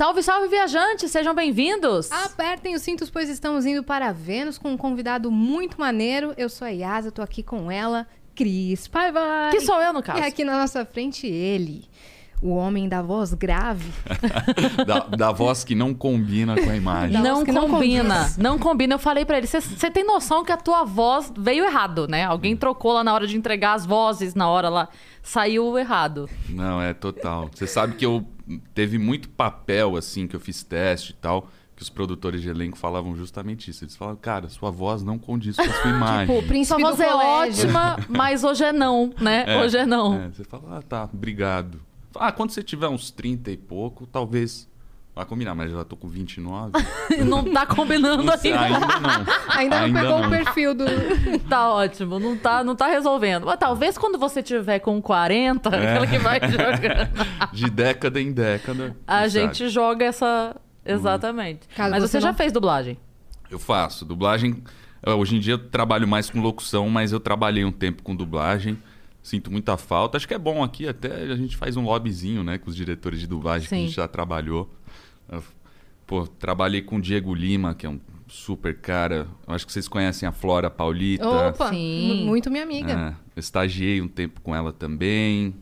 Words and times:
Salve, 0.00 0.22
salve, 0.22 0.48
viajantes! 0.48 1.10
Sejam 1.10 1.34
bem-vindos! 1.34 2.10
Apertem 2.10 2.74
os 2.74 2.80
cintos, 2.80 3.10
pois 3.10 3.28
estamos 3.28 3.66
indo 3.66 3.84
para 3.84 4.10
Vênus 4.12 4.56
com 4.56 4.70
um 4.70 4.76
convidado 4.78 5.30
muito 5.30 5.78
maneiro. 5.78 6.32
Eu 6.38 6.48
sou 6.48 6.66
a 6.66 6.70
Yasa, 6.70 7.12
tô 7.12 7.20
aqui 7.20 7.42
com 7.42 7.70
ela, 7.70 8.06
Cris 8.34 8.88
Paiva. 8.88 9.50
Que 9.50 9.60
sou 9.60 9.78
eu, 9.78 9.92
no 9.92 10.02
caso. 10.02 10.18
E 10.18 10.22
aqui 10.22 10.42
na 10.42 10.58
nossa 10.58 10.86
frente, 10.86 11.26
ele, 11.26 11.84
o 12.40 12.48
homem 12.54 12.88
da 12.88 13.02
voz 13.02 13.34
grave. 13.34 13.92
da, 14.86 15.00
da 15.00 15.32
voz 15.32 15.64
que 15.64 15.74
não 15.74 15.92
combina 15.92 16.58
com 16.58 16.70
a 16.70 16.76
imagem. 16.76 17.20
Não, 17.20 17.44
que 17.44 17.52
não 17.52 17.68
combina, 17.68 18.32
não 18.38 18.58
combina. 18.58 18.94
Eu 18.94 18.98
falei 18.98 19.26
pra 19.26 19.36
ele, 19.36 19.46
você 19.46 19.90
tem 19.90 20.02
noção 20.02 20.42
que 20.42 20.50
a 20.50 20.56
tua 20.56 20.82
voz 20.82 21.30
veio 21.36 21.62
errado, 21.62 22.08
né? 22.08 22.24
Alguém 22.24 22.56
trocou 22.56 22.94
lá 22.94 23.04
na 23.04 23.12
hora 23.12 23.26
de 23.26 23.36
entregar 23.36 23.74
as 23.74 23.84
vozes, 23.84 24.34
na 24.34 24.48
hora 24.48 24.70
lá, 24.70 24.88
saiu 25.22 25.78
errado. 25.78 26.26
Não, 26.48 26.80
é 26.80 26.94
total. 26.94 27.50
Você 27.54 27.66
sabe 27.66 27.96
que 27.96 28.06
eu 28.06 28.24
teve 28.74 28.98
muito 28.98 29.28
papel 29.28 29.96
assim 29.96 30.26
que 30.26 30.34
eu 30.36 30.40
fiz 30.40 30.62
teste 30.62 31.12
e 31.12 31.14
tal, 31.14 31.48
que 31.76 31.82
os 31.82 31.88
produtores 31.90 32.42
de 32.42 32.48
elenco 32.48 32.76
falavam 32.78 33.16
justamente 33.16 33.70
isso. 33.70 33.84
Eles 33.84 33.96
falavam, 33.96 34.20
cara, 34.20 34.48
sua 34.48 34.70
voz 34.70 35.02
não 35.02 35.18
condiz 35.18 35.56
com 35.56 35.62
a 35.62 35.72
sua 35.72 35.90
imagem. 35.90 36.26
Tipo, 36.26 36.38
o 36.38 36.40
Sua 36.40 36.48
príncipe 36.48 36.82
voz 36.82 36.96
do 36.96 37.02
é 37.02 37.10
colégio. 37.10 37.64
ótima, 37.64 37.96
mas 38.08 38.44
hoje 38.44 38.64
é 38.64 38.72
não, 38.72 39.12
né? 39.20 39.60
hoje 39.62 39.76
é 39.78 39.86
não. 39.86 40.14
É, 40.14 40.28
você 40.28 40.44
fala, 40.44 40.78
ah, 40.78 40.82
tá, 40.82 41.08
obrigado. 41.12 41.80
Ah, 42.14 42.32
quando 42.32 42.50
você 42.50 42.62
tiver 42.62 42.88
uns 42.88 43.10
30 43.10 43.50
e 43.50 43.56
pouco, 43.56 44.06
talvez. 44.06 44.68
Vai 45.14 45.26
combinar, 45.26 45.54
mas 45.54 45.70
eu 45.70 45.78
já 45.78 45.84
tô 45.84 45.96
com 45.96 46.08
29. 46.08 46.72
Não 47.26 47.44
tá 47.52 47.66
combinando 47.66 48.22
Não 48.22 48.38
sei, 48.38 48.52
ainda. 48.52 48.76
ainda 48.76 49.00
não. 49.00 49.26
Ainda 49.48 49.86
não 49.88 49.92
pegou 50.00 50.18
não. 50.20 50.26
o 50.26 50.30
perfil 50.30 50.74
do. 50.74 50.84
Tá 51.50 51.68
ótimo, 51.72 52.20
não 52.20 52.36
tá, 52.36 52.62
não 52.62 52.76
tá 52.76 52.86
resolvendo. 52.86 53.44
Mas 53.44 53.58
talvez 53.58 53.98
quando 53.98 54.16
você 54.18 54.40
tiver 54.42 54.78
com 54.78 55.02
40, 55.02 55.68
É. 55.68 55.88
aquela 55.90 56.06
que 56.06 56.18
vai 56.18 56.38
jogando, 56.48 57.52
De 57.52 57.68
década 57.68 58.20
em 58.20 58.30
década. 58.32 58.96
a 59.06 59.26
gente 59.26 59.58
sabe? 59.58 59.70
joga 59.70 60.04
essa. 60.04 60.54
Exatamente. 60.86 61.66
Caso 61.74 61.90
Mas 61.90 62.02
você 62.02 62.08
você 62.12 62.20
já 62.20 62.28
não- 62.28 62.34
fez 62.38 62.52
dublagem? 62.52 62.96
Eu 63.50 63.58
faço. 63.58 64.04
Dublagem. 64.04 64.62
eh, 65.04 65.10
Hoje 65.12 65.36
em 65.36 65.40
dia 65.40 65.54
eu 65.54 65.58
trabalho 65.58 66.06
mais 66.06 66.30
com 66.30 66.40
locução, 66.40 66.88
mas 66.88 67.10
eu 67.12 67.18
trabalhei 67.20 67.64
um 67.64 67.72
tempo 67.72 68.02
com 68.02 68.14
dublagem. 68.14 68.78
Sinto 69.22 69.50
muita 69.50 69.76
falta. 69.76 70.16
Acho 70.16 70.26
que 70.26 70.32
é 70.34 70.38
bom 70.38 70.62
aqui, 70.64 70.88
até 70.88 71.12
a 71.24 71.34
gente 71.36 71.56
faz 71.56 71.76
um 71.76 71.82
lobbyzinho, 71.84 72.42
né, 72.42 72.56
com 72.56 72.70
os 72.70 72.76
diretores 72.76 73.20
de 73.20 73.26
dublagem 73.26 73.68
que 73.68 73.74
a 73.74 73.78
Sim. 73.78 73.84
gente 73.86 73.96
já 73.96 74.08
trabalhou. 74.08 74.70
Pô, 76.06 76.26
trabalhei 76.26 76.82
com 76.82 76.96
o 76.96 77.00
Diego 77.00 77.32
Lima, 77.34 77.74
que 77.74 77.86
é 77.86 77.88
um 77.88 78.00
super 78.26 78.76
cara. 78.76 79.28
Eu 79.46 79.54
acho 79.54 79.64
que 79.66 79.72
vocês 79.72 79.86
conhecem 79.86 80.28
a 80.28 80.32
Flora 80.32 80.68
Paulita. 80.68 81.28
Opa, 81.28 81.70
Sim. 81.70 82.08
mu- 82.22 82.26
muito 82.26 82.50
minha 82.50 82.64
amiga. 82.64 82.92
É, 82.92 83.08
eu 83.36 83.40
estagiei 83.40 84.00
um 84.00 84.08
tempo 84.08 84.40
com 84.40 84.54
ela 84.54 84.72
também. 84.72 85.54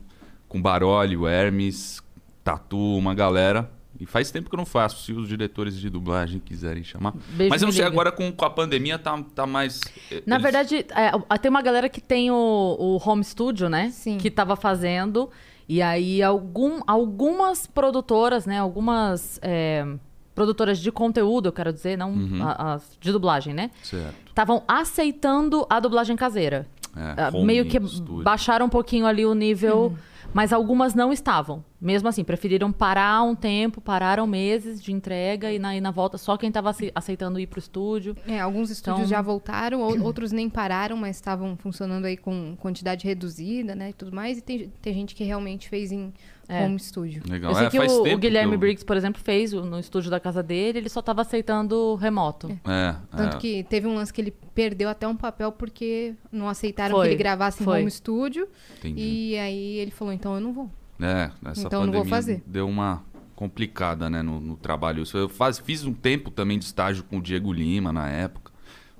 Com 0.47 0.59
Baroli, 0.59 1.15
o 1.15 1.27
Hermes, 1.27 2.01
Tatu, 2.43 2.77
uma 2.97 3.13
galera. 3.13 3.69
E 3.99 4.05
faz 4.05 4.31
tempo 4.31 4.49
que 4.49 4.55
eu 4.55 4.57
não 4.57 4.65
faço, 4.65 5.03
se 5.03 5.11
os 5.11 5.27
diretores 5.27 5.77
de 5.77 5.89
dublagem 5.89 6.39
quiserem 6.39 6.83
chamar. 6.83 7.13
Beijo, 7.33 7.49
Mas 7.49 7.61
eu 7.61 7.65
não 7.65 7.71
sei, 7.73 7.81
liga. 7.83 7.93
agora 7.93 8.11
com, 8.11 8.31
com 8.31 8.45
a 8.45 8.49
pandemia 8.49 8.97
tá, 8.97 9.21
tá 9.35 9.45
mais. 9.45 9.81
eh, 10.09 10.23
Na 10.25 10.37
eles- 10.37 10.43
verdade, 10.43 10.85
é, 10.95 11.37
tem 11.37 11.49
uma 11.49 11.61
galera 11.61 11.89
que 11.89 11.99
tem 11.99 12.31
o, 12.31 12.35
o 12.79 12.97
home 13.09 13.23
studio, 13.23 13.67
né? 13.69 13.89
Sim. 13.91 14.17
Que 14.17 14.31
tava 14.31 14.55
fazendo. 14.55 15.29
E 15.69 15.83
aí, 15.83 16.23
algum, 16.23 16.79
algumas 16.87 17.67
produtoras, 17.67 18.47
né? 18.47 18.57
Algumas 18.57 19.39
é, 19.43 19.85
produtoras 20.33 20.79
de 20.79 20.91
conteúdo, 20.91 21.47
eu 21.49 21.51
quero 21.53 21.71
dizer, 21.71 21.95
não 21.95 22.11
Uhum. 22.11 22.39
a- 22.41 22.73
as 22.73 22.97
de 22.99 23.11
dublagem, 23.11 23.53
né? 23.53 23.69
Certo. 23.83 24.15
Estavam 24.29 24.63
aceitando 24.67 25.67
a 25.69 25.79
dublagem 25.79 26.15
caseira. 26.15 26.65
É, 26.97 27.27
home 27.37 27.45
meio 27.45 27.65
que 27.65 27.79
studio. 27.87 28.23
baixaram 28.23 28.65
um 28.65 28.69
pouquinho 28.69 29.05
ali 29.05 29.23
o 29.25 29.35
nível, 29.35 29.77
Uhum. 29.91 29.95
Mas 30.33 30.53
algumas 30.53 30.93
não 30.93 31.11
estavam. 31.11 31.63
Mesmo 31.81 32.07
assim, 32.09 32.23
preferiram 32.23 32.71
parar 32.71 33.23
um 33.23 33.33
tempo, 33.35 33.79
pararam 33.81 34.27
meses 34.27 34.81
de 34.81 34.91
entrega 34.91 35.51
e 35.51 35.57
na, 35.59 35.75
e 35.75 35.81
na 35.81 35.91
volta 35.91 36.17
só 36.17 36.37
quem 36.37 36.49
estava 36.49 36.73
aceitando 36.93 37.39
ir 37.39 37.47
pro 37.47 37.59
estúdio. 37.59 38.15
É, 38.27 38.39
alguns 38.39 38.69
estúdios 38.69 38.99
Então- 39.07 39.09
já 39.09 39.21
voltaram, 39.21 39.81
ou- 39.81 40.01
outros 40.03 40.31
nem 40.31 40.49
pararam, 40.49 40.97
mas 40.97 41.15
estavam 41.15 41.55
funcionando 41.57 42.05
aí 42.05 42.17
com 42.17 42.55
quantidade 42.59 43.05
reduzida, 43.07 43.73
né, 43.75 43.89
e 43.89 43.93
tudo 43.93 44.13
mais. 44.15 44.37
E 44.37 44.41
tem, 44.41 44.71
tem 44.81 44.93
gente 44.93 45.15
que 45.15 45.23
realmente 45.23 45.69
fez 45.69 45.91
em 45.91 46.13
É. 46.49 46.65
home 46.65 46.79
studio. 46.79 47.21
Legal. 47.29 47.51
Eu 47.51 47.55
sei 47.55 47.67
É, 47.67 47.69
que 47.69 47.77
faz 47.77 47.91
o, 47.91 48.01
o 48.01 48.17
Guilherme 48.17 48.49
que 48.51 48.55
eu- 48.55 48.59
Briggs, 48.59 48.83
por 48.83 48.97
exemplo, 48.97 49.21
fez 49.23 49.53
no 49.53 49.79
estúdio 49.79 50.09
da 50.09 50.19
casa 50.19 50.41
dele, 50.41 50.79
ele 50.79 50.89
só 50.89 50.99
estava 50.99 51.21
aceitando 51.21 51.95
remoto. 51.95 52.49
É, 52.65 52.95
Tanto 53.15 53.37
é. 53.37 53.39
que 53.39 53.63
teve 53.65 53.87
um 53.87 53.93
lance 53.95 54.11
que 54.11 54.19
ele 54.19 54.31
perdeu 54.55 54.89
até 54.89 55.07
um 55.07 55.15
papel 55.15 55.51
porque 55.51 56.15
não 56.31 56.49
aceitaram 56.49 56.95
Foi, 56.95 57.07
que 57.07 57.13
ele 57.13 57.19
gravasse 57.19 57.61
em 57.61 57.65
foi. 57.65 57.81
home 57.81 57.91
studio. 57.91 58.47
Entendi. 58.79 58.99
E 59.01 59.37
aí 59.37 59.77
ele 59.77 59.91
falou, 59.91 60.11
então 60.13 60.33
eu 60.35 60.41
não 60.41 60.51
vou. 60.51 60.69
É, 60.99 61.29
essa 61.45 61.65
Então 61.67 61.85
não 61.85 61.93
vou 61.93 62.03
fazer. 62.03 62.43
deu 62.45 62.67
uma 62.67 63.03
complicada, 63.35 64.09
né, 64.09 64.21
no, 64.21 64.39
no 64.41 64.57
trabalho. 64.57 65.03
Eu 65.13 65.29
faz, 65.29 65.59
fiz 65.59 65.85
um 65.85 65.93
tempo 65.93 66.29
também 66.29 66.59
de 66.59 66.65
estágio 66.65 67.03
com 67.05 67.19
o 67.19 67.21
Diego 67.21 67.53
Lima 67.53 67.93
na 67.93 68.09
época, 68.09 68.51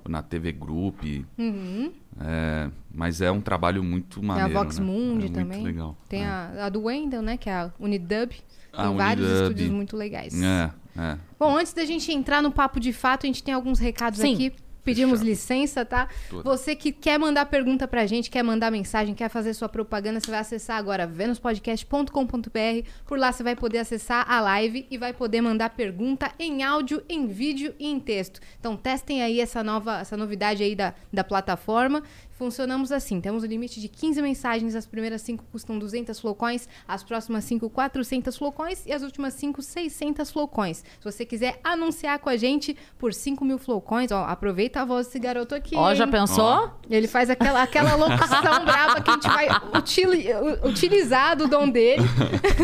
na 0.08 0.22
TV 0.22 0.50
Group. 0.50 1.02
Uhum. 1.36 1.92
É, 2.22 2.68
mas 2.92 3.20
é 3.20 3.30
um 3.30 3.40
trabalho 3.40 3.82
muito 3.82 4.20
Tem 4.20 4.28
a 4.30 4.34
maneiro. 4.34 4.52
Vox 4.52 4.78
né? 4.78 4.84
Mundi 4.84 5.26
é 5.26 5.30
também. 5.30 5.60
Muito 5.60 5.64
legal. 5.64 5.96
Tem 6.08 6.22
é. 6.22 6.26
a, 6.26 6.66
a 6.66 6.68
do 6.68 6.82
Wendell, 6.84 7.22
né, 7.22 7.36
que 7.36 7.48
é 7.48 7.54
a 7.54 7.72
Unidub. 7.78 8.32
A 8.72 8.86
Tem 8.86 8.96
vários 8.96 9.26
Unidub. 9.26 9.42
estúdios 9.42 9.70
muito 9.70 9.96
legais. 9.96 10.40
É, 10.40 10.70
é. 10.98 11.18
Bom, 11.38 11.56
antes 11.56 11.72
da 11.72 11.84
gente 11.84 12.12
entrar 12.12 12.42
no 12.42 12.52
papo 12.52 12.78
de 12.78 12.92
fato, 12.92 13.24
a 13.24 13.26
gente 13.26 13.42
tem 13.42 13.54
alguns 13.54 13.78
recados 13.78 14.20
Sim. 14.20 14.34
aqui. 14.34 14.52
Pedimos 14.84 15.20
Fechado. 15.20 15.28
licença, 15.28 15.84
tá? 15.84 16.08
Tudo. 16.28 16.42
Você 16.44 16.74
que 16.74 16.92
quer 16.92 17.18
mandar 17.18 17.46
pergunta 17.46 17.86
pra 17.86 18.06
gente, 18.06 18.30
quer 18.30 18.42
mandar 18.42 18.70
mensagem, 18.70 19.14
quer 19.14 19.28
fazer 19.28 19.54
sua 19.54 19.68
propaganda, 19.68 20.20
você 20.20 20.30
vai 20.30 20.40
acessar 20.40 20.76
agora 20.76 21.06
venuspodcast.com.br. 21.06 22.88
Por 23.06 23.18
lá 23.18 23.32
você 23.32 23.42
vai 23.42 23.56
poder 23.56 23.78
acessar 23.78 24.24
a 24.30 24.40
live 24.40 24.86
e 24.90 24.98
vai 24.98 25.12
poder 25.12 25.40
mandar 25.40 25.70
pergunta 25.70 26.32
em 26.38 26.62
áudio, 26.62 27.02
em 27.08 27.26
vídeo 27.26 27.74
e 27.78 27.86
em 27.86 28.00
texto. 28.00 28.40
Então 28.58 28.76
testem 28.76 29.22
aí 29.22 29.40
essa 29.40 29.62
nova, 29.62 30.00
essa 30.00 30.16
novidade 30.16 30.62
aí 30.62 30.74
da, 30.74 30.94
da 31.12 31.24
plataforma. 31.24 32.02
Funcionamos 32.44 32.90
assim, 32.90 33.20
temos 33.20 33.42
o 33.42 33.46
limite 33.46 33.78
de 33.82 33.86
15 33.86 34.22
mensagens, 34.22 34.74
as 34.74 34.86
primeiras 34.86 35.20
5 35.20 35.44
custam 35.52 35.78
200 35.78 36.18
flowcoins, 36.18 36.66
as 36.88 37.02
próximas 37.04 37.44
5 37.44 37.68
400 37.68 38.34
flowcoins 38.34 38.82
e 38.86 38.92
as 38.94 39.02
últimas 39.02 39.34
5 39.34 39.60
600 39.60 40.30
flowcoins. 40.30 40.78
Se 40.78 41.04
você 41.04 41.26
quiser 41.26 41.60
anunciar 41.62 42.18
com 42.18 42.30
a 42.30 42.38
gente 42.38 42.74
por 42.98 43.12
5 43.12 43.44
mil 43.44 43.58
flowcoins, 43.58 44.10
ó, 44.10 44.24
aproveita 44.24 44.80
a 44.80 44.86
voz 44.86 45.04
desse 45.06 45.18
garoto 45.18 45.54
aqui. 45.54 45.76
Ó, 45.76 45.94
já 45.94 46.06
pensou? 46.06 46.70
Ele 46.88 47.06
faz 47.06 47.28
aquela, 47.28 47.62
aquela 47.62 47.94
locução 47.94 48.40
brava 48.64 49.02
que 49.02 49.10
a 49.10 49.12
gente 49.12 49.28
vai 49.28 49.48
utili- 49.78 50.32
u- 50.32 50.66
utilizar 50.66 51.36
do 51.36 51.46
dom 51.46 51.68
dele. 51.68 52.02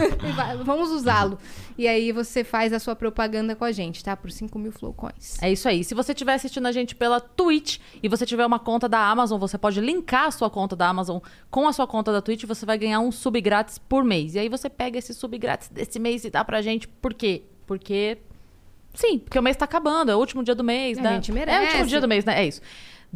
Vamos 0.65 0.91
usá-lo. 0.91 1.39
E 1.79 1.87
aí 1.87 2.11
você 2.11 2.43
faz 2.43 2.73
a 2.73 2.79
sua 2.79 2.97
propaganda 2.97 3.55
com 3.55 3.65
a 3.65 3.71
gente, 3.73 4.03
tá? 4.03 4.17
Por 4.17 4.31
5 4.31 4.59
mil 4.59 4.73
flowcoins. 4.73 5.37
É 5.43 5.53
isso 5.53 5.69
aí. 5.69 5.85
Se 5.85 5.95
você 5.95 6.13
estiver 6.13 6.33
assistindo 6.35 6.67
a 6.67 6.73
gente 6.73 6.95
pela 6.95 7.21
Twitch 7.21 7.79
e 8.03 8.09
você 8.09 8.25
tiver 8.25 8.47
uma 8.47 8.59
conta 8.59 8.89
da 8.89 8.99
Amazon, 8.99 9.39
você 9.39 9.59
pode 9.59 9.81
linkar 9.81 10.27
a 10.27 10.31
sua 10.31 10.49
conta 10.49 10.75
da 10.75 10.89
Amazon 10.89 11.19
com 11.51 11.69
a 11.69 11.73
sua 11.73 11.87
conta 11.87 12.11
da 12.13 12.23
Twitch 12.23 12.45
e 12.45 12.47
você 12.47 12.65
vai 12.65 12.79
ganhar 12.79 13.01
um 13.01 13.13
sub 13.13 13.39
grátis 13.41 13.77
por 13.79 14.03
mês. 14.05 14.35
E 14.35 14.39
aí 14.39 14.49
você 14.49 14.71
pega 14.71 14.99
esse 14.99 15.13
sub 15.13 15.37
grátis 15.39 15.69
desse 15.69 15.99
mês 15.99 16.25
e 16.25 16.31
dá 16.31 16.43
pra 16.45 16.63
gente. 16.63 16.89
Por 16.89 17.13
quê? 17.13 17.43
Porque. 17.67 18.19
Sim, 18.95 19.19
porque 19.19 19.39
o 19.39 19.43
mês 19.43 19.57
tá 19.59 19.67
acabando, 19.67 20.11
é 20.11 20.17
o 20.17 20.19
último 20.19 20.43
dia 20.43 20.55
do 20.55 20.65
mês. 20.65 20.97
A 20.99 21.03
dá- 21.03 21.15
gente 21.17 21.31
É 21.31 21.34
o 21.34 21.37
último 21.39 21.53
merece. 21.61 21.89
dia 21.91 22.01
do 22.01 22.09
mês, 22.09 22.25
né? 22.25 22.41
É 22.43 22.47
isso. 22.49 22.63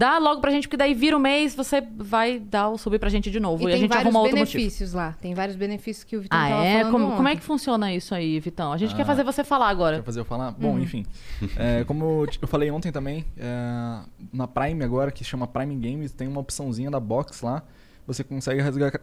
Dá 0.01 0.17
logo 0.17 0.41
pra 0.41 0.51
gente, 0.51 0.67
porque 0.67 0.79
daí 0.79 0.95
vira 0.95 1.15
o 1.15 1.21
mês, 1.21 1.55
você 1.55 1.83
vai 1.99 2.39
dar 2.39 2.71
o 2.71 2.79
sub 2.79 2.99
pra 2.99 3.11
gente 3.11 3.31
de 3.31 3.39
novo. 3.39 3.65
E, 3.65 3.67
E 3.67 3.67
a 3.67 3.71
tem 3.73 3.81
gente 3.83 3.89
vários 3.91 4.07
arruma 4.07 4.21
outro 4.21 4.39
motivo. 4.39 4.57
benefícios 4.57 4.95
lá. 4.95 5.15
Tem 5.21 5.35
vários 5.35 5.57
benefícios 5.59 6.05
que 6.05 6.17
o 6.17 6.23
Vitor 6.23 6.39
Ah, 6.39 6.49
tava 6.49 6.65
é? 6.65 6.79
falando 6.85 6.93
Como, 6.93 7.17
como 7.17 7.29
é 7.29 7.37
que 7.37 7.43
funciona 7.43 7.93
isso 7.95 8.15
aí, 8.15 8.41
Vitão? 8.41 8.73
A 8.73 8.79
gente 8.79 8.95
quer 8.95 9.03
Ah. 9.03 9.05
fazer 9.05 9.25
você 9.25 9.45
falar 9.45 9.69
agora. 9.69 9.97
Quer 9.99 10.05
fazer 10.05 10.21
eu 10.21 10.25
falar? 10.25 10.53
Bom, 10.53 10.71
Uhum. 10.73 10.79
enfim. 10.81 11.05
É, 11.55 11.85
como 11.85 12.03
eu, 12.23 12.27
eu 12.41 12.49
falei 12.49 12.71
ontem 12.71 12.91
também, 12.91 13.27
é, 13.37 13.99
na 14.33 14.49
Prime 14.49 14.83
agora, 14.83 15.11
que 15.11 15.23
chama 15.23 15.47
Prime 15.47 15.77
Games, 15.77 16.13
tem 16.13 16.27
uma 16.27 16.41
opçãozinha 16.41 16.91
da 16.91 16.99
box 16.99 17.43
lá. 17.43 17.63
Você 18.07 18.25
consegue 18.25 18.63
resgatar, 18.63 19.01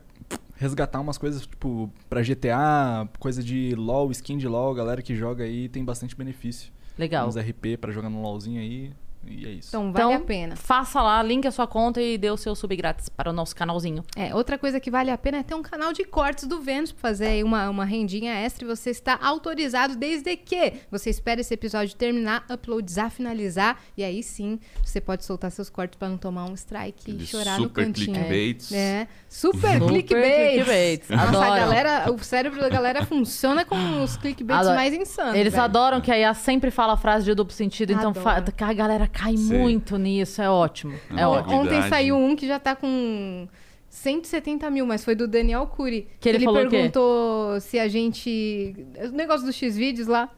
resgatar 0.55 0.99
umas 0.99 1.19
coisas, 1.19 1.45
tipo, 1.45 1.91
pra 2.09 2.23
GTA, 2.23 3.07
coisa 3.19 3.43
de 3.43 3.75
LoL, 3.75 4.09
skin 4.11 4.37
de 4.39 4.47
LoL, 4.47 4.73
galera 4.73 5.01
que 5.03 5.15
joga 5.15 5.43
aí 5.43 5.69
tem 5.69 5.85
bastante 5.85 6.15
benefício. 6.15 6.71
Legal. 6.97 7.27
Uns 7.27 7.37
RP 7.37 7.77
pra 7.79 7.91
jogar 7.91 8.09
no 8.09 8.19
LoLzinho 8.19 8.59
aí. 8.59 8.91
E 9.27 9.45
é 9.45 9.49
isso. 9.51 9.69
Então 9.69 9.91
vale 9.91 10.05
então, 10.05 10.13
a 10.13 10.19
pena. 10.25 10.55
faça 10.55 11.01
lá, 11.01 11.21
linke 11.21 11.47
a 11.47 11.51
sua 11.51 11.67
conta 11.67 12.01
e 12.01 12.17
dê 12.17 12.29
o 12.31 12.37
seu 12.37 12.55
sub 12.55 12.75
grátis 12.75 13.09
para 13.09 13.29
o 13.29 13.33
nosso 13.33 13.55
canalzinho. 13.55 14.03
É, 14.15 14.33
outra 14.33 14.57
coisa 14.57 14.79
que 14.79 14.89
vale 14.89 15.11
a 15.11 15.17
pena 15.17 15.37
é 15.39 15.43
ter 15.43 15.53
um 15.55 15.61
canal 15.61 15.91
de 15.93 16.03
cortes 16.03 16.45
do 16.47 16.61
Vênus 16.61 16.91
pra 16.91 17.01
fazer 17.09 17.27
aí 17.27 17.43
uma, 17.43 17.69
uma 17.69 17.85
rendinha 17.85 18.33
extra 18.33 18.65
e 18.65 18.67
você 18.67 18.89
está 18.89 19.17
autorizado 19.21 19.95
desde 19.95 20.35
que 20.37 20.73
você 20.89 21.09
espere 21.09 21.41
esse 21.41 21.53
episódio 21.53 21.95
terminar, 21.95 22.45
uploadizar, 22.49 23.09
finalizar 23.11 23.79
e 23.97 24.03
aí 24.03 24.21
sim 24.23 24.59
você 24.83 24.99
pode 25.01 25.25
soltar 25.25 25.51
seus 25.51 25.69
cortes 25.69 25.97
pra 25.97 26.07
não 26.09 26.17
tomar 26.17 26.45
um 26.45 26.53
strike 26.53 27.09
e 27.09 27.11
Aqueles 27.13 27.29
chorar 27.29 27.57
no 27.57 27.63
super 27.65 27.85
cantinho. 27.85 28.13
clickbaits. 28.13 28.71
É, 28.71 29.07
super 29.29 29.57
Super 29.77 29.87
clickbait. 29.87 30.53
clickbaits. 30.63 31.09
Nossa, 31.09 31.45
a 31.45 31.57
galera, 31.57 32.11
o 32.11 32.19
cérebro 32.23 32.59
da 32.59 32.69
galera 32.69 33.05
funciona 33.05 33.65
com 33.65 34.03
os 34.03 34.15
clickbaits 34.17 34.61
Adoro. 34.61 34.75
mais 34.75 34.93
insanos. 34.93 35.35
Eles 35.35 35.53
velho. 35.53 35.63
adoram 35.65 36.01
que 36.01 36.11
a 36.11 36.17
IA 36.17 36.33
sempre 36.33 36.71
fala 36.71 36.93
a 36.93 36.97
frase 36.97 37.25
de 37.25 37.33
duplo 37.33 37.53
sentido, 37.53 37.91
então 37.91 38.09
Adoro. 38.11 38.51
que 38.51 38.63
a 38.63 38.73
galera 38.73 39.07
cai 39.17 39.35
Sim. 39.35 39.57
muito 39.57 39.97
nisso, 39.97 40.41
é 40.41 40.49
ótimo. 40.49 40.93
É 41.09 41.13
Não, 41.13 41.31
ótimo. 41.31 41.55
Ontem 41.55 41.81
saiu 41.89 42.15
um 42.15 42.35
que 42.35 42.47
já 42.47 42.59
tá 42.59 42.75
com 42.75 43.47
170 43.89 44.69
mil, 44.69 44.85
mas 44.85 45.03
foi 45.03 45.15
do 45.15 45.27
Daniel 45.27 45.65
Cury. 45.65 46.07
Que 46.19 46.29
ele 46.29 46.43
falou 46.43 46.61
o 46.61 46.63
quê? 46.65 46.77
perguntou 46.77 47.59
se 47.59 47.79
a 47.79 47.87
gente. 47.87 48.75
O 49.05 49.15
negócio 49.15 49.45
dos 49.45 49.55
X-Vídeos 49.55 50.07
lá. 50.07 50.29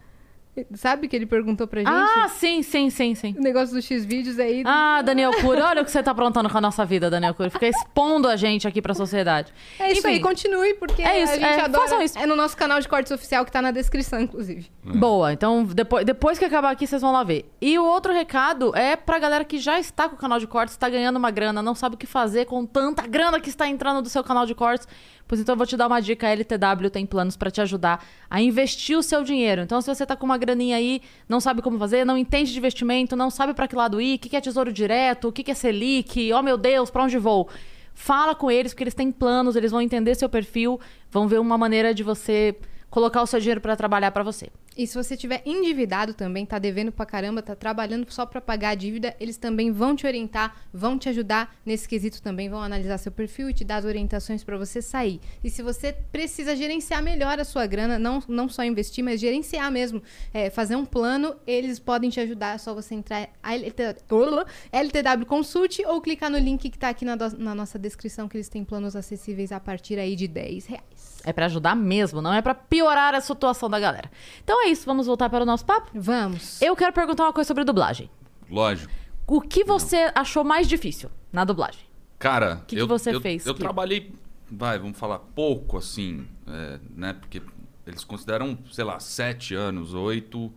Sabe 0.73 1.07
que 1.07 1.15
ele 1.15 1.25
perguntou 1.25 1.67
pra 1.67 1.79
gente? 1.81 1.89
Ah, 1.89 2.27
sim, 2.29 2.61
sim, 2.61 2.89
sim, 2.89 3.15
sim. 3.15 3.35
O 3.37 3.41
negócio 3.41 3.73
dos 3.73 3.85
X-Vídeos 3.85 4.37
aí. 4.39 4.63
Ah, 4.65 5.01
Daniel 5.01 5.31
Cury, 5.41 5.61
olha 5.61 5.81
o 5.81 5.85
que 5.85 5.91
você 5.91 6.03
tá 6.03 6.11
aprontando 6.11 6.49
com 6.49 6.57
a 6.57 6.61
nossa 6.61 6.85
vida, 6.85 7.09
Daniel 7.09 7.33
Cury. 7.33 7.49
Fica 7.49 7.67
expondo 7.67 8.27
a 8.27 8.35
gente 8.35 8.67
aqui 8.67 8.81
pra 8.81 8.93
sociedade. 8.93 9.53
é 9.79 9.91
isso 9.91 9.99
Enfim, 9.99 10.15
aí, 10.15 10.19
continue, 10.19 10.73
porque 10.73 11.01
É 11.01 11.23
isso, 11.23 11.33
a 11.33 11.35
gente 11.35 11.45
é, 11.45 11.61
adora. 11.61 11.83
façam 11.83 12.01
isso. 12.01 12.19
É 12.19 12.25
no 12.25 12.35
nosso 12.35 12.57
canal 12.57 12.79
de 12.81 12.87
cortes 12.89 13.11
oficial 13.11 13.45
que 13.45 13.51
tá 13.51 13.61
na 13.61 13.71
descrição, 13.71 14.19
inclusive. 14.19 14.69
Boa, 14.83 15.31
então 15.31 15.63
depois, 15.63 16.05
depois 16.05 16.37
que 16.37 16.45
acabar 16.45 16.71
aqui, 16.71 16.85
vocês 16.85 17.01
vão 17.01 17.11
lá 17.11 17.23
ver. 17.23 17.49
E 17.61 17.77
o 17.79 17.85
outro 17.85 18.11
recado 18.11 18.75
é 18.75 18.95
pra 18.95 19.19
galera 19.19 19.45
que 19.45 19.59
já 19.59 19.79
está 19.79 20.09
com 20.09 20.15
o 20.15 20.19
canal 20.19 20.39
de 20.39 20.47
cortes, 20.47 20.73
está 20.73 20.89
ganhando 20.89 21.17
uma 21.17 21.31
grana, 21.31 21.61
não 21.61 21.75
sabe 21.75 21.95
o 21.95 21.97
que 21.97 22.07
fazer 22.07 22.45
com 22.45 22.65
tanta 22.65 23.05
grana 23.07 23.39
que 23.39 23.49
está 23.49 23.67
entrando 23.67 24.01
do 24.01 24.09
seu 24.09 24.23
canal 24.23 24.45
de 24.45 24.55
cortes. 24.55 24.87
Pois 25.27 25.39
então 25.39 25.53
eu 25.53 25.57
vou 25.57 25.67
te 25.67 25.77
dar 25.77 25.85
uma 25.85 26.01
dica, 26.01 26.25
a 26.25 26.31
LTW 26.31 26.89
tem 26.91 27.05
planos 27.05 27.37
pra 27.37 27.51
te 27.51 27.61
ajudar 27.61 28.03
a 28.27 28.41
investir 28.41 28.97
o 28.97 29.03
seu 29.03 29.23
dinheiro. 29.23 29.61
Então 29.61 29.79
se 29.79 29.87
você 29.87 30.03
tá 30.03 30.15
com 30.15 30.25
uma 30.25 30.38
graninha 30.39 30.77
aí, 30.77 31.01
não 31.27 31.39
sabe 31.39 31.61
como 31.61 31.77
fazer, 31.77 32.03
não 32.03 32.17
entende 32.17 32.51
de 32.51 32.57
investimento, 32.57 33.15
não 33.15 33.29
sabe 33.29 33.53
pra 33.53 33.67
que 33.67 33.75
lado 33.75 34.01
ir, 34.01 34.15
o 34.15 34.19
que 34.19 34.29
que 34.29 34.35
é 34.35 34.41
tesouro 34.41 34.73
direto, 34.73 35.27
o 35.27 35.31
que 35.31 35.43
que 35.43 35.51
é 35.51 35.53
Selic, 35.53 36.33
oh 36.33 36.41
meu 36.41 36.57
Deus, 36.57 36.89
pra 36.89 37.03
onde 37.03 37.17
vou? 37.17 37.47
Fala 37.93 38.33
com 38.33 38.49
eles, 38.49 38.73
porque 38.73 38.83
eles 38.83 38.95
têm 38.95 39.11
planos, 39.11 39.55
eles 39.55 39.71
vão 39.71 39.81
entender 39.81 40.15
seu 40.15 40.29
perfil, 40.29 40.79
vão 41.11 41.27
ver 41.27 41.39
uma 41.39 41.57
maneira 41.57 41.93
de 41.93 42.01
você 42.01 42.55
colocar 42.89 43.21
o 43.21 43.27
seu 43.27 43.39
dinheiro 43.39 43.61
pra 43.61 43.75
trabalhar 43.75 44.11
pra 44.11 44.23
você. 44.23 44.49
E 44.79 44.87
se 44.87 44.95
você 44.95 45.17
tiver 45.17 45.41
endividado 45.45 46.13
também, 46.13 46.45
tá 46.45 46.57
devendo 46.57 46.89
pra 46.89 47.05
caramba, 47.05 47.41
tá 47.41 47.53
trabalhando 47.53 48.09
só 48.09 48.25
pra 48.25 48.39
pagar 48.39 48.69
a 48.69 48.75
dívida, 48.75 49.13
eles 49.19 49.35
também 49.35 49.71
vão 49.73 49.93
te 49.93 50.07
orientar, 50.07 50.55
vão 50.73 50.97
te 50.97 51.09
ajudar 51.09 51.53
nesse 51.65 51.85
quesito 51.85 52.21
também, 52.21 52.47
vão 52.47 52.61
analisar 52.63 52.97
seu 52.97 53.11
perfil 53.11 53.49
e 53.49 53.53
te 53.53 53.65
dar 53.65 53.75
as 53.75 53.83
orientações 53.83 54.41
pra 54.41 54.57
você 54.57 54.81
sair. 54.81 55.19
E 55.43 55.49
se 55.49 55.61
você 55.61 55.91
precisa 55.91 56.55
gerenciar 56.55 57.03
melhor 57.03 57.37
a 57.41 57.43
sua 57.43 57.67
grana, 57.67 57.99
não, 57.99 58.23
não 58.25 58.47
só 58.47 58.63
investir, 58.63 59.03
mas 59.03 59.19
gerenciar 59.19 59.69
mesmo, 59.69 60.01
é, 60.33 60.49
fazer 60.49 60.77
um 60.77 60.85
plano, 60.85 61.35
eles 61.45 61.77
podem 61.77 62.09
te 62.09 62.21
ajudar, 62.21 62.55
é 62.55 62.57
só 62.57 62.73
você 62.73 62.95
entrar 62.95 63.27
LTW 63.43 65.25
Consult 65.27 65.79
ou 65.87 65.99
clicar 65.99 66.29
no 66.31 66.37
link 66.37 66.69
que 66.69 66.77
tá 66.79 66.87
aqui 66.87 67.03
na, 67.03 67.17
do- 67.17 67.37
na 67.37 67.53
nossa 67.53 67.77
descrição, 67.77 68.29
que 68.29 68.37
eles 68.37 68.47
têm 68.47 68.63
planos 68.63 68.95
acessíveis 68.95 69.51
a 69.51 69.59
partir 69.59 69.99
aí 69.99 70.15
de 70.15 70.25
10 70.25 70.67
reais. 70.67 70.98
É 71.23 71.33
pra 71.33 71.45
ajudar 71.45 71.75
mesmo, 71.75 72.21
não 72.21 72.33
é 72.33 72.41
pra 72.41 72.55
piorar 72.55 73.13
a 73.13 73.21
situação 73.21 73.69
da 73.69 73.79
galera. 73.79 74.09
Então 74.43 74.65
é 74.65 74.69
isso, 74.69 74.85
vamos 74.85 75.07
voltar 75.07 75.29
para 75.29 75.43
o 75.43 75.45
nosso 75.45 75.65
papo? 75.65 75.91
Vamos. 75.93 76.61
Eu 76.61 76.75
quero 76.75 76.93
perguntar 76.93 77.23
uma 77.23 77.33
coisa 77.33 77.47
sobre 77.47 77.63
dublagem. 77.63 78.09
Lógico. 78.49 78.91
O 79.27 79.41
que 79.41 79.63
você 79.63 80.11
achou 80.15 80.43
mais 80.43 80.67
difícil 80.67 81.09
na 81.31 81.43
dublagem? 81.43 81.81
Cara, 82.17 82.63
que 82.67 82.75
eu, 82.77 82.87
você 82.87 83.13
eu, 83.13 83.21
fez, 83.21 83.45
Eu 83.45 83.53
Kiko? 83.53 83.63
trabalhei, 83.63 84.11
vai, 84.51 84.79
vamos 84.79 84.97
falar 84.97 85.19
pouco 85.19 85.77
assim, 85.77 86.25
é, 86.47 86.79
né? 86.95 87.13
Porque 87.13 87.41
eles 87.85 88.03
consideram, 88.03 88.57
sei 88.71 88.83
lá, 88.83 88.99
sete 88.99 89.53
anos, 89.53 89.93
oito, 89.93 90.51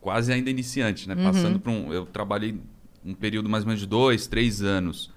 quase 0.00 0.32
ainda 0.32 0.50
iniciante, 0.50 1.08
né? 1.08 1.14
Uhum. 1.14 1.24
Passando 1.24 1.60
por 1.60 1.70
um. 1.70 1.92
Eu 1.92 2.06
trabalhei 2.06 2.60
um 3.04 3.14
período 3.14 3.48
mais 3.48 3.64
ou 3.64 3.68
menos 3.68 3.80
de 3.80 3.86
dois, 3.86 4.26
três 4.26 4.62
anos. 4.62 5.10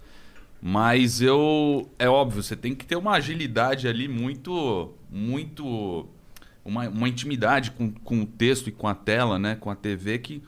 Mas 0.62 1.22
eu. 1.22 1.90
É 1.98 2.08
óbvio, 2.08 2.44
você 2.44 2.56
tem 2.56 2.76
que 2.76 2.86
ter 2.86 2.96
uma 2.96 3.14
agilidade 3.14 3.88
ali 3.88 4.08
muito. 4.08 4.94
Muito. 5.10 6.08
Uma, 6.64 6.88
uma 6.88 7.10
intimidade 7.10 7.72
com, 7.72 7.92
com 7.92 8.22
o 8.22 8.26
texto 8.26 8.68
e 8.68 8.72
com 8.72 8.88
a 8.88 8.94
tela, 8.94 9.40
né? 9.40 9.56
Com 9.56 9.72
a 9.72 9.76
TV 9.76 10.20
que. 10.20 10.44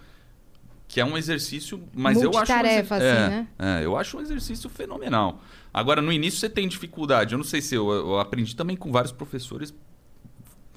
Que 0.85 1.01
é 1.01 1.05
um 1.05 1.17
exercício, 1.17 1.81
mas 1.91 2.21
eu 2.21 2.29
acho 2.37 2.51
um 2.51 2.55
assim, 2.55 2.93
é, 3.03 3.29
né? 3.29 3.47
é, 3.57 3.83
eu 3.83 3.97
acho 3.97 4.15
um 4.15 4.21
exercício 4.21 4.69
fenomenal. 4.69 5.41
Agora, 5.73 6.03
no 6.03 6.11
início 6.11 6.39
você 6.39 6.47
tem 6.47 6.67
dificuldade. 6.67 7.33
Eu 7.33 7.39
não 7.39 7.45
sei 7.45 7.63
se 7.63 7.73
eu, 7.73 7.89
eu 7.89 8.19
aprendi 8.19 8.55
também 8.55 8.77
com 8.77 8.91
vários 8.91 9.11
professores, 9.11 9.73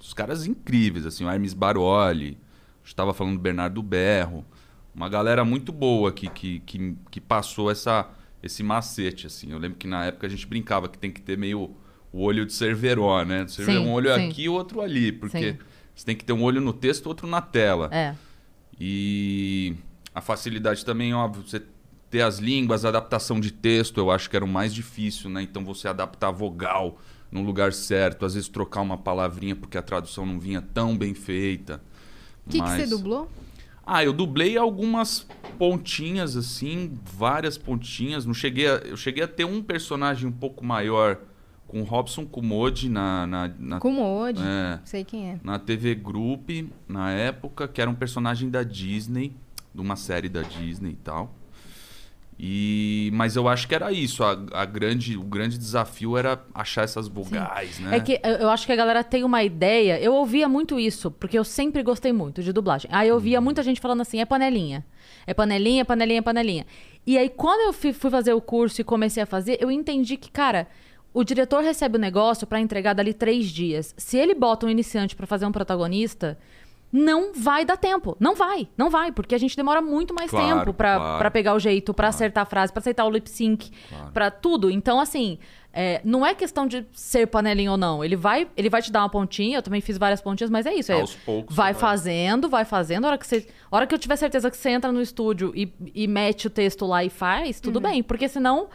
os 0.00 0.15
caras 0.15 0.47
incríveis, 0.47 1.05
assim, 1.05 1.23
o 1.23 1.31
Hermes 1.31 1.53
Baroli, 1.53 2.38
estava 2.83 3.12
falando 3.12 3.35
do 3.35 3.41
Bernardo 3.41 3.83
Berro, 3.83 4.43
uma 4.94 5.09
galera 5.09 5.44
muito 5.44 5.73
boa 5.73 6.11
que, 6.12 6.31
que, 6.31 6.61
que, 6.61 6.97
que 7.11 7.21
passou 7.21 7.71
essa, 7.71 8.09
esse 8.43 8.62
macete, 8.62 9.27
assim. 9.27 9.50
Eu 9.53 9.59
lembro 9.59 9.79
que 9.79 9.87
na 9.87 10.05
época 10.06 10.27
a 10.27 10.31
gente 10.31 10.47
brincava 10.47 10.88
que 10.88 10.99
tem 10.99 11.11
que 11.11 11.21
ter 11.21 11.37
meio 11.38 11.75
o 12.12 12.21
olho 12.23 12.47
de 12.47 12.53
Cerveró, 12.53 13.25
né? 13.25 13.47
Você 13.47 13.65
vê 13.65 13.73
Sim, 13.73 13.79
um 13.79 13.93
olho 13.93 14.12
sim. 14.15 14.29
aqui 14.29 14.43
e 14.44 14.49
outro 14.49 14.81
ali, 14.81 15.12
porque 15.12 15.53
Sim. 15.53 15.59
você 15.94 16.06
tem 16.06 16.17
que 16.17 16.25
ter 16.25 16.33
um 16.33 16.43
olho 16.43 16.61
no 16.61 16.73
texto 16.73 17.05
e 17.05 17.09
outro 17.09 17.27
na 17.27 17.41
tela. 17.41 17.88
É. 17.93 18.15
E 18.79 19.75
a 20.15 20.21
facilidade 20.21 20.85
também, 20.85 21.12
óbvio, 21.15 21.43
você 21.47 21.62
ter 22.11 22.23
as 22.23 22.38
línguas, 22.38 22.85
a 22.85 22.88
adaptação 22.88 23.41
de 23.41 23.50
texto, 23.50 23.99
eu 23.99 24.11
acho 24.11 24.31
que 24.31 24.37
era 24.37 24.44
o 24.44 24.49
mais 24.49 24.73
difícil, 24.73 25.29
né? 25.29 25.43
Então 25.43 25.65
você 25.65 25.88
adaptar 25.88 26.29
a 26.29 26.31
vogal 26.31 26.99
no 27.31 27.43
lugar 27.43 27.73
certo, 27.73 28.25
às 28.25 28.35
vezes 28.35 28.49
trocar 28.49 28.81
uma 28.83 28.97
palavrinha 28.97 29.56
porque 29.56 29.77
a 29.77 29.83
tradução 29.83 30.25
não 30.25 30.38
vinha 30.38 30.62
tão 30.62 30.97
bem 30.97 31.12
feita. 31.15 31.83
O 32.47 32.50
que, 32.50 32.59
que 32.59 32.62
Mas- 32.65 32.83
você 32.83 32.87
dublou? 32.87 33.29
Ah, 33.87 34.03
eu 34.03 34.12
dublei 34.12 34.59
algumas 34.59 35.25
pontinhas 35.56 36.37
assim, 36.37 36.99
várias 37.05 37.56
pontinhas. 37.56 38.27
Não 38.27 38.35
cheguei 38.35 38.67
a, 38.67 38.75
eu 38.79 38.97
cheguei 38.97 39.23
a 39.23 39.29
ter 39.29 39.44
um 39.44 39.62
personagem 39.62 40.29
um 40.29 40.33
pouco 40.33 40.65
maior 40.65 41.19
com 41.69 41.81
o 41.81 41.85
Robson 41.85 42.27
Kumodi 42.27 42.88
na 42.88 43.27
na, 43.27 43.49
na, 43.59 43.81
é, 44.43 44.81
Sei 44.85 45.05
quem 45.05 45.31
é. 45.31 45.41
na 45.43 45.59
TV 45.59 45.94
Group, 45.94 46.50
na 46.88 47.12
época, 47.12 47.69
que 47.69 47.81
era 47.81 47.88
um 47.88 47.94
personagem 47.94 48.50
da 48.50 48.65
Disney, 48.65 49.37
de 49.73 49.81
uma 49.81 49.94
série 49.94 50.29
da 50.29 50.43
Disney 50.43 50.91
e 50.91 50.97
tal. 50.97 51.33
E 52.38 53.11
mas 53.15 53.35
eu 53.35 53.49
acho 53.49 53.67
que 53.67 53.75
era 53.75 53.91
isso, 53.91 54.23
a, 54.23 54.33
a 54.53 54.65
grande, 54.67 55.17
o 55.17 55.23
grande 55.23 55.56
desafio 55.56 56.19
era 56.19 56.44
achar 56.55 56.83
essas 56.85 57.09
vogais, 57.09 57.79
né? 57.79 57.97
É 57.97 58.00
que 58.00 58.21
eu- 58.23 58.31
eu 58.37 58.50
acho 58.50 58.67
que 58.67 58.73
a 58.73 58.77
galera 58.77 59.03
tem 59.03 59.25
uma 59.25 59.43
ideia. 59.43 59.99
Eu 59.99 60.15
ouvia 60.15 60.47
muito 60.47 60.79
isso, 60.79 61.11
porque 61.11 61.38
eu 61.38 61.44
sempre 61.44 61.83
gostei 61.83 62.12
muito 62.12 62.43
de 62.43 62.53
dublagem. 62.53 62.91
Aí 62.93 63.09
eu 63.09 63.15
Uhum. 63.15 63.17
ouvia 63.19 63.41
muita 63.41 63.62
gente 63.62 63.81
falando 63.81 64.02
assim: 64.02 64.21
é 64.21 64.26
panelinha. 64.26 64.85
É 65.26 65.33
panelinha, 65.33 65.85
panelinha, 65.85 66.23
panelinha. 66.23 66.66
E 67.07 67.16
aí, 67.16 67.28
quando 67.31 67.61
eu 67.69 67.73
fui, 67.73 67.93
fui 67.95 68.11
fazer 68.11 68.35
o 68.35 68.40
curso 68.40 68.81
e 68.81 68.85
comecei 68.85 69.23
a 69.23 69.26
fazer, 69.26 69.57
eu 69.61 69.71
entendi 69.71 70.16
que, 70.19 70.31
cara, 70.31 70.66
o 71.14 71.25
diretor 71.25 71.62
recebe 71.62 71.97
o 71.97 72.00
negócio 72.00 72.47
pra 72.47 72.61
entregar 72.61 72.93
dali 72.93 73.14
três 73.14 73.47
dias. 73.47 73.95
Se 73.97 74.19
ele 74.19 74.35
bota 74.35 74.66
um 74.66 74.69
iniciante 74.69 75.16
pra 75.16 75.26
fazer 75.26 75.47
um 75.47 75.52
protagonista. 75.52 76.38
Não 76.99 77.33
vai 77.35 77.65
dar 77.65 77.76
tempo. 77.76 78.17
Não 78.19 78.35
vai. 78.35 78.67
Não 78.76 78.88
vai. 78.88 79.12
Porque 79.12 79.35
a 79.35 79.38
gente 79.38 79.55
demora 79.55 79.83
muito 79.83 80.15
mais 80.15 80.31
Claro, 80.31 80.61
tempo 80.61 80.73
pra, 80.73 80.97
claro. 80.97 81.31
pegar 81.31 81.55
o 81.55 81.59
jeito, 81.59 81.93
pra 81.93 82.09
acertar 82.09 82.43
a 82.43 82.47
frase, 82.47 82.73
pra 82.73 82.81
aceitar 82.81 83.05
o 83.05 83.11
lip 83.11 83.29
sync, 83.29 83.71
pra 84.15 84.31
tudo. 84.31 84.71
Então, 84.71 84.99
assim, 84.99 85.38
é, 85.75 86.00
não 86.03 86.25
é 86.25 86.35
questão 86.35 86.67
de 86.67 86.87
ser 86.95 87.26
panelinha 87.26 87.71
ou 87.71 87.76
não. 87.76 88.03
Ele 88.03 88.17
vai, 88.17 88.49
ele 88.57 88.71
vai 88.71 88.81
te 88.81 88.91
dar 88.91 89.00
uma 89.03 89.11
pontinha, 89.11 89.59
eu 89.59 89.62
também 89.62 89.83
fiz 89.83 89.99
várias 89.99 90.23
pontinhas, 90.23 90.50
mas 90.50 90.65
é 90.65 90.73
isso. 90.75 90.91
É, 90.91 91.00
Aos 91.00 91.15
poucos 91.17 91.55
vai 91.55 91.75
vai. 91.75 91.81
fazendo, 91.81 92.49
vai 92.49 92.65
fazendo. 92.65 93.05
A 93.05 93.09
hora 93.09 93.19
que, 93.19 93.26
você, 93.26 93.47
a 93.71 93.76
hora 93.76 93.87
que 93.87 93.95
eu 93.95 93.99
tiver 93.99 94.17
certeza 94.17 94.50
que 94.50 94.57
você 94.57 94.71
entra 94.71 94.91
no 94.91 95.03
estúdio 95.03 95.53
e, 95.55 95.71
e 95.95 96.07
mete 96.09 96.47
o 96.47 96.50
texto 96.50 96.87
lá 96.87 97.05
e 97.05 97.11
faz, 97.11 97.61
tudo 97.61 97.79
bem. 97.81 98.03
Porque 98.03 98.26
senão. 98.29 98.69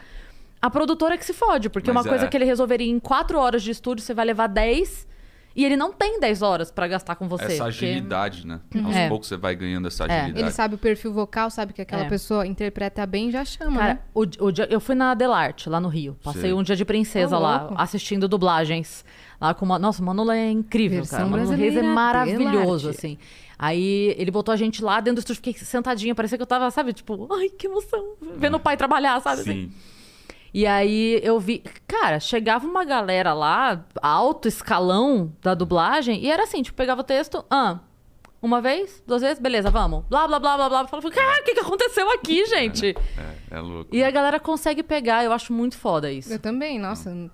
A 0.64 0.70
produtora 0.70 1.14
é 1.14 1.18
que 1.18 1.24
se 1.24 1.32
fode, 1.32 1.68
porque 1.68 1.90
Mas 1.90 2.04
uma 2.04 2.08
coisa 2.08 2.26
é. 2.26 2.28
que 2.28 2.36
ele 2.36 2.44
resolveria 2.44 2.88
em 2.88 3.00
quatro 3.00 3.36
horas 3.36 3.64
de 3.64 3.72
estúdio, 3.72 4.04
você 4.04 4.14
vai 4.14 4.24
levar 4.24 4.46
10 4.46 5.08
e 5.54 5.64
ele 5.64 5.76
não 5.76 5.92
tem 5.92 6.18
10 6.20 6.42
horas 6.42 6.70
pra 6.70 6.86
gastar 6.88 7.14
com 7.16 7.28
você. 7.28 7.44
essa 7.44 7.64
porque- 7.64 7.84
agilidade, 7.86 8.46
né? 8.46 8.60
Aos 8.84 8.96
É. 8.96 9.08
poucos 9.08 9.28
você 9.28 9.36
vai 9.36 9.54
ganhando 9.54 9.88
essa 9.88 10.04
É. 10.04 10.20
agilidade. 10.20 10.44
Ele 10.44 10.50
sabe 10.50 10.74
o 10.74 10.78
perfil 10.78 11.12
vocal, 11.12 11.50
sabe 11.50 11.72
que 11.72 11.82
aquela 11.82 12.04
É. 12.04 12.08
pessoa 12.08 12.46
interpreta 12.46 13.04
bem, 13.06 13.30
já 13.30 13.44
chama, 13.44 13.78
Cara, 13.78 13.94
né? 13.94 14.00
o, 14.14 14.20
o 14.20 14.52
dia- 14.52 14.66
eu 14.70 14.80
fui 14.80 14.94
na 14.94 15.14
Delarte, 15.14 15.68
lá 15.68 15.80
no 15.80 15.88
Rio. 15.88 16.16
Passei 16.22 16.42
Sei. 16.42 16.52
um 16.52 16.62
dia 16.62 16.76
de 16.76 16.84
princesa 16.84 17.38
lá, 17.38 17.62
louco. 17.62 17.74
assistindo 17.78 18.26
dublagens. 18.28 19.04
Lá 19.40 19.52
com 19.54 19.64
uma... 19.64 19.78
Nossa, 19.78 20.00
o 20.00 20.06
Manolo 20.06 20.30
é 20.30 20.50
incrível, 20.50 20.98
Versão 20.98 21.18
cara. 21.18 21.28
O 21.28 21.30
Manolo 21.32 21.50
Reis 21.56 21.76
é 21.76 21.82
maravilhoso, 21.82 22.88
Delarte. 22.88 22.88
assim. 22.88 23.18
Aí 23.58 24.14
ele 24.18 24.30
botou 24.30 24.52
a 24.52 24.56
gente 24.56 24.82
lá 24.82 25.00
dentro 25.00 25.16
do 25.16 25.18
estúdio, 25.20 25.36
fiquei 25.42 25.54
sentadinha, 25.54 26.14
parecia 26.14 26.36
que 26.38 26.42
eu 26.42 26.46
tava, 26.46 26.70
sabe, 26.70 26.92
tipo, 26.92 27.28
ai, 27.32 27.48
que 27.48 27.66
emoção, 27.66 28.14
vendo 28.36 28.56
o 28.56 28.60
pai 28.60 28.76
trabalhar, 28.76 29.20
sabe? 29.20 29.40
assim? 29.42 29.72
E 30.54 30.66
aí 30.66 31.18
eu 31.22 31.40
vi, 31.40 31.62
cara, 31.86 32.20
chegava 32.20 32.66
uma 32.66 32.84
galera 32.84 33.32
lá, 33.32 33.84
alto 34.02 34.48
escalão 34.48 35.32
da 35.40 35.54
dublagem, 35.54 36.22
e 36.22 36.30
era 36.30 36.42
assim, 36.42 36.62
tipo, 36.62 36.76
pegava 36.76 37.00
o 37.00 37.04
texto, 37.04 37.44
ah, 37.50 37.80
Uma 38.42 38.60
vez, 38.60 39.02
duas 39.06 39.22
vezes, 39.22 39.38
beleza, 39.38 39.70
vamos. 39.70 40.04
Blá, 40.10 40.26
blá, 40.26 40.40
blá, 40.40 40.56
blá, 40.56 40.68
blá. 40.68 40.86
Fala, 40.88 41.10
cara, 41.10 41.40
o 41.40 41.44
que, 41.44 41.54
que 41.54 41.60
aconteceu 41.60 42.10
aqui, 42.10 42.44
gente? 42.46 42.94
É, 43.50 43.56
é 43.56 43.60
louco. 43.60 43.94
E 43.94 44.02
a 44.02 44.10
galera 44.10 44.40
consegue 44.40 44.82
pegar, 44.82 45.24
eu 45.24 45.32
acho 45.32 45.52
muito 45.52 45.78
foda 45.78 46.10
isso. 46.10 46.32
Eu 46.32 46.40
também, 46.40 46.76
nossa. 46.78 47.30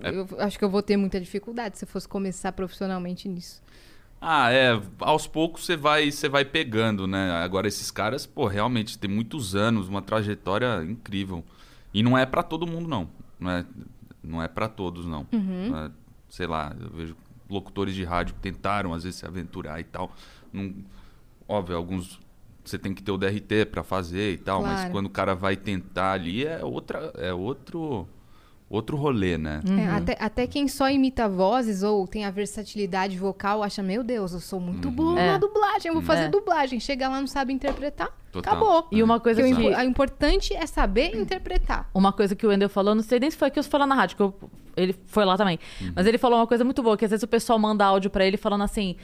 É. 0.00 0.10
Eu 0.10 0.28
acho 0.38 0.56
que 0.56 0.64
eu 0.64 0.70
vou 0.70 0.80
ter 0.80 0.96
muita 0.96 1.20
dificuldade 1.20 1.76
se 1.76 1.84
eu 1.84 1.88
fosse 1.88 2.08
começar 2.08 2.52
profissionalmente 2.52 3.28
nisso. 3.28 3.60
Ah, 4.20 4.52
é. 4.52 4.80
Aos 5.00 5.26
poucos 5.26 5.66
você 5.66 5.76
vai, 5.76 6.10
você 6.10 6.28
vai 6.28 6.44
pegando, 6.44 7.06
né? 7.06 7.32
Agora, 7.32 7.66
esses 7.66 7.90
caras, 7.90 8.24
pô, 8.24 8.46
realmente 8.46 8.96
tem 8.96 9.10
muitos 9.10 9.56
anos, 9.56 9.88
uma 9.88 10.00
trajetória 10.00 10.84
incrível. 10.84 11.44
E 11.94 12.02
não 12.02 12.18
é 12.18 12.26
pra 12.26 12.42
todo 12.42 12.66
mundo, 12.66 12.88
não. 12.88 13.08
Não 13.40 13.50
é, 13.50 13.64
não 14.22 14.42
é 14.42 14.48
para 14.48 14.68
todos, 14.68 15.06
não. 15.06 15.26
Não 15.32 15.78
é- 15.78 15.90
sei 16.28 16.46
lá, 16.46 16.74
eu 16.80 16.90
vejo 16.90 17.16
locutores 17.48 17.94
de 17.94 18.02
rádio 18.04 18.34
que 18.34 18.40
tentaram, 18.40 18.92
às 18.92 19.04
vezes, 19.04 19.20
se 19.20 19.26
aventurar 19.26 19.78
e 19.80 19.84
tal. 19.84 20.10
Não- 20.52 20.74
óbvio, 21.48 21.76
alguns 21.76 22.18
você 22.64 22.78
tem 22.78 22.94
que 22.94 23.02
ter 23.02 23.12
o 23.12 23.18
DRT 23.18 23.66
pra 23.66 23.82
fazer 23.84 24.32
e 24.32 24.38
tal, 24.38 24.62
mas 24.62 24.76
Claro. 24.80 24.90
quando 24.90 25.06
o 25.06 25.10
cara 25.10 25.34
vai 25.34 25.54
tentar 25.54 26.12
ali 26.12 26.46
é 26.46 26.64
outra 26.64 27.12
é 27.16 27.32
outro 27.32 28.08
outro 28.70 28.96
rolê, 28.96 29.36
né? 29.36 29.60
É, 29.78 29.86
até, 29.88 30.16
até 30.18 30.46
quem 30.46 30.66
só 30.66 30.88
imita 30.90 31.28
vozes 31.28 31.82
ou 31.82 32.08
tem 32.08 32.24
a 32.24 32.30
versatilidade 32.30 33.16
vocal 33.18 33.62
acha, 33.62 33.82
meu 33.82 34.02
Deus, 34.02 34.32
eu 34.32 34.40
sou 34.40 34.58
muito 34.58 34.90
bom 34.90 35.16
É. 35.16 35.32
na 35.32 35.38
dublagem, 35.38 35.88
eu 35.88 35.92
vou 35.94 36.02
fazer 36.02 36.22
É. 36.24 36.28
dublagem. 36.28 36.80
Chega 36.80 37.06
lá, 37.08 37.20
não 37.20 37.26
sabe 37.26 37.52
interpretar, 37.52 38.08
Total. 38.34 38.52
acabou. 38.54 38.86
E 38.90 39.02
uma 39.02 39.20
coisa 39.20 39.42
que. 39.42 39.52
o 39.52 39.80
importante 39.82 40.54
é 40.54 40.66
saber 40.66 41.16
interpretar. 41.16 41.88
Uma 41.94 42.12
coisa 42.12 42.34
que 42.34 42.44
o 42.46 42.50
Wendel 42.50 42.68
falou, 42.68 42.94
não 42.94 43.02
sei 43.02 43.20
nem 43.20 43.30
se 43.30 43.36
foi 43.36 43.48
aqui 43.48 43.58
ou 43.58 43.62
se 43.62 43.68
foi 43.68 43.80
lá 43.80 43.86
na 43.86 43.94
rádio, 43.94 44.16
que 44.16 44.22
eu- 44.22 44.34
ele 44.76 44.94
foi 45.06 45.24
lá 45.24 45.36
também. 45.36 45.58
Mas 45.94 46.06
ele 46.06 46.18
falou 46.18 46.38
uma 46.38 46.46
coisa 46.46 46.64
muito 46.64 46.82
boa, 46.82 46.96
que 46.96 47.04
às 47.04 47.10
vezes 47.10 47.22
o 47.22 47.28
pessoal 47.28 47.58
manda 47.58 47.84
áudio 47.84 48.10
pra 48.10 48.24
ele 48.26 48.36
falando 48.36 48.64
assim. 48.64 48.96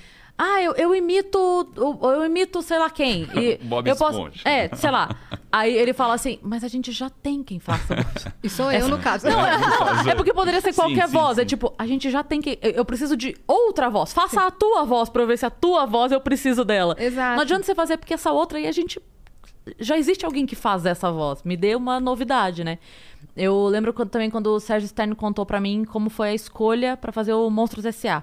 Ah, 0.43 0.63
eu, 0.63 0.73
eu 0.75 0.95
imito. 0.95 1.39
Eu, 1.77 1.99
eu 2.03 2.25
imito 2.25 2.63
sei 2.63 2.79
lá 2.79 2.89
quem. 2.89 3.29
E 3.35 3.59
Bob 3.63 3.87
eu 3.87 3.95
posso, 3.95 4.19
Esponja. 4.19 4.49
É, 4.49 4.75
sei 4.75 4.91
lá. 4.91 5.11
Aí 5.53 5.77
ele 5.77 5.93
fala 5.93 6.15
assim, 6.15 6.39
mas 6.43 6.65
a 6.65 6.69
gente 6.69 6.93
já 6.93 7.11
tem 7.11 7.43
quem 7.43 7.59
faça. 7.59 7.95
E 8.43 8.49
sou 8.49 8.73
eu, 8.73 8.89
no 8.89 8.99
caso. 8.99 9.29
Não, 9.29 9.45
é, 9.47 9.59
não, 9.59 10.11
é 10.11 10.15
porque 10.15 10.33
poderia 10.33 10.61
ser 10.63 10.73
qualquer 10.73 11.09
sim, 11.09 11.13
voz. 11.13 11.37
É 11.37 11.43
sim. 11.43 11.49
tipo, 11.49 11.75
a 11.77 11.87
gente 11.87 12.11
já 12.11 12.23
tem 12.25 12.41
que. 12.41 12.59
Eu 12.63 12.71
eu 12.81 12.85
preciso 12.87 13.17
de 13.17 13.37
outra 13.47 13.91
voz. 13.91 14.13
Faça 14.15 14.47
a 14.47 14.51
tua 14.51 14.85
voz 14.85 15.11
pra 15.11 15.23
eu 15.23 15.27
ver 15.27 15.37
se 15.37 15.45
a 15.45 15.51
tua 15.51 15.85
voz 15.85 16.11
eu 16.11 16.21
preciso 16.21 16.65
dela. 16.65 16.97
Exato. 16.99 17.35
Não 17.35 17.43
adianta 17.43 17.65
você 17.67 17.75
fazer 17.75 17.99
porque 17.99 18.15
essa 18.15 18.33
outra 18.33 18.57
aí 18.59 18.67
a 18.67 18.73
gente. 18.73 18.99
Já 19.79 19.97
existe 19.99 20.25
alguém 20.25 20.47
que 20.47 20.57
faz 20.57 20.85
essa 20.87 21.11
voz. 21.11 21.43
Me 21.43 21.57
dê 21.57 21.75
uma 21.75 22.01
novidade, 22.01 22.65
né? 22.65 22.79
Eu 23.37 23.67
lembro 23.67 23.93
quando- 23.93 24.11
também 24.11 24.31
quando 24.31 24.49
o 24.49 24.61
Sérgio 24.61 24.89
Stern 24.89 25.15
contou 25.15 25.45
pra 25.47 25.61
mim 25.61 25.85
como 25.85 26.11
foi 26.11 26.31
a 26.31 26.35
escolha 26.35 26.97
pra 26.97 27.13
fazer 27.13 27.33
o 27.35 27.49
Monstros 27.51 27.85
S.A. 27.85 28.23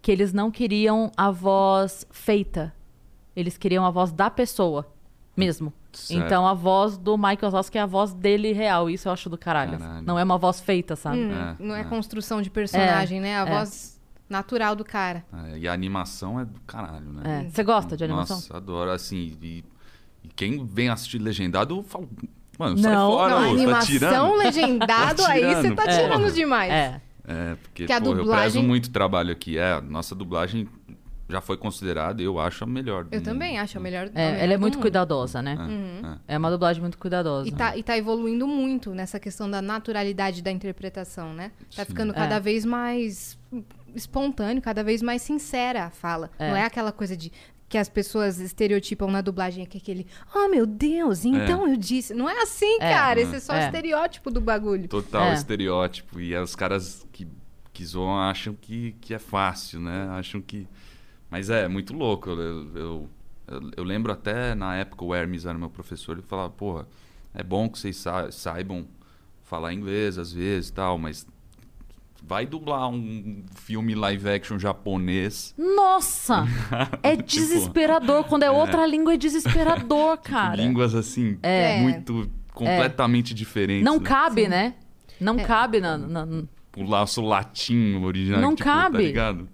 Que 0.00 0.12
eles 0.12 0.32
não 0.32 0.50
queriam 0.50 1.10
a 1.16 1.30
voz 1.30 2.06
feita. 2.10 2.72
Eles 3.34 3.58
queriam 3.58 3.84
a 3.84 3.90
voz 3.90 4.12
da 4.12 4.30
pessoa 4.30 4.86
mesmo. 5.36 5.72
Certo. 5.92 6.24
Então 6.24 6.46
a 6.46 6.54
voz 6.54 6.96
do 6.98 7.16
Michael 7.16 7.50
Zosk 7.50 7.74
é 7.76 7.80
a 7.80 7.86
voz 7.86 8.12
dele 8.12 8.52
real. 8.52 8.88
Isso 8.90 9.08
eu 9.08 9.12
acho 9.12 9.28
do 9.30 9.36
caralho. 9.38 9.78
Caralho. 9.78 10.04
Não 10.06 10.18
é 10.18 10.24
uma 10.24 10.38
voz 10.38 10.60
feita, 10.60 10.94
sabe? 10.94 11.18
Hum, 11.18 11.32
É, 11.32 11.56
não 11.58 11.74
é, 11.74 11.80
é. 11.80 11.84
construção 11.84 12.40
de 12.42 12.50
personagem, 12.50 13.20
né? 13.20 13.38
A 13.40 13.46
é. 13.46 13.50
voz 13.50 14.00
natural 14.28 14.74
do 14.76 14.84
cara. 14.84 15.24
É, 15.52 15.58
e 15.58 15.68
a 15.68 15.72
animação 15.72 16.38
é 16.40 16.44
do 16.44 16.60
caralho, 16.66 17.12
né? 17.12 17.44
É. 17.46 17.50
Você 17.50 17.62
gosta 17.64 17.96
de 17.96 18.04
animação? 18.04 18.36
Nossa, 18.36 18.56
adoro. 18.56 18.90
Assim, 18.90 19.36
e 19.42 19.64
quem 20.34 20.64
vem 20.66 20.88
assistir 20.88 21.18
legendado, 21.18 21.76
eu 21.76 21.82
falo, 21.82 22.08
mano, 22.58 22.76
sai 22.78 22.92
Não, 22.92 23.12
fora, 23.12 23.30
não, 23.34 23.38
ô, 23.40 23.44
tá 23.44 23.50
animação 23.54 23.86
tirando. 23.86 24.34
legendado, 24.36 25.22
Tá 25.22 25.30
aí 25.30 25.40
você 25.44 25.54
tirando. 25.62 25.76
tá 25.76 25.84
É. 25.90 26.02
tirando 26.02 26.32
demais. 26.32 26.72
É. 26.72 27.00
É, 27.28 27.54
porque 27.56 27.86
Que 27.86 27.92
a 27.92 28.00
pô, 28.00 28.10
eu 28.10 28.14
dublagem- 28.16 28.52
prezo 28.52 28.62
muito 28.62 28.90
trabalho 28.90 29.32
aqui. 29.32 29.58
É, 29.58 29.72
a 29.72 29.80
nossa 29.80 30.14
dublagem 30.14 30.68
já 31.28 31.40
foi 31.40 31.56
considerada, 31.56 32.22
eu 32.22 32.38
acho, 32.38 32.62
a 32.62 32.66
melhor. 32.68 33.06
Eu 33.10 33.18
mundo. 33.18 33.24
também 33.24 33.58
acho 33.58 33.76
a 33.76 33.80
melhor. 33.80 34.08
É, 34.14 34.30
melhor 34.30 34.44
ela 34.44 34.52
é 34.52 34.56
muito 34.56 34.74
mundo. 34.74 34.82
cuidadosa, 34.82 35.42
né? 35.42 35.56
É, 35.58 36.32
é. 36.32 36.34
É 36.36 36.38
uma 36.38 36.50
dublagem 36.52 36.80
muito 36.80 36.96
cuidadosa. 36.96 37.48
E 37.48 37.52
tá, 37.52 37.76
e 37.76 37.82
tá 37.82 37.98
evoluindo 37.98 38.46
muito 38.46 38.92
nessa 38.94 39.18
questão 39.18 39.50
da 39.50 39.60
naturalidade 39.60 40.40
da 40.40 40.52
interpretação, 40.52 41.34
né? 41.34 41.50
Tá 41.74 41.82
Sim. 41.84 41.88
ficando 41.90 42.14
cada 42.14 42.36
É. 42.36 42.40
vez 42.40 42.64
mais 42.64 43.36
espontâneo, 43.92 44.62
cada 44.62 44.84
vez 44.84 45.02
mais 45.02 45.20
sincera 45.22 45.86
a 45.86 45.90
fala. 45.90 46.30
É. 46.38 46.48
Não 46.50 46.56
é 46.56 46.64
aquela 46.64 46.92
coisa 46.92 47.16
de 47.16 47.32
que 47.68 47.76
as 47.76 47.88
pessoas 47.88 48.38
estereotipam 48.38 49.08
na 49.10 49.20
dublagem, 49.20 49.66
que 49.66 49.76
é 49.78 49.80
aquele, 49.80 50.06
oh 50.34 50.48
meu 50.48 50.64
Deus, 50.66 51.24
então 51.24 51.68
eu 51.68 51.76
disse. 51.76 52.14
Não 52.14 52.28
é 52.28 52.42
assim, 52.42 52.76
É. 52.80 52.92
cara. 52.92 53.20
Esse 53.20 53.36
é 53.36 53.40
só 53.40 53.52
o 53.52 53.56
É. 53.56 53.66
estereótipo 53.66 54.30
do 54.30 54.40
bagulho. 54.40 54.86
Total 54.88 55.24
É. 55.28 55.34
estereótipo. 55.34 56.20
E 56.20 56.36
os 56.36 56.54
caras 56.54 57.06
que, 57.12 57.26
que 57.72 57.84
zoam 57.84 58.18
acham 58.20 58.54
que, 58.54 58.92
que 59.00 59.12
é 59.14 59.18
fácil, 59.18 59.80
né? 59.80 60.08
Acham 60.10 60.40
que. 60.40 60.66
Mas 61.28 61.50
é, 61.50 61.66
muito 61.66 61.92
louco. 61.92 62.30
Eu, 62.30 62.38
eu, 62.38 63.10
eu, 63.48 63.70
eu 63.78 63.84
lembro 63.84 64.12
até 64.12 64.54
na 64.54 64.76
época 64.76 65.04
o 65.04 65.12
Hermes 65.14 65.44
era 65.44 65.58
meu 65.58 65.68
professor, 65.70 66.12
ele 66.12 66.22
falava, 66.26 66.50
porra, 66.50 66.86
é 67.34 67.42
bom 67.42 67.68
que 67.68 67.78
vocês 67.78 67.96
sa- 67.96 68.30
saibam 68.30 68.86
falar 69.42 69.72
inglês 69.74 70.18
às 70.18 70.32
vezes 70.32 70.70
e 70.70 70.72
tal, 70.72 70.98
mas 70.98 71.26
vai 72.26 72.44
dublar 72.44 72.88
um 72.88 73.44
filme 73.54 73.94
live 73.94 74.28
action 74.28 74.58
japonês. 74.58 75.54
Nossa! 75.56 76.44
É 77.02 77.12
Tipo, 77.16 77.22
desesperador. 77.28 78.24
Quando 78.24 78.42
é 78.42 78.50
outra 78.50 78.84
língua, 78.86 79.14
é 79.14 79.16
desesperador, 79.16 80.16
cara. 80.22 80.56
Línguas 80.56 80.94
assim, 80.94 81.38
É. 81.42 81.80
muito 81.80 82.28
completamente 82.52 83.32
diferentes. 83.32 83.84
Não 83.84 83.98
né? 83.98 84.04
cabe, 84.04 84.48
né? 84.48 84.74
Não 85.20 85.36
cabe 85.38 85.80
na. 85.80 85.96
na- 85.96 86.26
O 86.76 86.82
laço 86.84 87.20
latim 87.22 88.02
original. 88.04 88.40
Não 88.40 88.54
tipo, 88.54 88.68
cabe. 88.68 88.96
Tá 88.98 89.02
ligado? 89.04 89.48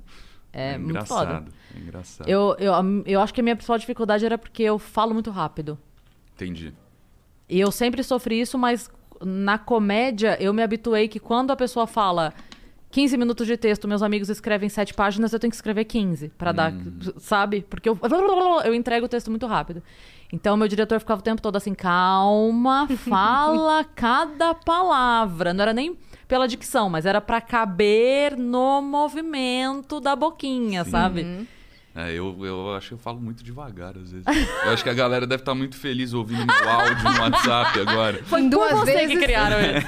É, 0.52 0.76
muito 0.78 0.90
engraçado. 0.90 1.18
foda. 1.18 1.44
É 1.74 1.78
engraçado. 1.80 2.28
Eu, 2.28 2.56
eu, 2.58 2.72
eu 3.06 3.20
acho 3.20 3.32
que 3.34 3.40
a 3.40 3.44
minha 3.44 3.54
principal 3.56 3.78
dificuldade 3.78 4.24
era 4.24 4.36
porque 4.38 4.62
eu 4.62 4.78
falo 4.78 5.12
muito 5.14 5.30
rápido. 5.30 5.78
Entendi. 6.34 6.72
E 7.48 7.60
eu 7.60 7.70
sempre 7.70 8.02
sofri 8.02 8.40
isso, 8.40 8.58
mas 8.58 8.90
na 9.24 9.56
comédia 9.58 10.36
eu 10.40 10.52
me 10.52 10.62
habituei 10.62 11.06
que 11.06 11.20
quando 11.20 11.50
a 11.52 11.56
pessoa 11.56 11.86
fala 11.86 12.32
15 12.92 13.16
minutos 13.16 13.46
de 13.46 13.56
texto, 13.56 13.88
meus 13.88 14.02
amigos 14.02 14.28
escrevem 14.28 14.68
7 14.68 14.92
páginas, 14.92 15.32
eu 15.32 15.40
tenho 15.40 15.50
que 15.50 15.56
escrever 15.56 15.84
15 15.86 16.28
pra 16.36 16.52
dar, 16.52 16.74
sabe? 17.16 17.64
Porque 17.68 17.88
eu, 17.88 17.98
eu 18.64 18.74
entrego 18.74 19.06
o 19.06 19.08
texto 19.08 19.30
muito 19.30 19.46
rápido. 19.46 19.82
Então 20.30 20.58
meu 20.58 20.68
diretor 20.68 21.00
ficava 21.00 21.18
o 21.18 21.24
tempo 21.24 21.40
todo 21.40 21.56
assim, 21.56 21.74
calma, 21.74 22.86
fala 23.08 23.82
cada 23.82 24.52
palavra. 24.54 25.54
Não 25.54 25.62
era 25.62 25.72
nem 25.72 25.96
pela 26.28 26.46
dicção, 26.46 26.90
mas 26.90 27.06
era 27.06 27.20
pra 27.20 27.40
caber 27.40 28.36
no 28.36 28.82
movimento 28.82 29.98
da 29.98 30.14
boquinha, 30.14 30.84
sabe? 30.84 31.46
É, 31.94 32.10
eu, 32.12 32.34
eu 32.42 32.74
acho 32.74 32.88
que 32.88 32.94
eu 32.94 32.98
falo 32.98 33.20
muito 33.20 33.44
devagar 33.44 33.90
às 33.98 34.10
vezes. 34.12 34.24
eu 34.64 34.70
acho 34.72 34.82
que 34.82 34.88
a 34.88 34.94
galera 34.94 35.26
deve 35.26 35.42
estar 35.42 35.54
muito 35.54 35.76
feliz 35.76 36.14
ouvindo 36.14 36.46
meu 36.46 36.70
áudio 36.70 36.96
no 37.04 37.20
WhatsApp 37.20 37.80
agora. 37.80 38.24
Foi 38.24 38.48
duas 38.48 38.70
Por 38.70 38.78
você 38.78 38.92
vezes. 38.94 39.08
que 39.18 39.22
criaram 39.22 39.56
ele. 39.60 39.84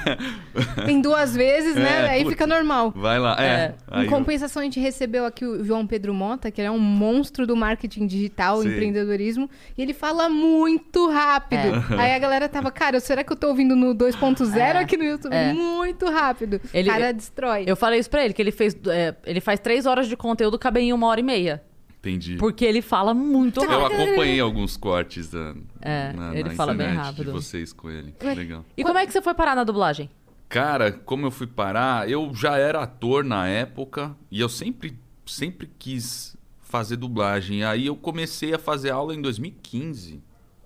Em 0.91 1.01
duas 1.01 1.35
vezes, 1.35 1.75
né? 1.75 2.05
É, 2.05 2.09
Aí 2.11 2.19
puta. 2.23 2.31
fica 2.35 2.45
normal. 2.47 2.91
Vai 2.95 3.17
lá. 3.17 3.35
É. 3.39 3.73
É. 3.91 3.99
Em 4.01 4.03
eu- 4.03 4.09
compensação, 4.09 4.61
a 4.61 4.65
gente 4.65 4.79
recebeu 4.79 5.25
aqui 5.25 5.43
o 5.45 5.63
João 5.63 5.87
Pedro 5.87 6.13
Mota, 6.13 6.51
que 6.51 6.61
ele 6.61 6.67
é 6.67 6.71
um 6.71 6.77
monstro 6.79 7.47
do 7.47 7.55
marketing 7.55 8.05
digital, 8.05 8.61
Sim. 8.61 8.69
empreendedorismo, 8.69 9.49
e 9.77 9.81
ele 9.81 9.93
fala 9.93 10.29
muito 10.29 11.09
rápido. 11.09 11.83
É. 11.95 12.01
Aí 12.01 12.13
a 12.13 12.19
galera 12.19 12.47
tava, 12.47 12.71
cara, 12.71 12.99
será 12.99 13.23
que 13.23 13.31
eu 13.33 13.37
tô 13.37 13.47
ouvindo 13.47 13.75
no 13.75 13.95
2.0 13.95 14.55
É. 14.55 14.77
aqui 14.79 14.95
no 14.95 15.03
YouTube? 15.03 15.33
É. 15.33 15.53
Muito 15.53 16.09
rápido. 16.09 16.61
Ele- 16.73 16.89
o 16.89 16.93
cara 16.93 17.11
destrói. 17.11 17.63
Eu 17.67 17.75
falei 17.75 17.99
isso 17.99 18.09
pra 18.11 18.23
ele, 18.23 18.33
que 18.33 18.41
ele 18.41 18.51
fez. 18.51 18.75
é, 18.89 19.15
ele 19.25 19.41
faz 19.41 19.59
três 19.59 19.85
horas 19.87 20.07
de 20.07 20.15
conteúdo, 20.15 20.59
cabem 20.59 20.89
em 20.89 20.93
uma 20.93 21.07
hora 21.07 21.19
e 21.19 21.23
meia. 21.23 21.63
Entendi. 22.05 22.37
Porque 22.37 22.63
ele 22.63 22.81
fala 22.83 23.13
muito 23.15 23.63
Eu 23.63 23.67
rápido. 23.81 24.01
acompanhei 24.01 24.39
alguns 24.39 24.77
cortes 24.77 25.29
da, 25.31 25.55
É, 25.81 26.13
na, 26.13 26.35
ele 26.35 26.49
na 26.49 26.55
fala 26.55 26.73
bem 26.73 26.87
rápido. 26.93 27.25
de 27.25 27.31
vocês 27.31 27.73
com 27.73 27.89
ele. 27.89 28.13
Legal. 28.21 28.63
E 28.77 28.83
como 28.83 28.99
é 28.99 29.05
que 29.07 29.11
você 29.11 29.21
foi 29.21 29.33
parar 29.33 29.55
na 29.55 29.63
dublagem? 29.63 30.09
Cara, 30.47 30.91
como 30.91 31.25
eu 31.25 31.31
fui 31.31 31.47
parar, 31.47 32.07
eu 32.09 32.31
já 32.33 32.57
era 32.57 32.83
ator 32.83 33.23
na 33.23 33.47
época 33.47 34.15
e 34.29 34.39
eu 34.39 34.47
sempre, 34.47 34.95
sempre 35.25 35.67
quis 35.79 36.37
fazer 36.61 36.95
dublagem. 36.97 37.63
Aí 37.63 37.87
eu 37.87 37.95
comecei 37.95 38.53
a 38.53 38.59
fazer 38.59 38.91
aula 38.91 39.15
em 39.15 39.21
2015, 39.21 40.21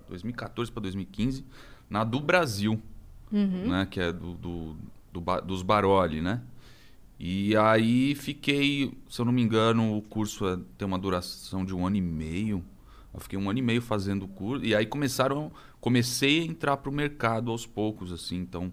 2014 0.10 0.70
para 0.72 0.82
2015, 0.82 1.46
na 1.90 2.04
do 2.04 2.20
Brasil, 2.20 2.82
né? 3.32 3.88
Que 3.90 4.02
é 4.02 4.12
do, 4.12 4.34
do, 4.34 4.76
do 5.14 5.42
dos 5.42 5.62
Baroli, 5.62 6.20
né? 6.22 6.42
E 7.20 7.56
aí 7.58 8.16
fiquei, 8.16 8.94
se 9.10 9.20
eu 9.22 9.26
não 9.26 9.34
me 9.34 9.42
engano, 9.42 9.98
o 9.98 10.02
curso 10.02 10.48
é- 10.48 10.60
tem 10.78 10.88
uma 10.88 10.98
duração 10.98 11.66
de 11.66 11.76
um 11.76 11.86
ano 11.86 11.98
e 11.98 12.02
meio. 12.02 12.64
Eu 13.14 13.20
fiquei 13.20 13.38
um 13.38 13.50
ano 13.50 13.60
e 13.60 13.62
meio 13.62 13.82
fazendo 13.82 14.24
o 14.24 14.28
curso. 14.28 14.66
E 14.66 14.74
aí 14.76 14.86
começaram. 14.86 15.52
Comecei 15.82 16.42
a 16.42 16.46
entrar 16.46 16.78
pro 16.78 16.92
mercado 16.92 17.52
aos 17.52 17.66
poucos, 17.66 18.12
assim. 18.12 18.38
Então, 18.38 18.72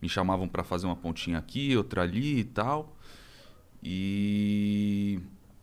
me 0.00 0.08
chamavam 0.08 0.48
para 0.48 0.62
fazer 0.64 0.86
uma 0.86 0.96
pontinha 0.96 1.38
aqui, 1.38 1.76
outra 1.76 2.02
ali 2.02 2.40
e 2.40 2.44
tal. 2.44 2.96
E. 3.82 5.20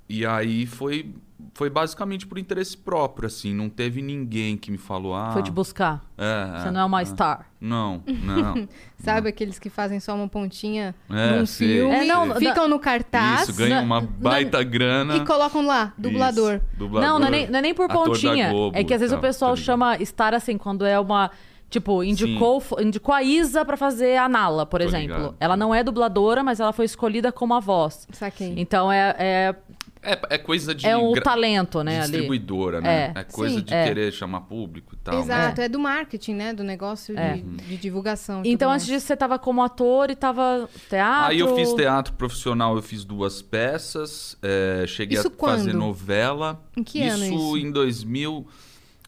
E 0.08 0.26
aí 0.26 0.66
foi, 0.68 1.14
foi 1.54 1.70
basicamente 1.70 2.26
por 2.26 2.38
interesse 2.38 2.78
próprio, 2.78 3.28
assim. 3.28 3.54
Não 3.54 3.70
teve 3.70 4.02
ninguém 4.02 4.56
que 4.58 4.72
me 4.72 4.78
falou, 4.78 5.14
ah... 5.16 5.32
Foi 5.34 5.44
te 5.44 5.52
buscar. 5.52 6.04
É, 6.18 6.60
Você 6.62 6.72
não 6.72 6.80
é 6.82 6.86
uma 6.86 7.04
star. 7.06 7.48
Não, 7.60 8.02
não. 8.24 8.68
Sabe 9.00 9.30
aqueles 9.30 9.60
que 9.60 9.70
fazem 9.70 10.00
só 10.00 10.16
uma 10.16 10.28
pontinha 10.28 10.96
É, 11.10 11.38
num 11.38 11.46
sei. 11.46 11.68
filme, 11.80 11.94
É, 11.96 12.06
não, 12.06 12.36
ficam 12.36 12.68
no 12.68 12.80
cartaz 12.80 13.50
Isso, 13.50 13.58
ganha 13.58 13.78
na- 13.78 13.82
uma 13.82 14.02
na- 14.02 14.08
baita 14.08 14.64
grana. 14.64 15.18
e 15.18 15.26
colocam 15.26 15.66
lá, 15.66 15.94
dublador. 15.98 16.56
Isso, 16.56 16.64
dublador. 16.78 17.10
Não, 17.10 17.20
não 17.20 17.28
é, 17.28 17.32
nem, 17.32 17.48
não 17.50 17.60
é 17.60 17.62
nem 17.62 17.74
por 17.74 17.88
pontinha. 17.90 18.50
Globo 18.50 18.78
é 18.78 18.84
que 18.84 18.94
às 18.94 19.00
vezes 19.02 19.14
e 19.14 19.18
o 19.18 19.22
pessoal 19.22 19.52
tá 19.56 19.62
chama 19.62 19.98
estar 19.98 20.34
assim, 20.34 20.58
quando 20.58 20.86
é 20.86 21.00
uma. 21.00 21.30
Tipo, 21.68 22.04
indicou, 22.04 22.64
indicou 22.80 23.14
a 23.14 23.24
Isa 23.24 23.66
pra 23.66 23.76
fazer 23.76 24.18
a 24.18 24.30
Nala, 24.30 24.66
por 24.66 24.80
Tô 24.80 24.86
exemplo. 24.88 25.08
ligado. 25.18 25.36
Ela 25.40 25.58
não 25.58 25.74
é 25.76 25.84
dubladora, 25.84 26.44
mas 26.44 26.60
ela 26.60 26.72
foi 26.72 26.86
escolhida 26.86 27.32
como 27.32 27.54
a 27.56 27.60
voz. 27.60 28.08
Saquei. 28.14 28.54
Então 28.56 28.90
é, 28.92 29.16
é, 29.18 29.56
É, 30.06 30.36
é 30.36 30.38
coisa 30.38 30.74
de, 30.76 30.86
é 30.86 30.96
um 30.96 31.12
gra- 31.14 31.22
talento, 31.24 31.84
né, 31.84 31.92
de 31.94 31.98
ali. 31.98 32.12
distribuidora, 32.12 32.80
né? 32.82 33.14
É. 33.16 33.20
É, 33.20 33.24
coisa 33.24 33.56
Sim. 33.60 33.64
de 33.64 33.74
É. 33.74 33.88
querer 33.88 34.12
chamar 34.14 34.42
público 34.42 34.94
e 34.94 34.98
tal. 34.98 35.16
né? 35.16 35.22
Exato, 35.22 35.62
é. 35.62 35.70
do 35.70 35.80
marketing, 35.80 36.34
né? 36.36 36.54
Do 36.54 36.64
negócio 36.64 37.18
É. 37.18 37.34
de, 37.38 37.42
de 37.42 37.78
divulgação. 37.78 38.42
Então 38.46 38.72
antes 38.72 38.86
disso 38.86 39.06
você 39.08 39.18
tava 39.18 39.40
como 39.40 39.64
ator 39.64 40.10
e 40.12 40.16
tava 40.16 40.70
teatro. 40.90 41.32
Aí 41.32 41.40
eu 41.40 41.56
fiz 41.56 41.74
teatro 41.74 42.14
profissional, 42.14 42.76
eu 42.76 42.82
fiz 42.82 43.04
duas 43.04 43.42
peças, 43.42 44.38
é, 44.42 44.86
cheguei 44.88 45.18
Isso 45.18 45.28
a 45.28 45.32
fazer 45.32 45.72
quando? 45.72 45.78
novela. 45.78 46.64
Em 46.78 46.84
que 46.84 47.02
ano 47.02 47.24
isso? 47.26 47.58
em 47.58 47.72
2000. 47.72 48.48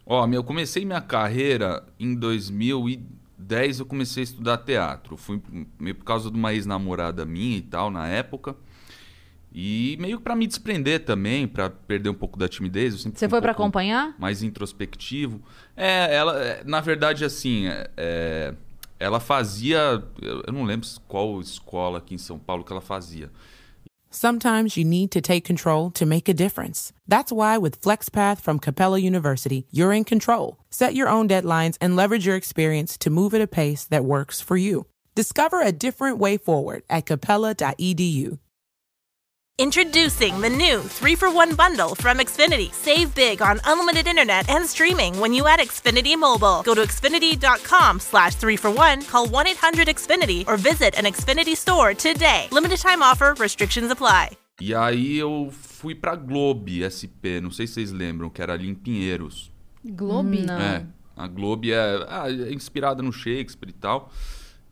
Ó, 0.06 0.26
meu, 0.26 0.40
eu 0.40 0.44
comecei 0.44 0.86
minha 0.86 1.02
carreira 1.02 1.84
em 2.00 2.16
2010, 2.16 3.80
eu 3.80 3.86
comecei 3.86 4.22
a 4.22 4.26
estudar 4.26 4.58
teatro. 4.58 5.18
Fui 5.18 5.42
meio 5.80 5.96
por 5.96 6.06
causa 6.06 6.32
de 6.32 6.38
uma 6.38 6.54
ex-namorada 6.54 7.26
minha 7.26 7.58
e 7.58 7.62
tal, 7.62 7.92
na 7.92 8.08
época. 8.08 8.56
E 9.52 9.98
meio 10.00 10.20
pra 10.20 10.36
me 10.36 10.46
desprender 10.46 11.04
também, 11.06 11.48
pra 11.48 11.70
perder 11.70 12.10
um 12.10 12.14
pouco 12.14 12.38
da 12.38 12.48
timidez. 12.48 12.94
Eu 12.94 13.00
sempre 13.00 13.18
Você 13.20 13.26
um 13.26 13.30
foi 13.30 13.42
pra 13.42 13.54
pouco 13.54 13.64
acompanhar? 13.64 14.14
mais 14.20 14.44
introspectivo. 14.44 15.42
É, 15.76 16.14
ela, 16.16 16.38
é, 16.44 16.64
na 16.64 16.80
verdade, 16.82 17.26
assim, 17.26 17.68
é, 17.68 17.90
é, 17.98 18.54
ela 19.00 19.20
fazia. 19.20 20.04
Eu 20.22 20.54
não 20.54 20.64
lembro 20.64 20.88
qual 21.08 21.40
escola 21.42 21.98
aqui 22.00 22.14
em 22.14 22.20
São 22.20 22.38
Paulo 22.38 22.64
que 22.64 22.72
ela 22.72 22.82
fazia. 22.82 23.32
Sometimes 24.10 24.78
you 24.78 24.86
need 24.86 25.10
to 25.10 25.22
take 25.22 25.42
control 25.42 25.92
to 25.92 26.06
make 26.06 26.30
a 26.30 26.34
difference. 26.34 26.94
That's 27.08 27.32
why 27.32 27.58
with 27.58 27.82
FlexPath 27.82 28.40
from 28.40 28.58
Capella 28.58 29.00
University, 29.00 29.66
you're 29.72 29.92
in 29.94 30.06
control. 30.06 30.58
Set 30.70 30.94
your 30.96 31.10
own 31.10 31.28
deadlines 31.28 31.76
and 31.82 31.96
leverage 31.96 32.26
your 32.26 32.38
experience 32.38 32.98
to 33.00 33.10
move 33.10 33.34
at 33.34 33.42
a 33.42 33.48
pace 33.48 33.86
that 33.90 34.06
works 34.06 34.40
for 34.40 34.56
you. 34.56 34.86
Discover 35.14 35.62
a 35.62 35.72
different 35.74 36.20
way 36.20 36.38
forward 36.38 36.84
at 36.90 37.06
capella.edu. 37.06 38.40
Introducing 39.60 40.40
the 40.40 40.52
new 40.52 40.82
3 40.82 41.16
for 41.16 41.34
1 41.34 41.56
bundle 41.56 41.96
from 41.96 42.20
Xfinity. 42.20 42.72
Save 42.72 43.16
big 43.16 43.42
on 43.42 43.60
unlimited 43.66 44.06
internet 44.06 44.48
and 44.52 44.64
streaming 44.64 45.20
when 45.20 45.34
you 45.34 45.48
add 45.48 45.60
Xfinity 45.60 46.16
Mobile. 46.16 46.62
Go 46.62 46.76
to 46.76 46.82
xfinity.com 46.86 48.00
slash 48.00 48.36
3 48.36 48.56
for 48.56 48.70
1, 48.70 49.02
call 49.10 49.26
1 49.26 49.48
800 49.48 49.88
Xfinity, 49.88 50.48
or 50.48 50.58
visit 50.58 50.94
an 50.96 51.06
Xfinity 51.06 51.56
store 51.56 51.96
today. 51.96 52.48
Limited 52.52 52.78
time 52.80 53.02
offer, 53.02 53.34
restrictions 53.40 53.90
apply. 53.90 54.38
E 54.62 54.76
aí 54.76 55.18
eu 55.18 55.50
fui 55.52 55.96
pra 55.96 56.16
Globe 56.16 56.84
SP, 56.86 57.42
não 57.42 57.50
sei 57.50 57.66
se 57.66 57.74
vocês 57.74 57.92
lembram, 57.92 58.30
que 58.30 58.44
era 58.44 58.54
ali 58.54 58.70
em 58.70 58.76
Pinheiros. 58.76 59.52
Globe? 59.84 60.46
Não. 60.46 60.60
É, 60.60 60.86
a 61.16 61.28
Globe 61.28 61.74
é, 61.74 62.06
ah, 62.08 62.30
é 62.30 62.54
inspirada 62.54 63.02
no 63.02 63.12
Shakespeare 63.12 63.72
e 63.72 63.74
tal. 63.74 64.12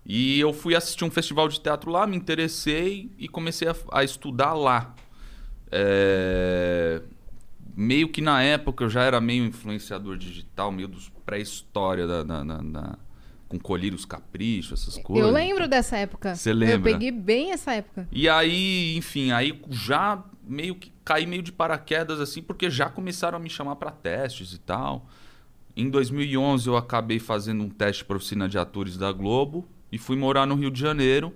E 0.05 0.39
eu 0.39 0.53
fui 0.53 0.75
assistir 0.75 1.03
um 1.03 1.09
festival 1.09 1.47
de 1.47 1.59
teatro 1.59 1.89
lá, 1.89 2.05
me 2.05 2.15
interessei 2.15 3.11
e 3.17 3.27
comecei 3.27 3.67
a, 3.67 3.75
a 3.91 4.03
estudar 4.03 4.53
lá. 4.53 4.93
É, 5.71 7.01
Meio 7.77 8.07
que 8.07 8.21
na 8.21 8.41
época 8.41 8.85
eu 8.85 8.89
já 8.89 9.03
era 9.03 9.19
meio 9.19 9.43
influenciador 9.45 10.15
digital, 10.17 10.71
meio 10.71 10.87
dos 10.87 11.11
pré-história 11.25 12.07
da, 12.07 12.23
da- 12.23 12.43
da- 12.43 12.61
da- 12.61 12.97
com 13.49 13.59
colírios 13.59 14.05
caprichos, 14.05 14.79
essas 14.81 14.97
coisas. 15.03 15.27
Eu 15.27 15.33
lembro 15.33 15.67
dessa 15.67 15.97
época. 15.97 16.35
Você 16.35 16.53
lembra? 16.53 16.75
Eu 16.89 16.93
peguei 16.93 17.11
bem 17.11 17.51
essa 17.51 17.73
época. 17.73 18.07
E 18.11 18.29
aí, 18.29 18.95
enfim, 18.95 19.31
aí 19.31 19.59
já 19.71 20.23
meio 20.47 20.75
que 20.75 20.89
caí 21.03 21.25
meio 21.25 21.41
de 21.43 21.51
paraquedas 21.51 22.21
assim, 22.21 22.41
porque 22.41 22.69
já 22.69 22.89
começaram 22.89 23.37
a 23.37 23.41
me 23.41 23.49
chamar 23.49 23.75
para 23.75 23.91
testes 23.91 24.53
e 24.53 24.57
tal. 24.59 25.09
Em 25.75 25.89
2011 25.89 26.67
eu 26.69 26.77
acabei 26.77 27.19
fazendo 27.19 27.61
um 27.61 27.69
teste 27.69 28.05
para 28.05 28.15
oficina 28.15 28.47
de 28.47 28.57
atores 28.57 28.97
da 28.97 29.11
Globo 29.11 29.67
e 29.95 29.97
fui 29.97 30.17
morar 30.17 30.45
no 30.45 30.55
Rio 30.55 30.69
de 30.69 30.77
Janeiro. 30.77 31.33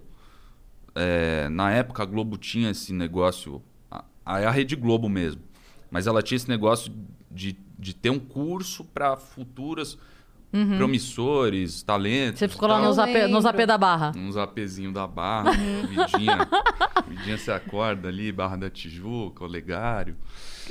É, 0.94 1.48
na 1.48 1.72
época 1.72 2.04
a 2.04 2.06
Globo 2.06 2.38
tinha 2.38 2.72
esse 2.72 2.92
negócio, 2.92 3.63
a, 3.89 4.04
a 4.25 4.51
Rede 4.51 4.75
Globo 4.75 5.08
mesmo, 5.08 5.42
mas 5.89 6.08
ela 6.08 6.22
tinha 6.22 6.36
esse 6.36 6.50
negócio 6.50 6.92
de, 7.32 7.58
de 7.78 7.96
ter 7.96 8.10
um 8.10 8.20
curso 8.20 8.84
para 8.84 9.16
futuras 9.16 9.98
promissores, 10.78 11.83
talentos. 11.83 12.40
Você 12.40 12.50
ficou 12.50 12.68
lá 12.68 12.81
nos 12.81 13.00
AP, 13.00 13.29
nos 13.29 13.46
AP 13.46 13.66
da 13.66 13.77
Barra. 13.77 14.12
Uns 14.18 14.36
apezinho 14.36 14.92
da 14.92 15.07
Barra, 15.07 15.51
Vidinha. 15.51 16.50
Vidinha 17.07 17.38
se 17.38 17.51
acorda 17.51 18.10
ali, 18.10 18.29
Barra 18.29 18.57
da 18.57 18.70
Tijuca, 18.70 19.46
Olegário. 19.46 20.18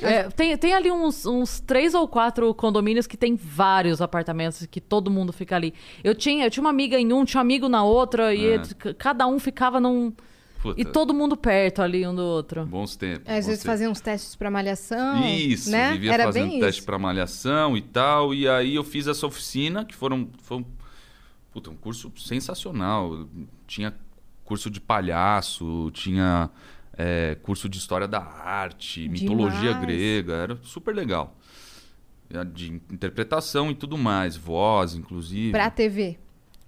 É, 0.01 0.23
tem, 0.29 0.57
tem 0.57 0.73
ali 0.73 0.91
uns, 0.91 1.25
uns 1.25 1.59
três 1.59 1.93
ou 1.93 2.07
quatro 2.07 2.53
condomínios 2.53 3.05
que 3.07 3.17
tem 3.17 3.35
vários 3.35 4.01
apartamentos 4.01 4.65
que 4.65 4.79
todo 4.81 5.09
mundo 5.11 5.31
fica 5.33 5.55
ali. 5.55 5.73
Eu 6.03 6.15
tinha, 6.15 6.45
eu 6.45 6.49
tinha 6.51 6.61
uma 6.61 6.69
amiga 6.69 6.99
em 6.99 7.11
um, 7.13 7.25
tinha 7.25 7.39
um 7.39 7.41
amigo 7.41 7.67
na 7.69 7.83
outra, 7.83 8.33
e 8.33 8.53
É. 8.53 8.63
c- 8.63 8.93
cada 8.95 9.27
um 9.27 9.37
ficava 9.39 9.79
num. 9.79 10.13
Puta, 10.61 10.81
E 10.81 10.83
todo 10.83 11.13
mundo 11.13 11.37
perto 11.37 11.81
ali 11.81 12.05
um 12.05 12.13
do 12.13 12.21
outro. 12.21 12.65
bons 12.65 12.95
tempos. 12.97 13.21
Às 13.21 13.25
bons 13.25 13.33
vezes 13.47 13.47
tempos. 13.47 13.63
faziam 13.63 13.91
uns 13.93 14.01
testes 14.01 14.35
pra 14.35 14.51
malhação. 14.51 15.25
Isso, 15.25 15.69
né? 15.71 15.93
vivia 15.93 16.13
Era 16.13 16.23
fazendo 16.25 16.49
bem 16.49 16.59
teste 16.59 16.79
isso. 16.79 16.85
pra 16.85 16.99
malhação 16.99 17.77
e 17.77 17.81
tal. 17.81 18.33
E 18.33 18.45
aí 18.47 18.75
eu 18.75 18.83
fiz 18.83 19.07
essa 19.07 19.25
oficina, 19.25 19.85
que 19.85 19.95
foram, 19.95 20.27
foi 20.43 20.57
um, 20.57 20.65
puta, 21.53 21.69
um 21.69 21.75
curso 21.75 22.11
sensacional. 22.17 23.25
Tinha 23.67 23.93
curso 24.43 24.69
de 24.69 24.81
palhaço, 24.81 25.91
tinha 25.93 26.49
é, 27.01 27.35
curso 27.35 27.69
de 27.69 27.77
história 27.77 28.05
da 28.05 28.19
arte, 28.19 29.07
mitologia 29.07 29.73
Demais. 29.73 29.79
grega, 29.79 30.33
era 30.33 30.59
super 30.63 30.93
legal. 30.93 31.37
É, 32.29 32.43
De 32.43 32.73
interpretação 32.91 33.71
e 33.71 33.75
tudo 33.75 33.97
mais, 33.97 34.35
voz, 34.35 34.95
inclusive. 34.95 35.51
Pra 35.51 35.69
TV. 35.69 36.19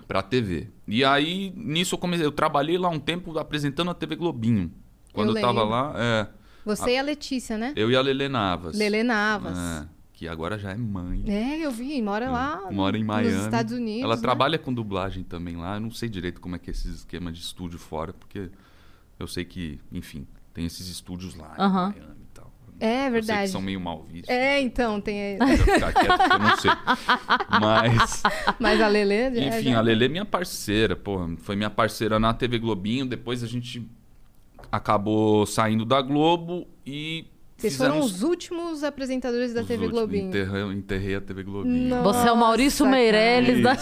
Pra 0.07 0.21
TV. 0.21 0.69
E 0.87 1.03
aí, 1.03 1.51
nisso 1.53 1.95
eu 1.95 1.99
comecei. 1.99 2.25
Eu 2.25 2.31
trabalhei 2.31 2.77
lá 2.77 2.87
um 2.87 2.97
tempo 2.97 3.37
apresentando 3.37 3.91
a 3.91 3.93
TV 3.93 4.15
Globinho. 4.15 4.71
Quando 5.11 5.31
Eu 5.31 5.35
eu, 5.35 5.41
tava 5.41 5.63
lá, 5.65 5.93
é. 5.97 6.27
Você 6.63 6.91
e 6.91 6.97
a 6.97 7.01
Letícia, 7.01 7.57
né? 7.57 7.73
Eu 7.75 7.91
e 7.91 7.95
a 7.97 8.01
Lele 8.01 8.29
Navas. 8.29 8.77
Lele 8.77 9.03
Navas. 9.03 9.57
É, 9.57 9.85
que 10.13 10.29
agora 10.29 10.57
já 10.57 10.71
é 10.71 10.77
mãe. 10.77 11.25
É, 11.27 11.57
eu 11.65 11.71
vi, 11.71 12.01
mora 12.01 12.29
lá 12.29 12.71
Mora 12.71 12.95
em 12.97 13.01
nos 13.01 13.07
Miami. 13.07 13.43
Estados 13.43 13.73
Unidos. 13.73 14.03
Ela 14.03 14.15
né? 14.15 14.21
trabalha 14.21 14.57
com 14.57 14.73
dublagem 14.73 15.23
também 15.23 15.57
lá. 15.57 15.75
Eu 15.75 15.81
não 15.81 15.91
sei 15.91 16.07
direito 16.07 16.39
como 16.39 16.55
é 16.55 16.59
que 16.59 16.69
é 16.69 16.71
esse 16.71 16.87
esquema 16.87 17.31
de 17.33 17.41
estúdio 17.41 17.77
fora, 17.79 18.13
porque 18.13 18.49
eu 19.21 19.27
sei 19.27 19.45
que, 19.45 19.79
enfim, 19.91 20.27
tem 20.53 20.65
esses 20.65 20.87
estúdios 20.87 21.35
lá 21.35 21.53
em 21.57 21.69
Miami 21.71 22.21
e 22.21 22.33
tal. 22.33 22.51
É 22.79 22.85
Eu 22.85 22.91
sei 22.93 23.05
que 23.05 23.11
verdade. 23.11 23.51
são 23.51 23.61
meio 23.61 23.79
mal 23.79 24.03
vistos. 24.03 24.29
É, 24.29 24.59
então, 24.61 24.99
tem. 24.99 25.37
Vou 25.37 25.47
ficar 25.47 25.93
quieto, 25.93 26.31
eu 26.33 26.39
não 26.39 26.57
sei. 26.57 26.71
Mas. 27.59 28.23
Mas 28.59 28.81
a 28.81 28.87
Lele. 28.87 29.13
é, 29.13 29.47
Enfim, 29.47 29.71
já- 29.71 29.77
a 29.77 29.81
Lele 29.81 30.05
é 30.05 30.07
minha 30.07 30.25
parceira, 30.25 30.95
porra. 30.95 31.35
Foi 31.37 31.55
minha 31.55 31.69
parceira 31.69 32.19
na 32.19 32.33
TV 32.33 32.57
Globinho. 32.59 33.05
Depois 33.05 33.43
a 33.43 33.47
gente 33.47 33.87
acabou 34.71 35.45
saindo 35.45 35.85
da 35.85 36.01
Globo 36.01 36.67
e. 36.85 37.25
Vocês 37.61 37.77
foram 37.77 37.99
os 37.99 38.23
últimos 38.23 38.83
apresentadores 38.83 39.53
da 39.53 39.61
os 39.61 39.67
TV 39.67 39.85
últimos. 39.85 39.99
Globinho. 39.99 40.27
Enterrei, 40.29 40.61
enterrei 40.63 41.15
a 41.15 41.21
TV 41.21 41.43
Globinho. 41.43 41.89
Nossa, 41.89 42.03
Você 42.19 42.27
é 42.27 42.31
o 42.31 42.37
Maurício 42.37 42.85
cara. 42.85 42.97
Meirelles 42.97 43.63
da. 43.63 43.77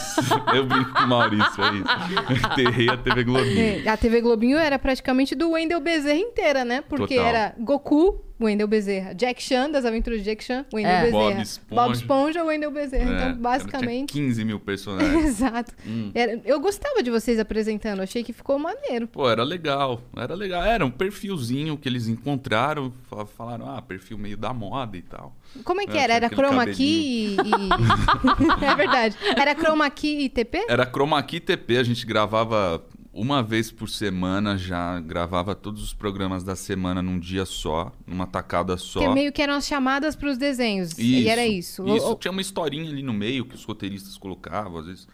Eu 0.54 0.66
brinco 0.66 0.94
com 0.94 1.04
o 1.04 1.08
Maurício, 1.08 1.64
é 1.64 1.76
isso. 1.76 2.48
Enterrei 2.52 2.90
a 2.90 2.98
TV 2.98 3.24
Globinho. 3.24 3.60
É, 3.86 3.90
a 3.90 3.98
TV 3.98 4.22
Globinho 4.22 4.58
era 4.58 4.78
praticamente 4.78 5.34
do 5.36 5.52
Wendel 5.52 5.80
Bezerra 5.80 6.20
inteira, 6.20 6.66
né? 6.66 6.82
Porque 6.82 7.16
Total. 7.16 7.30
era 7.30 7.56
Goku, 7.58 8.22
Wendel 8.40 8.68
Bezerra. 8.68 9.14
Jack 9.14 9.42
Chan, 9.44 9.70
das 9.70 9.84
aventuras 9.86 10.20
de 10.20 10.26
Jack 10.26 10.44
Chan, 10.44 10.66
Wendel 10.74 10.92
É. 10.92 11.02
Bezerra. 11.04 11.22
Bob 11.24 11.42
Esponja. 11.42 11.82
Bob 11.82 11.94
Esponja, 11.96 12.44
Wendel 12.44 12.72
Bezerra. 12.72 13.04
É, 13.04 13.14
então, 13.16 13.20
Tinha 13.32 13.34
basicamente. 13.36 14.14
15 14.14 14.46
mil 14.46 14.60
personagens. 14.62 15.26
Exato. 15.26 15.74
Hum. 15.86 16.12
Era- 16.16 16.40
eu 16.46 16.60
gostava 16.60 17.04
de 17.04 17.12
vocês 17.12 17.40
apresentando, 17.40 18.02
achei 18.02 18.24
que 18.24 18.32
ficou 18.34 18.58
maneiro. 18.58 19.08
Pô, 19.08 19.30
era 19.30 19.44
legal, 19.44 20.02
era 20.16 20.34
legal. 20.34 20.64
Era 20.64 20.86
um 20.86 20.92
perfilzinho 20.92 21.78
que 21.78 21.90
eles 21.90 22.08
encontraram, 22.08 22.92
fa- 23.10 23.26
falaram, 23.26 23.70
ah, 23.76 23.82
perfil 23.82 24.18
meio 24.18 24.38
da 24.38 24.54
moda 24.54 24.96
e 24.98 25.02
tal. 25.02 25.36
Como 25.64 25.82
é 25.82 25.86
que 25.86 25.98
É, 25.98 26.02
era? 26.02 26.14
Era 26.14 26.26
aquele 26.28 26.42
chroma 26.42 26.66
key 26.68 27.36
e. 27.36 27.36
e- 27.36 28.64
é 28.66 28.76
verdade. 28.76 29.16
Era 29.36 29.56
chroma 29.56 29.90
key 29.90 30.26
e 30.26 30.30
TP? 30.30 30.66
Era 30.70 30.86
Chroma 30.86 31.22
Key 31.24 31.40
TP, 31.40 31.78
a 31.78 31.84
gente 31.84 32.06
gravava 32.06 32.84
uma 33.20 33.44
vez 33.44 33.72
por 33.72 33.90
semana 33.90 34.58
já, 34.58 35.00
gravava 35.00 35.54
todos 35.56 35.84
os 35.84 35.94
programas 35.94 36.44
da 36.44 36.56
semana 36.56 37.02
num 37.02 37.20
dia 37.20 37.46
só, 37.46 37.92
numa 38.08 38.26
tacada 38.28 38.78
só. 38.78 39.00
Que 39.00 39.08
meio 39.10 39.32
que 39.32 39.42
eram 39.42 39.56
as 39.56 39.68
chamadas 39.68 40.16
pros 40.16 40.38
desenhos. 40.38 40.98
E 40.98 41.28
era 41.28 41.46
isso. 41.46 41.84
Isso, 41.88 42.08
O- 42.08 42.12
o- 42.12 42.16
tinha 42.16 42.32
uma 42.32 42.42
historinha 42.42 42.90
ali 42.90 43.04
no 43.04 43.14
meio 43.14 43.46
que 43.46 43.56
os 43.56 43.64
roteiristas 43.66 44.18
colocavam, 44.18 44.80
às 44.80 44.86
vezes 44.86 45.08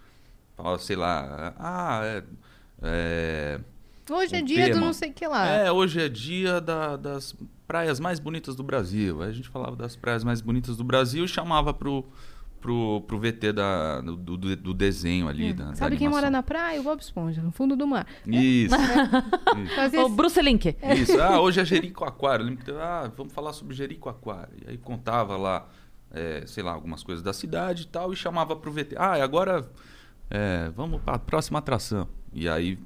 falava, 0.56 0.78
sei 0.80 0.96
lá, 0.96 1.54
ah, 1.58 2.02
é, 2.04 2.24
é, 2.84 3.60
Hoje 4.10 4.36
é 4.36 4.40
um 4.42 4.46
dia 4.46 4.66
do 4.68 4.74
tema. 4.74 4.86
não 4.86 4.94
sei 4.94 5.10
o 5.10 5.14
que 5.14 5.28
lá. 5.28 5.48
É, 5.48 5.72
hoje 5.72 6.00
é 6.02 6.08
dia 6.08 6.62
da- 6.62 6.96
das 6.96 7.36
praias 7.68 8.00
mais 8.00 8.20
bonitas 8.20 8.56
do 8.56 8.64
Brasil. 8.64 9.22
Aí 9.24 9.30
a 9.30 9.34
gente 9.34 9.50
falava 9.50 9.76
das 9.76 9.96
praias 9.96 10.24
mais 10.24 10.42
bonitas 10.42 10.78
do 10.78 10.84
Brasil 10.84 11.26
e 11.26 11.28
chamava 11.28 11.74
pro, 11.74 12.06
pro, 12.66 13.02
pro 13.02 13.20
VT 13.20 13.54
da, 13.54 14.02
do, 14.02 14.16
do- 14.18 14.56
do 14.56 14.74
desenho 14.74 15.28
ali. 15.28 15.54
Da, 15.54 15.66
da 15.66 15.72
É. 15.72 15.76
Sabe 15.76 15.98
quem 15.98 16.08
animação. 16.08 16.10
mora 16.12 16.32
na 16.32 16.42
praia? 16.42 16.80
O 16.82 16.84
Bob 16.84 17.00
Esponja, 17.00 17.44
no 17.44 17.52
fundo 17.52 17.76
do 17.76 17.86
mar. 17.86 18.08
Isso. 18.26 18.76
Fazia 19.76 20.04
O 20.04 20.10
Bruce 20.10 20.42
Link. 20.42 20.76
Isso, 21.00 21.22
ah, 21.22 21.40
hoje 21.40 21.60
é 21.60 21.66
Jericoacoara. 21.66 22.42
Eu 22.42 22.48
lembro 22.48 22.60
que 22.62 22.66
teve, 22.66 22.80
ah, 22.80 23.12
vamos 23.16 23.32
falar 23.34 23.54
sobre 23.54 23.76
Jericoacoara. 23.76 24.50
E 24.66 24.72
aí 24.72 24.78
contava 24.80 25.38
lá, 25.38 25.68
é, 26.10 26.44
sei 26.48 26.64
lá, 26.64 26.72
algumas 26.74 27.04
coisas 27.04 27.24
da 27.24 27.34
cidade 27.34 27.84
e 27.84 27.88
tal, 27.88 28.12
e 28.12 28.16
chamava 28.16 28.56
pro 28.56 28.72
VT. 28.72 28.96
Ah, 28.98 29.20
e 29.20 29.22
agora 29.22 29.70
é, 30.32 30.72
vamos 30.76 31.00
pra 31.04 31.20
próxima 31.20 31.60
atração. 31.60 32.08
E 32.34 32.50
aí 32.50 32.80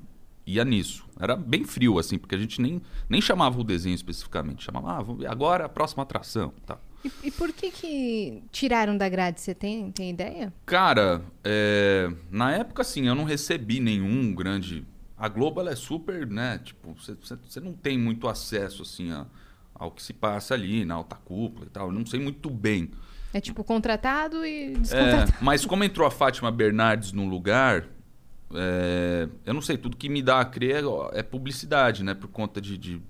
ia 0.46 0.66
nisso. 0.66 1.06
Era 1.18 1.36
bem 1.38 1.64
frio, 1.64 1.98
assim, 2.00 2.18
porque 2.18 2.36
a 2.36 2.38
gente 2.38 2.62
nem, 2.62 2.82
nem 3.08 3.22
chamava 3.22 3.60
o 3.60 3.64
desenho 3.64 3.96
especificamente. 3.96 4.64
Chamava, 4.66 4.92
ah, 4.98 5.02
vamos, 5.02 5.26
agora 5.26 5.66
a 5.66 5.70
próxima 5.70 6.04
atração. 6.04 6.52
Tá. 6.66 6.78
E, 7.04 7.12
e 7.28 7.32
por 7.32 7.52
que 7.54 7.72
que 7.72 8.44
tiraram 8.52 8.98
da 8.98 9.08
grade? 9.08 9.40
Você 9.40 9.54
tem, 9.56 9.92
tem 9.92 10.10
ideia? 10.10 10.54
Cara, 10.66 11.22
é, 11.44 12.12
na 12.30 12.52
época, 12.52 12.82
assim, 12.82 13.08
eu 13.08 13.16
não 13.16 13.24
recebi 13.24 13.80
nenhum 13.80 14.34
grande. 14.34 14.86
A 15.18 15.28
Globo, 15.30 15.60
ela 15.62 15.72
é 15.72 15.76
super, 15.76 16.28
né? 16.28 16.60
Tipo, 16.64 16.94
você 16.96 17.60
não 17.60 17.74
tem 17.74 17.98
muito 17.98 18.28
acesso, 18.28 18.82
assim, 18.84 19.12
a- 19.12 19.26
ao 19.74 19.92
que 19.92 20.04
se 20.04 20.12
passa 20.14 20.54
ali 20.54 20.84
na 20.84 20.96
alta 20.96 21.16
cúpula 21.16 21.66
e 21.66 21.70
tal. 21.70 21.88
Eu 21.88 21.94
não 21.94 22.06
sei 22.06 22.20
muito 22.20 22.50
bem. 22.50 22.92
É 23.34 23.40
tipo 23.40 23.64
contratado 23.64 24.46
e 24.46 24.74
É, 24.74 24.78
descontratado. 24.78 25.34
mas 25.42 25.66
como 25.66 25.84
entrou 25.84 26.06
a 26.08 26.12
Fátima 26.12 26.52
Bernardes 26.52 27.12
no 27.14 27.26
lugar, 27.30 27.86
é, 28.54 29.28
eu 29.46 29.54
não 29.54 29.62
sei, 29.62 29.78
tudo 29.78 29.96
que 29.96 30.10
me 30.10 30.22
dá 30.22 30.40
a 30.42 30.46
crer 30.46 30.84
é, 31.14 31.20
é 31.20 31.24
publicidade, 31.24 32.04
né? 32.04 32.14
Por 32.14 32.28
conta 32.30 32.60
de, 32.60 32.78
de- 32.78 33.02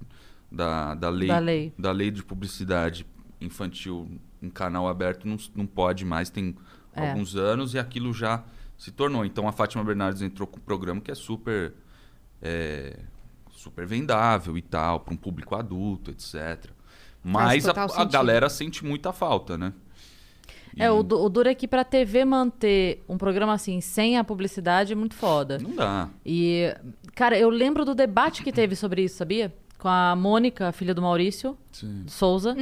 da, 0.52 0.94
da, 0.96 1.10
lei, 1.10 1.28
Da 1.28 1.40
lei. 1.40 1.74
da 1.78 1.92
lei 1.92 2.12
de 2.12 2.24
publicidade 2.24 3.06
infantil 3.42 4.08
em 4.42 4.50
canal 4.50 4.88
aberto 4.88 5.28
não, 5.28 5.38
não 5.56 5.66
pode 5.66 6.06
mais, 6.06 6.30
tem 6.30 6.56
É. 6.94 7.10
alguns 7.10 7.36
anos, 7.36 7.74
e 7.74 7.80
aquilo 7.80 8.14
já 8.14 8.44
se 8.78 8.92
tornou. 8.92 9.24
Então 9.26 9.48
a 9.48 9.52
Fátima 9.52 9.84
Bernardes 9.84 10.22
entrou 10.22 10.48
com 10.48 10.58
um 10.58 10.62
programa 10.62 11.00
que 11.02 11.12
é 11.12 11.16
super. 11.16 11.74
é, 12.42 12.98
super 13.52 13.86
vendável 13.86 14.58
e 14.58 14.62
tal, 14.62 15.02
para 15.02 15.14
um 15.14 15.18
público 15.18 15.54
adulto, 15.54 16.12
etc. 16.12 16.72
Mas 17.22 17.68
a, 17.68 17.74
a 17.98 18.06
galera 18.06 18.48
sente 18.50 18.86
muita 18.86 19.12
falta, 19.12 19.58
né? 19.58 19.74
É, 20.78 20.86
E 20.86 20.90
o, 20.90 21.04
du- 21.04 21.20
o 21.22 21.28
duro 21.28 21.50
é 21.50 21.54
que 21.56 21.68
pra 21.68 21.84
TV 21.84 22.24
manter 22.24 23.04
um 23.10 23.18
programa 23.18 23.52
assim, 23.54 23.82
sem 23.82 24.18
a 24.18 24.24
publicidade, 24.24 24.94
é 24.94 24.96
muito 24.96 25.16
foda. 25.16 25.58
Não 25.60 25.76
dá. 25.76 26.08
E, 26.26 26.74
cara, 27.16 27.38
eu 27.38 27.50
lembro 27.50 27.84
do 27.84 27.94
debate 27.94 28.42
que 28.42 28.52
teve 28.54 28.76
sobre 28.78 29.04
isso, 29.04 29.18
sabia? 29.18 29.54
Com 29.80 29.88
a 29.88 30.14
Mônica, 30.14 30.74
filha 30.74 30.94
do 30.94 31.02
Maurício 31.02 31.58
Sim. 31.72 32.04
Souza, 32.06 32.54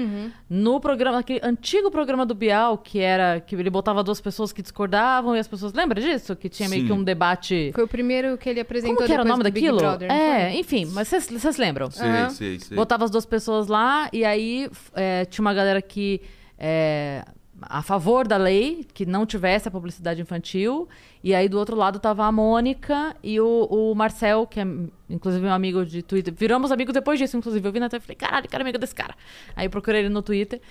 no 0.48 0.80
programa, 0.80 1.18
aquele 1.18 1.40
antigo 1.44 1.90
programa 1.90 2.24
do 2.28 2.36
Bial, 2.36 2.78
que 2.78 3.00
era 3.00 3.40
que 3.40 3.56
ele 3.56 3.72
botava 3.72 4.04
duas 4.04 4.22
pessoas 4.22 4.54
que 4.54 4.62
discordavam 4.62 5.36
e 5.36 5.40
as 5.40 5.48
pessoas. 5.48 5.74
Lembra 5.74 6.00
disso? 6.00 6.36
Que 6.36 6.48
tinha 6.48 6.70
meio 6.70 6.84
Sim. 6.84 6.88
que 6.88 6.94
um 6.94 7.04
debate. 7.04 7.72
Foi 7.74 7.84
o 7.86 7.88
primeiro 7.88 8.38
que 8.38 8.48
ele 8.48 8.60
apresentou 8.60 8.98
Como 8.98 9.08
que 9.08 9.12
era 9.12 9.24
o 9.24 9.26
nome 9.26 9.42
daquilo? 9.44 9.80
Brother, 9.80 10.12
é, 10.12 10.56
enfim, 10.60 10.86
mas 10.94 11.08
vocês- 11.08 11.58
lembram? 11.58 11.90
Sei, 11.90 12.08
Aham. 12.08 12.30
sei, 12.30 12.60
sei. 12.60 12.78
Botava 12.78 13.04
as 13.06 13.10
duas 13.10 13.26
pessoas 13.26 13.66
lá 13.68 14.08
e 14.14 14.24
aí 14.24 14.70
é, 14.94 15.26
tinha 15.26 15.42
uma 15.44 15.56
galera 15.56 15.82
que 15.82 16.22
é, 16.56 17.26
a 17.62 17.82
favor 17.82 18.28
da 18.28 18.38
lei, 18.38 18.86
que 18.94 19.06
não 19.06 19.26
tivesse 19.26 19.68
a 19.68 19.72
publicidade 19.72 20.22
infantil. 20.22 20.88
E 21.24 21.34
aí 21.34 21.50
do 21.50 21.58
outro 21.58 21.76
lado 21.76 22.00
tava 22.00 22.26
a 22.26 22.32
Mônica 22.32 23.16
e 23.24 23.40
o, 23.40 23.66
o 23.70 23.96
Marcel, 23.96 24.46
que 24.46 24.60
é 24.60 24.66
inclusive 25.10 25.46
um 25.46 25.52
amigo 25.52 25.86
de 25.86 26.02
Twitter. 26.04 26.34
Viramos 26.34 26.72
amigos 26.72 26.94
depois 26.94 27.18
disso, 27.20 27.36
inclusive. 27.38 27.68
Eu 27.68 27.72
vi 27.72 27.80
na 27.80 27.90
TV 27.90 27.98
e 28.04 28.06
falei, 28.06 28.16
caralho, 28.16 28.48
quero 28.48 28.62
amigo 28.64 28.78
desse 28.78 28.94
cara. 28.96 29.16
Aí 29.56 29.66
eu 29.66 29.70
procurei 29.70 30.02
ele 30.02 30.10
no 30.10 30.22
Twitter, 30.22 30.62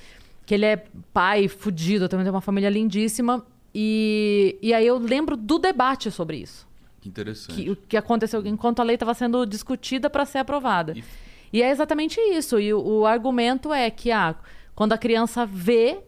que 0.44 0.54
ele 0.54 0.64
é 0.64 0.84
pai, 1.12 1.48
fudido, 1.48 2.08
também 2.08 2.24
tem 2.24 2.32
uma 2.32 2.40
família 2.40 2.68
lindíssima. 2.70 3.44
E, 3.74 4.56
e 4.62 4.72
aí 4.72 4.86
eu 4.86 4.96
lembro 4.98 5.36
do 5.36 5.58
debate 5.58 6.10
sobre 6.10 6.38
isso 6.38 6.66
Que 7.00 7.08
interessante. 7.10 7.54
que, 7.62 7.70
o 7.70 7.76
que 7.76 7.96
aconteceu 7.96 8.46
enquanto 8.46 8.80
a 8.80 8.82
lei 8.82 8.94
estava 8.96 9.12
sendo 9.12 9.44
discutida 9.44 10.08
para 10.08 10.24
ser 10.24 10.38
aprovada. 10.38 10.92
E- 10.96 11.04
E... 11.52 11.62
é 11.62 11.70
exatamente 11.70 12.18
isso. 12.20 12.58
E 12.58 12.72
o, 12.72 12.80
o 12.80 13.06
argumento 13.06 13.72
é 13.72 13.90
que 13.90 14.10
ah, 14.10 14.34
quando 14.74 14.92
a 14.94 14.98
criança 14.98 15.44
vê, 15.44 15.98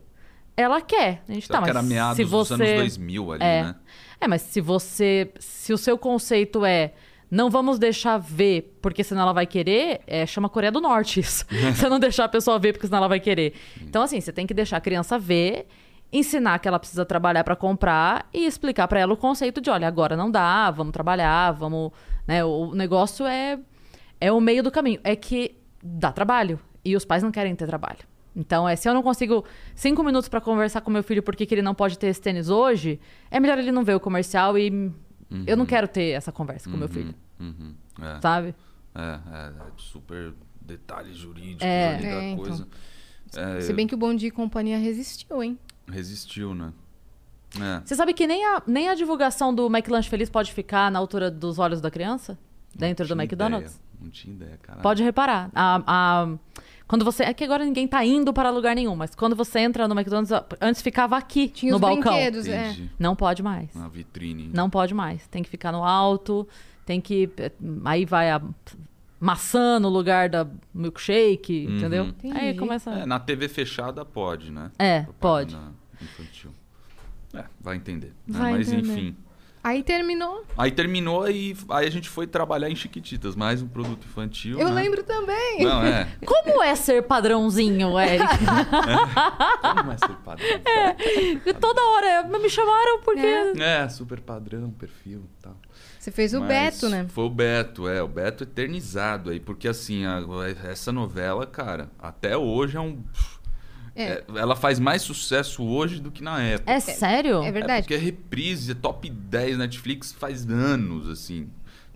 ela 0.59 0.81
quer. 0.81 1.23
A 1.29 1.33
gente 1.33 1.47
Será 1.47 1.61
tá, 1.61 1.67
que 1.67 1.73
mas 1.73 1.77
era 1.77 1.83
meados 1.83 2.17
se 2.17 2.23
dos 2.25 2.31
você... 2.31 2.55
anos 2.55 2.69
2000 2.69 3.33
ali, 3.33 3.45
é. 3.45 3.63
né? 3.63 3.75
É, 4.21 4.27
mas 4.27 4.43
se 4.43 4.61
você. 4.61 5.31
Se 5.39 5.73
o 5.73 5.79
seu 5.79 5.97
conceito 5.97 6.65
é. 6.65 6.93
Não 7.31 7.51
vamos 7.51 7.79
deixar 7.79 8.17
ver, 8.17 8.79
porque 8.81 9.05
senão 9.05 9.21
ela 9.21 9.35
vai 9.35 9.47
querer, 9.47 10.01
é, 10.07 10.25
chama 10.25 10.49
Coreia 10.49 10.73
do 10.73 10.81
Norte 10.81 11.21
isso. 11.21 11.45
você 11.75 11.87
não 11.87 11.99
deixar 12.01 12.25
a 12.25 12.29
pessoa 12.29 12.59
ver, 12.59 12.73
porque 12.73 12.87
senão 12.87 12.97
ela 12.97 13.09
vai 13.09 13.21
querer. 13.21 13.53
Então, 13.83 14.01
assim, 14.03 14.19
você 14.19 14.33
tem 14.33 14.47
que 14.47 14.55
deixar 14.55 14.79
a 14.79 14.81
criança 14.81 15.19
ver, 15.19 15.67
ensinar 16.11 16.59
que 16.59 16.67
ela 16.67 16.79
precisa 16.79 17.05
trabalhar 17.05 17.45
para 17.45 17.55
comprar 17.55 18.27
e 18.33 18.47
explicar 18.47 18.89
para 18.89 19.01
ela 19.01 19.13
o 19.13 19.17
conceito 19.17 19.61
de, 19.61 19.69
olha, 19.69 19.87
agora 19.87 20.17
não 20.17 20.31
dá, 20.31 20.71
vamos 20.71 20.91
trabalhar, 20.91 21.53
vamos. 21.53 21.93
Né, 22.27 22.43
o 22.43 22.75
negócio 22.75 23.27
é, 23.27 23.59
é 24.19 24.33
o 24.33 24.41
meio 24.41 24.63
do 24.63 24.71
caminho. 24.71 24.99
É 25.05 25.15
que 25.15 25.55
dá 25.85 26.11
trabalho. 26.11 26.59
E 26.83 26.97
os 26.97 27.05
pais 27.05 27.23
não 27.23 27.31
querem 27.31 27.55
ter 27.55 27.67
trabalho. 27.67 28.09
Então, 28.39 28.69
é, 28.69 28.77
se 28.77 28.89
eu 28.89 28.95
não 28.95 29.03
consigo 29.03 29.45
cinco 29.75 30.05
minutos 30.05 30.29
para 30.29 30.41
conversar 30.41 30.81
com 30.81 30.91
meu 30.93 31.03
filho 31.03 31.23
porque 31.25 31.45
que 31.45 31.53
ele 31.55 31.61
não 31.63 31.75
pode 31.75 31.99
ter 31.99 32.07
esse 32.07 32.21
tênis 32.21 32.49
hoje, 32.49 33.01
é 33.33 33.41
melhor 33.41 33.59
ele 33.59 33.73
não 33.73 33.83
ver 33.83 33.95
o 33.97 34.01
comercial 34.01 34.57
e 34.57 34.93
eu 35.45 35.57
não 35.57 35.67
quero 35.67 35.89
ter 35.89 36.11
essa 36.11 36.31
conversa 36.31 36.71
com 36.71 36.77
meu 36.77 36.89
filho, 36.89 37.13
Uhum. 37.41 37.75
É, 38.01 38.21
sabe? 38.21 38.55
é, 38.95 39.01
é, 39.01 39.47
é 39.49 39.53
super 39.77 40.33
detalhes 40.61 41.17
jurídicos 41.17 41.65
É. 41.65 41.95
ali 41.97 42.03
da 42.03 42.09
É, 42.11 42.31
então. 42.31 42.45
coisa. 42.45 42.69
É, 43.37 43.61
Se 43.61 43.73
bem 43.73 43.87
que 43.89 43.95
o 43.95 43.99
Bom 43.99 44.15
Dia 44.15 44.29
e 44.29 44.31
Companhia 44.31 44.79
resistiu, 44.79 45.43
hein? 45.43 45.59
Resistiu, 45.91 46.55
né? 46.55 46.73
É. 47.61 47.81
Você 47.85 47.97
sabe 47.97 48.15
que 48.15 48.27
nem 48.27 48.45
a, 48.45 48.63
nem 48.67 48.89
a 48.89 48.95
divulgação 48.95 49.53
do 49.55 49.67
McLanche 49.67 50.09
Feliz 50.09 50.31
pode 50.31 50.53
ficar 50.53 50.91
na 50.93 50.99
altura 50.99 51.29
dos 51.31 51.59
olhos 51.59 51.81
da 51.81 51.91
criança? 51.91 52.39
Dentro 52.75 53.05
do 53.07 53.09
Não 53.09 53.17
tinha 53.17 53.25
McDonald's? 53.25 53.73
ideia, 53.75 53.89
Não 54.01 54.11
tinha 54.11 54.35
ideia, 54.35 54.59
cara. 54.63 54.81
Pode 54.81 55.03
reparar. 55.03 55.51
A, 55.55 55.83
a- 55.87 56.39
quando 56.89 57.05
você. 57.05 57.23
É 57.23 57.33
que 57.35 57.45
agora 57.45 57.65
ninguém 57.65 57.87
tá 57.87 58.05
indo 58.05 58.33
para 58.33 58.51
lugar 58.51 58.75
nenhum, 58.75 58.97
mas 58.97 59.15
quando 59.15 59.37
você 59.37 59.61
entra 59.61 59.87
no 59.87 59.95
McDonald's, 59.95 60.33
antes 60.61 60.83
ficava 60.83 61.17
aqui, 61.17 61.47
Tinha 61.49 61.71
no 61.73 61.77
os 61.77 61.81
balcão. 61.81 62.13
brinquedos, 62.13 62.49
é. 62.49 62.75
Não 62.99 63.15
pode 63.15 63.43
mais. 63.43 63.73
Na 63.75 63.87
vitrine. 63.89 64.51
Não 64.53 64.69
pode 64.69 64.95
mais. 64.95 65.27
Tem 65.29 65.43
que 65.43 65.49
ficar 65.51 65.71
no 65.71 65.85
alto, 65.85 66.49
tem 66.87 67.01
que. 67.01 67.31
Aí 67.85 68.05
vai 68.05 68.31
a 68.31 68.41
maçã 69.21 69.79
no 69.81 69.89
lugar 69.89 70.29
da 70.29 70.47
milkshake, 70.73 71.67
Uhum. 71.69 71.77
entendeu? 71.77 72.05
Entendi. 72.07 72.37
Aí 72.39 72.57
começa. 72.57 72.91
É, 72.91 73.05
na 73.07 73.19
TV 73.21 73.49
fechada 73.49 74.05
pode, 74.05 74.51
né? 74.51 74.71
É, 74.79 75.03
Propaganda 75.03 75.73
Infantil. 76.01 76.51
É, 77.35 77.45
vai 77.61 77.77
entender. 77.77 78.13
né? 78.27 78.39
Vai 78.39 78.53
Mas 78.53 78.73
entender. 78.73 78.93
enfim. 78.93 79.17
Aí 79.69 79.83
terminou. 79.83 80.47
Aí 80.57 80.71
terminou 80.71 81.29
e 81.31 81.55
aí 81.69 81.87
a 81.87 81.91
gente 81.91 82.09
foi 82.09 82.27
trabalhar 82.27 82.71
em 82.71 82.75
Chiquititas, 82.75 83.37
mais 83.37 83.61
um 83.61 83.69
produto 83.69 84.03
infantil. 84.07 84.59
Eu 84.59 84.71
né? 84.71 84.75
lembro 84.83 85.03
também. 85.03 85.63
Não, 85.63 85.85
é. 85.85 86.09
Como 86.25 86.63
é 86.63 86.75
ser 86.75 87.03
padrãozinho, 87.03 88.01
Eric? 88.01 88.25
Como 89.61 89.93
é 89.93 89.99
ser 89.99 90.17
padrão? 90.25 90.47
E 91.45 91.53
Toda 91.53 91.83
hora 91.83 92.23
me 92.39 92.49
chamaram 92.49 93.01
porque. 93.03 93.61
É, 93.61 93.87
super 93.91 94.21
padrão, 94.23 94.71
perfil 94.71 95.25
e 95.39 95.43
tal. 95.43 95.55
Você 95.99 96.11
fez 96.11 96.33
o 96.33 96.41
Mas 96.41 96.49
Beto, 96.49 96.89
né? 96.89 97.07
Foi 97.11 97.25
o 97.25 97.31
Beto, 97.31 97.87
é, 97.87 98.03
o 98.03 98.09
Beto 98.09 98.45
eternizado 98.45 99.29
aí, 99.29 99.39
porque 99.39 99.69
assim, 99.69 100.07
a- 100.07 100.23
essa 100.65 100.91
novela, 100.91 101.45
cara, 101.45 101.91
até 101.99 102.39
hoje 102.39 102.79
é 102.79 102.81
um. 102.81 103.05
É. 103.99 104.05
é, 104.05 104.25
ela 104.37 104.55
faz 104.55 104.79
mais 104.79 105.03
sucesso 105.03 105.65
hoje 105.65 106.01
do 106.01 106.11
que 106.11 106.23
na 106.23 106.41
época. 106.41 106.71
É 106.71 106.79
sério? 106.81 107.43
É 107.43 107.49
É 107.49 107.53
verdade. 107.53 107.83
porque 107.83 107.95
é 107.95 107.99
reprise, 107.99 108.71
é 108.73 108.75
top 108.75 109.11
10 109.11 109.59
Netflix 109.59 110.13
faz 110.13 110.49
anos, 110.49 111.09
assim. 111.09 111.49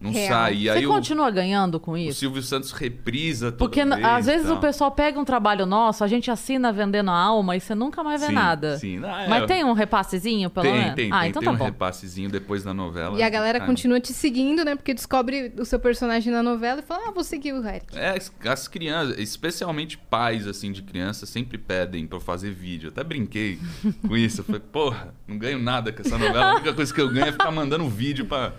Não 0.03 0.11
Real. 0.11 0.29
sai. 0.29 0.55
E 0.57 0.63
Você 0.65 0.71
aí 0.71 0.87
o, 0.87 0.89
continua 0.91 1.31
ganhando 1.31 1.79
com 1.79 1.93
o 1.93 1.97
isso? 1.99 2.19
Silvio 2.19 2.43
Santos 2.43 2.73
reprisa 2.73 3.53
toda 3.53 3.57
Porque 3.59 3.85
vez 3.85 4.05
às 4.05 4.27
vezes 4.27 4.49
tal. 4.49 4.57
o 4.57 4.61
pessoal 4.61 4.91
pega 4.91 5.19
um 5.21 5.25
trabalho 5.25 5.65
nosso, 5.65 6.03
a 6.03 6.09
gente 6.09 6.31
assina 6.31 6.73
vendendo 6.73 7.11
a 7.11 7.15
alma 7.17 7.57
e 7.57 7.61
você 7.61 7.75
nunca 7.75 8.03
mais 8.03 8.21
vê 8.21 8.27
Sim, 8.29 8.33
nada. 8.33 8.79
Sim, 8.79 8.99
Não, 8.99 9.09
é, 9.09 9.29
Mas 9.29 9.47
tem 9.47 9.63
um 9.65 9.73
repassezinho, 9.73 10.51
pelo 10.51 10.65
tem, 10.67 10.75
menos? 10.75 10.95
tem, 10.95 11.13
ah, 11.13 11.21
tem, 11.21 11.31
então 11.31 11.41
tem 11.41 11.49
tá 11.49 11.55
um 11.55 11.59
bom. 11.59 11.65
repassezinho 11.65 12.29
depois 12.31 12.65
da 12.65 12.75
novela. 12.75 13.17
E 13.19 13.23
a 13.23 13.29
galera 13.29 13.59
Ah, 13.63 13.67
continua 13.67 14.01
te 14.01 14.13
seguindo, 14.13 14.65
né? 14.65 14.75
Porque 14.75 14.93
descobre 14.93 15.53
o 15.59 15.65
seu 15.65 15.79
personagem 15.79 16.33
na 16.33 16.43
novela 16.43 16.81
e 16.81 16.83
fala, 16.83 17.05
ah, 17.09 17.11
vou 17.13 17.23
seguir 17.23 17.53
o 17.53 17.65
Eric. 17.67 17.97
É, 17.97 18.17
as- 18.17 18.33
as 18.45 18.67
crianças, 18.69 19.19
especialmente 19.19 19.97
pais, 19.97 20.47
assim, 20.47 20.73
de 20.73 20.83
criança, 20.83 21.27
sempre 21.27 21.59
pedem 21.59 22.07
pra 22.07 22.17
eu 22.17 22.21
fazer 22.21 22.51
vídeo. 22.51 22.89
Eu 22.89 22.91
até 22.91 23.05
brinquei 23.05 23.59
com 24.07 24.17
isso. 24.17 24.41
Eu 24.41 24.45
falei, 24.45 24.61
porra, 24.61 25.15
não 25.29 25.39
ganho 25.39 25.59
nada 25.61 25.93
com 25.93 26.01
essa 26.03 26.19
novela. 26.19 26.51
A 26.51 26.55
única 26.55 26.73
coisa 26.75 26.93
que 26.93 27.01
eu 27.01 27.09
ganho 27.09 27.27
é 27.27 27.33
ficar 27.33 27.51
mandando 27.51 27.89
vídeo 27.89 28.27
pra, 28.27 28.53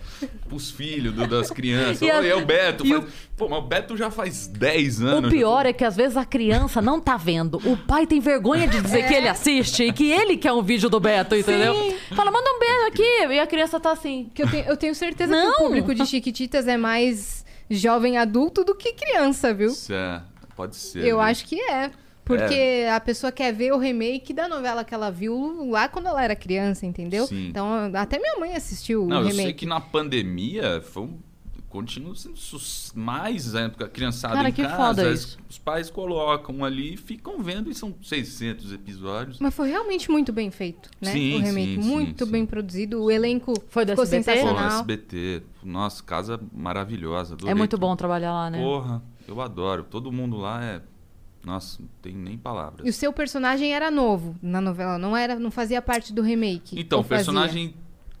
pros 0.48 0.70
filhos 0.70 1.12
do- 1.14 1.33
das 1.38 1.50
crianças. 1.50 2.02
E 2.02 2.06
E, 2.06 2.10
a- 2.10 2.24
é 2.24 2.34
o 2.34 2.44
Beto. 2.44 2.86
e 2.86 2.90
faz- 2.90 3.04
Pô, 3.36 3.48
mas 3.48 3.58
o 3.58 3.62
Beto 3.62 3.96
já 3.96 4.10
faz 4.10 4.46
10 4.46 5.02
anos. 5.02 5.28
O 5.30 5.34
pior 5.34 5.66
é 5.66 5.72
que 5.72 5.84
às 5.84 5.96
vezes 5.96 6.16
a 6.16 6.24
criança 6.24 6.80
não 6.80 7.00
tá 7.00 7.16
vendo. 7.16 7.56
O 7.68 7.76
pai 7.76 8.06
tem 8.06 8.20
vergonha 8.20 8.66
de 8.68 8.80
dizer 8.80 9.08
que 9.08 9.14
ele 9.14 9.28
assiste 9.28 9.82
e 9.82 9.92
que 9.92 10.10
ele 10.10 10.36
quer 10.36 10.52
um 10.52 10.62
vídeo 10.62 10.88
do 10.88 11.00
Beto, 11.00 11.34
entendeu? 11.34 11.74
Fala, 12.14 12.30
manda 12.30 12.48
um 12.48 12.58
beijo 12.60 12.86
aqui. 12.86 13.34
E 13.34 13.38
a 13.40 13.46
criança 13.46 13.80
tá 13.80 13.90
assim. 13.92 14.30
Que 14.32 14.42
eu 14.44 14.48
tenho, 14.50 14.64
eu 14.66 14.76
tenho 14.76 14.94
certeza 14.94 15.34
que 15.34 15.40
Não! 15.42 15.50
o 15.52 15.56
público 15.56 15.94
de 15.94 16.06
Chiquititas 16.06 16.68
é 16.68 16.76
mais 16.76 17.44
jovem 17.68 18.16
adulto 18.18 18.62
do 18.62 18.74
que 18.74 18.92
criança, 18.92 19.52
viu? 19.52 19.68
Isso 19.68 19.92
é, 19.92 20.22
pode 20.54 20.76
ser. 20.76 20.98
Eu 21.00 21.04
viu? 21.16 21.20
acho 21.20 21.44
que 21.46 21.60
é. 21.60 21.90
Porque 22.24 22.86
a 22.90 22.98
pessoa 23.00 23.30
quer 23.30 23.52
ver 23.52 23.72
o 23.72 23.78
remake 23.78 24.32
da 24.32 24.48
novela 24.48 24.82
que 24.84 24.94
ela 24.94 25.10
viu 25.10 25.68
lá 25.70 25.88
quando 25.88 26.06
ela 26.08 26.22
era 26.24 26.34
criança, 26.34 26.86
entendeu? 26.86 27.26
Sim. 27.26 27.48
Então, 27.48 27.90
até 27.94 28.18
minha 28.18 28.38
mãe 28.38 28.54
assistiu 28.54 29.06
Não, 29.06 29.18
o 29.18 29.20
eu 29.20 29.26
remake. 29.26 29.42
sei 29.42 29.52
que 29.52 29.66
na 29.66 29.80
pandemia 29.80 30.80
foi 30.82 31.02
um- 31.02 31.18
continua 31.68 32.14
sendo 32.14 32.36
sus- 32.36 32.92
mais 32.94 33.52
né, 33.52 33.68
porque 33.68 33.82
a 33.82 33.88
criançada 33.88 34.34
Cara, 34.36 34.48
em 34.48 34.52
que 34.52 34.62
casa, 34.62 34.76
foda 34.76 35.12
isso. 35.12 35.36
os 35.50 35.58
pais 35.58 35.90
colocam 35.90 36.64
ali 36.64 36.94
e 36.94 36.96
ficam 36.96 37.42
vendo 37.42 37.68
e 37.68 37.74
são 37.74 37.92
600 38.00 38.72
episódios. 38.72 39.40
Mas 39.40 39.52
foi 39.52 39.70
realmente 39.70 40.08
muito 40.08 40.32
bem 40.32 40.52
feito, 40.52 40.88
né? 41.00 41.10
Sim, 41.10 41.34
o 41.34 41.40
remake. 41.42 41.82
sim, 41.82 41.88
muito 41.88 42.24
sim. 42.26 42.30
bem 42.30 42.46
produzido. 42.46 43.02
O 43.02 43.10
elenco 43.10 43.54
Foi 43.68 43.84
do 43.84 43.90
ficou 43.90 44.04
SBT? 44.04 44.22
Sensacional. 44.38 44.68
SBT, 44.78 45.42
nossa, 45.64 46.00
casa 46.02 46.40
maravilhosa. 46.52 47.34
adorei 47.34 47.50
É 47.50 47.54
muito 47.56 47.76
bom 47.76 47.96
trabalhar 47.96 48.32
lá, 48.32 48.50
né? 48.50 48.58
Porra, 48.62 49.02
eu 49.26 49.40
adoro. 49.40 49.82
Todo 49.82 50.12
mundo 50.12 50.36
lá 50.36 50.62
é. 50.64 50.80
Nossa, 51.44 51.80
não 51.80 51.88
tem 52.00 52.14
nem 52.14 52.38
palavras. 52.38 52.86
E 52.86 52.90
o 52.90 52.92
seu 52.92 53.12
personagem 53.12 53.74
era 53.74 53.90
novo 53.90 54.34
na 54.42 54.60
novela, 54.60 54.98
não 54.98 55.16
era, 55.16 55.38
não 55.38 55.50
fazia 55.50 55.82
parte 55.82 56.12
do 56.12 56.22
remake. 56.22 56.78
Então, 56.78 57.00
o 57.00 57.02
fazia? 57.02 57.16
personagem 57.16 57.74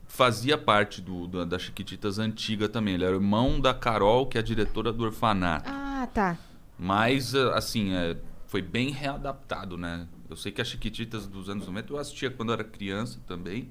fazia 0.06 0.56
parte 0.56 1.00
do, 1.00 1.26
da, 1.26 1.44
da 1.44 1.58
Chiquititas 1.58 2.18
antiga 2.18 2.68
também. 2.68 2.94
Ele 2.94 3.04
era 3.04 3.14
irmão 3.14 3.60
da 3.60 3.74
Carol, 3.74 4.26
que 4.26 4.38
é 4.38 4.40
a 4.40 4.44
diretora 4.44 4.92
do 4.92 5.04
orfanato. 5.04 5.68
Ah, 5.68 6.06
tá. 6.12 6.38
Mas, 6.78 7.34
eh, 7.34 7.50
assim, 7.54 7.94
é, 7.94 8.16
foi 8.46 8.62
bem 8.62 8.90
readaptado, 8.90 9.76
né? 9.76 10.06
Eu 10.28 10.36
sei 10.36 10.52
que 10.52 10.60
a 10.60 10.64
Chiquititas 10.64 11.26
dos 11.26 11.48
anos 11.48 11.66
90 11.66 11.92
eu 11.92 11.98
assistia 11.98 12.30
quando 12.30 12.50
eu 12.50 12.54
era 12.54 12.64
criança 12.64 13.18
também. 13.26 13.70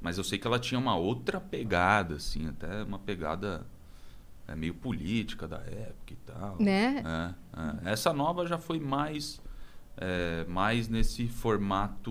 Mas 0.00 0.18
eu 0.18 0.24
sei 0.24 0.38
que 0.38 0.46
ela 0.46 0.58
tinha 0.58 0.78
uma 0.78 0.96
outra 0.96 1.40
pegada, 1.40 2.16
assim, 2.16 2.46
até 2.46 2.82
uma 2.82 2.98
pegada 2.98 3.66
é, 4.46 4.54
meio 4.54 4.74
política 4.74 5.48
da 5.48 5.58
época 5.58 6.12
e 6.12 6.16
tal. 6.26 6.56
Né? 6.60 7.02
É, 7.06 7.34
é. 7.84 7.92
Essa 7.92 8.12
nova 8.12 8.46
já 8.46 8.58
foi 8.58 8.78
mais, 8.80 9.40
é, 9.96 10.44
mais 10.48 10.88
nesse 10.88 11.26
formato. 11.26 12.10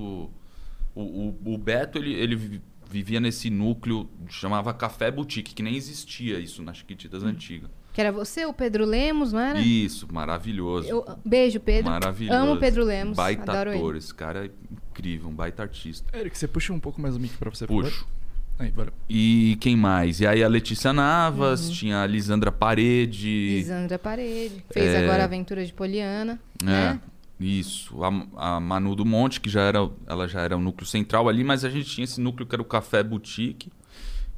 O, 0.95 1.01
o, 1.01 1.53
o 1.53 1.57
Beto, 1.57 1.97
ele, 1.97 2.13
ele 2.13 2.35
vi- 2.35 2.61
vivia 2.89 3.19
nesse 3.19 3.49
núcleo, 3.49 4.07
chamava 4.29 4.73
Café 4.73 5.09
Boutique, 5.09 5.53
que 5.55 5.63
nem 5.63 5.75
existia 5.75 6.39
isso 6.39 6.61
nas 6.61 6.77
Chiquititas 6.77 7.23
antigas. 7.23 7.69
Que 7.91 8.01
era 8.01 8.11
você, 8.11 8.45
o 8.45 8.53
Pedro 8.53 8.85
Lemos, 8.85 9.31
não 9.33 9.39
era? 9.39 9.59
Isso, 9.59 10.07
maravilhoso. 10.11 10.87
Eu- 10.89 11.05
beijo, 11.25 11.59
Pedro. 11.59 11.91
Maravilhoso. 11.91 12.39
Amo 12.39 12.53
o 12.53 12.59
Pedro 12.59 12.83
Lemos. 12.83 13.15
Baita 13.17 13.51
Adoro 13.51 13.71
ator, 13.71 13.89
ele. 13.91 13.97
esse 13.99 14.13
cara 14.13 14.45
é 14.45 14.51
incrível, 14.91 15.29
um 15.29 15.33
baita 15.33 15.61
artista. 15.63 16.15
Eric, 16.17 16.37
você 16.37 16.47
puxa 16.47 16.71
um 16.73 16.79
pouco 16.79 16.99
mais 17.01 17.15
o 17.15 17.19
mic 17.19 17.35
pra 17.37 17.49
você, 17.49 17.65
por 17.67 17.83
Puxo. 17.83 17.99
favor? 18.01 18.13
Aí, 18.59 18.71
valeu. 18.71 18.93
E 19.09 19.57
quem 19.59 19.75
mais? 19.75 20.19
E 20.19 20.27
aí 20.27 20.43
a 20.43 20.47
Letícia 20.47 20.93
Navas, 20.93 21.67
Uhum. 21.67 21.73
tinha 21.73 22.01
a 22.01 22.07
Lisandra 22.07 22.51
Parede. 22.51 23.57
Lisandra 23.57 23.97
Parede. 23.99 24.63
Fez 24.71 24.93
É. 24.93 25.03
agora 25.03 25.23
a 25.23 25.25
Aventura 25.25 25.65
de 25.65 25.73
Poliana. 25.73 26.39
É, 26.61 26.65
Né? 26.65 27.01
isso. 27.39 27.95
A, 28.37 28.55
a 28.55 28.59
Manu 28.59 28.95
do 28.95 29.05
Monte, 29.05 29.41
que 29.41 29.49
já 29.49 29.61
era, 29.61 29.89
ela 30.07 30.27
já 30.27 30.41
era 30.41 30.55
o 30.55 30.61
núcleo 30.61 30.85
central 30.87 31.27
ali, 31.27 31.43
mas 31.43 31.65
a 31.65 31.69
gente 31.69 31.89
tinha 31.89 32.05
esse 32.05 32.21
núcleo 32.21 32.45
que 32.47 32.55
era 32.55 32.61
o 32.61 32.65
Café 32.65 33.03
Boutique, 33.03 33.71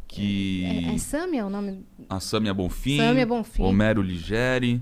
que 0.07 0.63
É, 0.91 0.95
é 0.95 0.97
Samia 0.97 1.45
o 1.45 1.49
nome? 1.49 1.85
a 2.09 2.19
Sâmia 2.19 2.53
Bonfim, 2.53 2.97
Sâmia 2.97 3.25
Bonfim. 3.25 3.63
Homero 3.63 4.01
Ligeri, 4.01 4.81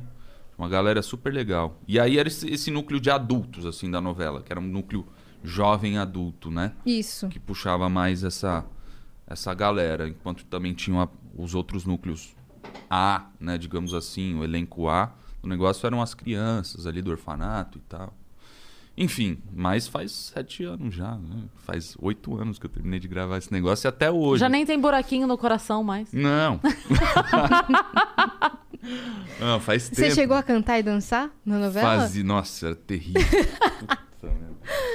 uma 0.57 0.69
galera 0.69 1.01
super 1.01 1.33
legal. 1.33 1.81
E 1.87 1.99
aí 1.99 2.17
era 2.19 2.27
esse, 2.27 2.47
esse 2.49 2.69
núcleo 2.69 2.99
de 2.99 3.09
adultos, 3.09 3.65
assim, 3.65 3.89
da 3.89 3.99
novela, 3.99 4.41
que 4.43 4.53
era 4.53 4.59
um 4.61 4.67
núcleo 4.67 5.05
jovem 5.43 5.97
adulto, 5.97 6.49
né? 6.51 6.71
Isso. 6.85 7.27
que 7.27 7.39
puxava 7.39 7.89
mais 7.89 8.23
essa 8.23 8.63
essa 9.33 9.53
galera, 9.53 10.07
enquanto 10.07 10.45
também 10.45 10.73
tinham 10.73 11.01
a- 11.01 11.09
os 11.37 11.53
outros 11.53 11.85
núcleos 11.85 12.33
A, 12.89 13.27
né, 13.39 13.57
digamos 13.57 13.93
assim, 13.93 14.35
o 14.35 14.43
elenco 14.43 14.87
A. 14.87 15.11
O 15.41 15.47
negócio 15.47 15.85
eram 15.85 16.01
as 16.01 16.13
crianças 16.13 16.87
ali 16.87 17.01
do 17.01 17.11
orfanato 17.11 17.77
e 17.77 17.81
tal. 17.81 18.13
Enfim, 18.95 19.39
mas 19.51 19.87
faz 19.87 20.11
sete 20.11 20.63
anos 20.63 20.93
já, 20.93 21.15
né? 21.17 21.43
Faz 21.65 21.97
oito 21.99 22.39
anos 22.39 22.59
que 22.59 22.65
eu 22.67 22.69
terminei 22.69 22.99
de 22.99 23.07
gravar 23.07 23.39
esse 23.39 23.51
negócio 23.51 23.87
e 23.87 23.89
até 23.89 24.11
hoje. 24.11 24.39
Já 24.41 24.47
nem 24.47 24.65
tem 24.65 24.79
buraquinho 24.79 25.25
no 25.27 25.35
coração 25.37 25.83
mais. 25.83 26.13
Não. 26.13 26.59
Não, 29.39 29.59
faz 29.59 29.89
tempo. 29.89 29.95
Você 30.01 30.11
chegou 30.11 30.35
a 30.35 30.43
cantar 30.43 30.77
e 30.79 30.83
dançar 30.83 31.29
na 31.45 31.57
novela? 31.57 31.99
Fazia, 32.01 32.23
nossa, 32.23 32.67
era 32.67 32.75
terrível. 32.75 33.21
Puta. 34.19 34.33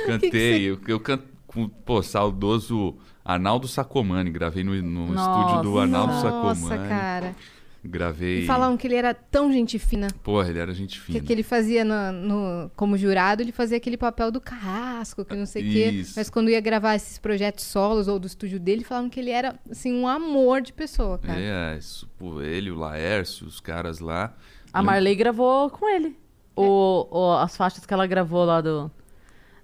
Cantei, 0.07 0.63
eu, 0.63 0.79
eu 0.87 1.01
canto 1.01 1.25
com, 1.47 1.69
pô, 1.69 2.03
saudoso 2.03 2.97
Arnaldo 3.33 3.69
Sacomani, 3.69 4.31
gravei 4.31 4.65
no, 4.65 4.75
no 4.81 5.13
Nossa. 5.13 5.41
estúdio 5.53 5.63
do 5.71 5.79
Arnaldo 5.79 6.13
Nossa, 6.15 6.31
Sacomani. 6.31 6.89
cara. 6.89 7.37
Gravei. 7.85 8.41
E 8.43 8.47
falavam 8.47 8.77
que 8.77 8.87
ele 8.89 8.97
era 8.97 9.15
tão 9.15 9.53
gente 9.53 9.79
fina. 9.79 10.09
Porra, 10.25 10.49
ele 10.49 10.59
era 10.59 10.75
gente 10.75 10.99
Que, 10.99 11.05
fina. 11.07 11.21
que 11.21 11.33
ele 11.33 11.45
fazia 11.45 11.85
no, 11.85 12.13
no- 12.13 12.71
como 12.75 12.99
jurado, 12.99 13.41
ele 13.41 13.53
fazia 13.53 13.77
aquele 13.77 13.97
papel 13.97 14.33
do 14.33 14.41
carrasco, 14.41 15.25
que 15.25 15.37
não 15.37 15.47
sei 15.47 15.63
o 15.63 15.71
quê. 15.73 16.05
Mas 16.17 16.29
quando 16.29 16.51
ia 16.51 16.61
gravar 16.61 16.97
esses 16.97 17.19
projetos 17.19 17.65
solos 17.65 18.09
ou 18.09 18.19
do 18.19 18.27
estúdio 18.27 18.59
dele, 18.59 18.83
falavam 18.83 19.09
que 19.09 19.21
ele 19.21 19.31
era, 19.31 19.55
assim, 19.71 19.93
um 19.95 20.09
amor 20.09 20.61
de 20.61 20.73
pessoa, 20.73 21.19
cara. 21.19 21.39
É, 21.41 21.79
isso, 21.79 22.09
pô, 22.19 22.43
ele, 22.43 22.71
o 22.71 22.75
Laércio, 22.77 23.47
os 23.47 23.61
caras 23.61 24.01
lá. 24.01 24.35
A 24.73 24.83
Marley 24.83 25.15
gravou 25.15 25.71
com 25.71 25.89
ele. 25.89 26.17
O, 26.57 27.07
o- 27.11 27.33
as 27.39 27.57
faixas 27.57 27.87
que 27.87 27.95
ela 27.95 28.07
gravou 28.09 28.45
lá 28.45 28.61
do. 28.61 28.91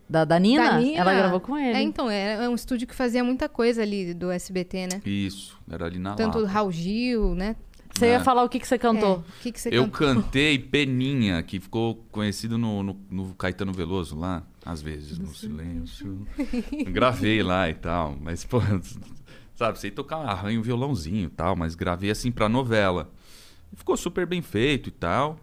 Da, 0.08 0.24
da 0.24 0.38
Nina, 0.38 0.70
Da 0.70 0.78
Nina, 0.78 0.98
ela 1.00 1.14
gravou 1.14 1.40
com 1.40 1.56
ele. 1.58 1.78
É, 1.78 1.82
então, 1.82 2.10
é, 2.10 2.44
é 2.44 2.48
um 2.48 2.54
estúdio 2.54 2.86
que 2.86 2.94
fazia 2.94 3.24
muita 3.24 3.48
coisa 3.48 3.82
ali 3.82 4.12
do 4.12 4.30
SBT, 4.30 4.86
né? 4.86 5.02
Isso, 5.04 5.58
era 5.70 5.86
ali 5.86 5.98
na 5.98 6.14
Tanto 6.14 6.38
o 6.38 6.40
Lapa. 6.42 6.52
Raul 6.52 6.70
Gil, 6.72 7.34
né? 7.34 7.56
Você 7.94 8.06
ia 8.06 8.14
É. 8.16 8.20
falar 8.20 8.42
o 8.42 8.48
que, 8.48 8.58
que 8.58 8.66
você 8.66 8.76
cantou? 8.76 9.16
É, 9.16 9.18
O 9.18 9.42
que, 9.42 9.52
que 9.52 9.60
você 9.60 9.68
Eu 9.70 9.88
cantou? 9.88 10.22
cantei 10.22 10.58
Peninha, 10.58 11.40
que 11.44 11.60
ficou 11.60 12.04
conhecido 12.10 12.58
no, 12.58 12.82
no, 12.82 12.96
no 13.08 13.34
Caetano 13.36 13.72
Veloso 13.72 14.18
lá, 14.18 14.42
às 14.66 14.82
vezes, 14.82 15.16
no 15.16 15.32
silêncio. 15.34 16.26
Gravei 16.88 17.42
lá 17.42 17.70
e 17.70 17.74
tal, 17.74 18.16
mas, 18.20 18.44
pô, 18.44 18.60
sabe, 19.54 19.78
sei 19.78 19.90
tocar 19.90 20.18
arranho, 20.18 20.62
violãozinho 20.62 21.26
e 21.26 21.30
tal, 21.30 21.54
mas 21.56 21.74
gravei 21.74 22.10
assim 22.10 22.32
pra 22.32 22.48
novela. 22.48 23.10
E 23.72 23.76
ficou 23.76 23.96
super 23.96 24.26
bem 24.26 24.42
feito 24.42 24.88
e 24.88 24.92
tal. 24.92 25.38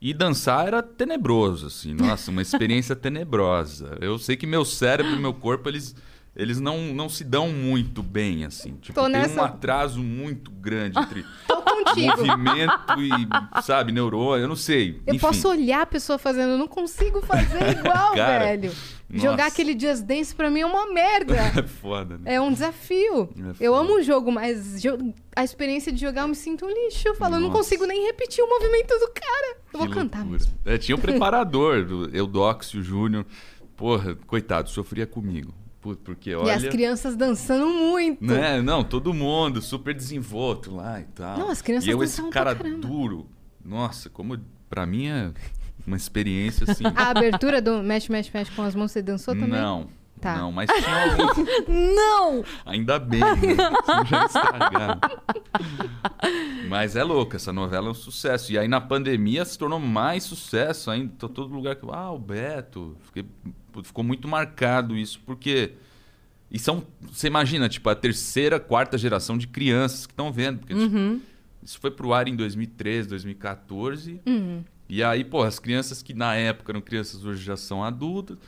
E 0.00 0.12
dançar 0.12 0.66
era 0.66 0.82
tenebroso, 0.82 1.66
assim, 1.68 1.94
nossa, 1.94 2.30
uma 2.30 2.42
experiência 2.42 2.94
tenebrosa. 2.96 3.96
Eu 4.00 4.18
sei 4.18 4.36
que 4.36 4.46
meu 4.46 4.64
cérebro 4.64 5.12
e 5.14 5.18
meu 5.18 5.32
corpo, 5.32 5.68
eles, 5.68 5.94
eles 6.36 6.60
não, 6.60 6.78
não 6.94 7.08
se 7.08 7.24
dão 7.24 7.48
muito 7.50 8.02
bem, 8.02 8.44
assim. 8.44 8.74
Tipo, 8.76 8.94
Tô 9.00 9.04
tem 9.04 9.12
nessa- 9.12 9.40
um 9.40 9.44
atraso 9.44 10.02
muito 10.02 10.50
grande 10.50 10.98
entre 10.98 11.24
Tô 11.48 11.62
contigo. 11.62 12.08
movimento 12.26 13.00
e, 13.00 13.62
sabe, 13.62 13.90
neurônio, 13.90 14.44
eu 14.44 14.48
não 14.48 14.56
sei. 14.56 15.00
Eu 15.06 15.14
Enfim, 15.14 15.18
posso 15.26 15.48
olhar 15.48 15.80
a 15.82 15.86
pessoa 15.86 16.18
fazendo, 16.18 16.50
eu 16.52 16.58
não 16.58 16.68
consigo 16.68 17.22
fazer 17.22 17.70
igual, 17.78 18.14
Cara, 18.14 18.44
velho. 18.44 18.72
Nossa. 19.08 19.24
Jogar 19.24 19.46
aquele 19.46 19.78
Just 19.78 20.02
Dance 20.02 20.34
pra 20.34 20.50
mim 20.50 20.60
é 20.60 20.66
uma 20.66 20.92
merda. 20.92 21.34
É 21.56 21.62
foda, 21.62 22.18
né? 22.18 22.34
É 22.34 22.40
um 22.40 22.52
desafio. 22.52 23.28
É 23.60 23.66
eu 23.66 23.74
amo 23.74 23.96
o 23.98 24.02
jogo, 24.02 24.32
mas 24.32 24.80
jo- 24.82 25.12
a 25.34 25.44
experiência 25.44 25.92
de 25.92 26.00
jogar 26.00 26.22
eu 26.22 26.28
me 26.28 26.34
sinto 26.34 26.66
um 26.66 26.68
lixo. 26.68 27.06
Eu 27.06 27.14
falo, 27.14 27.36
eu 27.36 27.40
não 27.40 27.48
Nossa. 27.48 27.58
consigo 27.60 27.86
nem 27.86 28.04
repetir 28.06 28.42
o 28.42 28.48
movimento 28.48 28.88
do 28.98 29.10
cara. 29.12 29.56
Eu 29.72 29.78
vou 29.78 29.88
Que 29.88 29.94
cantar. 29.94 30.26
É, 30.64 30.76
tinha 30.78 30.94
o 30.96 31.00
preparador, 31.00 31.84
do 31.84 32.16
Eudóxio 32.16 32.82
Júnior. 32.82 33.24
Porra, 33.76 34.14
coitado, 34.26 34.70
sofria 34.70 35.06
comigo. 35.06 35.54
Porque 36.02 36.34
olha. 36.34 36.48
E 36.48 36.50
as 36.50 36.64
crianças 36.64 37.14
dançando 37.14 37.68
muito. 37.68 38.24
Né? 38.24 38.60
Não, 38.60 38.82
todo 38.82 39.14
mundo 39.14 39.62
super 39.62 39.94
desenvolto 39.94 40.74
lá 40.74 41.00
e 41.00 41.04
tal. 41.04 41.38
Não, 41.38 41.50
as 41.50 41.62
crianças 41.62 41.86
E 41.86 41.90
eu, 41.90 42.02
esse 42.02 42.20
cara 42.30 42.54
duro. 42.54 43.28
Nossa, 43.64 44.10
como 44.10 44.36
pra 44.68 44.84
mim 44.84 45.06
é 45.08 45.30
uma 45.86 45.96
experiência 45.96 46.64
assim. 46.70 46.84
A 46.94 47.10
abertura 47.10 47.60
do 47.62 47.82
Mexe, 47.82 48.10
Mexe, 48.10 48.30
Mexe 48.34 48.50
com 48.50 48.62
as 48.62 48.74
mãos, 48.74 48.90
você 48.92 49.00
dançou 49.02 49.34
também? 49.34 49.60
Não. 49.60 49.88
Tá. 50.20 50.34
Não, 50.38 50.50
mas 50.50 50.70
tinha 50.70 51.12
algum. 51.12 51.44
Não! 51.94 52.44
Ainda 52.64 52.98
bem, 52.98 53.20
né? 53.20 53.26
Já. 54.10 54.98
Mas 56.68 56.96
é 56.96 57.04
louco, 57.04 57.36
essa 57.36 57.52
novela 57.52 57.88
é 57.88 57.90
um 57.90 57.94
sucesso. 57.94 58.50
E 58.52 58.58
aí 58.58 58.66
na 58.66 58.80
pandemia 58.80 59.44
se 59.44 59.58
tornou 59.58 59.78
mais 59.78 60.24
sucesso 60.24 60.90
ainda. 60.90 61.12
Tô 61.18 61.28
todo 61.28 61.52
lugar 61.54 61.76
que. 61.76 61.86
Ah, 61.90 62.10
o 62.12 62.18
Beto. 62.18 62.96
Fiquei- 63.02 63.26
ficou 63.84 64.02
muito 64.02 64.26
marcado 64.26 64.96
isso, 64.96 65.20
porque. 65.24 65.72
E 66.50 66.58
são. 66.58 66.82
Você 67.12 67.26
imagina, 67.26 67.68
tipo, 67.68 67.88
a 67.90 67.94
terceira, 67.94 68.58
quarta 68.58 68.96
geração 68.96 69.36
de 69.36 69.46
crianças 69.46 70.06
que 70.06 70.12
estão 70.12 70.32
vendo. 70.32 70.60
Porque 70.60 70.74
Uhum. 70.74 71.20
isso 71.62 71.78
foi 71.78 71.90
pro 71.90 72.12
ar 72.12 72.26
em 72.26 72.34
2013, 72.36 73.08
2014. 73.08 74.20
Uhum. 74.26 74.64
E 74.88 75.02
aí, 75.02 75.24
pô, 75.24 75.42
as 75.42 75.58
crianças 75.58 76.02
que 76.02 76.14
na 76.14 76.34
época 76.34 76.72
eram 76.72 76.80
crianças 76.80 77.24
hoje 77.24 77.42
já 77.42 77.56
são 77.56 77.82
adultas. 77.82 78.38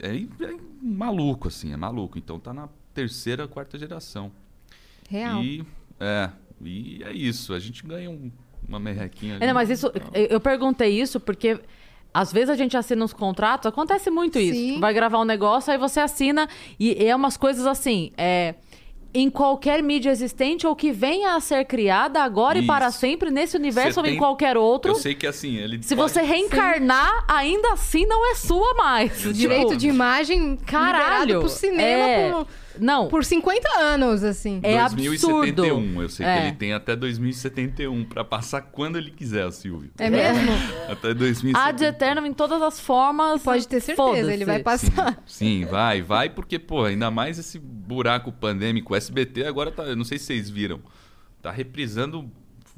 É, 0.00 0.14
é 0.16 0.56
maluco, 0.80 1.48
assim, 1.48 1.72
é 1.72 1.76
maluco. 1.76 2.16
Então 2.18 2.38
tá 2.38 2.52
na 2.52 2.68
terceira, 2.94 3.48
quarta 3.48 3.78
geração. 3.78 4.30
Real. 5.08 5.42
E 5.42 5.64
é, 5.98 6.30
e 6.62 7.02
é 7.04 7.12
isso. 7.12 7.52
A 7.52 7.58
gente 7.58 7.84
ganha 7.86 8.08
um- 8.10 8.30
uma 8.68 8.78
merrequinha. 8.78 9.34
É, 9.36 9.38
não, 9.40 9.46
ali. 9.46 9.52
mas 9.54 9.70
isso, 9.70 9.90
eu 10.14 10.26
eu 10.26 10.40
perguntei 10.40 11.00
isso 11.00 11.18
porque 11.18 11.60
às 12.14 12.32
vezes 12.32 12.50
a 12.50 12.56
gente 12.56 12.76
assina 12.76 13.04
uns 13.04 13.12
contratos, 13.12 13.66
acontece 13.66 14.10
muito 14.10 14.38
isso. 14.38 14.58
Sim. 14.58 14.80
Vai 14.80 14.94
gravar 14.94 15.18
um 15.20 15.24
negócio, 15.24 15.72
aí 15.72 15.78
você 15.78 16.00
assina 16.00 16.48
e 16.78 16.92
é 17.04 17.14
umas 17.14 17.36
coisas 17.36 17.66
assim, 17.66 18.12
é, 18.16 18.54
em 19.14 19.30
qualquer 19.30 19.82
mídia 19.82 20.10
existente 20.10 20.66
ou 20.66 20.76
que 20.76 20.92
venha 20.92 21.34
a 21.34 21.40
ser 21.40 21.64
criada 21.64 22.22
agora 22.22 22.58
e 22.58 22.66
para 22.66 22.88
Isso. 22.88 22.98
sempre 22.98 23.30
nesse 23.30 23.56
universo 23.56 23.94
Você 23.94 24.00
ou 24.00 24.06
em 24.06 24.10
tem- 24.10 24.18
qualquer 24.18 24.56
outro. 24.56 24.90
Eu 24.92 24.94
sei 24.96 25.14
que 25.14 25.26
assim, 25.26 25.56
ele 25.56 25.82
Se 25.82 25.96
pode- 25.96 26.12
você 26.12 26.20
reencarnar, 26.22 27.24
ainda 27.26 27.72
assim 27.72 28.04
não 28.06 28.30
é 28.30 28.34
sua 28.34 28.74
mais. 28.74 29.24
O 29.24 29.32
direito 29.32 29.76
de 29.76 29.88
imagem 29.88 30.56
Caralho. 30.56 31.20
liberado 31.22 31.40
pro 31.40 31.48
cinema 31.48 31.82
é... 32.06 32.30
por, 32.30 32.46
Não, 32.80 33.08
por 33.08 33.24
50 33.24 33.68
anos, 33.78 34.22
assim. 34.24 34.60
É 34.62 34.78
2071. 34.88 35.76
absurdo. 35.78 36.02
Eu 36.02 36.08
sei 36.08 36.26
É. 36.26 36.36
que 36.40 36.46
ele 36.48 36.56
tem 36.56 36.72
até 36.72 36.94
2071 36.96 38.04
pra 38.04 38.24
passar 38.24 38.62
quando 38.62 38.96
ele 38.96 39.10
quiser, 39.10 39.46
o 39.46 39.52
Silvio. 39.52 39.90
É 39.98 40.08
mesmo? 40.10 40.50
Até 40.88 41.12
2071. 41.14 41.60
ad 41.68 41.84
eternum 41.84 42.26
em 42.26 42.32
todas 42.32 42.60
as 42.62 42.80
formas. 42.80 43.42
Pode 43.42 43.66
ter 43.68 43.80
certeza, 43.80 44.32
ele 44.32 44.44
vai 44.44 44.58
Sim, 44.58 44.62
passar. 44.62 45.22
sim, 45.26 45.64
vai, 45.66 46.02
vai, 46.02 46.28
porque, 46.30 46.58
pô, 46.58 46.84
ainda 46.84 47.10
mais 47.10 47.38
esse 47.38 47.58
buraco 47.58 48.30
pandêmico. 48.32 48.92
O 48.92 48.96
SBT 48.96 49.44
agora 49.44 49.70
tá. 49.70 49.82
Eu 49.84 49.96
não 49.96 50.04
sei 50.04 50.18
se 50.18 50.24
vocês 50.26 50.48
viram. 50.50 50.80
Tá 51.42 51.50
reprisando 51.50 52.20
um 52.20 52.30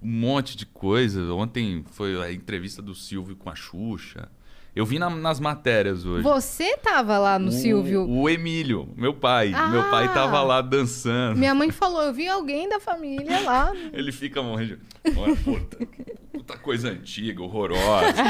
monte 0.02 0.56
de 0.56 0.66
coisa. 0.66 1.32
Ontem 1.34 1.84
foi 1.92 2.20
a 2.22 2.32
entrevista 2.32 2.80
do 2.82 2.94
Silvio 2.94 3.36
com 3.36 3.48
a 3.50 3.54
Xuxa. 3.54 4.28
Eu 4.74 4.86
vi 4.86 4.98
na- 4.98 5.10
nas 5.10 5.40
matérias 5.40 6.06
hoje. 6.06 6.22
Você 6.22 6.76
tava 6.76 7.18
lá 7.18 7.38
no 7.38 7.48
o, 7.48 7.52
Silvio. 7.52 8.08
O 8.08 8.28
Emílio, 8.28 8.88
meu 8.96 9.12
pai. 9.12 9.52
Meu 9.70 9.82
pai 9.90 10.04
Ah! 10.04 10.08
tava 10.08 10.40
lá 10.42 10.60
dançando. 10.62 11.36
Minha 11.38 11.54
mãe 11.54 11.70
falou, 11.70 12.02
eu 12.02 12.12
vi 12.12 12.28
alguém 12.28 12.68
da 12.68 12.78
família 12.78 13.40
lá. 13.40 13.72
Ele 13.92 14.12
fica 14.12 14.40
morrendo. 14.42 14.76
de- 14.76 15.18
Olha, 15.18 15.34
puta, 15.36 15.78
puta 16.32 16.58
coisa 16.58 16.90
antiga, 16.90 17.42
horrorosa. 17.42 18.22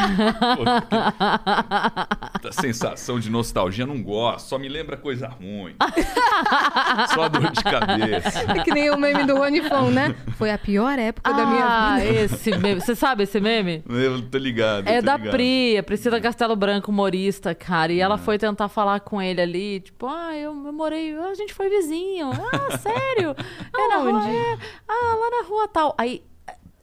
Puta, 2.33 2.53
sensação 2.53 3.19
de 3.19 3.29
nostalgia, 3.31 3.85
não 3.87 4.03
gosto. 4.03 4.47
Só 4.49 4.59
me 4.59 4.69
lembra 4.69 4.97
coisa 4.97 5.29
ruim. 5.29 5.75
Só 7.15 7.29
dor 7.29 7.51
de 7.51 7.63
cabeça. 7.63 8.41
É 8.53 8.63
que 8.65 8.73
nem 8.73 8.89
o 8.91 8.97
meme 8.97 9.25
do 9.25 9.37
Ronifon, 9.37 9.91
né? 9.91 10.15
Foi 10.39 10.51
a 10.51 10.59
pior 10.59 10.99
época 10.99 11.33
da 11.33 11.45
minha 11.47 11.65
Ah, 11.67 11.99
vida. 11.99 12.21
esse 12.23 12.57
meme. 12.57 12.81
Você 12.81 12.95
sabe 12.95 13.25
esse 13.25 13.41
meme? 13.41 13.83
Eu 13.89 14.23
tô 14.23 14.39
ligado. 14.39 14.87
É 14.89 15.01
tô 15.01 15.07
da 15.07 15.17
ligado. 15.17 15.33
Pri, 15.33 15.77
a 15.79 15.83
Priscila 15.83 16.21
Castelo 16.31 16.55
Branco, 16.55 16.93
humorista, 16.93 17.55
cara. 17.57 17.93
E 17.93 17.99
ela 18.01 18.17
foi 18.17 18.39
tentar 18.39 18.69
falar 18.69 19.01
com 19.01 19.21
ele 19.21 19.41
ali, 19.41 19.81
tipo, 19.81 20.07
ah, 20.07 20.35
eu, 20.37 20.53
eu 20.65 20.73
morei, 20.73 21.17
a 21.17 21.35
gente 21.35 21.53
foi 21.53 21.69
vizinho. 21.69 22.31
Ah, 22.31 22.79
sério? 22.79 23.35
É 23.77 23.89
na 23.89 23.97
rua, 23.97 24.29
é. 24.29 24.59
Ah, 24.89 25.15
lá 25.17 25.31
na 25.43 25.49
rua 25.49 25.67
tal. 25.69 25.95
Aí. 25.99 26.23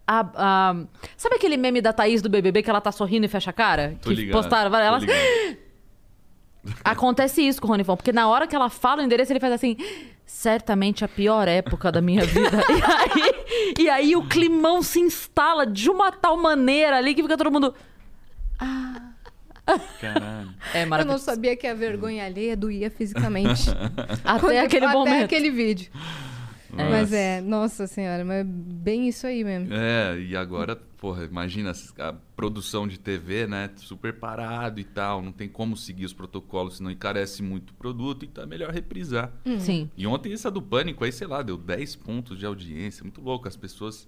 a- 0.05 0.29
a- 0.36 0.75
sabe 1.15 1.36
aquele 1.36 1.55
meme 1.57 1.81
da 1.81 1.93
Thaís 1.93 2.21
do 2.21 2.29
BBB 2.29 2.62
que 2.62 2.69
ela 2.69 2.81
tá 2.81 2.91
sorrindo 2.91 3.25
e 3.25 3.29
fecha 3.29 3.49
a 3.51 3.53
cara? 3.53 3.97
Tô 4.01 4.10
que 4.10 4.15
ligado. 4.15 4.33
postaram, 4.41 4.75
ela. 4.77 4.99
Acontece 6.83 7.41
isso 7.47 7.62
com 7.62 7.67
o 7.67 7.71
Ronivon, 7.71 7.95
porque 7.95 8.12
na 8.12 8.27
hora 8.27 8.45
que 8.47 8.55
ela 8.55 8.69
fala 8.69 9.01
o 9.01 9.05
endereço, 9.05 9.31
ele 9.31 9.39
faz 9.39 9.53
assim, 9.53 9.77
certamente 10.25 11.05
a 11.05 11.07
pior 11.07 11.47
época 11.47 11.89
da 11.91 12.01
minha 12.01 12.25
vida. 12.25 12.57
e, 12.69 12.83
aí, 12.83 13.75
e 13.79 13.89
aí 13.89 14.15
o 14.17 14.27
climão 14.27 14.81
se 14.81 14.99
instala 14.99 15.65
de 15.65 15.89
uma 15.89 16.12
tal 16.12 16.36
maneira 16.36 16.97
ali 16.97 17.15
que 17.15 17.21
fica 17.21 17.38
todo 17.38 17.49
mundo. 17.51 17.73
Caralho. 19.99 20.49
É 20.73 20.80
Eu 20.80 20.84
não 20.84 20.89
maravilhoso. 20.89 21.23
sabia 21.25 21.56
que 21.56 21.67
a 21.67 21.73
vergonha 21.73 22.25
alheia 22.25 22.56
doía 22.56 22.89
fisicamente. 22.89 23.69
Até 24.23 24.39
Quando- 24.39 24.58
aquele 24.58 24.86
até 24.86 24.93
momento. 24.93 25.23
aquele 25.25 25.51
vídeo. 25.51 25.91
Mas 26.69 27.12
é, 27.13 27.41
nossa 27.41 27.88
senhora, 27.88 28.23
mas 28.25 28.41
é 28.41 28.43
bem 28.43 29.08
isso 29.08 29.25
aí 29.25 29.43
mesmo. 29.43 29.73
É, 29.73 30.19
e 30.19 30.36
agora, 30.36 30.75
porra, 30.75 31.23
imagina 31.23 31.71
a 31.97 32.13
produção 32.36 32.88
de 32.88 32.99
TV, 32.99 33.47
né? 33.47 33.71
Super 33.77 34.13
parado 34.13 34.80
e 34.80 34.84
tal. 34.84 35.21
Não 35.21 35.32
tem 35.32 35.47
como 35.49 35.75
seguir 35.77 36.06
os 36.06 36.13
protocolos, 36.13 36.77
senão 36.77 36.91
encarece 36.91 37.41
muito 37.41 37.71
o 37.71 37.73
produto, 37.73 38.25
então 38.25 38.43
é 38.43 38.47
melhor 38.47 38.71
reprisar. 38.71 39.32
Sim. 39.60 39.89
E 39.97 40.06
ontem 40.06 40.34
essa 40.34 40.51
do 40.51 40.62
Pânico 40.62 41.03
aí, 41.03 41.12
sei 41.12 41.25
lá, 41.25 41.41
deu 41.41 41.58
10 41.58 41.95
pontos 41.95 42.38
de 42.38 42.45
audiência. 42.45 43.01
Muito 43.03 43.21
louco, 43.21 43.47
as 43.47 43.56
pessoas 43.56 44.08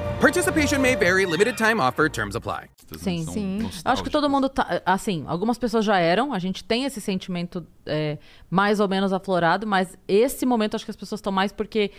Participation 0.21 0.79
may 0.79 0.95
vary, 0.95 1.25
limited 1.25 1.57
time 1.57 1.81
offer, 1.81 2.09
terms 2.09 2.35
apply. 2.35 2.69
Sim. 2.97 3.25
Sim. 3.25 3.59
Eu 3.63 3.91
acho 3.91 4.03
que 4.03 4.09
todo 4.09 4.29
mundo 4.29 4.47
tá. 4.47 4.81
Assim, 4.85 5.23
algumas 5.27 5.57
pessoas 5.57 5.83
já 5.83 5.97
eram, 5.97 6.31
a 6.33 6.39
gente 6.39 6.63
tem 6.63 6.85
esse 6.85 7.01
sentimento 7.01 7.65
é, 7.85 8.17
mais 8.49 8.79
ou 8.79 8.87
menos 8.87 9.11
aflorado, 9.11 9.65
mas 9.65 9.97
esse 10.07 10.45
momento 10.45 10.75
acho 10.75 10.85
que 10.85 10.91
as 10.91 10.97
pessoas 10.97 11.19
estão 11.19 11.31
mais 11.31 11.51
porque 11.51 11.91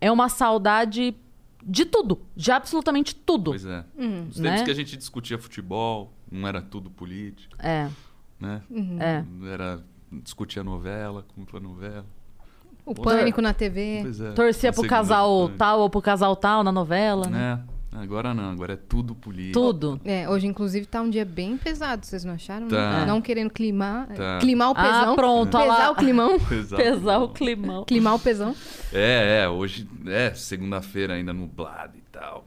é 0.00 0.10
uma 0.10 0.28
saudade 0.28 1.14
de 1.62 1.84
tudo, 1.84 2.20
de 2.34 2.50
absolutamente 2.50 3.14
tudo. 3.14 3.50
Pois 3.50 3.66
é. 3.66 3.84
Os 3.96 4.36
tempos 4.36 4.38
né? 4.38 4.64
que 4.64 4.70
a 4.70 4.74
gente 4.74 4.96
discutia 4.96 5.38
futebol, 5.38 6.12
não 6.30 6.48
era 6.48 6.62
tudo 6.62 6.88
político, 6.90 7.54
É, 7.58 7.88
né? 8.40 8.62
é. 9.00 9.24
Era 9.52 9.84
discutia 10.10 10.64
novela, 10.64 11.26
como 11.34 11.46
foi 11.46 11.60
a 11.60 11.62
novela. 11.62 12.06
O 12.90 12.94
pânico 12.94 13.40
na 13.42 13.52
TV. 13.52 14.00
Pois 14.02 14.20
é. 14.20 14.30
Torcia 14.32 14.72
pro 14.72 14.86
casal 14.86 15.40
Pânico. 15.44 15.58
tal 15.58 15.80
ou 15.80 15.90
pro 15.90 16.00
casal 16.02 16.34
tal 16.36 16.62
na 16.64 16.72
novela. 16.72 17.26
né? 17.28 17.60
É, 17.94 17.98
agora 17.98 18.32
não, 18.34 18.50
agora 18.50 18.74
é 18.74 18.76
tudo 18.76 19.14
político. 19.14 19.58
Tudo. 19.58 20.00
É, 20.04 20.28
hoje, 20.28 20.46
inclusive, 20.46 20.86
tá 20.86 21.00
um 21.02 21.10
dia 21.10 21.24
bem 21.24 21.56
pesado, 21.56 22.04
vocês 22.06 22.24
não 22.24 22.34
acharam? 22.34 22.68
Tá. 22.68 23.04
Não 23.06 23.20
querendo 23.20 23.50
climar. 23.50 24.06
Tá. 24.08 24.38
Climar 24.40 24.70
o 24.70 24.74
pesão. 24.74 25.12
Ah, 25.12 25.14
pronto, 25.14 25.56
olha 25.56 25.72
Pesar 25.72 25.90
o 25.90 25.94
climão. 25.96 26.36
Exato. 26.50 26.76
Pesar 26.82 27.18
o 27.18 27.28
climão. 27.30 27.84
Climar 27.84 28.14
o 28.14 28.18
pesão. 28.18 28.54
É, 28.92 29.42
é, 29.44 29.48
hoje 29.48 29.88
é 30.06 30.32
segunda-feira 30.34 31.14
ainda 31.14 31.32
nublado 31.32 31.96
e 31.96 32.02
tal. 32.12 32.44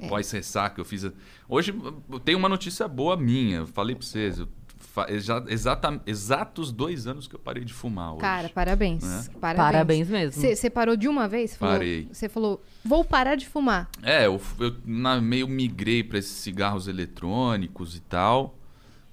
É. 0.00 0.08
Pós-ressaca, 0.08 0.80
eu 0.80 0.84
fiz. 0.84 1.04
a- 1.04 1.12
Hoje 1.48 1.74
eu 2.10 2.18
tenho 2.18 2.38
uma 2.38 2.48
notícia 2.48 2.88
boa 2.88 3.14
minha, 3.16 3.58
eu 3.58 3.66
falei 3.66 3.94
pra 3.94 4.04
vocês. 4.04 4.38
Eu 4.38 4.48
fa- 4.92 5.06
exa- 5.08 5.44
exata- 5.48 6.00
exatos 6.06 6.70
dois 6.70 7.06
anos 7.06 7.26
que 7.26 7.34
eu 7.34 7.40
parei 7.40 7.64
de 7.64 7.72
fumar 7.72 8.12
hoje. 8.12 8.20
Cara, 8.20 8.48
parabéns. 8.50 9.02
É. 9.02 9.30
Parabéns. 9.40 9.56
Parabéns 9.72 10.08
mesmo. 10.08 10.42
Você 10.42 10.68
parou 10.70 10.96
de 10.96 11.08
uma 11.08 11.26
vez? 11.26 11.56
Falou- 11.56 11.74
Parei. 11.76 12.08
Você 12.12 12.28
falou, 12.28 12.62
vou 12.84 13.02
parar 13.04 13.34
de 13.34 13.48
fumar. 13.48 13.88
É, 14.02 14.26
eu, 14.26 14.40
eu 14.60 14.76
na- 14.84 15.20
meio 15.20 15.48
migrei 15.48 16.04
pra 16.04 16.18
esses 16.18 16.32
cigarros 16.36 16.88
eletrônicos 16.88 17.96
e 17.96 18.00
tal, 18.00 18.54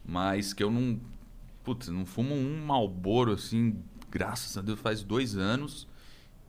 mas 0.05 0.53
que 0.53 0.63
eu 0.63 0.69
não. 0.69 0.99
Putz, 1.63 1.87
não 1.87 2.05
fumo 2.05 2.33
um 2.35 2.65
malboro 2.65 3.31
assim, 3.33 3.75
graças 4.09 4.57
a 4.57 4.61
Deus, 4.61 4.79
faz 4.79 5.03
dois 5.03 5.37
anos. 5.37 5.87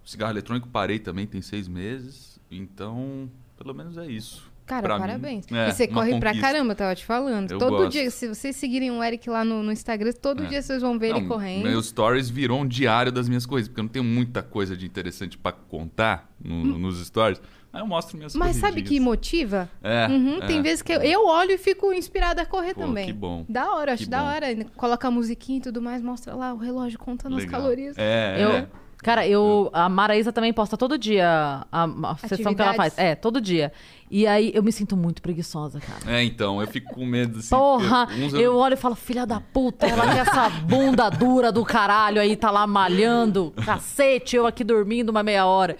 Cigarro 0.04 0.32
eletrônico 0.32 0.66
parei 0.68 0.98
também, 0.98 1.26
tem 1.26 1.42
seis 1.42 1.68
meses. 1.68 2.40
Então, 2.50 3.30
pelo 3.56 3.72
menos 3.74 3.96
é 3.98 4.06
isso. 4.06 4.49
Cara, 4.70 4.82
Pra 4.82 4.94
mim, 4.94 5.00
parabéns. 5.00 5.44
é, 5.52 5.68
e 5.68 5.72
você 5.72 5.86
corre 5.88 6.18
pra 6.18 6.30
conquista. 6.30 6.46
caramba, 6.52 6.74
tava 6.74 6.94
te 6.94 7.04
falando. 7.04 7.50
Eu 7.50 7.58
todo 7.58 7.76
gosto. 7.76 7.90
dia, 7.90 8.10
se 8.10 8.28
vocês 8.28 8.54
seguirem 8.56 8.90
o 8.90 9.02
Eric 9.02 9.28
lá 9.28 9.44
no, 9.44 9.62
no 9.62 9.72
Instagram, 9.72 10.12
todo 10.12 10.44
É. 10.44 10.46
dia 10.46 10.62
vocês 10.62 10.80
vão 10.80 10.98
ver 10.98 11.08
ele 11.10 11.20
Não, 11.22 11.28
correndo. 11.28 11.64
Meus 11.64 11.86
stories 11.86 12.30
virou 12.30 12.60
um 12.60 12.66
diário 12.66 13.10
das 13.10 13.28
minhas 13.28 13.44
coisas, 13.44 13.68
porque 13.68 13.80
eu 13.80 13.84
não 13.84 13.88
tenho 13.90 14.04
muita 14.04 14.42
coisa 14.42 14.76
de 14.76 14.86
interessante 14.86 15.36
pra 15.36 15.50
contar 15.52 16.30
no- 16.42 16.78
nos 16.78 17.04
stories. 17.04 17.40
Aí 17.72 17.80
eu 17.80 17.86
mostro 17.86 18.16
minhas 18.16 18.34
Hum. 18.34 18.38
Mas 18.40 18.56
sabe 18.56 18.76
que 18.76 18.80
corridinhas. 18.82 19.04
motiva? 19.04 19.70
É, 19.82 20.06
Uhum, 20.08 20.38
é. 20.42 20.46
Tem 20.46 20.60
vezes 20.60 20.82
que 20.82 20.92
eu, 20.92 21.00
eu 21.02 21.24
olho 21.26 21.52
e 21.52 21.58
fico 21.58 21.92
inspirada 21.92 22.42
a 22.42 22.46
correr 22.46 22.74
Pô, 22.74 22.80
também. 22.82 23.06
que 23.06 23.12
bom. 23.12 23.44
Da 23.48 23.74
hora, 23.74 23.92
acho 23.92 24.08
da 24.10 24.20
bom. 24.20 24.26
hora. 24.26 24.46
Coloca 24.76 25.06
a 25.06 25.10
musiquinha 25.10 25.58
e 25.58 25.62
tudo 25.62 25.80
mais, 25.80 26.02
mostra 26.02 26.34
lá 26.34 26.52
o 26.52 26.56
relógio 26.56 26.98
contando 26.98 27.36
as 27.36 27.44
Legal. 27.44 27.60
calorias. 27.60 27.94
É, 27.96 28.36
Eu, 28.40 28.50
é. 28.52 28.68
Cara, 29.02 29.26
eu. 29.26 29.70
A 29.72 29.88
Maraísa 29.88 30.32
também 30.32 30.52
posta 30.52 30.76
todo 30.76 30.98
dia 30.98 31.26
a, 31.72 31.84
a 31.84 32.16
sessão 32.16 32.54
que 32.54 32.60
ela 32.60 32.74
faz. 32.74 32.98
É, 32.98 33.14
todo 33.14 33.40
dia. 33.40 33.72
E 34.10 34.26
aí 34.26 34.50
eu 34.54 34.62
me 34.62 34.72
sinto 34.72 34.96
muito 34.96 35.22
preguiçosa, 35.22 35.80
cara. 35.80 36.16
É, 36.16 36.22
então, 36.24 36.60
eu 36.60 36.66
fico 36.66 36.92
com 36.92 37.06
medo 37.06 37.38
assim. 37.38 37.50
Porra, 37.50 38.08
uns 38.18 38.34
eu 38.34 38.56
olho 38.56 38.74
e 38.74 38.76
falo, 38.76 38.94
filha 38.96 39.24
da 39.24 39.40
puta, 39.40 39.86
ela 39.86 40.02
com 40.04 40.18
essa 40.18 40.50
bunda 40.66 41.08
dura 41.08 41.52
do 41.52 41.64
caralho 41.64 42.20
aí, 42.20 42.36
tá 42.36 42.50
lá 42.50 42.66
malhando, 42.66 43.52
cacete, 43.64 44.34
eu 44.36 44.46
aqui 44.46 44.64
dormindo 44.64 45.10
uma 45.10 45.22
meia 45.22 45.46
hora. 45.46 45.76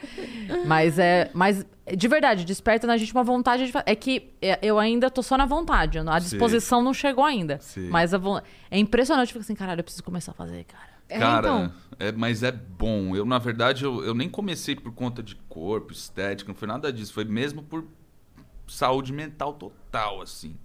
Mas 0.64 0.98
é. 0.98 1.28
Mas, 1.35 1.66
de 1.96 2.09
verdade, 2.09 2.44
desperta 2.44 2.87
na 2.87 2.96
gente 2.96 3.12
uma 3.12 3.24
vontade 3.24 3.66
de 3.66 3.72
É 3.85 3.94
que 3.96 4.30
é, 4.40 4.59
eu 4.62 4.78
ainda 4.78 5.11
tô 5.11 5.22
só 5.22 5.37
na 5.37 5.44
vontade, 5.44 5.98
a 5.98 6.18
disposição 6.20 6.83
não 6.83 6.94
chegou 6.94 7.24
ainda. 7.24 7.59
Sei. 7.61 7.88
Mas 7.88 8.14
a 8.14 8.18
von- 8.18 8.40
é 8.70 8.78
impressionante, 8.78 9.28
eu 9.30 9.33
fico 9.33 9.40
assim, 9.40 9.54
caralho, 9.56 9.80
eu 9.80 9.85
preciso 9.85 10.04
começar 10.04 10.30
a 10.30 10.35
fazer, 10.35 10.64
cara. 10.64 10.89
É, 11.11 11.18
Cara, 11.18 11.49
então. 11.49 11.73
é, 11.99 12.12
mas 12.12 12.42
é 12.44 12.53
bom. 12.53 13.16
Eu, 13.16 13.25
na 13.25 13.38
verdade, 13.38 13.85
eu, 13.85 14.05
eu 14.05 14.14
nem 14.14 14.29
comecei 14.29 14.77
por 14.77 14.92
conta 14.92 15.23
de 15.23 15.35
corpo, 15.49 15.92
estética, 15.92 16.49
não 16.49 16.55
foi 16.55 16.68
nada 16.68 16.92
disso. 16.92 17.12
Foi 17.12 17.25
mesmo 17.25 17.62
por 17.62 17.85
saúde 18.68 19.12
mental 19.12 19.55
total, 19.55 20.23
assim. 20.23 20.57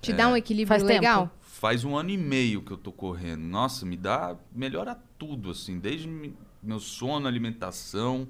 Te 0.00 0.12
dá 0.12 0.28
um 0.28 0.36
equilíbrio 0.36 0.68
Faz 0.68 0.82
tempo? 0.82 0.94
legal? 0.94 1.30
Faz 1.40 1.84
um 1.84 1.96
ano 1.96 2.10
e 2.10 2.18
meio 2.18 2.60
que 2.60 2.72
eu 2.72 2.76
tô 2.76 2.92
correndo. 2.92 3.42
Nossa, 3.42 3.86
me 3.86 3.96
dá. 3.96 4.36
Melhora 4.52 4.98
tudo, 5.16 5.50
assim. 5.50 5.78
Desde 5.78 6.08
meu 6.62 6.80
sono, 6.80 7.26
alimentação, 7.28 8.26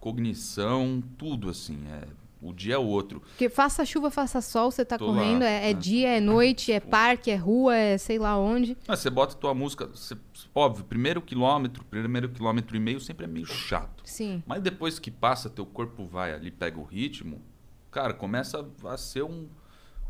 cognição, 0.00 1.02
tudo 1.18 1.50
assim. 1.50 1.78
É, 1.88 2.06
o 2.40 2.52
dia 2.52 2.74
é 2.74 2.78
outro. 2.78 3.20
Porque 3.20 3.48
faça 3.48 3.84
chuva, 3.84 4.10
faça 4.10 4.40
sol, 4.40 4.70
você 4.70 4.84
tá 4.84 4.98
Tô 4.98 5.06
correndo, 5.06 5.42
lá, 5.42 5.48
é, 5.48 5.66
é 5.66 5.70
é. 5.70 5.74
dia, 5.74 6.08
é 6.16 6.20
noite, 6.20 6.72
é 6.72 6.80
parque, 6.80 7.30
é 7.30 7.36
rua, 7.36 7.74
é 7.74 7.98
sei 7.98 8.18
lá 8.18 8.38
onde. 8.38 8.76
Mas 8.86 9.00
você 9.00 9.10
bota 9.10 9.34
tua 9.34 9.54
música, 9.54 9.86
você- 9.86 10.16
óbvio, 10.54 10.84
primeiro 10.84 11.20
quilômetro, 11.20 11.84
primeiro 11.84 12.28
quilômetro 12.28 12.76
e 12.76 12.80
meio 12.80 13.00
sempre 13.00 13.24
é 13.24 13.28
meio 13.28 13.46
chato. 13.46 14.02
Sim. 14.06 14.42
Mas 14.46 14.62
depois 14.62 14.98
que 14.98 15.10
passa, 15.10 15.50
teu 15.50 15.66
corpo 15.66 16.04
vai 16.06 16.32
ali, 16.32 16.50
pega 16.50 16.78
o 16.78 16.84
ritmo, 16.84 17.42
cara, 17.90 18.14
começa 18.14 18.66
a 18.84 18.96
ser 18.96 19.22
um. 19.24 19.48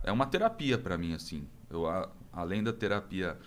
É 0.03 0.13
uma 0.13 0.27
terapia 0.27 0.77
pra 0.77 0.99
mim, 0.99 1.15
assim. 1.15 1.47
Eu, 1.71 1.87
a- 1.89 2.11
além 2.33 2.63
da 2.63 2.73
terapia 2.73 3.39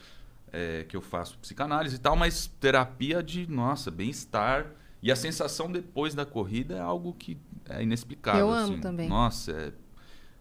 é, 0.52 0.86
que 0.88 0.96
eu 0.98 1.02
faço 1.02 1.38
psicanálise 1.40 1.98
e 1.98 2.00
tal, 2.00 2.16
mas 2.16 2.48
terapia 2.60 3.22
de, 3.22 3.46
nossa, 3.50 3.92
bem-estar. 3.92 4.66
E 5.04 5.12
a 5.12 5.16
sensação 5.16 5.72
depois 5.72 6.16
da 6.16 6.26
corrida 6.26 6.76
é 6.76 6.80
algo 6.80 7.14
que 7.14 7.38
é 7.70 7.84
inexplicável. 7.84 8.42
Eu 8.42 8.52
amo 8.52 8.74
assim. 8.74 8.82
também. 8.82 9.08
Nossa, 9.08 9.52
é, 9.52 9.72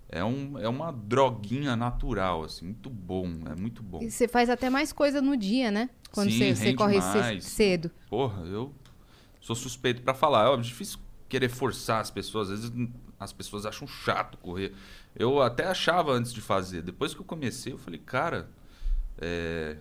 é, 0.08 0.24
um, 0.24 0.58
é 0.58 0.68
uma 0.68 0.92
droguinha 0.92 1.74
natural, 1.74 2.44
assim, 2.44 2.66
muito 2.66 2.88
bom, 2.88 3.26
é 3.46 3.60
muito 3.60 3.82
bom. 3.82 4.00
E 4.02 4.10
você 4.10 4.28
faz 4.28 4.48
até 4.48 4.70
mais 4.70 4.92
coisa 4.92 5.20
no 5.20 5.36
dia, 5.36 5.70
né? 5.70 5.90
Quando 6.12 6.30
Sim, 6.30 6.54
você, 6.54 6.54
você 6.54 6.74
corre 6.74 6.98
mais. 6.98 7.44
cedo. 7.44 7.90
Porra, 8.08 8.42
eu 8.46 8.72
sou 9.40 9.56
suspeito 9.56 10.02
pra 10.02 10.14
falar. 10.14 10.52
É 10.52 10.56
difícil 10.56 10.98
querer 11.28 11.48
forçar 11.48 12.00
as 12.00 12.10
pessoas. 12.10 12.50
Às 12.50 12.60
vezes 12.60 12.88
as 13.18 13.32
pessoas 13.32 13.66
acham 13.66 13.86
chato 13.86 14.38
correr. 14.38 14.72
Eu 15.14 15.42
até 15.42 15.66
achava 15.66 16.12
antes 16.12 16.32
de 16.32 16.40
fazer. 16.40 16.82
Depois 16.82 17.12
que 17.12 17.20
eu 17.20 17.24
comecei, 17.24 17.72
eu 17.72 17.78
falei, 17.78 17.98
cara. 17.98 18.48
É... 19.18 19.76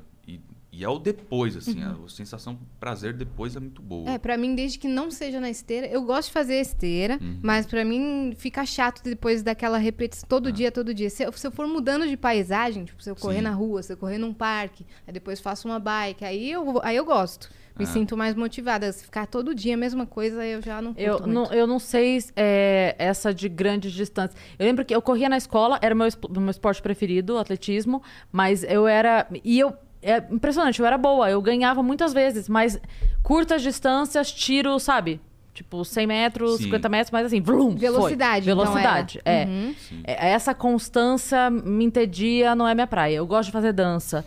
E, 0.77 0.83
é 0.83 0.89
o 0.89 0.99
depois, 0.99 1.55
assim. 1.55 1.81
A 1.83 1.95
sensação 2.09 2.57
prazer 2.79 3.13
depois 3.13 3.55
é 3.55 3.59
muito 3.59 3.81
boa. 3.81 4.09
Uhum. 4.09 4.13
É, 4.15 4.17
pra 4.17 4.37
mim, 4.37 4.55
desde 4.55 4.77
que 4.77 4.87
não 4.87 5.09
seja 5.09 5.39
na 5.39 5.49
esteira, 5.49 5.87
eu 5.87 6.01
gosto 6.03 6.27
de 6.27 6.33
fazer 6.33 6.55
esteira, 6.59 7.17
Uhum. 7.21 7.39
mas 7.41 7.65
pra 7.65 7.85
mim 7.85 8.33
fica 8.37 8.65
chato 8.65 9.01
depois 9.03 9.41
daquela 9.43 9.77
repetição 9.77 10.27
todo 10.27 10.51
dia, 10.51 10.71
todo 10.71 10.93
dia. 10.93 11.09
Se 11.09 11.23
eu, 11.23 11.31
se 11.31 11.47
eu 11.47 11.51
for 11.51 11.67
mudando 11.67 12.07
de 12.07 12.17
paisagem, 12.17 12.83
tipo, 12.85 13.01
se 13.01 13.09
eu 13.09 13.15
correr. 13.15 13.37
Sim. 13.37 13.41
na 13.41 13.51
rua, 13.51 13.83
se 13.83 13.93
eu 13.93 13.97
correr 13.97 14.17
num 14.17 14.33
parque, 14.33 14.85
aí 15.05 15.13
depois 15.13 15.39
faço 15.39 15.67
uma 15.67 15.79
bike, 15.79 16.23
aí 16.25 16.49
eu, 16.51 16.79
aí 16.83 16.95
eu 16.95 17.05
gosto. 17.05 17.49
Me 17.77 17.83
Ah. 17.83 17.87
sinto 17.87 18.15
mais 18.15 18.33
motivada. 18.35 18.89
Se 18.91 19.03
ficar 19.03 19.27
todo 19.27 19.53
dia 19.53 19.73
a 19.73 19.77
mesma 19.77 20.05
coisa, 20.05 20.45
eu 20.45 20.61
já 20.61 20.81
não 20.81 20.93
curto 20.93 21.05
Eu 21.05 21.19
muito. 21.19 21.27
não, 21.29 21.45
eu 21.53 21.67
não 21.67 21.77
sei 21.77 22.19
é, 22.35 22.95
essa 22.97 23.33
de 23.33 23.49
grandes 23.49 23.91
distâncias. 23.91 24.39
Eu 24.57 24.65
lembro 24.65 24.85
que 24.85 24.95
eu 24.95 25.01
corria 25.01 25.27
na 25.27 25.35
escola, 25.37 25.77
era 25.81 25.93
o 25.93 25.97
meu, 25.97 26.07
meu 26.39 26.49
esporte 26.49 26.81
preferido, 26.81 27.37
atletismo, 27.37 28.01
mas 28.31 28.63
eu 28.63 28.87
era. 28.87 29.27
E 29.43 29.59
eu. 29.59 29.73
É 30.07 30.17
impressionante, 30.31 30.79
eu 30.79 30.85
era 30.85 30.97
boa, 30.99 31.29
eu 31.29 31.41
ganhava 31.41 31.81
muitas 31.81 32.13
vezes, 32.13 32.47
mas 32.47 32.79
curtas 33.23 33.63
distâncias, 33.63 34.31
tiro, 34.31 34.77
sabe? 34.79 35.19
Tipo, 35.51 35.83
100 35.83 36.05
metros, 36.05 36.57
Sim. 36.57 36.63
50 36.65 36.89
metros, 36.89 37.11
mas 37.11 37.25
assim, 37.25 37.41
foi. 37.43 37.73
Velocidade, 37.75 38.47
então, 38.49 38.61
Velocidade, 38.63 39.21
era. 39.25 39.39
é. 39.39 39.45
Uhum. 39.45 39.75
É, 40.03 40.29
Essa 40.31 40.53
constância 40.53 41.49
me 41.49 41.85
entedia, 41.85 42.53
não 42.53 42.67
é 42.67 42.75
minha 42.75 42.85
praia. 42.85 43.15
Eu 43.15 43.25
gosto 43.25 43.47
de 43.47 43.51
fazer 43.53 43.71
dança. 43.73 44.25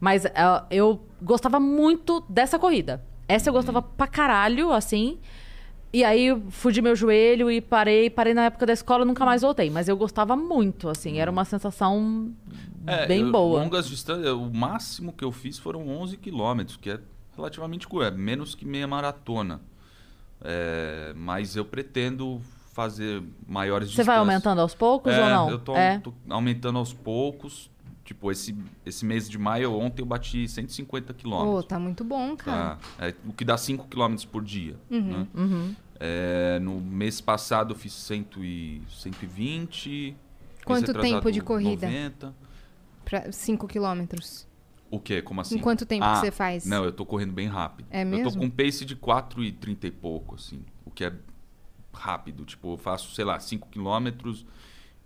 Mas 0.00 0.24
é, 0.24 0.32
eu 0.70 0.98
gostava 1.22 1.60
muito 1.60 2.24
dessa 2.28 2.58
corrida. 2.58 3.00
Essa 3.28 3.50
eu 3.50 3.52
gostava 3.52 3.82
pra 3.82 4.06
caralho, 4.06 4.72
assim. 4.72 5.18
E 5.92 6.02
aí 6.02 6.34
fudi 6.48 6.80
meu 6.80 6.96
joelho 6.96 7.50
e 7.50 7.60
parei. 7.60 8.08
Parei 8.08 8.32
na 8.32 8.46
época 8.46 8.64
da 8.64 8.72
escola, 8.72 9.04
nunca 9.04 9.24
mais 9.26 9.42
voltei. 9.42 9.68
Mas 9.68 9.86
eu 9.86 9.96
gostava 9.98 10.34
muito, 10.34 10.88
assim. 10.88 11.18
Era 11.18 11.30
uma 11.30 11.44
sensação 11.44 12.32
É, 12.86 13.06
bem 13.06 13.30
boa. 13.30 13.62
Longas 13.62 13.88
distâncias, 13.88 14.32
o 14.32 14.50
máximo 14.50 15.12
que 15.12 15.24
eu 15.24 15.32
fiz 15.32 15.58
foram 15.58 15.86
11 15.88 16.16
quilômetros, 16.16 16.76
que 16.76 16.90
é 16.90 17.00
relativamente 17.36 17.86
curto, 17.86 18.06
é 18.06 18.10
menos 18.10 18.54
que 18.54 18.64
meia 18.64 18.86
maratona. 18.86 19.60
É, 20.42 21.12
mas 21.16 21.56
eu 21.56 21.64
pretendo 21.64 22.40
fazer 22.72 23.22
maiores 23.46 23.88
Você 23.90 23.96
vai 23.96 24.16
distâncias. 24.16 24.18
aumentando 24.18 24.60
aos 24.60 24.74
poucos 24.74 25.12
é, 25.12 25.22
ou 25.22 25.28
não? 25.28 25.50
Eu 25.50 25.58
tô, 25.58 25.76
é. 25.76 25.98
tô 25.98 26.14
aumentando 26.28 26.78
aos 26.78 26.92
poucos. 26.92 27.70
Tipo, 28.04 28.32
esse, 28.32 28.56
esse 28.84 29.04
mês 29.04 29.28
de 29.28 29.38
maio, 29.38 29.72
ontem 29.78 30.02
eu 30.02 30.06
bati 30.06 30.48
150 30.48 31.12
Ô, 31.12 31.14
quilômetros. 31.14 31.64
tá 31.66 31.78
muito 31.78 32.02
bom, 32.02 32.34
cara. 32.36 32.76
Tá? 32.98 33.06
É, 33.06 33.14
o 33.24 33.32
que 33.32 33.44
dá 33.44 33.56
5 33.56 33.86
quilômetros 33.86 34.24
por 34.24 34.42
dia. 34.42 34.74
Uhum. 34.90 35.28
né? 35.34 35.76
É, 36.00 36.58
no 36.60 36.80
mês 36.80 37.20
passado 37.20 37.72
eu 37.72 37.78
fiz 37.78 37.92
100 37.92 38.26
e 38.38 38.82
120. 38.88 39.88
mês 39.90 40.16
Quanto 40.64 40.94
tempo 40.94 41.30
de 41.30 41.40
corrida? 41.40 41.86
90. 41.86 42.34
Pra 43.10 43.30
5 43.32 43.66
quilômetros. 43.66 44.46
O 44.88 44.98
quê? 45.00 45.20
Como 45.20 45.40
assim? 45.40 45.56
Em 45.56 45.58
quanto 45.58 45.84
tempo 45.84 46.04
Ah, 46.04 46.14
que 46.14 46.20
você 46.20 46.30
faz? 46.30 46.64
Não, 46.64 46.84
eu 46.84 46.92
tô 46.92 47.04
correndo 47.04 47.32
bem 47.32 47.48
rápido. 47.48 47.86
É 47.90 48.02
Eu 48.02 48.06
mesmo? 48.06 48.30
tô 48.32 48.38
com 48.38 48.44
um 48.44 48.50
pace 48.50 48.84
de 48.84 48.94
4 48.96 49.42
e 49.44 49.50
30 49.52 49.88
e 49.88 49.90
pouco, 49.90 50.36
assim. 50.36 50.64
O 50.84 50.90
que 50.90 51.04
é 51.04 51.12
rápido. 51.92 52.44
Tipo, 52.44 52.74
eu 52.74 52.78
faço, 52.78 53.12
sei 53.14 53.24
lá, 53.24 53.38
5 53.40 53.68
quilômetros 53.68 54.46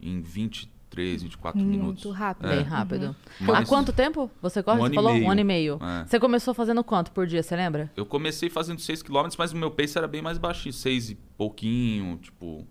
em 0.01 0.21
23, 0.21 1.23
24 1.23 1.59
Muito 1.61 1.71
minutos. 1.79 2.15
rápido. 2.15 2.49
Bem 2.49 2.59
É. 2.59 2.63
rápido. 2.63 3.17
Mas- 3.41 3.57
Há 3.59 3.67
quanto 3.67 3.93
tempo 3.93 4.31
você 4.41 4.63
corre? 4.63 4.77
Um 4.79 4.81
você 4.83 4.87
ano 4.87 4.95
e 4.95 4.97
falou? 4.97 5.13
meio. 5.15 5.25
Um 5.27 5.31
ano 5.31 5.41
e 5.41 5.45
meio. 5.45 5.79
É. 5.83 6.07
Você 6.07 6.21
começou 6.21 6.53
fazendo 6.55 6.85
quanto 6.85 7.11
por 7.11 7.27
dia, 7.27 7.43
você 7.43 7.57
lembra? 7.57 7.91
Eu 7.97 8.05
comecei 8.07 8.49
fazendo 8.51 8.81
6 8.81 9.03
km, 9.03 9.29
mas 9.39 9.53
o 9.53 9.57
meu 9.57 9.71
pace 9.71 9.97
era 9.99 10.07
bem 10.07 10.21
mais 10.23 10.37
baixinho, 10.39 10.73
6 10.73 11.11
e 11.11 11.15
pouquinho, 11.37 12.17
tipo, 12.19 12.67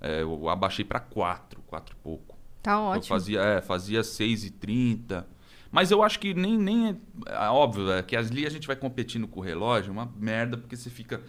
é, 0.00 0.22
eu 0.22 0.48
abaixei 0.48 0.84
pra 0.84 1.00
4, 1.00 1.60
4 1.66 1.94
e 1.98 2.02
pouco. 2.02 2.29
Tá 2.62 2.72
Eu 2.72 2.78
ótimo. 2.80 3.04
fazia, 3.06 3.40
é, 3.40 3.60
fazia 3.60 4.02
6 4.02 4.44
e 4.44 4.50
30. 4.50 5.26
Mas 5.72 5.90
eu 5.90 6.02
acho 6.02 6.18
que 6.18 6.34
nem, 6.34 6.58
nem 6.58 6.88
é, 6.88 6.96
é 7.28 7.48
óbvio, 7.48 7.90
é 7.92 8.02
que 8.02 8.16
ali 8.16 8.44
a 8.44 8.50
gente 8.50 8.66
vai 8.66 8.74
competindo 8.76 9.28
com 9.28 9.38
o 9.40 9.42
relógio, 9.42 9.90
é 9.90 9.92
uma 9.92 10.12
merda, 10.16 10.56
porque 10.58 10.76
você 10.76 10.90
fica, 10.90 11.20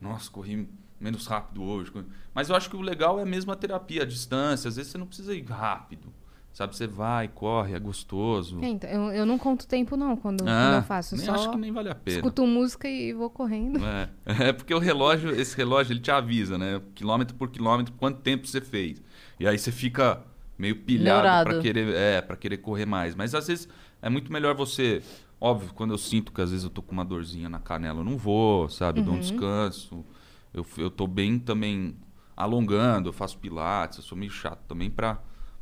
nossa, 0.00 0.30
corri 0.30 0.68
menos 1.00 1.26
rápido 1.26 1.62
hoje. 1.64 1.92
Mas 2.32 2.48
eu 2.48 2.54
acho 2.56 2.70
que 2.70 2.76
o 2.76 2.80
legal 2.80 3.18
é 3.18 3.24
mesmo 3.24 3.50
a 3.50 3.56
terapia, 3.56 4.02
a 4.02 4.06
distância, 4.06 4.68
às 4.68 4.76
vezes 4.76 4.92
você 4.92 4.98
não 4.98 5.06
precisa 5.06 5.34
ir 5.34 5.44
rápido. 5.44 6.12
Sabe, 6.52 6.74
você 6.76 6.88
vai, 6.88 7.28
corre, 7.28 7.74
é 7.74 7.78
gostoso. 7.78 8.58
É, 8.62 8.68
então, 8.68 8.90
eu, 8.90 9.12
eu 9.12 9.26
não 9.26 9.38
conto 9.38 9.64
tempo, 9.66 9.96
não, 9.96 10.16
quando, 10.16 10.38
quando 10.38 10.48
Ah, 10.48 10.78
eu 10.78 10.82
faço. 10.82 11.14
nem 11.14 11.24
só 11.24 11.34
acho 11.34 11.50
que 11.50 11.56
nem 11.56 11.70
vale 11.70 11.88
a 11.88 11.94
pena. 11.94 12.16
escuto 12.16 12.44
música 12.46 12.88
e 12.88 13.12
vou 13.12 13.30
correndo. 13.30 13.78
É, 13.84 14.08
é 14.48 14.52
porque 14.52 14.74
o 14.74 14.78
relógio, 14.80 15.30
esse 15.30 15.56
relógio, 15.56 15.92
ele 15.92 16.00
te 16.00 16.10
avisa, 16.10 16.58
né? 16.58 16.80
Quilômetro 16.96 17.36
por 17.36 17.48
quilômetro, 17.50 17.94
quanto 17.94 18.20
tempo 18.22 18.44
você 18.46 18.60
fez. 18.60 19.00
E 19.38 19.46
aí 19.46 19.56
você 19.56 19.70
fica 19.70 20.20
meio 20.58 20.76
pilhado 20.76 21.48
para 21.48 21.60
querer, 21.60 21.94
é, 21.94 22.20
para 22.20 22.36
querer 22.36 22.58
correr 22.58 22.86
mais. 22.86 23.14
Mas 23.14 23.34
às 23.34 23.46
vezes 23.46 23.68
é 24.02 24.08
muito 24.10 24.32
melhor 24.32 24.54
você, 24.54 25.02
óbvio, 25.40 25.72
quando 25.74 25.92
eu 25.92 25.98
sinto 25.98 26.32
que 26.32 26.40
às 26.40 26.50
vezes 26.50 26.64
eu 26.64 26.70
tô 26.70 26.82
com 26.82 26.92
uma 26.92 27.04
dorzinha 27.04 27.48
na 27.48 27.60
canela, 27.60 28.00
eu 28.00 28.04
não 28.04 28.16
vou, 28.16 28.68
sabe? 28.68 29.00
Eu 29.00 29.04
dou 29.04 29.14
um 29.14 29.20
descanso. 29.20 30.04
Eu, 30.52 30.66
eu 30.76 30.90
tô 30.90 31.06
bem 31.06 31.38
também 31.38 31.94
alongando, 32.36 33.08
eu 33.08 33.12
faço 33.12 33.38
pilates, 33.38 33.98
eu 33.98 34.04
sou 34.04 34.16
meio 34.18 34.30
chato 34.30 34.60
também 34.66 34.90
para 34.90 35.20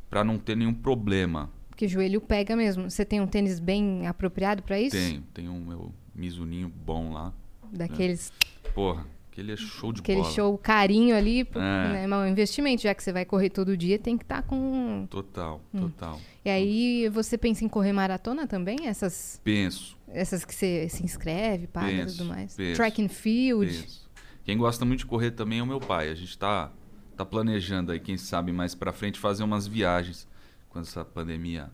para 0.09 0.23
não 0.23 0.37
ter 0.37 0.55
nenhum 0.55 0.73
problema. 0.73 1.49
Porque 1.69 1.85
o 1.85 1.89
joelho 1.89 2.21
pega 2.21 2.55
mesmo. 2.55 2.89
Você 2.89 3.03
tem 3.03 3.19
um 3.19 3.27
tênis 3.27 3.59
bem 3.59 4.07
apropriado 4.07 4.63
pra 4.63 4.79
isso? 4.79 4.95
Tenho, 4.95 5.21
tenho 5.33 5.53
o 5.53 5.59
meu 5.59 5.93
Mizuninho 6.15 6.69
bom 6.69 7.11
lá. 7.11 7.33
Daqueles, 7.71 8.31
Porra, 8.73 9.05
aquele 9.37 9.53
é 9.53 9.55
show 9.57 9.93
de 9.93 10.01
aquele 10.01 10.21
bola. 10.21 10.33
show 10.33 10.57
carinho 10.57 11.15
ali. 11.15 11.41
É. 11.53 12.07
né, 12.07 12.17
um 12.17 12.25
investimento, 12.27 12.81
já 12.81 12.93
que 12.95 13.03
você 13.03 13.13
vai 13.13 13.23
correr 13.23 13.49
todo 13.51 13.77
dia, 13.77 13.99
tem 13.99 14.17
que 14.17 14.23
estar 14.23 14.41
com. 14.41 15.05
Total, 15.09 15.61
Hum. 15.73 15.81
total. 15.81 16.19
E 16.43 16.49
aí, 16.49 17.07
você 17.09 17.37
pensa 17.37 17.63
em 17.63 17.67
correr 17.69 17.93
maratona 17.93 18.47
também? 18.47 18.87
Essas, 18.87 19.39
Penso, 19.43 19.95
essas 20.07 20.43
que 20.43 20.53
você 20.55 20.89
se 20.89 21.03
inscreve, 21.03 21.67
paga 21.67 21.91
e 21.91 22.05
tudo 22.07 22.25
mais? 22.25 22.55
penso, 22.55 22.75
Track 22.75 23.03
and 23.03 23.09
field. 23.09 23.71
penso. 23.71 24.07
Quem 24.43 24.57
gosta 24.57 24.83
muito 24.85 24.99
de 24.99 25.05
correr 25.05 25.31
também 25.31 25.59
é 25.59 25.63
o 25.63 25.67
meu 25.67 25.79
pai. 25.79 26.09
A 26.09 26.15
gente 26.15 26.37
tá, 26.37 26.71
tá 27.15 27.25
planejando 27.25 27.91
aí, 27.91 27.99
quem 27.99 28.17
sabe 28.17 28.51
mais 28.51 28.73
pra 28.73 28.91
frente, 28.93 29.19
fazer 29.19 29.43
umas 29.43 29.67
viagens 29.67 30.25
quando 30.69 30.85
essa 30.85 31.03
pandemia 31.03 31.69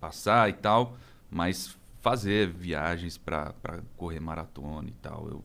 passar 0.00 0.48
e 0.48 0.54
tal. 0.54 0.96
Mas 1.30 1.76
fazer 2.00 2.48
viagens 2.48 3.18
pra 3.18 3.52
correr 3.96 4.18
maratona 4.20 4.88
e 4.88 4.92
tal. 5.02 5.28
Eu, 5.28 5.44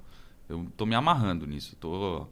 eu 0.52 0.68
tô 0.76 0.86
me 0.86 0.96
amarrando 0.96 1.48
nisso. 1.48 1.76
Tô 1.78 2.28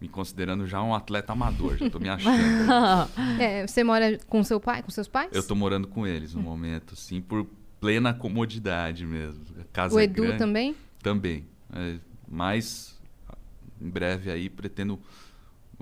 me 0.00 0.08
considerando 0.08 0.66
já 0.66 0.82
um 0.82 0.94
atleta 0.94 1.32
amador. 1.32 1.76
Já 1.76 1.88
tô 1.90 1.98
me 1.98 2.08
achando. 2.08 2.30
É, 3.38 3.66
você 3.66 3.84
mora 3.84 4.18
com 4.26 4.42
seu 4.42 4.60
pai, 4.60 4.82
com 4.82 4.90
seus 4.90 5.08
pais? 5.08 5.30
eu 5.32 5.42
tô 5.42 5.54
morando 5.54 5.86
com 5.88 6.06
eles 6.06 6.34
no 6.34 6.42
momento, 6.42 6.94
assim, 6.94 7.20
por 7.20 7.46
plena 7.80 8.12
comodidade 8.12 9.06
mesmo. 9.06 9.42
A 9.60 9.64
casa 9.72 9.94
o 9.94 10.00
é 10.00 10.04
Edu 10.04 10.22
grande. 10.22 10.38
também? 10.38 10.76
Também. 11.02 11.46
É, 11.72 11.96
mas 12.28 12.98
em 13.80 13.88
breve 13.88 14.30
aí 14.30 14.50
pretendo 14.50 14.98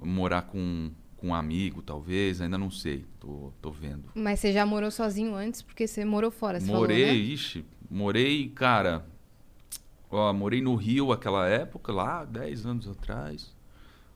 morar 0.01 0.43
com, 0.43 0.91
com 1.17 1.29
um 1.29 1.35
amigo, 1.35 1.83
talvez. 1.83 2.41
Ainda 2.41 2.59
não 2.59 2.71
sei. 2.71 3.05
Tô, 3.19 3.53
tô 3.61 3.71
vendo. 3.71 4.05
Mas 4.15 4.41
você 4.41 4.53
já 4.53 4.65
morou 4.67 4.91
sozinho 4.91 5.35
antes, 5.35 5.63
porque 5.63 5.87
você 5.87 6.05
morou 6.05 6.31
fora, 6.31 6.61
você 6.61 6.67
morei, 6.67 7.03
falou, 7.07 7.15
né? 7.15 7.21
ixi, 7.21 7.65
morei, 7.91 8.49
cara. 8.51 9.05
Ó, 10.11 10.33
morei 10.33 10.61
no 10.61 10.75
Rio 10.75 11.13
aquela 11.13 11.47
época, 11.47 11.93
lá, 11.93 12.25
10 12.25 12.67
anos 12.67 12.89
atrás. 12.89 13.55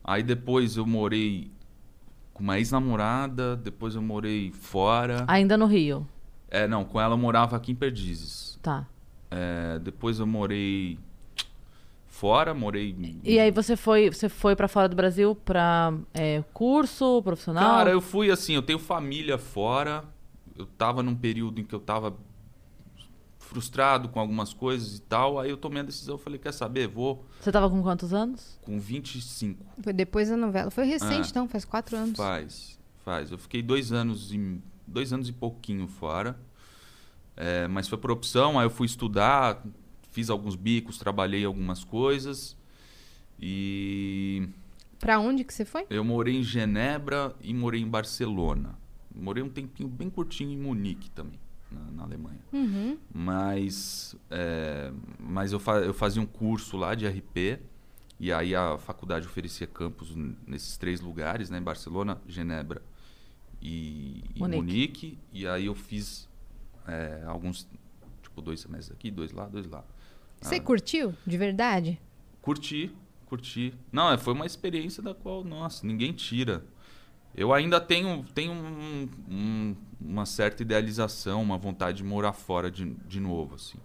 Aí 0.03 0.22
depois 0.22 0.76
eu 0.76 0.86
morei 0.86 1.51
com 2.32 2.43
uma 2.43 2.59
ex-namorada, 2.59 3.57
depois 3.57 3.95
eu 3.95 4.03
morei 4.03 4.51
fora. 4.53 5.24
Ainda 5.28 5.57
no 5.57 5.66
Rio. 5.66 6.07
É, 6.51 6.66
não, 6.66 6.84
com 6.84 7.01
ela 7.01 7.14
eu 7.14 7.18
morava 7.18 7.57
aqui 7.57 7.72
em 7.72 7.74
Perdizes. 7.74 8.59
Tá. 8.62 8.86
É, 9.30 9.78
depois 9.78 10.18
eu 10.18 10.26
morei 10.26 10.99
fora, 12.07 12.55
morei. 12.55 12.95
E 13.24 13.38
aí 13.38 13.51
você 13.51 13.76
foi, 13.76 14.11
você 14.11 14.28
foi 14.28 14.55
para 14.55 14.68
fora 14.68 14.88
do 14.88 14.95
Brasil 14.95 15.34
pra 15.34 15.93
é, 16.14 16.45
curso 16.53 17.22
profissional? 17.22 17.78
Cara, 17.78 17.90
eu 17.90 18.01
fui 18.01 18.30
assim, 18.30 18.55
eu 18.55 18.62
tenho 18.62 18.78
família 18.78 19.38
fora. 19.38 20.05
Eu 20.57 20.66
tava 20.66 21.03
num 21.03 21.14
período 21.14 21.61
em 21.61 21.64
que 21.64 21.74
eu 21.74 21.80
tava 21.80 22.14
frustrado 23.53 24.09
com 24.09 24.18
algumas 24.18 24.55
coisas 24.55 24.96
e 24.96 25.00
tal. 25.03 25.38
Aí 25.38 25.50
eu 25.50 25.57
tomei 25.59 25.80
a 25.80 25.84
decisão, 25.84 26.16
falei, 26.16 26.38
quer 26.38 26.53
saber? 26.53 26.88
Vou 26.88 27.24
Você 27.40 27.53
tava 27.53 27.68
com 27.68 27.82
quantos 27.82 28.14
anos? 28.14 28.59
com 28.62 28.80
25. 28.80 29.62
Foi 29.82 29.92
depois 29.92 30.30
da 30.30 30.36
novela. 30.36 30.70
Foi 30.70 30.84
recente, 30.86 31.26
Ah. 31.26 31.30
então, 31.30 31.48
faz 31.48 31.64
quatro 31.66 31.96
anos. 31.96 32.16
Faz, 32.16 32.78
faz. 33.05 33.30
Eu 33.30 33.36
fiquei 33.38 33.62
dois 33.62 33.92
anos 33.92 34.32
e 34.32 34.59
dois 34.86 35.12
anos 35.12 35.28
e 35.28 35.32
pouquinho 35.32 35.86
fora, 35.86 36.38
É, 37.36 37.66
mas 37.68 37.88
foi 37.88 37.96
por 37.98 38.11
opção. 38.11 38.59
Aí 38.59 38.66
eu 38.66 38.70
fui 38.70 38.86
estudar, 38.86 39.62
fiz 40.11 40.28
alguns 40.30 40.55
bicos, 40.57 40.98
trabalhei 40.98 41.44
algumas 41.44 41.82
coisas 41.84 42.55
e 43.40 44.48
Pra 44.98 45.18
onde 45.18 45.42
que 45.44 45.53
você 45.53 45.64
foi? 45.64 45.86
eu 45.90 46.05
morei 46.05 46.36
em 46.36 46.42
Genebra 46.42 47.34
e 47.40 47.53
morei 47.55 47.80
em 47.80 47.88
Barcelona. 47.88 48.78
Morei 49.14 49.42
um 49.42 49.48
tempinho 49.48 49.88
bem 49.88 50.09
curtinho 50.09 50.53
em 50.53 50.57
Munique 50.57 51.11
também, 51.11 51.38
na, 51.72 51.90
na 51.90 52.02
Alemanha. 52.04 52.40
Uhum. 52.52 52.98
Mas, 53.12 54.14
é, 54.30 54.92
mas 55.18 55.52
eu, 55.52 55.58
fa- 55.60 55.78
eu 55.80 55.94
fazia 55.94 56.20
um 56.22 56.26
curso 56.26 56.76
lá 56.76 56.94
de 56.94 57.06
RP 57.06 57.58
e 58.20 58.32
aí 58.32 58.54
a 58.54 58.78
faculdade 58.78 59.26
oferecia 59.26 59.66
campus 59.66 60.14
nesses 60.46 60.76
três 60.76 61.00
lugares, 61.00 61.50
né? 61.50 61.58
Em 61.58 61.62
Barcelona, 61.62 62.20
Genebra 62.28 62.82
e, 63.60 64.22
e 64.34 64.38
Munique. 64.38 64.58
Munique. 64.60 65.18
E 65.32 65.46
aí 65.46 65.66
eu 65.66 65.74
fiz 65.74 66.28
é, 66.86 67.22
alguns, 67.26 67.66
tipo, 68.22 68.40
dois 68.42 68.60
semestres 68.60 68.90
aqui, 68.96 69.10
dois 69.10 69.32
lá, 69.32 69.46
dois 69.46 69.66
lá. 69.66 69.84
Você 70.40 70.56
Ah. 70.56 70.60
curtiu? 70.60 71.14
De 71.26 71.36
verdade? 71.38 72.00
Curti, 72.40 72.90
curti. 73.26 73.72
Não, 73.92 74.10
é, 74.10 74.18
foi 74.18 74.34
uma 74.34 74.46
experiência 74.46 75.02
da 75.02 75.14
qual, 75.14 75.44
nossa, 75.44 75.86
ninguém 75.86 76.12
tira. 76.12 76.64
Eu 77.35 77.53
ainda 77.53 77.80
tenho, 77.80 78.24
tenho 78.35 78.53
um- 78.53 79.09
um- 79.28 79.76
uma 80.01 80.26
certa 80.26 80.62
idealização, 80.62 81.41
uma 81.43 81.57
vontade 81.57 81.99
de 81.99 82.05
morar 82.05 82.33
fora 82.33 82.70
de, 82.70 82.85
de 83.07 83.20
novo, 83.20 83.55
assim. 83.55 83.78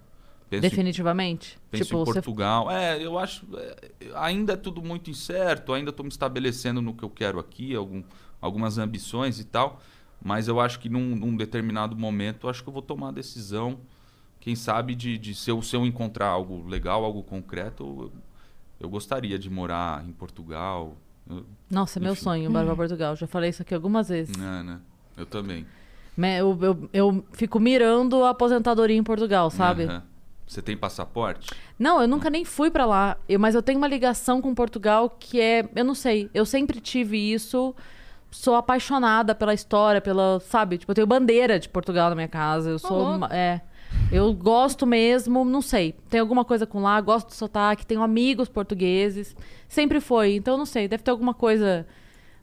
Penso 0.50 0.66
em- 0.66 0.70
Definitivamente? 0.70 1.58
Penso 1.70 1.86
tipo, 1.86 1.98
em 2.02 2.06
você 2.06 2.14
Portugal. 2.14 2.70
É, 2.72 3.02
eu 3.04 3.18
acho. 3.20 3.46
é, 3.58 3.76
ainda 4.16 4.54
é 4.54 4.58
tudo 4.58 4.82
muito 4.82 5.10
incerto, 5.10 5.74
ainda 5.74 5.90
estou 5.92 6.04
me 6.04 6.10
estabelecendo 6.10 6.82
no 6.82 6.94
que 6.94 7.04
eu 7.04 7.10
quero 7.10 7.40
aqui, 7.40 7.76
algum, 7.76 8.04
algumas 8.42 8.78
ambições 8.78 9.40
e 9.40 9.44
tal. 9.46 9.82
Mas 10.24 10.48
eu 10.48 10.60
acho 10.60 10.80
que 10.80 10.90
num, 10.90 11.16
num 11.16 11.36
determinado 11.38 11.96
momento, 11.96 12.50
acho 12.50 12.64
que 12.64 12.70
eu 12.70 12.74
vou 12.74 12.82
tomar 12.82 13.10
a 13.10 13.12
decisão, 13.12 13.80
quem 14.40 14.56
sabe, 14.56 14.96
de, 14.96 15.18
de 15.18 15.36
se, 15.36 15.52
eu, 15.52 15.62
se 15.62 15.76
eu 15.76 15.86
encontrar 15.86 16.28
algo 16.30 16.66
legal, 16.68 17.04
algo 17.06 17.22
concreto, 17.24 17.84
eu, 17.84 18.12
eu 18.80 18.90
gostaria 18.90 19.38
de 19.38 19.50
morar 19.50 20.04
em 20.08 20.12
Portugal. 20.14 20.96
Nossa, 21.70 22.00
é 22.00 22.02
meu 22.02 22.16
sonho, 22.16 22.50
embora 22.50 22.66
pra 22.66 22.76
Portugal. 22.76 23.16
Já 23.16 23.28
falei 23.28 23.50
isso 23.50 23.62
aqui 23.62 23.74
algumas 23.76 24.10
vezes. 24.10 24.36
né, 24.38 24.64
né? 24.64 24.80
Eu 25.18 25.26
também. 25.26 25.66
Eu, 26.40 26.58
eu, 26.62 26.90
eu 26.94 27.26
fico 27.34 27.60
mirando 27.60 28.24
a 28.24 28.32
aposentadoria 28.32 28.96
em 28.98 29.04
Portugal, 29.04 29.50
sabe? 29.52 29.86
Você 30.48 30.62
tem 30.62 30.78
passaporte? 30.78 31.50
Não, 31.78 32.02
eu 32.02 32.08
nunca 32.08 32.30
nem 32.30 32.46
fui 32.46 32.72
pra 32.72 32.86
lá. 32.86 33.18
Eu- 33.28 33.40
mas 33.40 33.54
eu 33.54 33.62
tenho 33.62 33.78
uma 33.78 33.88
ligação 33.88 34.42
com 34.42 34.56
Portugal 34.56 35.10
que 35.10 35.40
é. 35.42 35.68
Eu 35.76 35.84
não 35.84 35.94
sei. 35.94 36.30
Eu 36.34 36.46
sempre 36.46 36.80
tive 36.80 37.18
isso. 37.18 37.76
Sou 38.32 38.56
apaixonada 38.56 39.36
pela 39.36 39.54
história, 39.54 40.00
pela. 40.02 40.40
Sabe? 40.40 40.78
Tipo, 40.78 40.92
eu 40.92 40.96
tenho 40.96 41.08
bandeira 41.08 41.60
de 41.60 41.68
Portugal 41.68 42.10
na 42.10 42.16
minha 42.16 42.28
casa. 42.30 42.70
Eu 42.70 42.80
sou. 42.80 42.98
uma- 43.18 43.28
é. 43.36 43.62
Eu 44.12 44.34
gosto 44.34 44.86
mesmo, 44.86 45.44
não 45.44 45.62
sei. 45.62 45.94
Tem 46.10 46.20
alguma 46.20 46.46
coisa 46.46 46.66
com 46.66 46.82
lá, 46.82 47.00
gosto 47.02 47.28
do 47.28 47.34
sotaque, 47.34 47.86
tenho 47.86 48.02
amigos 48.02 48.48
portugueses. 48.48 49.36
Sempre 49.68 50.00
foi. 50.00 50.36
Então, 50.36 50.58
não 50.58 50.66
sei. 50.66 50.88
Deve 50.88 51.04
ter 51.04 51.12
alguma 51.12 51.34
coisa. 51.34 51.86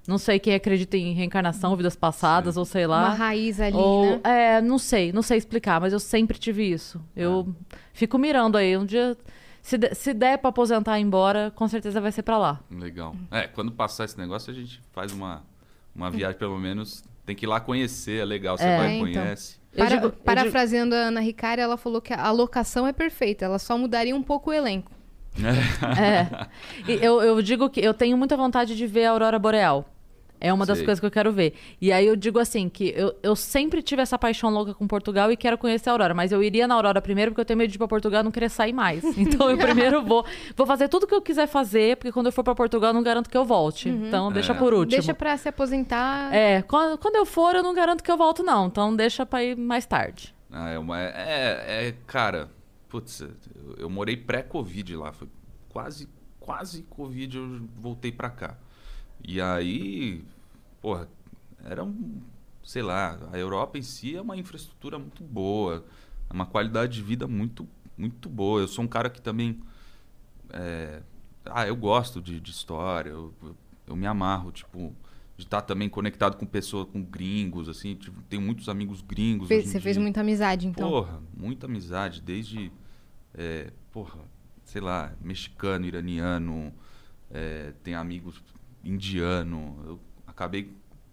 Não 0.07 0.19
sei 0.19 0.39
quem 0.39 0.55
acredita 0.55 0.99
em 0.99 1.15
reencarnação, 1.15 1.75
vidas 1.75 1.97
passadas, 1.97 2.59
ou 2.59 2.67
sei 2.67 2.87
lá. 2.87 3.07
Uma 3.07 3.15
raiz 3.15 3.59
ali, 3.59 3.75
Ou, 3.75 4.05
né? 4.05 4.21
É, 4.25 4.61
não 4.61 4.77
sei, 4.77 5.11
não 5.13 5.23
sei 5.23 5.39
explicar, 5.39 5.81
mas 5.81 5.95
eu 5.95 5.99
sempre 6.01 6.37
tive 6.39 6.63
isso. 6.71 7.01
Eu 7.17 7.55
fico 7.95 8.19
mirando 8.19 8.59
aí. 8.59 8.77
Um 8.77 8.85
dia, 8.85 9.17
se, 9.63 9.79
de- 9.79 9.95
se 9.95 10.13
der 10.13 10.37
pra 10.37 10.51
aposentar 10.51 10.99
e 10.99 11.01
ir 11.01 11.07
embora, 11.07 11.51
com 11.57 11.67
certeza 11.67 12.03
vai 12.03 12.13
ser 12.13 12.23
pra 12.23 12.37
lá. 12.37 12.61
Legal. 12.71 13.17
É, 13.31 13.47
quando 13.47 13.73
passar 13.73 14.05
esse 14.05 14.19
negócio, 14.19 14.53
a 14.53 14.55
gente 14.55 14.79
faz 14.93 15.11
uma, 15.11 15.43
uma 15.97 16.11
viagem, 16.11 16.37
pelo 16.39 16.59
menos. 16.59 17.03
Tem 17.27 17.35
que 17.35 17.47
ir 17.47 17.49
lá 17.49 17.59
conhecer, 17.61 18.21
é 18.21 18.25
legal. 18.25 18.57
Você 18.59 18.65
É, 18.65 18.77
vai 18.77 18.89
e 18.93 18.99
então. 18.99 19.23
conhece. 19.23 19.57
Para- 19.77 19.89
digo- 19.97 20.11
parafraseando 20.11 20.95
a 20.95 20.99
Ana 20.99 21.21
Ricari, 21.21 21.61
ela 21.61 21.77
falou 21.77 22.01
que 22.01 22.13
a 22.13 22.31
locação 22.31 22.87
é 22.87 22.93
perfeita, 22.93 23.45
ela 23.45 23.59
só 23.59 23.77
mudaria 23.77 24.15
um 24.15 24.23
pouco 24.23 24.51
o 24.51 24.53
elenco. 24.53 24.91
É. 25.99 26.47
E 26.87 27.05
eu, 27.05 27.21
eu 27.23 27.43
digo 27.43 27.69
que 27.69 27.81
eu 27.81 27.93
tenho 27.93 28.17
muita 28.17 28.37
vontade 28.37 28.77
de 28.77 28.87
ver 28.87 29.07
a 29.07 29.11
Aurora 29.11 29.39
Boreal. 29.39 29.89
É 30.45 30.53
uma 30.53 30.67
das 30.67 30.79
Sei. 30.79 30.85
coisas 30.85 31.01
que 31.01 31.07
eu 31.07 31.11
quero 31.11 31.33
ver. 31.33 31.55
E 31.81 31.91
aí 31.93 32.07
eu 32.07 32.15
digo 32.17 32.39
assim, 32.39 32.69
que 32.69 32.93
eu, 32.97 33.15
eu 33.23 33.35
sempre 33.35 33.83
tive 33.83 34.03
essa 34.03 34.19
paixão 34.19 34.51
louca 34.51 34.75
com 34.75 34.87
Portugal 34.87 35.33
e 35.33 35.37
quero 35.37 35.57
conhecer 35.57 35.89
a 35.89 35.93
Aurora. 35.93 36.13
Mas 36.15 36.33
eu 36.33 36.43
iria 36.43 36.69
na 36.69 36.75
Aurora 36.75 37.01
primeiro 37.01 37.31
porque 37.31 37.41
eu 37.41 37.45
tenho 37.45 37.57
medo 37.59 37.71
de 37.71 37.77
ir 37.77 37.79
pra 37.79 37.89
Portugal 37.89 38.21
e 38.21 38.25
não 38.25 38.31
querer 38.31 38.51
sair 38.51 38.73
mais. 38.73 39.03
Então 39.17 39.51
eu 39.51 39.57
primeiro 39.57 40.03
vou, 40.03 40.25
vou 40.57 40.67
fazer 40.67 40.89
tudo 40.89 41.07
que 41.07 41.15
eu 41.15 41.23
quiser 41.23 41.47
fazer, 41.47 41.97
porque 41.97 42.13
quando 42.13 42.27
eu 42.27 42.33
for 42.33 42.45
pra 42.45 42.55
Portugal 42.55 42.91
eu 42.91 42.95
não 42.95 43.03
garanto 43.03 43.31
que 43.31 43.37
eu 43.37 43.45
volte. 43.45 43.89
Então 43.89 44.31
deixa 44.31 44.53
É. 44.53 44.57
por 44.57 44.75
último. 44.75 44.91
Deixa 44.91 45.15
pra 45.15 45.37
se 45.37 45.49
aposentar. 45.49 46.33
É, 46.35 46.61
quando, 46.63 46.99
quando 46.99 47.17
eu 47.17 47.25
for, 47.25 47.55
eu 47.55 47.63
não 47.63 47.73
garanto 47.75 48.03
que 48.03 48.11
eu 48.11 48.17
volto, 48.17 48.43
não. 48.43 48.67
Então 48.67 48.95
deixa 48.95 49.25
pra 49.25 49.43
ir 49.43 49.57
mais 49.57 49.87
tarde. 49.87 50.35
Ah, 50.51 50.71
é, 50.71 50.79
uma, 50.79 51.01
é, 51.01 51.87
é, 51.89 51.95
cara, 52.07 52.51
putz, 52.89 53.21
eu, 53.23 53.31
eu 53.79 53.91
morei 53.91 54.17
pré-Covid 54.17 54.95
lá, 54.97 55.13
foi 55.13 55.27
quase, 55.69 56.09
quase 56.39 56.83
Covid 56.83 57.37
eu 57.37 57.61
voltei 57.77 58.13
pra 58.13 58.31
cá. 58.31 58.57
E 59.27 59.41
aí, 59.41 60.23
porra, 60.85 61.09
era 61.65 61.83
um, 61.83 62.21
sei 62.63 62.83
lá, 62.83 63.19
a 63.33 63.39
Europa 63.39 63.79
em 63.79 63.83
si 63.83 64.15
é 64.15 64.21
uma 64.21 64.37
infraestrutura 64.37 64.99
muito 64.99 65.25
boa, 65.25 65.83
é 66.29 66.33
uma 66.35 66.45
qualidade 66.45 66.93
de 66.93 67.03
vida 67.03 67.27
muito, 67.27 67.67
muito 67.97 68.29
boa. 68.29 68.61
Eu 68.61 68.69
sou 68.69 68.85
um 68.85 68.87
cara 68.87 69.09
que 69.09 69.23
também, 69.23 69.63
é, 70.51 71.01
ah, 71.47 71.67
eu 71.67 71.75
gosto 71.75 72.21
de, 72.21 72.39
de 72.39 72.51
história, 72.51 73.09
eu, 73.09 73.33
eu, 73.43 73.57
eu 73.87 73.97
me 73.97 74.07
amarro, 74.07 74.53
tipo, 74.53 74.95
de 75.39 75.45
estar 75.45 75.63
também 75.63 75.89
conectado 75.89 76.37
com 76.37 76.45
pessoas, 76.45 76.87
com 76.91 77.03
gringos, 77.03 77.67
assim, 77.67 77.95
tipo, 77.95 78.21
tenho 78.25 78.43
muitos 78.43 78.69
amigos 78.69 79.01
gringos. 79.01 79.49
Você 79.49 79.81
fez 79.81 79.97
dia. 79.97 80.03
muita 80.03 80.21
amizade, 80.21 80.67
então. 80.67 80.87
Porra, 80.87 81.23
muita 81.35 81.65
amizade, 81.65 82.21
desde, 82.21 82.71
é, 83.33 83.73
porra, 83.91 84.21
sei 84.67 84.83
lá, 84.83 85.15
mexicano, 85.23 85.87
iraniano, 85.87 86.75
é, 87.31 87.73
tem 87.83 87.95
amigos 87.95 88.43
indiano. 88.85 89.83
Eu 89.87 90.14
acabei. 90.35 90.71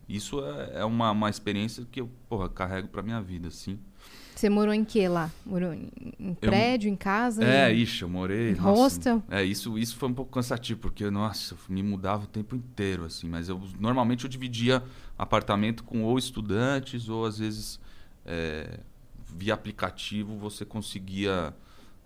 Isso 0.10 0.44
é, 0.44 0.82
é 0.82 0.86
uma, 0.86 1.12
uma 1.12 1.30
experiência 1.30 1.86
que 1.90 2.02
eu, 2.02 2.10
porra, 2.28 2.50
carrego 2.50 2.88
pra 2.88 3.02
minha 3.02 3.22
vida, 3.22 3.48
assim. 3.48 3.80
Você 4.36 4.50
morou 4.50 4.74
em 4.74 4.84
que 4.84 5.08
lá? 5.08 5.30
Morou 5.46 5.74
em, 5.74 6.34
prédio, 6.34 6.90
em 6.90 6.96
casa? 6.96 7.44
É, 7.44 7.72
em... 7.72 7.78
ixi, 7.78 8.02
eu 8.02 8.10
morei. 8.10 8.52
Em 8.52 8.56
nossa, 8.56 8.70
hostel? 8.70 9.24
É, 9.30 9.44
isso, 9.44 9.78
isso 9.78 9.96
foi 9.96 10.10
um 10.10 10.14
pouco 10.14 10.32
cansativo, 10.32 10.80
porque, 10.80 11.10
nossa, 11.10 11.54
eu 11.54 11.58
me 11.70 11.84
mudava 11.84 12.24
o 12.24 12.28
tempo 12.28 12.56
inteiro, 12.56 13.06
assim. 13.06 13.30
Mas 13.30 13.50
eu 13.50 13.62
normalmente 13.80 14.24
eu 14.24 14.30
dividia 14.30 14.84
apartamento 15.18 15.84
com 15.84 16.04
ou 16.04 16.18
estudantes, 16.18 17.08
ou 17.08 17.26
às 17.26 17.38
vezes 17.38 17.80
é, 18.26 18.80
via 19.28 19.54
aplicativo 19.54 20.36
você 20.38 20.66
conseguia 20.66 21.54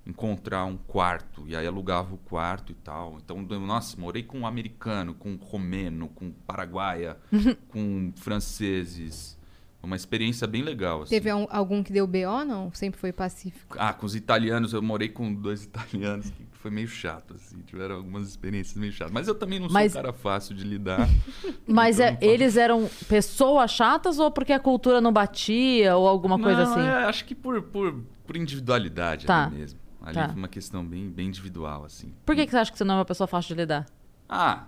encontrar 0.06 0.66
um 0.66 0.78
quarto, 0.78 1.44
e 1.48 1.56
aí 1.56 1.66
alugava 1.66 2.14
o 2.14 2.18
quarto 2.18 2.72
e 2.72 2.76
tal. 2.76 3.18
Então, 3.24 3.42
nossa, 3.60 4.00
morei 4.00 4.22
com 4.24 4.40
um 4.40 4.46
americano, 4.48 5.14
com 5.16 5.30
um 5.32 5.36
romeno, 5.38 6.10
com 6.10 6.32
paraguaia, 6.46 7.18
com 7.70 8.12
franceses. 8.16 9.36
Uma 9.82 9.96
experiência 9.96 10.48
bem 10.48 10.64
legal. 10.64 11.04
Assim. 11.04 11.12
Teve 11.12 11.30
al- 11.30 11.48
algum 11.52 11.84
que 11.84 11.94
deu 11.94 12.08
BO, 12.08 12.44
não? 12.44 12.72
Sempre 12.74 13.00
foi 13.00 13.12
pacífico. 13.14 13.78
Ah, 13.80 13.94
com 13.94 14.04
os 14.08 14.16
italianos, 14.16 14.74
eu 14.74 14.82
morei 14.82 15.10
com 15.10 15.32
dois 15.32 15.64
italianos, 15.64 16.32
que 16.32 16.44
foi 16.54 16.72
meio 16.72 16.88
chato, 16.88 17.36
assim. 17.36 17.58
Tiveram 17.68 17.98
algumas 17.98 18.28
experiências 18.28 18.76
meio 18.76 18.92
chatas. 18.92 19.14
Mas 19.14 19.28
eu 19.28 19.36
também 19.36 19.60
não 19.60 19.68
sou 19.70 19.74
Mas- 19.76 19.92
um 19.92 19.96
cara 19.96 20.12
fácil 20.12 20.56
de 20.56 20.64
lidar. 20.64 21.08
Mas 21.68 21.98
então 22.00 22.08
é- 22.08 22.12
não 22.14 22.18
posso- 22.18 22.32
eles 22.32 22.58
eram 22.58 22.90
pessoas 23.08 23.70
chatas 23.70 24.18
ou 24.18 24.32
porque 24.32 24.54
a 24.54 24.60
cultura 24.60 25.00
não 25.00 25.14
batia 25.14 25.96
ou 25.96 26.08
alguma 26.08 26.40
coisa 26.40 26.64
Não, 26.66 26.72
assim? 26.72 26.82
é, 26.82 27.04
acho 27.06 27.24
que 27.26 27.36
por, 27.36 27.62
por, 27.62 27.94
por 28.26 28.36
individualidade 28.36 29.28
Tá. 29.28 29.52
mesmo. 29.52 29.80
Ali 30.06 30.14
Tá. 30.16 30.28
foi 30.30 30.38
uma 30.38 30.48
questão 30.48 30.86
bem, 30.86 31.10
bem 31.10 31.28
individual, 31.28 31.84
assim. 31.84 32.14
Por 32.26 32.36
que, 32.36 32.46
que 32.46 32.52
você 32.52 32.58
acha 32.58 32.72
que 32.72 32.78
você 32.78 32.84
não 32.84 32.96
é 32.96 32.98
uma 33.00 33.06
pessoa 33.06 33.28
fácil 33.28 33.56
de 33.56 33.62
lidar? 33.62 33.86
Ah, 34.30 34.64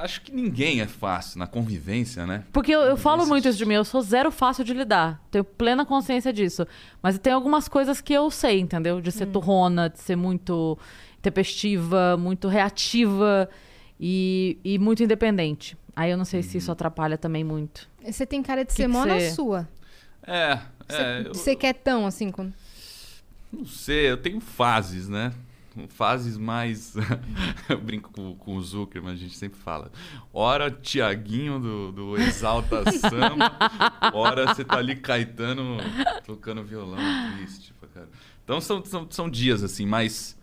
acho 0.00 0.22
que 0.22 0.32
ninguém 0.32 0.80
é 0.80 0.86
fácil 0.86 1.38
na 1.38 1.46
convivência, 1.46 2.26
né? 2.26 2.44
Porque 2.52 2.72
eu, 2.72 2.80
eu 2.82 2.96
falo 2.96 3.26
muito 3.26 3.46
isso 3.48 3.58
de 3.58 3.64
mim, 3.66 3.74
eu 3.74 3.84
sou 3.84 4.00
zero 4.02 4.30
fácil 4.30 4.64
de 4.64 4.72
lidar. 4.72 5.22
Tenho 5.30 5.44
plena 5.44 5.84
consciência 5.86 6.32
disso. 6.32 6.66
Mas 7.02 7.18
tem 7.18 7.32
algumas 7.32 7.68
coisas 7.68 8.00
que 8.00 8.12
eu 8.12 8.30
sei, 8.30 8.58
entendeu? 8.60 9.00
De 9.00 9.12
ser 9.12 9.26
turrona, 9.26 9.88
de 9.90 10.00
ser 10.00 10.16
muito 10.16 10.76
tempestiva, 11.22 12.16
muito 12.16 12.48
reativa 12.48 13.48
e, 14.00 14.58
e 14.64 14.78
muito 14.78 15.02
independente. 15.02 15.76
Aí 15.94 16.10
eu 16.10 16.16
não 16.16 16.24
sei 16.24 16.42
se 16.42 16.56
Uhum. 16.56 16.58
isso 16.58 16.72
atrapalha 16.72 17.18
também 17.18 17.44
muito. 17.44 17.88
Você 18.04 18.24
tem 18.26 18.42
cara 18.42 18.62
de 18.64 18.68
Que 18.68 18.74
ser 18.74 18.82
que 18.82 18.88
mó 18.88 19.04
na 19.04 19.14
você- 19.18 19.30
sua. 19.32 19.68
É, 20.26 20.58
Você 20.88 20.96
é 21.02 21.20
eu, 21.26 21.34
você 21.34 21.56
quietão, 21.56 22.06
assim, 22.06 22.30
quando... 22.30 22.52
não 23.52 23.64
sei, 23.64 24.10
eu 24.10 24.16
tenho 24.16 24.40
fases, 24.40 25.08
né? 25.08 25.32
fases 25.86 26.36
mais. 26.36 26.94
eu 27.68 27.78
brinco 27.78 28.10
com, 28.10 28.34
com 28.34 28.56
o 28.56 28.62
Zucker, 28.62 29.02
mas 29.02 29.12
a 29.12 29.16
gente 29.16 29.36
sempre 29.36 29.58
fala. 29.60 29.92
Hora 30.32 30.70
Tiaguinho 30.70 31.60
do, 31.60 31.92
do 31.92 32.16
Exalta 32.16 32.90
Samba, 32.90 33.52
hora 34.12 34.46
você 34.46 34.64
tá 34.64 34.78
ali 34.78 34.96
Caetano 34.96 35.76
tocando 36.26 36.64
violão, 36.64 36.98
triste 37.36 37.72
pra 37.78 37.88
cara. 37.88 38.08
Então 38.44 38.60
são, 38.60 38.84
são, 38.84 39.06
são 39.10 39.30
dias 39.30 39.62
assim, 39.62 39.86
mas, 39.86 40.36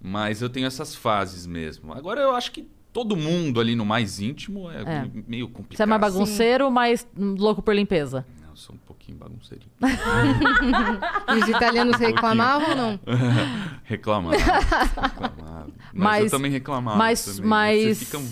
mas 0.00 0.42
eu 0.42 0.48
tenho 0.48 0.66
essas 0.66 0.96
fases 0.96 1.46
mesmo. 1.46 1.92
Agora 1.92 2.20
eu 2.20 2.34
acho 2.34 2.50
que 2.50 2.66
todo 2.92 3.16
mundo 3.16 3.60
ali 3.60 3.74
no 3.74 3.84
mais 3.84 4.20
íntimo 4.20 4.70
é, 4.70 4.82
É. 4.82 5.10
meio 5.26 5.48
complicado. 5.48 5.76
Você 5.76 5.82
é 5.82 5.86
mais 5.86 6.00
bagunceiro, 6.00 6.70
mas 6.70 7.06
louco 7.16 7.62
por 7.62 7.74
limpeza. 7.74 8.26
Eu 8.52 8.56
sou 8.56 8.74
um 8.74 8.78
pouquinho 8.78 9.16
bagunceirinho. 9.16 9.70
E 9.80 11.32
os 11.42 11.48
italianos 11.48 11.96
reclamavam 11.96 12.68
ou 12.70 12.76
não? 12.76 13.00
reclamava. 13.82 14.36
reclamava. 14.36 15.66
Mas, 15.66 15.92
Mas- 15.94 16.24
eu 16.24 16.30
também 16.30 16.50
reclamava. 16.50 16.98
mas- 16.98 17.24
também. 17.24 17.44
mas- 17.48 17.98
Você 17.98 18.04
fica 18.04 18.18
um 18.18 18.28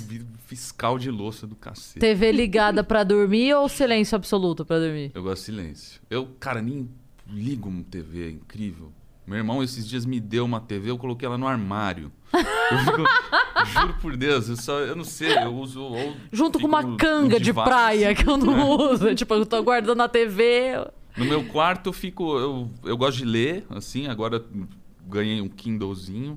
fiscal 0.47 0.99
de 0.99 1.11
louça 1.11 1.47
do 1.47 1.57
cacete. 1.57 2.01
TV 2.01 2.33
ligada 2.33 2.85
pra 2.85 3.03
dormir 3.03 3.55
ou 3.55 3.69
silêncio 3.69 4.15
absoluto 4.17 4.65
pra 4.65 4.79
dormir? 4.79 5.11
Eu 5.15 5.23
gosto 5.23 5.41
de 5.41 5.47
silêncio. 5.47 6.01
Eu, 6.11 6.27
cara, 6.39 6.61
nem 6.61 6.89
ligo 7.27 7.69
uma 7.69 7.83
TV, 7.85 8.27
é 8.27 8.31
incrível. 8.31 8.93
Meu 9.31 9.39
irmão 9.39 9.63
esses 9.63 9.87
dias 9.89 10.05
me 10.05 10.19
deu 10.19 10.45
uma 10.45 10.61
TV, 10.61 10.91
eu 10.91 10.99
coloquei 10.99 11.25
ela 11.25 11.39
no 11.39 11.47
armário. 11.47 12.11
Eu 12.33 12.79
fico, 12.79 13.05
juro 13.81 13.95
por 14.03 14.17
Deus, 14.17 14.49
eu 14.49 14.57
só, 14.57 14.81
eu 14.81 14.97
não 14.97 15.05
sei, 15.05 15.39
eu 15.39 15.55
uso 15.55 15.89
Junto 16.33 16.59
com 16.59 16.67
uma 16.67 16.97
canga 16.97 17.39
de 17.39 17.55
praia 17.55 18.13
que 18.13 18.29
eu 18.29 18.37
não 18.37 18.69
uso. 18.91 19.15
Tipo, 19.15 19.35
eu 19.35 19.47
tô 19.47 19.63
guardando 19.63 20.01
a 20.01 20.09
TV. 20.09 20.85
No 21.17 21.25
meu 21.25 21.45
quarto 21.45 21.91
eu 21.91 21.93
fico, 21.93 22.37
eu, 22.37 22.71
eu 22.83 22.97
gosto 22.97 23.19
de 23.19 23.25
ler, 23.25 23.65
assim, 23.71 24.09
agora 24.09 24.45
ganhei 25.07 25.41
um 25.41 25.49
Kindlezinho. 25.49 26.37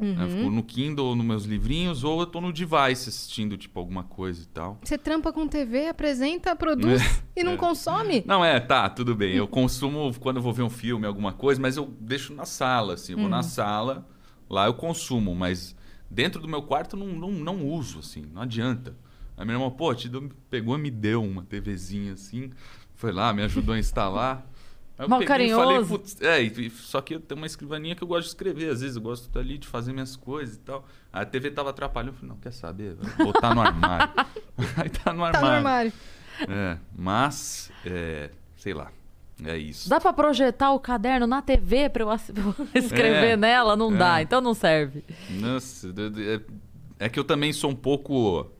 Né, 0.00 0.28
Fico 0.28 0.50
no 0.50 0.62
Kindle, 0.62 1.14
nos 1.16 1.24
meus 1.26 1.44
livrinhos, 1.44 2.04
ou 2.04 2.20
eu 2.20 2.26
tô 2.26 2.40
no 2.40 2.52
device 2.52 3.08
assistindo, 3.08 3.56
tipo, 3.56 3.78
alguma 3.78 4.02
coisa 4.04 4.42
e 4.42 4.46
tal. 4.46 4.78
Você 4.82 4.96
trampa 4.98 5.32
com 5.32 5.46
TV, 5.48 5.88
apresenta, 5.88 6.54
produz 6.54 7.02
e 7.36 7.42
não 7.44 7.52
É. 7.52 7.56
consome? 7.56 8.22
Não, 8.26 8.44
é, 8.44 8.58
tá, 8.60 8.88
tudo 8.88 9.14
bem. 9.14 9.34
Eu 9.34 9.48
consumo 9.48 10.12
quando 10.20 10.36
eu 10.36 10.42
vou 10.42 10.52
ver 10.52 10.62
um 10.62 10.70
filme, 10.70 11.06
alguma 11.06 11.32
coisa, 11.32 11.60
mas 11.60 11.76
eu 11.76 11.86
deixo 12.00 12.32
na 12.34 12.44
sala, 12.44 12.94
assim. 12.94 13.12
Eu 13.12 13.18
vou 13.18 13.28
na 13.28 13.42
sala, 13.42 14.08
lá 14.48 14.66
eu 14.66 14.74
consumo, 14.74 15.34
mas 15.34 15.74
dentro 16.10 16.40
do 16.40 16.48
meu 16.48 16.62
quarto 16.62 16.96
não, 16.96 17.08
não, 17.08 17.30
não 17.30 17.66
uso, 17.66 17.98
assim, 17.98 18.24
não 18.32 18.42
adianta. 18.42 18.96
Aí 19.36 19.44
meu 19.46 19.54
irmão, 19.54 19.70
pô, 19.70 19.94
te 19.94 20.08
deu- 20.08 20.28
pegou 20.50 20.76
e 20.76 20.80
me 20.80 20.90
deu 20.90 21.22
uma 21.22 21.42
TVzinha 21.44 22.14
assim, 22.14 22.50
foi 22.94 23.12
lá, 23.12 23.32
me 23.32 23.42
ajudou 23.42 23.74
a 23.74 23.78
instalar. 23.78 24.44
Eu 24.98 25.08
Mal 25.08 25.20
falei, 25.20 25.28
carinhoso. 25.48 25.88
putz, 25.98 26.20
é, 26.20 26.42
e- 26.42 26.70
só 26.70 27.00
que 27.00 27.14
eu 27.14 27.20
tenho 27.20 27.40
uma 27.40 27.46
escrivaninha 27.46 27.94
que 27.94 28.02
eu 28.02 28.08
gosto 28.08 28.22
de 28.24 28.28
escrever, 28.30 28.70
às 28.70 28.80
vezes 28.80 28.96
eu 28.96 29.02
gosto 29.02 29.38
ali 29.38 29.56
de 29.56 29.66
fazer 29.68 29.92
minhas 29.92 30.16
coisas 30.16 30.56
e 30.56 30.58
tal. 30.58 30.84
A 31.12 31.24
TV 31.24 31.50
tava 31.52 31.70
atrapalhando, 31.70 32.12
eu 32.12 32.14
falei, 32.16 32.30
não, 32.30 32.36
quer 32.40 32.52
saber? 32.52 32.94
Vou 33.16 33.26
botar 33.32 33.54
no 33.54 33.60
armário. 33.60 34.12
Aí 34.76 34.88
tá 34.90 35.12
no 35.12 35.20
Tá 35.20 35.26
armário. 35.28 35.40
no 35.40 35.46
armário. 35.56 35.92
É, 36.48 36.78
mas, 36.96 37.70
é, 37.86 38.30
sei 38.56 38.74
lá, 38.74 38.90
é 39.44 39.56
isso. 39.56 39.88
Dá 39.88 40.00
pra 40.00 40.12
projetar 40.12 40.72
o 40.72 40.80
caderno 40.80 41.26
na 41.28 41.40
TV 41.42 41.88
pra 41.88 42.02
eu 42.02 42.10
eu 42.10 42.16
escrever 42.74 43.30
É, 43.32 43.36
nela? 43.36 43.76
Não 43.76 43.94
é. 43.94 43.96
dá, 43.96 44.22
então 44.22 44.40
não 44.40 44.52
serve. 44.54 45.04
Nossa, 45.30 45.88
é, 46.98 47.06
é 47.06 47.08
que 47.08 47.18
eu 47.20 47.24
também 47.24 47.52
sou 47.52 47.70
um 47.70 47.74
pouco. 47.76 48.50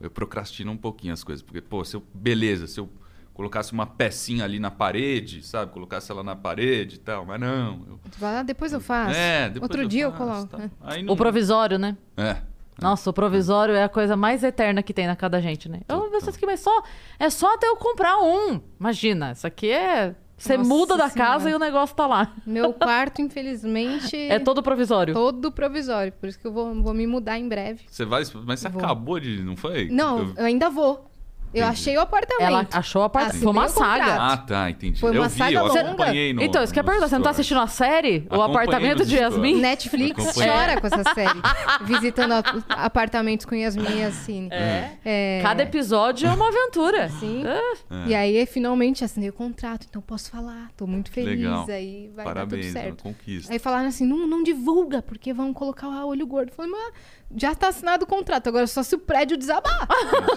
Eu 0.00 0.10
procrastino 0.10 0.70
um 0.72 0.76
pouquinho 0.76 1.12
as 1.12 1.22
coisas. 1.24 1.42
Porque, 1.42 1.60
pô, 1.60 1.84
se 1.84 1.96
eu. 1.96 2.02
Beleza, 2.14 2.66
se 2.68 2.78
eu 2.80 2.88
colocasse 3.34 3.72
uma 3.72 3.86
pecinha 3.86 4.44
ali 4.44 4.58
na 4.58 4.70
parede, 4.70 5.42
sabe? 5.46 5.72
Colocasse 5.72 6.10
ela 6.10 6.22
na 6.22 6.36
parede 6.36 6.96
e 6.96 6.98
tal, 6.98 7.24
mas 7.26 7.40
não. 7.40 7.80
eu- 7.88 8.00
Tu 8.10 8.18
fala, 8.18 8.40
ah, 8.40 8.42
depois 8.42 8.72
eu 8.72 8.80
faço. 8.80 9.14
é, 9.16 9.48
depois 9.48 9.70
Outro 9.70 9.88
dia 9.88 10.04
eu 10.04 10.12
faço, 10.12 10.46
coloco. 10.46 10.46
tal. 10.48 10.60
é. 10.60 10.70
Aí 10.82 11.02
não- 11.02 11.14
O 11.14 11.16
provisório, 11.16 11.78
né? 11.78 11.96
É. 12.16 12.36
Nossa, 12.80 13.10
o 13.10 13.12
provisório 13.12 13.74
é 13.74 13.84
a 13.84 13.88
coisa 13.88 14.16
mais 14.16 14.42
eterna 14.42 14.82
que 14.82 14.92
tem 14.94 15.06
na 15.06 15.14
cada 15.14 15.40
gente, 15.40 15.68
né? 15.68 15.80
Eu, 15.88 16.10
vocês 16.10 16.36
que 16.36 16.44
mas 16.46 16.60
só 16.60 16.82
é 17.18 17.28
só 17.30 17.54
até 17.54 17.68
eu 17.68 17.76
comprar 17.76 18.18
um. 18.18 18.60
Imagina, 18.80 19.32
isso 19.32 19.46
aqui 19.46 19.70
é 19.70 20.14
você 20.36 20.56
Nossa 20.56 20.68
muda 20.68 20.96
da 20.96 21.08
Senhora. 21.08 21.32
casa 21.32 21.50
e 21.50 21.54
o 21.54 21.58
negócio 21.58 21.94
tá 21.94 22.06
lá. 22.06 22.32
Meu 22.46 22.72
quarto, 22.72 23.20
infelizmente, 23.22 24.16
É 24.16 24.38
todo 24.38 24.62
provisório. 24.62 25.14
todo 25.14 25.52
provisório. 25.52 26.12
Por 26.12 26.28
isso 26.28 26.38
que 26.38 26.46
eu 26.46 26.52
vou, 26.52 26.74
vou 26.82 26.94
me 26.94 27.06
mudar 27.06 27.38
em 27.38 27.46
breve. 27.48 27.82
Você 27.86 28.04
vai. 28.04 28.22
Mas 28.46 28.60
você 28.60 28.68
Vou. 28.68 28.82
acabou 28.82 29.20
de. 29.20 29.42
Não 29.42 29.54
foi? 29.54 29.88
Não, 29.88 30.18
Eu- 30.18 30.34
eu 30.38 30.44
ainda 30.46 30.68
vou. 30.70 31.08
Eu 31.54 31.66
achei 31.66 31.96
o 31.96 32.00
apartamento. 32.00 32.46
Ela 32.46 32.66
achou 32.72 33.02
a 33.02 33.08
parte. 33.08 33.28
Assinei 33.28 33.44
Foi 33.44 33.52
uma 33.52 33.66
o 33.66 33.68
saga. 33.68 34.32
Ah, 34.32 34.36
tá, 34.36 34.70
entendi. 34.70 34.98
Foi 34.98 35.10
uma 35.10 35.24
eu 35.26 35.28
vi, 35.28 35.38
saga 35.38 35.58
eu 35.58 35.66
longa. 35.66 35.80
acompanhei 35.80 36.32
no. 36.32 36.42
então, 36.42 36.62
isso 36.62 36.72
que 36.72 36.80
no 36.80 36.84
perguntar, 36.84 37.08
você 37.08 37.14
não 37.16 37.22
tá 37.22 37.30
assistindo 37.30 37.60
a 37.60 37.66
série? 37.66 38.26
O 38.30 38.40
apartamento 38.40 39.04
de 39.04 39.16
Yasmin? 39.16 39.60
Netflix 39.60 40.34
chora 40.34 40.80
com 40.80 40.86
essa 40.86 41.14
série. 41.14 41.40
Visitando 41.84 42.34
apartamentos 42.68 43.46
com 43.46 43.54
Yasmin 43.54 43.84
e 43.84 44.00
Yassine. 44.00 44.48
É. 44.50 44.92
É, 45.04 45.40
Cada 45.42 45.62
episódio 45.62 46.28
é 46.28 46.32
uma 46.32 46.48
aventura. 46.48 47.08
Sim. 47.10 47.44
É. 47.46 48.08
E 48.08 48.14
aí, 48.14 48.46
finalmente, 48.46 49.04
assinei 49.04 49.28
o 49.28 49.32
contrato, 49.32 49.86
então 49.88 50.00
posso 50.00 50.30
falar. 50.30 50.70
Tô 50.76 50.86
muito 50.86 51.10
feliz. 51.10 51.38
Legal. 51.38 51.66
Aí 51.68 52.10
vai 52.14 52.24
Parabéns, 52.24 52.66
dar 52.66 52.80
tudo 52.80 52.82
certo. 52.82 53.02
conquista. 53.02 53.52
Aí 53.52 53.58
falaram 53.58 53.88
assim: 53.88 54.06
não, 54.06 54.26
não 54.26 54.42
divulga, 54.42 55.02
porque 55.02 55.32
vão 55.32 55.52
colocar 55.52 55.88
o 55.88 56.08
olho 56.08 56.26
gordo. 56.26 56.50
Eu 56.50 56.54
falei, 56.54 56.70
mas 56.70 56.92
já 57.36 57.54
tá 57.54 57.68
assinado 57.68 58.04
o 58.04 58.06
contrato, 58.06 58.48
agora 58.48 58.66
só 58.66 58.82
se 58.82 58.94
o 58.94 58.98
prédio 58.98 59.36
desabar. 59.36 59.88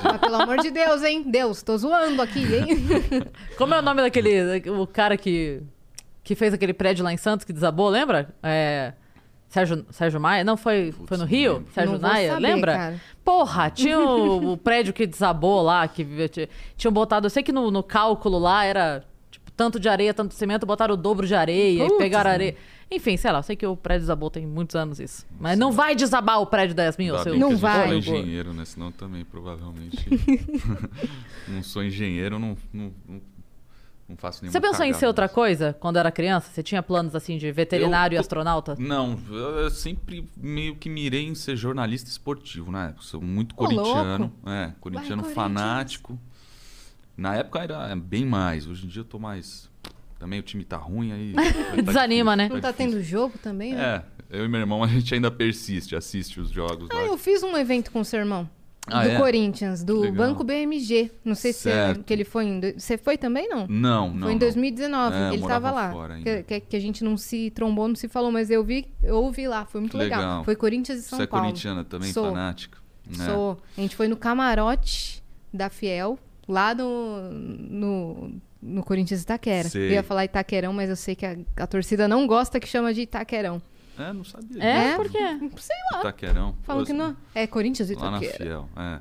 mas 0.03 0.17
pelo 0.19 0.35
amor 0.35 0.57
de 0.59 0.71
Deus, 0.71 1.03
hein? 1.03 1.23
Deus, 1.25 1.61
tô 1.61 1.77
zoando 1.77 2.21
aqui, 2.21 2.39
hein? 2.39 2.67
Como 3.57 3.73
é 3.73 3.79
o 3.79 3.81
nome 3.81 4.01
daquele. 4.01 4.69
O 4.69 4.87
cara 4.87 5.17
que. 5.17 5.61
Que 6.23 6.33
fez 6.33 6.53
aquele 6.53 6.73
prédio 6.73 7.03
lá 7.03 7.13
em 7.13 7.17
Santos 7.17 7.45
que 7.45 7.53
desabou, 7.53 7.87
lembra? 7.89 8.33
É. 8.41 8.93
Sérgio, 9.47 9.85
Sérgio 9.91 10.19
Maia? 10.19 10.43
Não, 10.43 10.57
foi, 10.57 10.93
foi 11.05 11.17
no 11.17 11.23
Rio? 11.23 11.53
lembro. 11.53 11.71
Sérgio 11.71 11.99
Maia? 12.01 12.33
saber, 12.33 12.47
lembra? 12.47 12.73
cara. 12.73 13.01
Porra, 13.23 13.69
tinha 13.69 13.99
o, 13.99 14.53
o 14.53 14.57
prédio 14.59 14.93
que 14.93 15.05
desabou 15.05 15.61
lá, 15.61 15.87
que 15.87 16.05
tinham 16.75 16.91
botado. 16.91 17.27
Eu 17.27 17.29
sei 17.29 17.43
que 17.43 17.51
no, 17.51 17.69
no 17.71 17.83
cálculo 17.83 18.39
lá 18.39 18.65
era 18.65 19.03
tipo, 19.29 19.51
tanto 19.51 19.79
de 19.79 19.87
areia, 19.87 20.13
tanto 20.13 20.31
de 20.31 20.35
cimento, 20.35 20.65
botaram 20.65 20.95
o 20.95 20.97
dobro 20.97 21.27
de 21.27 21.35
areia 21.35 21.83
e 21.83 21.87
Putz, 21.87 21.97
pegaram 21.97 22.31
areia. 22.31 22.55
Enfim, 22.89 23.17
sei 23.17 23.31
lá, 23.31 23.39
eu 23.39 23.43
sei 23.43 23.55
que 23.55 23.65
o 23.65 23.75
prédio 23.75 24.01
desabou 24.01 24.29
tem 24.29 24.45
muitos 24.45 24.75
anos 24.75 24.99
isso. 24.99 25.25
Mas 25.39 25.57
não 25.57 25.71
vai 25.71 25.95
desabar 25.95 26.39
o 26.39 26.45
prédio 26.45 26.75
da 26.75 26.83
Yasmin, 26.83 27.09
seu. 27.23 27.37
Não 27.37 27.57
vai. 27.57 27.73
fala 27.73 27.87
olho 27.89 27.97
engenheiro, 27.97 28.53
né? 28.53 28.63
Senão 28.63 28.91
também, 28.91 29.25
provavelmente. 29.25 30.05
não 31.47 31.61
sou 31.63 31.83
engenheiro, 31.83 32.37
não, 32.37 32.55
não, 32.71 32.93
não, 33.09 33.21
não 34.09 34.15
faço 34.17 34.43
nenhuma 34.43 34.51
Você 34.51 34.61
pensou 34.61 34.85
em 34.85 34.89
cagada 34.89 34.99
ser 34.99 35.07
outra 35.07 35.27
coisa 35.27 35.75
quando 35.79 35.97
era 35.97 36.11
criança? 36.11 36.51
Você 36.51 36.61
tinha 36.61 36.83
planos 36.83 37.15
assim 37.15 37.39
de 37.39 37.51
veterinário 37.51 38.15
e 38.15 38.17
Eu- 38.17 38.21
astronauta? 38.21 38.75
Não, 38.77 39.19
eu 39.31 39.69
sempre 39.71 40.29
meio 40.37 40.75
que 40.75 40.87
mirei 40.87 41.25
em 41.25 41.33
ser 41.33 41.55
jornalista 41.55 42.07
esportivo 42.09 42.71
na 42.71 42.89
época. 42.89 43.01
Sou 43.01 43.19
muito 43.19 43.53
Ô, 43.53 43.55
corintiano. 43.57 44.31
É, 44.45 44.71
corintiano 44.79 45.23
Corinthians. 45.23 45.33
fanático. 45.33 46.19
Na 47.17 47.35
época 47.35 47.59
era 47.63 47.95
bem 47.95 48.25
mais. 48.25 48.67
Hoje 48.67 48.85
em 48.85 48.89
dia 48.89 48.99
eu 48.99 49.05
tô 49.05 49.17
mais. 49.17 49.69
Também 50.25 50.39
o 50.39 50.43
time 50.43 50.63
tá 50.65 50.77
ruim 50.77 51.11
aí. 51.11 51.33
tá 51.75 51.81
Desanima, 51.81 52.35
né? 52.35 52.49
Não 52.51 52.59
tá 52.59 52.71
difícil. 52.71 52.91
tendo 52.91 53.03
jogo 53.03 53.37
também, 53.37 53.73
né? 53.75 54.03
É, 54.31 54.39
eu 54.39 54.45
e 54.45 54.47
meu 54.47 54.59
irmão 54.59 54.83
a 54.83 54.87
gente 54.87 55.13
ainda 55.13 55.29
persiste, 55.29 55.95
assiste 55.95 56.39
os 56.39 56.49
jogos 56.49 56.89
Ah, 56.91 56.95
lá. 56.95 57.01
eu 57.03 57.17
fiz 57.17 57.43
um 57.43 57.55
evento 57.55 57.91
com 57.91 57.99
o 57.99 58.05
seu 58.05 58.19
irmão. 58.19 58.49
Ah, 58.87 59.03
do 59.03 59.09
é? 59.09 59.17
Corinthians, 59.17 59.83
do 59.83 59.99
Legal. 60.01 60.15
Banco 60.27 60.43
BMG. 60.43 61.11
Não 61.23 61.33
sei 61.35 61.53
se 61.53 61.69
é, 61.69 61.73
Certo. 61.87 62.03
que 62.03 62.13
ele 62.13 62.23
foi 62.23 62.45
em. 62.45 62.59
Você 62.77 62.97
foi 62.99 63.17
também, 63.17 63.47
não? 63.49 63.65
Não, 63.67 64.09
não. 64.13 64.21
Foi 64.23 64.31
em 64.31 64.35
não. 64.35 64.39
2019, 64.39 65.15
É, 65.15 65.27
ele 65.33 65.37
morava 65.41 65.71
tava 65.71 65.75
lá. 65.97 66.07
Que, 66.07 66.29
ainda. 66.29 66.43
que- 66.43 66.59
que 66.59 66.75
a 66.75 66.79
gente 66.79 67.03
não 67.03 67.17
se 67.17 67.49
trombou, 67.51 67.87
não 67.87 67.95
se 67.95 68.07
falou, 68.07 68.31
mas 68.31 68.49
eu 68.51 68.63
vi, 68.63 68.87
eu 69.03 69.15
ouvi 69.17 69.47
lá, 69.47 69.65
foi 69.65 69.81
muito 69.81 69.97
legal. 69.97 70.19
legal. 70.19 70.43
Foi 70.43 70.55
Corinthians 70.55 70.99
e 70.99 71.01
São 71.03 71.17
Você 71.17 71.23
é 71.23 71.27
Paulo. 71.27 71.45
corintiana 71.47 71.83
também, 71.83 72.11
Sou. 72.13 72.25
fanática? 72.29 72.77
né? 73.17 73.25
Sou. 73.25 73.57
A 73.77 73.81
gente 73.81 73.95
foi 73.95 74.07
no 74.07 74.15
camarote 74.17 75.23
da 75.51 75.67
Fiel, 75.69 76.19
lá 76.47 76.75
no, 76.75 77.31
no, 77.31 78.41
no 78.65 78.83
Corinthians 78.83 79.21
Itaquera. 79.21 79.69
Sei. 79.69 79.87
Eu 79.89 79.91
ia 79.91 80.03
falar 80.03 80.25
Itaquerão, 80.25 80.73
mas 80.73 80.89
eu 80.89 80.95
sei 80.95 81.15
que 81.15 81.25
a, 81.25 81.37
a 81.57 81.67
torcida 81.67 82.07
não 82.07 82.25
gosta 82.27 82.59
que 82.59 82.67
chama 82.67 82.93
de 82.93 83.01
Itaquerão. 83.01 83.61
É, 83.97 84.11
não 84.11 84.23
sabia. 84.25 84.61
É? 84.63 84.87
É? 84.89 84.95
Por 84.95 85.09
quê? 85.09 85.17
Sei 85.57 85.75
lá. 85.93 85.99
Itaquerão. 85.99 86.55
Falam 86.63 86.83
que 86.83 86.91
não. 86.93 87.15
É 87.33 87.47
Corinthians 87.47 87.89
e 87.89 87.95
Lá 87.95 88.11
na 88.11 88.17
Itaquera. 88.17 88.43
Fiel, 88.43 88.69
é. 88.75 88.99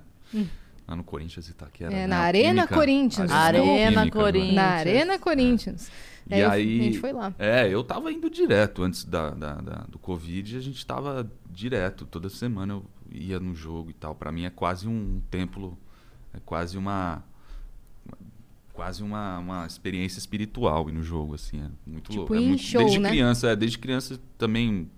Lá 0.87 0.95
no 0.97 1.03
Corinthians 1.03 1.49
Itaquera. 1.49 1.91
É, 1.93 1.97
né? 2.01 2.07
na 2.07 2.19
Arena 2.19 2.63
Química- 2.63 2.75
Corinthians. 2.75 3.31
Arena 3.31 3.65
Química, 3.65 4.05
né? 4.05 4.11
Corinthians. 4.11 4.55
Na 4.55 4.63
Arena 4.71 5.19
Corinthians. 5.19 5.91
E 6.31 6.35
Aí 6.35 6.81
a 6.81 6.83
gente 6.85 6.99
foi 7.01 7.13
lá. 7.13 7.35
É, 7.39 7.69
eu 7.69 7.83
tava 7.85 8.11
indo 8.13 8.31
direto 8.31 8.83
antes 8.83 9.05
da, 9.05 9.31
da- 9.31 9.55
da- 9.57 9.85
do 9.89 9.99
Covid, 9.99 10.57
a 10.57 10.61
gente 10.61 10.85
tava 10.87 11.31
direto, 11.51 12.07
toda 12.07 12.29
semana 12.31 12.75
eu 12.75 12.85
ia 13.11 13.39
no 13.41 13.55
jogo 13.55 13.91
e 13.91 13.93
tal. 13.95 14.15
Pra 14.15 14.31
mim 14.33 14.45
é 14.45 14.51
quase 14.51 14.87
um 14.89 15.21
templo, 15.31 15.77
é 16.33 16.39
quase 16.45 16.79
uma. 16.79 17.23
Quase 18.75 19.03
uma, 19.03 19.39
uma 19.39 19.67
experiência 19.67 20.19
espiritual 20.19 20.91
ir 20.91 20.93
no 20.93 21.03
jogo, 21.03 21.35
assim. 21.35 21.59
É 21.61 21.69
muito 21.87 22.11
Tipo, 22.11 22.19
louco. 22.19 22.35
É 22.35 22.41
muito, 22.41 22.63
show, 22.63 22.81
desde 22.81 22.99
né? 22.99 23.09
criança, 23.09 23.49
é, 23.49 23.57
desde 23.57 23.79
criança 23.79 24.21
também 24.37 24.91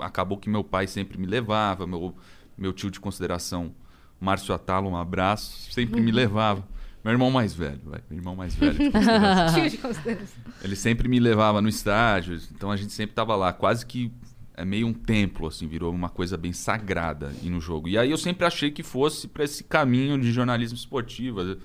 acabou 0.00 0.38
que 0.38 0.48
meu 0.48 0.64
pai 0.64 0.86
sempre 0.86 1.18
me 1.18 1.26
levava, 1.26 1.86
meu, 1.86 2.14
meu 2.56 2.72
tio 2.72 2.90
de 2.90 2.98
consideração, 3.00 3.74
Márcio 4.20 4.54
Atalo, 4.54 4.88
um 4.88 4.96
abraço, 4.96 5.70
sempre 5.72 6.00
me 6.00 6.10
levava. 6.10 6.66
Meu 7.04 7.12
irmão 7.12 7.30
mais 7.30 7.54
velho, 7.54 7.80
vai, 7.84 8.00
meu 8.10 8.18
irmão 8.18 8.34
mais 8.34 8.54
velho 8.54 8.72
de 8.78 8.90
consideração. 8.90 9.54
Tio 9.60 9.70
de 9.70 9.78
consideração. 9.78 10.42
Ele 10.60 10.74
sempre 10.74 11.08
me 11.08 11.20
levava 11.20 11.60
no 11.62 11.68
estádio, 11.68 12.40
então 12.52 12.68
a 12.68 12.76
gente 12.76 12.92
sempre 12.92 13.14
tava 13.14 13.36
lá. 13.36 13.52
Quase 13.52 13.86
que 13.86 14.10
é 14.56 14.64
meio 14.64 14.88
um 14.88 14.92
templo, 14.92 15.46
assim, 15.46 15.68
virou 15.68 15.92
uma 15.92 16.08
coisa 16.08 16.36
bem 16.36 16.52
sagrada 16.52 17.32
no 17.44 17.60
jogo. 17.60 17.86
E 17.86 17.96
aí 17.96 18.10
eu 18.10 18.16
sempre 18.18 18.44
achei 18.44 18.72
que 18.72 18.82
fosse 18.82 19.28
para 19.28 19.44
esse 19.44 19.62
caminho 19.62 20.18
de 20.18 20.32
jornalismo 20.32 20.76
esportivo. 20.76 21.56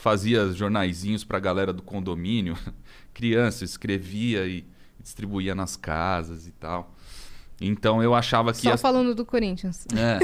Fazia 0.00 0.50
jornaizinhos 0.52 1.24
pra 1.24 1.38
galera 1.38 1.72
do 1.72 1.82
condomínio, 1.82 2.56
criança, 3.12 3.64
escrevia 3.64 4.46
e 4.46 4.64
distribuía 4.98 5.54
nas 5.54 5.76
casas 5.76 6.46
e 6.46 6.52
tal. 6.52 6.94
Então 7.62 8.02
eu 8.02 8.14
achava 8.14 8.52
que 8.54 8.60
Só 8.62 8.70
ia- 8.70 8.78
falando 8.78 9.14
do 9.14 9.26
Corinthians. 9.26 9.86
é, 9.94 10.18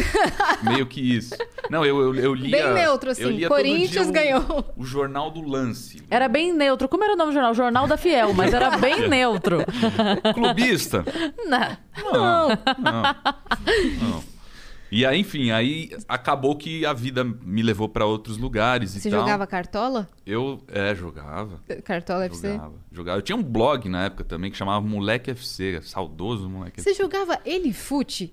meio 0.71 0.87
que 0.87 1.03
isso. 1.03 1.35
Não, 1.69 1.85
eu, 1.85 2.01
eu, 2.01 2.15
eu 2.15 2.35
lia. 2.35 2.51
Bem 2.65 2.73
neutro, 2.73 3.11
eu 3.11 3.13
assim. 3.13 3.47
Corinthians 3.47 4.09
o- 4.09 4.13
ganhou. 4.13 4.73
O 4.75 4.85
jornal 4.87 5.31
do 5.31 5.43
lance. 5.43 6.03
Era 6.11 6.27
bem 6.29 6.55
neutro. 6.55 6.89
Como 6.89 7.05
era 7.05 7.13
o 7.13 7.17
nome 7.17 7.33
do 7.33 7.35
jornal? 7.35 7.53
Jornal 7.55 7.87
da 7.87 7.99
Fiel, 7.99 8.33
mas 8.33 8.55
era 8.55 8.79
bem 8.79 9.07
neutro. 9.07 9.59
Clubista? 10.33 11.05
Não. 11.45 11.77
Não, 12.13 12.49
não, 12.79 13.03
não. 14.01 14.25
E 14.91 15.05
aí, 15.05 15.19
enfim, 15.21 15.51
aí 15.51 15.91
acabou 16.09 16.55
que 16.57 16.87
a 16.87 16.93
vida 16.93 17.25
me 17.25 17.63
levou 17.63 17.89
pra 17.89 18.07
outros 18.07 18.37
lugares 18.39 18.95
e 18.95 19.01
Você 19.01 19.11
tal. 19.11 19.21
jogava 19.21 19.47
cartola? 19.47 20.09
Eu, 20.25 20.63
é, 20.69 20.95
jogava. 20.95 21.61
Cartola 21.85 22.27
FC? 22.27 22.53
Jogava, 22.53 22.75
jogava. 22.93 23.19
Eu 23.19 23.23
tinha 23.23 23.37
um 23.37 23.43
blog 23.43 23.89
na 23.89 24.05
época 24.05 24.23
também 24.25 24.51
que 24.51 24.57
chamava 24.57 24.87
Moleque 24.87 25.31
FC, 25.33 25.81
saudoso 25.83 26.49
Moleque 26.49 26.81
Você 26.81 26.91
FC. 26.91 27.03
jogava 27.03 27.39
Elifute? 27.45 28.33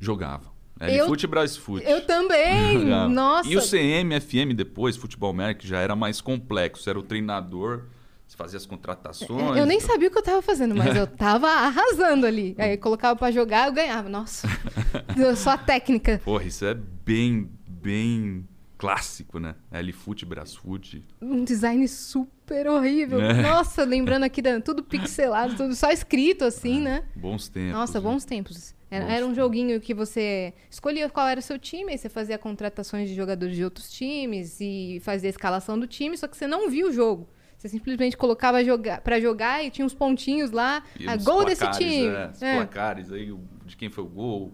Jogava. 0.00 0.52
Eu- 0.80 1.06
Fute 1.06 1.24
e 1.24 1.28
Brasfoot. 1.28 1.84
Eu 1.86 2.04
também! 2.04 2.80
Jogava. 2.82 3.08
Nossa! 3.08 3.48
E 3.48 3.56
o 3.56 3.62
CM, 3.62 4.20
FM 4.20 4.52
depois, 4.54 4.96
Futebol 4.96 5.30
América, 5.30 5.64
já 5.64 5.78
era 5.78 5.94
mais 5.94 6.20
complexo. 6.20 6.90
Era 6.90 6.98
o 6.98 7.02
treinador, 7.02 7.78
você 7.78 7.93
fazia 8.36 8.56
as 8.56 8.66
contratações. 8.66 9.56
Eu 9.56 9.66
nem 9.66 9.80
sabia 9.80 10.08
o 10.08 10.10
que 10.10 10.18
eu 10.18 10.22
tava 10.22 10.42
fazendo, 10.42 10.74
mas 10.74 10.94
eu 10.96 11.06
tava 11.16 11.48
arrasando 11.48 12.26
ali. 12.26 12.54
Aí 12.58 12.76
colocava 12.76 13.16
pra 13.18 13.30
jogar, 13.30 13.68
eu 13.68 13.72
ganhava. 13.72 14.08
Nossa, 14.08 14.48
só 15.36 15.50
a 15.50 15.58
técnica. 15.58 16.20
Porra, 16.24 16.44
isso 16.44 16.64
é 16.64 16.74
bem, 16.74 17.48
bem 17.68 18.46
clássico, 18.76 19.38
né? 19.38 19.54
L-Fute, 19.70 20.26
Brasfoot. 20.26 21.02
Um 21.20 21.44
design 21.44 21.86
super 21.88 22.66
horrível. 22.68 23.20
É. 23.20 23.40
Nossa, 23.42 23.84
lembrando 23.84 24.24
aqui, 24.24 24.42
da- 24.42 24.60
tudo 24.60 24.82
pixelado, 24.84 25.56
tudo 25.56 25.74
só 25.74 25.90
escrito 25.90 26.44
assim, 26.44 26.80
né? 26.80 27.04
Bons 27.14 27.48
tempos. 27.48 27.72
Nossa, 27.72 28.00
viu? 28.00 28.10
bons 28.10 28.24
tempos. 28.24 28.74
Era, 28.90 29.04
Bons 29.06 29.12
era 29.12 29.24
um 29.24 29.28
tempos. 29.28 29.36
joguinho 29.36 29.80
que 29.80 29.94
você 29.94 30.52
escolhia 30.70 31.08
qual 31.08 31.26
era 31.26 31.40
o 31.40 31.42
seu 31.42 31.58
time, 31.58 31.92
aí 31.92 31.98
você 31.98 32.08
fazia 32.08 32.36
contratações 32.36 33.08
de 33.08 33.14
jogadores 33.14 33.56
de 33.56 33.64
outros 33.64 33.90
times 33.90 34.58
e 34.60 35.00
fazia 35.02 35.28
a 35.28 35.32
escalação 35.32 35.78
do 35.78 35.86
time, 35.86 36.16
só 36.18 36.28
que 36.28 36.36
você 36.36 36.46
não 36.46 36.68
via 36.68 36.86
o 36.86 36.92
jogo. 36.92 37.28
Você 37.64 37.70
simplesmente 37.70 38.14
colocava 38.14 38.62
jogar, 38.62 39.00
pra 39.00 39.18
jogar 39.18 39.64
e 39.64 39.70
tinha 39.70 39.86
uns 39.86 39.94
pontinhos 39.94 40.50
lá. 40.50 40.82
E 41.00 41.08
ah, 41.08 41.16
os 41.16 41.24
gol 41.24 41.46
desse 41.46 41.62
placares, 41.62 41.88
time. 41.88 42.06
É, 42.08 42.30
os 42.30 42.42
É. 42.42 42.56
placares 42.56 43.10
aí, 43.10 43.34
de 43.64 43.74
quem 43.74 43.88
foi 43.88 44.04
o 44.04 44.06
gol. 44.06 44.52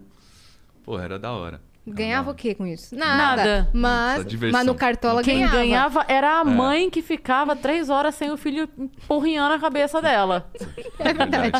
Porra, 0.81 1.03
era 1.03 1.19
da 1.19 1.33
hora. 1.33 1.61
Ganhava 1.85 2.29
o 2.29 2.35
quê 2.35 2.53
com 2.53 2.65
isso? 2.67 2.95
Nada. 2.95 3.17
Nada. 3.43 3.69
Mas, 3.73 4.25
mas 4.51 4.65
no 4.67 4.75
Cartola 4.75 5.23
Quem 5.23 5.39
ganhava. 5.39 5.55
ganhava 5.57 6.05
era 6.07 6.37
a 6.37 6.41
É. 6.41 6.43
mãe 6.43 6.89
que 6.91 7.01
ficava 7.01 7.55
três 7.55 7.89
horas 7.89 8.13
sem 8.13 8.29
o 8.29 8.37
filho 8.37 8.69
empurrinhando 8.77 9.55
a 9.55 9.59
cabeça 9.59 9.99
dela. 9.99 10.47
É 10.99 11.11
verdade. 11.11 11.51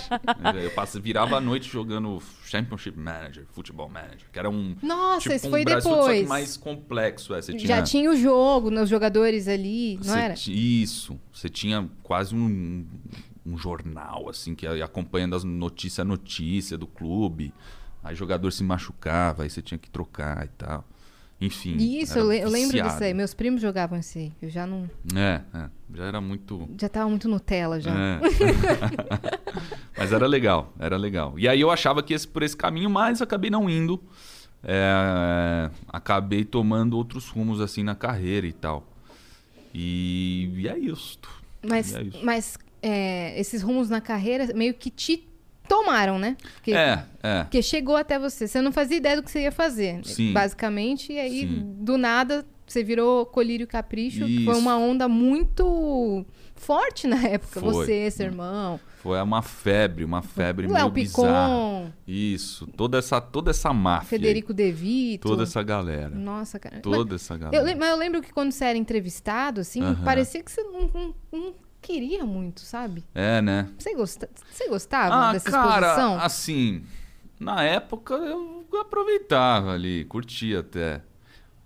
É, 0.61 0.65
Eu 0.65 0.71
passo, 0.71 1.01
virava 1.01 1.37
a 1.37 1.41
noite 1.41 1.67
jogando 1.67 2.21
Championship 2.45 2.99
Manager, 2.99 3.45
Futebol 3.51 3.89
Manager, 3.89 4.29
que 4.31 4.37
era 4.37 4.47
um. 4.47 4.75
Nossa, 4.83 5.21
tipo 5.21 5.33
esse 5.35 5.47
um 5.47 5.49
foi 5.49 5.65
que 5.65 5.73
depois. 5.75 6.27
mais 6.27 6.55
complexo. 6.55 7.33
É. 7.33 7.41
Você 7.41 7.53
tinha, 7.53 7.67
Já 7.67 7.81
tinha 7.81 8.11
o 8.11 8.15
jogo, 8.15 8.69
nos 8.69 8.87
jogadores 8.87 9.47
ali, 9.47 9.95
não 9.97 10.03
você 10.03 10.19
era? 10.19 10.33
Isso. 10.47 11.19
Você 11.33 11.49
tinha 11.49 11.89
quase 12.03 12.35
um, 12.35 12.85
um 13.43 13.57
jornal, 13.57 14.29
assim, 14.29 14.53
que 14.53 14.67
ia 14.67 14.85
acompanhando 14.85 15.35
as 15.35 15.43
notícias, 15.43 15.99
a 15.99 16.05
notícia 16.07 16.77
do 16.77 16.85
clube. 16.85 17.51
Aí 18.03 18.15
jogador 18.15 18.51
se 18.51 18.63
machucava, 18.63 19.43
aí 19.43 19.49
você 19.49 19.61
tinha 19.61 19.77
que 19.77 19.89
trocar 19.89 20.45
e 20.45 20.49
tal. 20.49 20.85
Enfim. 21.41 21.75
Isso, 21.77 22.19
eu, 22.19 22.31
eu 22.31 22.49
lembro 22.49 22.71
viciado. 22.73 22.89
disso 22.89 23.03
aí. 23.03 23.13
Meus 23.15 23.33
primos 23.33 23.59
jogavam 23.59 23.97
esse 23.97 24.19
aí. 24.19 24.31
Eu 24.39 24.49
já 24.49 24.67
não. 24.67 24.87
É, 25.15 25.41
é, 25.53 25.69
já 25.95 26.05
era 26.05 26.21
muito. 26.21 26.69
Já 26.79 26.87
tava 26.87 27.09
muito 27.09 27.27
Nutella 27.27 27.79
já. 27.79 27.91
É. 27.91 28.19
mas 29.97 30.13
era 30.13 30.27
legal, 30.27 30.71
era 30.79 30.97
legal. 30.97 31.33
E 31.39 31.47
aí 31.47 31.59
eu 31.59 31.71
achava 31.71 32.03
que 32.03 32.13
esse 32.13 32.27
por 32.27 32.43
esse 32.43 32.55
caminho, 32.55 32.91
mas 32.91 33.23
acabei 33.23 33.49
não 33.49 33.67
indo. 33.67 34.01
É, 34.63 35.71
acabei 35.87 36.45
tomando 36.45 36.95
outros 36.95 37.27
rumos 37.27 37.59
assim 37.59 37.81
na 37.81 37.95
carreira 37.95 38.45
e 38.45 38.53
tal. 38.53 38.87
E, 39.73 40.51
e 40.57 40.67
é 40.67 40.77
isso. 40.77 41.19
Mas, 41.63 41.91
E 41.91 41.97
é 41.97 42.03
isso. 42.03 42.19
mas 42.23 42.57
é, 42.81 43.39
esses 43.39 43.63
rumos 43.63 43.89
na 43.89 44.01
carreira 44.01 44.53
meio 44.53 44.75
que 44.75 44.91
te 44.91 45.27
tomaram, 45.75 46.19
né? 46.19 46.35
Porque, 46.55 46.73
É, 46.73 47.03
é. 47.23 47.43
porque 47.43 47.61
chegou 47.61 47.95
até 47.95 48.19
você. 48.19 48.47
Você 48.47 48.61
não 48.61 48.71
fazia 48.73 48.97
ideia 48.97 49.15
do 49.15 49.23
que 49.23 49.31
você 49.31 49.41
ia 49.43 49.51
fazer, 49.51 50.01
Sim. 50.05 50.33
basicamente. 50.33 51.13
E 51.13 51.19
aí, 51.19 51.39
Sim. 51.47 51.75
do 51.79 51.97
nada, 51.97 52.45
você 52.67 52.83
virou 52.83 53.25
colírio 53.25 53.65
capricho. 53.65 54.25
que 54.25 54.43
Foi 54.43 54.53
Isso. 54.53 54.61
uma 54.61 54.77
onda 54.77 55.07
muito 55.07 56.25
forte 56.55 57.07
na 57.07 57.21
época. 57.27 57.59
Foi. 57.59 57.73
Você, 57.73 58.11
seu 58.11 58.25
irmão, 58.27 58.79
Foi 58.97 59.19
uma 59.21 59.41
febre, 59.41 60.03
uma 60.05 60.21
febre 60.21 60.67
o 60.67 60.69
meio 60.71 60.83
Léo 60.83 60.91
bizarra. 60.91 61.47
Picon, 61.47 61.91
Isso, 62.07 62.67
toda 62.77 62.99
essa, 62.99 63.19
toda 63.19 63.49
essa 63.49 63.73
máfia. 63.73 64.03
aí, 64.05 64.09
Federico 64.21 64.53
De 64.53 64.71
Vito. 64.71 65.27
Toda 65.27 65.43
essa 65.43 65.63
galera. 65.63 66.09
Nossa, 66.09 66.59
cara. 66.59 66.75
Mas- 66.75 66.83
Toda 66.83 67.15
essa 67.15 67.33
Eu, 67.33 67.39
galera. 67.39 67.63
lem- 67.63 67.75
mas 67.75 67.89
eu 67.89 67.97
lembro 67.97 68.21
que 68.21 68.31
quando 68.31 68.51
você 68.51 68.65
era 68.65 68.77
entrevistado, 68.77 69.61
assim, 69.61 69.81
Aham. 69.81 70.03
parecia 70.03 70.43
que 70.43 70.51
você 70.51 70.61
não, 70.63 70.81
não- 70.93 71.15
não 71.31 71.53
queria 71.81 72.25
muito, 72.25 72.61
sabe? 72.61 73.03
É, 73.13 73.41
né? 73.41 73.69
Você, 73.77 73.95
gosta, 73.95 74.29
você 74.51 74.67
gostava 74.69 75.15
Ah, 75.15 75.31
dessa 75.33 75.49
cara, 75.51 75.87
exposição? 75.87 76.19
assim, 76.19 76.83
na 77.39 77.63
época 77.63 78.13
eu 78.13 78.65
aproveitava 78.79 79.73
ali, 79.73 80.05
curtia 80.05 80.59
até. 80.59 81.01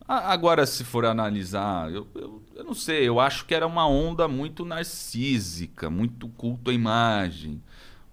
Agora, 0.07 0.65
se 0.67 0.83
for 0.83 1.03
analisar, 1.05 1.91
eu, 1.91 2.07
eu, 2.13 2.43
eu 2.55 2.63
não 2.63 2.75
sei, 2.75 3.07
eu 3.07 3.19
acho 3.19 3.45
que 3.45 3.55
era 3.55 3.65
uma 3.65 3.87
onda 3.87 4.27
muito 4.27 4.63
narcísica, 4.63 5.89
muito 5.89 6.27
culto 6.29 6.69
à 6.69 6.73
imagem. 6.73 7.61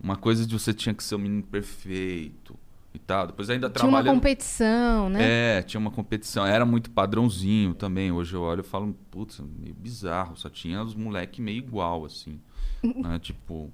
Uma 0.01 0.17
coisa 0.17 0.47
de 0.47 0.59
você 0.59 0.73
tinha 0.73 0.95
que 0.95 1.05
ser 1.05 1.17
um 1.17 1.19
menino 1.19 1.43
perfeito 1.43 2.59
e 2.95 2.99
tal. 2.99 3.27
Depois 3.27 3.49
ainda 3.51 3.71
Tinha 3.71 3.89
uma 3.89 4.05
competição, 4.05 5.09
né? 5.09 5.59
É, 5.59 5.63
tinha 5.63 5.81
uma 5.81 5.91
competição. 5.91 6.47
Era 6.47 6.65
muito 6.65 6.91
padrãozinho 6.91 7.75
também. 7.75 8.13
Hoje 8.13 8.35
eu 8.35 8.43
olho 8.43 8.61
e 8.61 8.65
falo, 8.65 8.95
putz, 9.11 9.41
meio 9.41 9.75
bizarro. 9.75 10.37
Só 10.37 10.49
tinha 10.49 10.83
os 10.83 10.95
moleque 10.95 11.41
meio 11.41 11.59
igual, 11.59 12.05
assim. 12.05 12.41
né? 12.83 13.19
Tipo, 13.19 13.71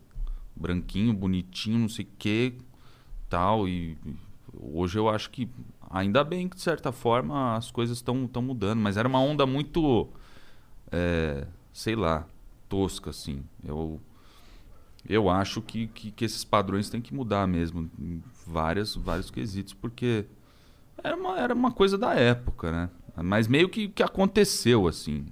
branquinho, 0.54 1.12
bonitinho, 1.12 1.78
não 1.80 1.88
sei 1.88 2.04
o 2.04 2.08
que, 2.18 2.54
tal. 3.28 3.68
E 3.68 3.96
e 4.04 4.16
hoje 4.60 4.98
eu 4.98 5.08
acho 5.08 5.30
que, 5.30 5.48
ainda 5.90 6.24
bem 6.24 6.48
que 6.48 6.56
de 6.56 6.62
certa 6.62 6.92
forma 6.92 7.56
as 7.56 7.70
coisas 7.70 7.98
estão 7.98 8.42
mudando. 8.42 8.80
Mas 8.80 8.96
era 8.96 9.08
uma 9.08 9.20
onda 9.20 9.46
muito, 9.46 10.08
é, 10.90 11.46
sei 11.72 11.94
lá, 11.94 12.26
tosca, 12.68 13.10
assim. 13.10 13.42
Eu, 13.64 14.00
eu 15.08 15.28
acho 15.30 15.60
que, 15.62 15.86
que, 15.88 16.10
que 16.10 16.24
esses 16.24 16.44
padrões 16.44 16.90
têm 16.90 17.00
que 17.00 17.14
mudar 17.14 17.46
mesmo. 17.46 17.90
Em 17.98 18.22
várias, 18.46 18.94
vários 18.94 19.30
quesitos, 19.30 19.72
porque... 19.74 20.24
Era 21.02 21.16
uma, 21.16 21.38
era 21.38 21.54
uma 21.54 21.70
coisa 21.70 21.96
da 21.96 22.14
época, 22.14 22.72
né? 22.72 22.90
Mas 23.22 23.46
meio 23.46 23.68
que, 23.68 23.86
que 23.88 24.02
aconteceu, 24.02 24.88
assim. 24.88 25.26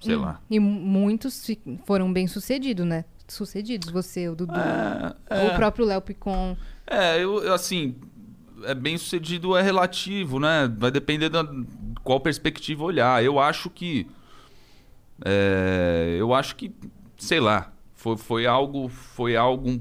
Sei 0.00 0.16
lá. 0.16 0.40
E 0.50 0.58
mu- 0.58 0.80
muitos 0.80 1.46
foram 1.84 2.10
bem 2.10 2.26
sucedidos, 2.26 2.86
né? 2.86 3.04
Sucedidos, 3.28 3.90
você, 3.90 4.28
o 4.28 4.34
Dudu, 4.34 4.54
É, 5.28 5.52
o 5.52 5.56
próprio 5.56 5.84
Léo 5.84 6.00
Picon. 6.00 6.56
É, 6.86 7.16
eu, 7.22 7.42
eu, 7.42 7.52
assim, 7.52 7.96
é 8.64 8.74
bem 8.74 8.96
sucedido 8.96 9.54
é 9.56 9.60
relativo, 9.62 10.40
né? 10.40 10.72
Vai 10.78 10.90
depender 10.90 11.28
da 11.28 11.46
qual 12.02 12.18
perspectiva 12.20 12.82
olhar. 12.82 13.22
Eu 13.22 13.38
acho 13.38 13.68
que. 13.68 14.06
é, 15.24 16.16
eu 16.18 16.32
acho 16.34 16.56
que, 16.56 16.72
sei 17.16 17.40
lá, 17.40 17.72
foi, 18.04 18.16
foi 18.18 18.46
algo. 18.46 18.88
Foi 18.88 19.34
algo. 19.34 19.80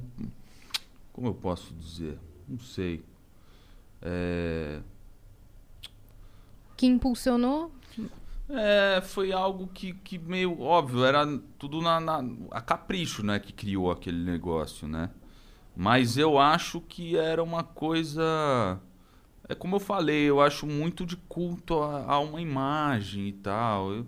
Como 1.11 1.27
eu 1.27 1.33
posso 1.33 1.73
dizer? 1.73 2.17
Não 2.47 2.57
sei. 2.57 3.03
É, 4.01 4.79
Que 6.77 6.85
impulsionou. 6.87 7.69
É, 8.49 9.01
foi 9.01 9.31
algo 9.31 9.67
que, 9.73 9.93
que 9.93 10.17
meio 10.19 10.61
óbvio, 10.61 11.03
era 11.05 11.25
tudo 11.57 11.81
na, 11.81 11.99
na- 11.99 12.23
a 12.51 12.61
capricho, 12.61 13.23
né, 13.25 13.39
que 13.39 13.53
criou 13.53 13.89
aquele 13.89 14.17
negócio, 14.23 14.87
né? 14.87 15.09
Mas 15.75 16.17
eu 16.17 16.37
acho 16.37 16.81
que 16.81 17.17
era 17.17 17.41
uma 17.41 17.63
coisa, 17.63 18.79
é 19.47 19.55
como 19.55 19.77
eu 19.77 19.79
falei, 19.79 20.23
eu 20.29 20.41
acho 20.41 20.67
muito 20.67 21.05
de 21.05 21.15
culto 21.17 21.81
a, 21.81 22.03
a 22.13 22.19
uma 22.19 22.41
imagem 22.41 23.27
e 23.29 23.33
tal. 23.33 23.91
Eu- 23.93 24.07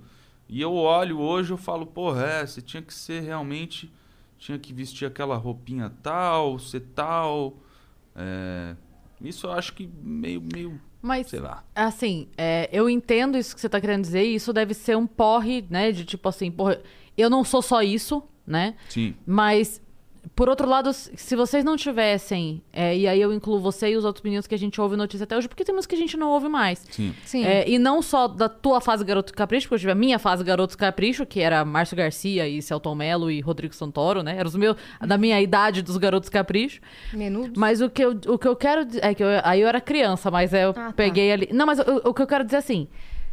e 0.49 0.61
eu 0.61 0.73
olho 0.75 1.19
hoje, 1.19 1.51
eu 1.51 1.57
falo, 1.57 1.85
porra, 1.87 2.23
é, 2.25 2.45
você 2.45 2.61
tinha 2.61 2.83
que 2.83 2.93
ser 2.93 3.21
realmente, 3.23 3.91
tinha 4.37 4.57
que 4.59 4.73
vestir 4.73 5.05
aquela 5.07 5.35
roupinha 5.35 5.91
tal, 6.03 6.59
ser 6.59 6.81
tal. 6.93 7.57
É, 8.15 8.75
isso 9.21 9.47
eu 9.47 9.51
acho 9.51 9.73
que 9.73 9.89
meio, 10.01 10.41
meio, 10.41 10.79
Mas, 11.01 11.27
sei 11.27 11.39
lá. 11.39 11.63
assim, 11.73 12.27
é, 12.37 12.69
eu 12.71 12.89
entendo 12.89 13.37
isso 13.37 13.53
que 13.55 13.61
você 13.61 13.69
tá 13.69 13.79
querendo 13.79 14.01
dizer, 14.01 14.23
e 14.25 14.35
isso 14.35 14.51
deve 14.53 14.73
ser 14.73 14.97
um 14.97 15.07
porre, 15.07 15.65
né? 15.69 15.91
De 15.91 16.05
tipo 16.05 16.27
assim, 16.29 16.51
porra, 16.51 16.81
eu 17.17 17.29
não 17.29 17.43
sou 17.43 17.61
só 17.61 17.81
isso, 17.81 18.23
né? 18.45 18.75
Sim. 18.89 19.15
Mas 19.25 19.81
por 20.35 20.49
outro 20.49 20.67
lado, 20.67 20.91
se 20.93 21.35
vocês 21.35 21.63
não 21.63 21.75
tivessem, 21.77 22.61
é, 22.73 22.95
e 22.97 23.07
aí 23.07 23.19
eu 23.21 23.33
incluo 23.33 23.59
você 23.59 23.89
e 23.89 23.95
os 23.97 24.05
outros 24.05 24.23
meninos 24.23 24.47
que 24.47 24.55
a 24.55 24.57
gente 24.57 24.79
ouve 24.79 24.95
notícia 24.95 25.23
até 25.25 25.37
hoje, 25.37 25.47
porque 25.47 25.63
tem 25.63 25.75
música 25.75 25.95
que 25.95 26.01
a 26.01 26.03
gente 26.05 26.17
não 26.17 26.29
ouve 26.31 26.47
mais. 26.47 26.85
Sim. 26.89 27.13
Sim. 27.25 27.45
É, 27.45 27.69
e 27.69 27.77
não 27.77 28.01
só 28.01 28.27
da 28.27 28.47
tua 28.49 28.79
fase 28.81 29.03
Garoto 29.03 29.33
Capricho, 29.33 29.67
porque 29.67 29.75
eu 29.75 29.79
tive 29.79 29.91
a 29.91 29.95
minha 29.95 30.17
fase 30.17 30.43
Garoto 30.43 30.77
Capricho, 30.77 31.25
que 31.25 31.39
era 31.41 31.63
Márcio 31.65 31.95
Garcia 31.97 32.47
e 32.47 32.61
Celton 32.61 32.95
Mello 32.95 33.29
e 33.29 33.39
Rodrigo 33.41 33.73
Santoro, 33.75 34.23
né? 34.23 34.35
Eram 34.37 34.47
os 34.47 34.55
meus, 34.55 34.75
da 35.05 35.17
minha 35.17 35.39
idade 35.41 35.81
dos 35.81 35.97
Garotos 35.97 36.29
Capricho. 36.29 36.81
Menudos. 37.13 37.57
Mas 37.57 37.81
o 37.81 37.89
que 37.89 38.03
eu, 38.03 38.11
o 38.27 38.37
que 38.37 38.47
eu 38.47 38.55
quero 38.55 38.85
dizer. 38.85 39.03
É 39.03 39.13
que 39.13 39.23
eu- 39.23 39.27
aí 39.43 39.61
eu 39.61 39.67
era 39.67 39.81
criança, 39.81 40.31
mas 40.31 40.53
eu 40.53 40.73
tá. 40.73 40.93
peguei 40.95 41.31
ali. 41.31 41.49
Não, 41.51 41.65
mas 41.65 41.79
o, 41.79 42.09
o 42.09 42.13
que 42.13 42.21
eu 42.21 42.27
quero 42.27 42.43
dizer 42.43 42.57
é 42.57 42.59
assim: 42.59 42.87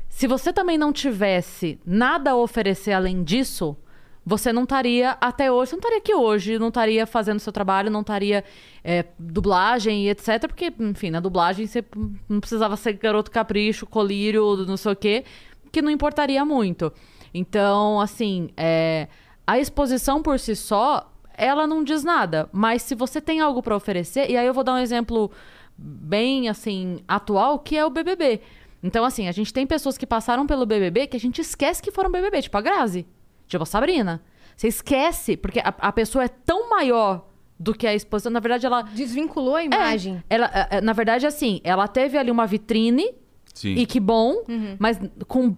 se 0.09 0.27
você 0.27 0.53
também 0.53 0.77
não 0.77 0.93
tivesse 0.93 1.79
nada 1.87 2.33
a 2.33 2.37
oferecer 2.37 2.93
além 2.93 3.23
disso, 3.25 3.77
você 4.25 4.53
não 4.53 4.63
estaria 4.63 5.17
até 5.21 5.51
hoje, 5.51 5.71
você 5.71 5.77
não 5.77 5.81
estaria 5.81 5.99
aqui 5.99 6.15
hoje, 6.15 6.59
não 6.59 6.69
estaria 6.69 7.07
fazendo 7.07 7.41
seu 7.41 7.53
trabalho, 7.53 7.91
não 7.91 8.03
estaria 8.03 8.45
é, 8.85 9.05
dublagem 9.19 10.05
e 10.05 10.11
etc. 10.11 10.47
Porque, 10.47 10.73
enfim, 10.79 11.11
na 11.11 11.21
dublagem 11.21 11.67
você 11.67 11.85
não 12.29 12.39
precisava 12.39 12.77
ser 12.77 12.95
garoto 12.95 13.31
capricho, 13.31 13.87
colírio, 13.87 14.57
não 14.65 14.77
sei 14.77 14.93
o 14.93 14.97
quê, 14.97 15.25
que 15.73 15.83
não 15.83 15.91
importaria 15.91 16.45
muito. 16.45 16.93
Então, 17.35 18.01
assim, 18.01 18.51
é, 18.57 19.09
a 19.47 19.59
exposição 19.59 20.23
por 20.23 20.39
si 20.39 20.55
só, 20.55 21.11
ela 21.37 21.67
não 21.67 21.83
diz 21.83 22.05
nada. 22.05 22.49
Mas 22.53 22.83
se 22.83 22.95
você 22.95 23.21
tem 23.21 23.41
algo 23.41 23.63
pra 23.63 23.75
oferecer, 23.75 24.31
e 24.31 24.37
aí 24.37 24.47
eu 24.47 24.55
vou 24.55 24.63
dar 24.63 24.75
um 24.75 24.79
exemplo 24.79 25.31
bem, 25.77 26.49
assim, 26.49 27.01
atual, 27.09 27.59
que 27.59 27.77
é 27.77 27.85
o 27.85 27.91
BBB. 27.91 28.41
Então, 28.83 29.05
assim, 29.05 29.27
a 29.27 29.33
gente 29.33 29.53
tem 29.53 29.67
pessoas 29.67 29.99
que 29.99 30.07
passaram 30.07 30.47
pelo 30.47 30.67
BBB 30.67 31.07
que 31.09 31.17
a 31.17 31.21
gente 31.21 31.41
esquece 31.41 31.83
que 31.83 31.91
foram 31.91 32.11
BBB, 32.11 32.43
tipo 32.43 32.57
a 32.57 32.61
Grazi, 32.61 33.07
tipo 33.47 33.63
a 33.63 33.67
Sabrina. 33.67 34.23
Você 34.57 34.69
esquece, 34.69 35.37
porque 35.37 35.61
a, 35.61 35.75
a 35.79 35.93
pessoa 35.93 36.25
é 36.25 36.29
tão 36.29 36.71
maior 36.71 37.27
do 37.59 37.73
que 37.73 37.87
a 37.87 37.95
exposição. 37.95 38.33
Na 38.33 38.41
verdade, 38.41 38.67
ela. 38.67 38.83
Desvinculou 38.83 39.57
a 39.57 39.65
imagem. 39.65 40.23
Ela, 40.29 40.51
é, 40.53 40.79
é, 40.79 40.81
na 40.81 40.93
verdade, 40.93 41.27
assim, 41.27 41.61
ela 41.63 41.87
teve 41.87 42.19
ali 42.19 42.31
uma 42.31 42.47
vitrine 42.47 43.15
Sim. 43.55 43.75
e 43.75 43.87
que 43.87 44.01
bom, 44.01 44.43
mas 44.79 45.01
com 45.29 45.57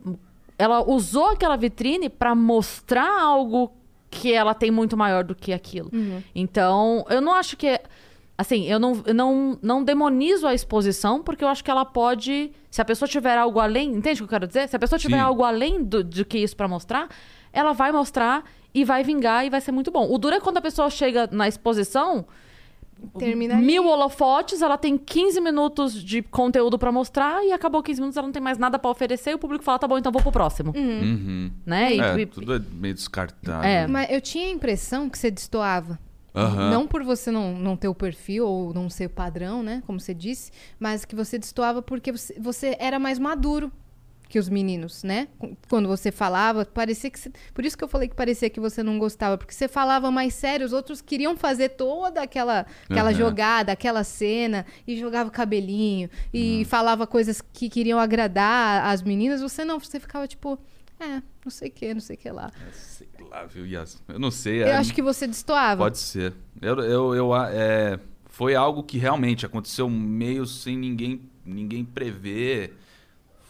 ela 0.59 0.89
usou 0.89 1.30
aquela 1.30 1.57
vitrine 1.57 2.09
pra 2.09 2.35
mostrar 2.35 3.20
algo 3.20 3.72
que 4.09 4.32
ela 4.32 4.55
tem 4.55 4.70
muito 4.70 4.97
maior 4.97 5.24
do 5.24 5.35
que 5.35 5.53
aquilo. 5.53 5.91
Então, 6.35 7.05
eu 7.09 7.20
não 7.20 7.32
acho 7.32 7.57
que 7.57 7.80
assim, 8.37 8.64
eu 8.64 8.78
não, 8.78 9.03
eu 9.07 9.14
não 9.14 9.59
não 9.62 9.85
demonizo 9.85 10.47
a 10.47 10.55
exposição 10.55 11.22
porque 11.22 11.45
eu 11.45 11.49
acho 11.49 11.62
que 11.62 11.70
ela 11.70 11.85
pode, 11.85 12.51
se 12.70 12.80
a 12.80 12.85
pessoa 12.85 13.09
tiver 13.09 13.37
algo 13.39 13.61
além, 13.61 13.93
entende 13.95 14.22
o 14.22 14.26
que 14.26 14.35
eu 14.35 14.39
quero 14.39 14.47
dizer? 14.47 14.68
Se 14.68 14.76
a 14.76 14.78
pessoa 14.78 14.99
tiver 14.99 15.16
Sim. 15.16 15.22
algo 15.22 15.45
além 15.45 15.82
do, 15.82 16.03
do 16.03 16.24
que 16.24 16.39
isso 16.39 16.57
pra 16.57 16.68
mostrar, 16.68 17.09
ela 17.55 17.72
vai 17.72 17.90
mostrar 17.92 18.44
e 18.74 18.84
vai 18.84 19.02
vingar 19.05 19.46
e 19.46 19.50
vai 19.50 19.61
ser 19.61 19.72
muito 19.72 19.90
bom. 19.90 20.12
O 20.12 20.18
duro 20.18 20.34
é 20.36 20.40
quando 20.40 20.57
a 20.59 20.61
pessoa 20.61 20.90
chega 20.90 21.28
na 21.30 21.46
exposição, 21.48 22.26
Termina 23.18 23.57
ali. 23.57 23.64
mil 23.66 23.86
holofotes, 23.86 24.62
ela 24.62 24.78
tem 24.78 24.96
15 24.96 25.40
minutos 25.40 25.92
de 26.02 26.22
conteúdo 26.22 26.78
pra 26.78 26.90
mostrar 26.90 27.44
e 27.44 27.52
acabou 27.52 27.82
15 27.82 28.00
minutos, 28.00 28.16
ela 28.16 28.26
não 28.26 28.32
tem 28.32 28.42
mais 28.42 28.57
nada 28.57 28.78
pra 28.78 28.90
oferecer 28.90 29.30
e 29.30 29.34
o 29.34 29.38
público 29.38 29.62
fala, 29.64 29.78
tá 29.78 29.86
bom, 29.86 29.98
então 29.98 30.11
vou 30.11 30.22
pro 30.22 30.32
próximo. 30.32 30.72
Uhum. 30.74 31.50
Né? 31.66 31.94
E- 31.96 32.00
É, 32.00 32.20
e- 32.20 32.26
tudo 32.26 32.55
é 32.55 32.61
meio 32.72 32.94
descartável. 32.94 33.68
É. 33.68 33.86
Mas 33.86 34.11
eu 34.11 34.20
tinha 34.20 34.46
a 34.46 34.50
impressão 34.50 35.11
que 35.11 35.18
você 35.18 35.30
destoava. 35.30 35.98
Aham. 36.34 36.70
Não 36.70 36.86
por 36.86 37.05
você 37.05 37.30
não, 37.30 37.52
não 37.57 37.76
ter 37.76 37.86
o 37.88 37.94
perfil 37.94 38.46
ou 38.46 38.74
não 38.74 38.88
ser 38.90 39.09
padrão, 39.09 39.62
né? 39.62 39.82
Como 39.86 40.00
você 40.00 40.12
disse, 40.14 40.50
mas 40.80 41.05
que 41.05 41.14
você 41.14 41.38
destoava 41.38 41.80
porque 41.82 42.11
você, 42.11 42.34
você 42.40 42.76
era 42.80 42.98
mais 42.98 43.18
maduro 43.20 43.70
que 44.35 44.39
os 44.41 44.49
meninos, 44.49 45.05
né? 45.05 45.28
Quando 45.68 45.87
você 45.87 46.11
falava, 46.11 46.64
parecia 46.64 47.09
que. 47.09 47.20
você- 47.20 47.30
Por 47.55 47.64
isso 47.64 47.78
que 47.78 47.85
eu 47.85 47.89
falei 47.89 48.09
que 48.09 48.16
parecia 48.16 48.51
que 48.51 48.59
você 48.59 48.82
não 48.82 48.99
gostava, 48.99 49.39
porque 49.39 49.55
você 49.55 49.68
falava 49.68 50.11
mais 50.11 50.35
sério, 50.35 50.66
os 50.66 50.72
outros 50.72 51.01
queriam 51.01 51.37
fazer 51.37 51.68
toda 51.68 52.20
aquela, 52.20 52.66
aquela 52.91 53.11
Aham. 53.11 53.14
jogada, 53.14 53.70
aquela 53.70 54.03
cena, 54.03 54.66
e 54.89 54.97
jogava 54.99 55.28
o 55.28 55.32
cabelinho, 55.32 56.11
e 56.32 56.59
Uhum. 56.59 56.64
falava 56.64 57.07
coisas 57.07 57.41
que 57.41 57.68
queriam 57.68 58.01
agradar 58.01 58.87
as 58.93 59.05
meninas. 59.05 59.41
Você 59.41 59.64
não, 59.64 59.78
você 59.78 60.01
ficava 60.01 60.26
tipo, 60.26 60.59
é, 60.99 61.22
não 61.45 61.51
sei 61.51 61.68
o 61.68 61.70
que, 61.70 61.95
não 61.95 62.01
sei 62.01 62.16
o 62.16 62.18
que 62.18 62.30
lá. 62.32 62.51
Sei 62.72 63.07
lá, 63.30 63.45
viu, 63.45 63.64
Yas? 63.64 64.03
Eu 64.09 64.18
não 64.18 64.32
sei. 64.32 64.64
Eu 64.64 64.66
é- 64.66 64.76
acho 64.78 64.93
que 64.93 65.01
você 65.01 65.28
destoava. 65.28 65.85
Pode 65.85 65.99
ser. 65.99 66.35
Eu, 66.61 66.76
eu, 66.80 67.14
eu, 67.14 67.37
é, 67.37 68.01
foi 68.26 68.57
algo 68.57 68.82
que 68.82 68.99
realmente 68.99 69.47
aconteceu 69.47 69.89
meio 69.89 70.45
sem 70.45 70.76
ninguém, 70.76 71.20
ninguém 71.47 71.85
prever. 71.85 72.78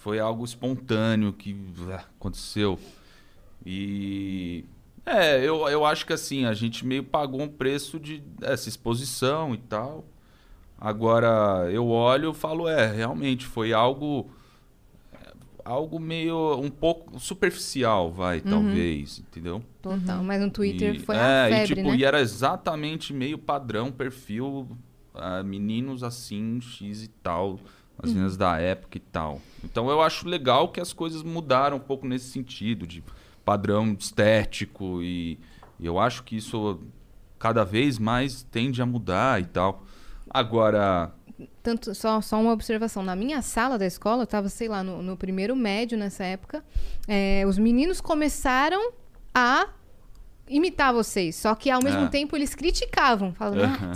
Foi 0.05 0.19
algo 0.21 0.45
espontâneo 0.45 1.33
que 1.33 1.57
ah, 1.91 2.05
aconteceu. 2.21 2.79
E. 3.65 4.67
É, 5.07 5.39
eu, 5.43 5.67
eu 5.67 5.87
acho 5.87 6.05
que 6.05 6.13
assim, 6.13 6.45
a 6.45 6.53
gente 6.53 6.85
meio 6.85 7.03
pagou 7.03 7.41
um 7.41 7.49
preço 7.49 7.99
de 7.99 8.23
essa 8.43 8.69
exposição 8.69 9.55
e 9.55 9.57
tal. 9.59 10.05
Agora, 10.79 11.71
eu 11.73 11.89
olho 11.89 12.33
e 12.33 12.35
falo, 12.35 12.69
é, 12.69 12.93
realmente 12.93 13.47
foi 13.47 13.73
algo. 13.73 14.29
é, 15.15 15.33
Algo 15.65 15.99
meio. 15.99 16.55
um 16.61 16.69
pouco 16.69 17.19
superficial, 17.19 18.13
vai, 18.13 18.43
talvez, 18.43 19.21
entendeu? 19.21 19.63
Total, 19.81 20.23
mas 20.23 20.39
no 20.39 20.51
Twitter 20.51 20.97
E- 20.97 20.99
foi 20.99 21.17
é, 21.17 21.19
a 21.19 21.49
febre, 21.49 21.63
e, 21.63 21.67
tipo, 21.77 21.89
né? 21.93 21.97
e 21.97 22.05
era 22.05 22.21
exatamente 22.21 23.15
meio 23.15 23.39
padrão, 23.39 23.91
perfil, 23.91 24.69
ah, 25.15 25.43
meninos 25.43 26.03
assim, 26.03 26.61
X 26.61 27.05
e 27.05 27.09
tal, 27.09 27.59
as 27.99 28.11
Uhum. 28.11 28.17
meninas 28.17 28.37
da 28.37 28.59
época 28.59 28.99
e 28.99 29.01
tal. 29.01 29.41
Então 29.65 29.89
eu 29.91 30.01
acho 30.03 30.29
legal 30.29 30.69
que 30.69 30.81
as 30.81 30.93
coisas 30.93 31.23
mudaram 31.23 31.79
um 31.79 31.81
pouco 31.81 32.07
nesse 32.07 32.31
sentido, 32.31 32.87
de 32.87 33.03
padrão 33.45 33.93
estético, 33.99 35.03
e, 35.03 35.39
e 35.79 35.87
eu 35.87 35.99
acho 35.99 36.23
que 36.23 36.37
isso 36.37 36.81
cada 37.39 37.65
vez 37.65 37.99
mais 37.99 38.43
tende 38.45 38.81
a 38.81 38.87
mudar 38.87 39.41
e 39.41 39.45
tal. 39.47 39.83
Agora, 40.31 41.13
Tanto, 41.63 41.95
só, 41.95 42.21
só 42.21 42.41
uma 42.41 42.53
observação. 42.53 43.03
Na 43.03 43.17
minha 43.17 43.43
sala 43.43 43.77
da 43.77 43.85
escola, 43.85 44.23
eu 44.23 44.27
tava, 44.27 44.49
sei 44.49 44.69
lá, 44.69 44.85
no, 44.85 45.03
no 45.03 45.17
primeiro 45.17 45.57
médio 45.57 45.99
nessa 45.99 46.25
época, 46.25 46.65
é, 47.09 47.45
os 47.47 47.59
meninos 47.59 48.01
começaram 48.01 48.93
a 49.35 49.67
imitar 50.49 50.93
vocês. 50.93 51.35
Só 51.37 51.55
que 51.55 51.71
ao 51.71 51.83
mesmo 51.83 52.03
É. 52.05 52.09
tempo 52.09 52.37
eles 52.37 52.55
criticavam, 52.55 53.33
falando, 53.35 53.63
ah, 53.65 53.67
Aham. 53.67 53.95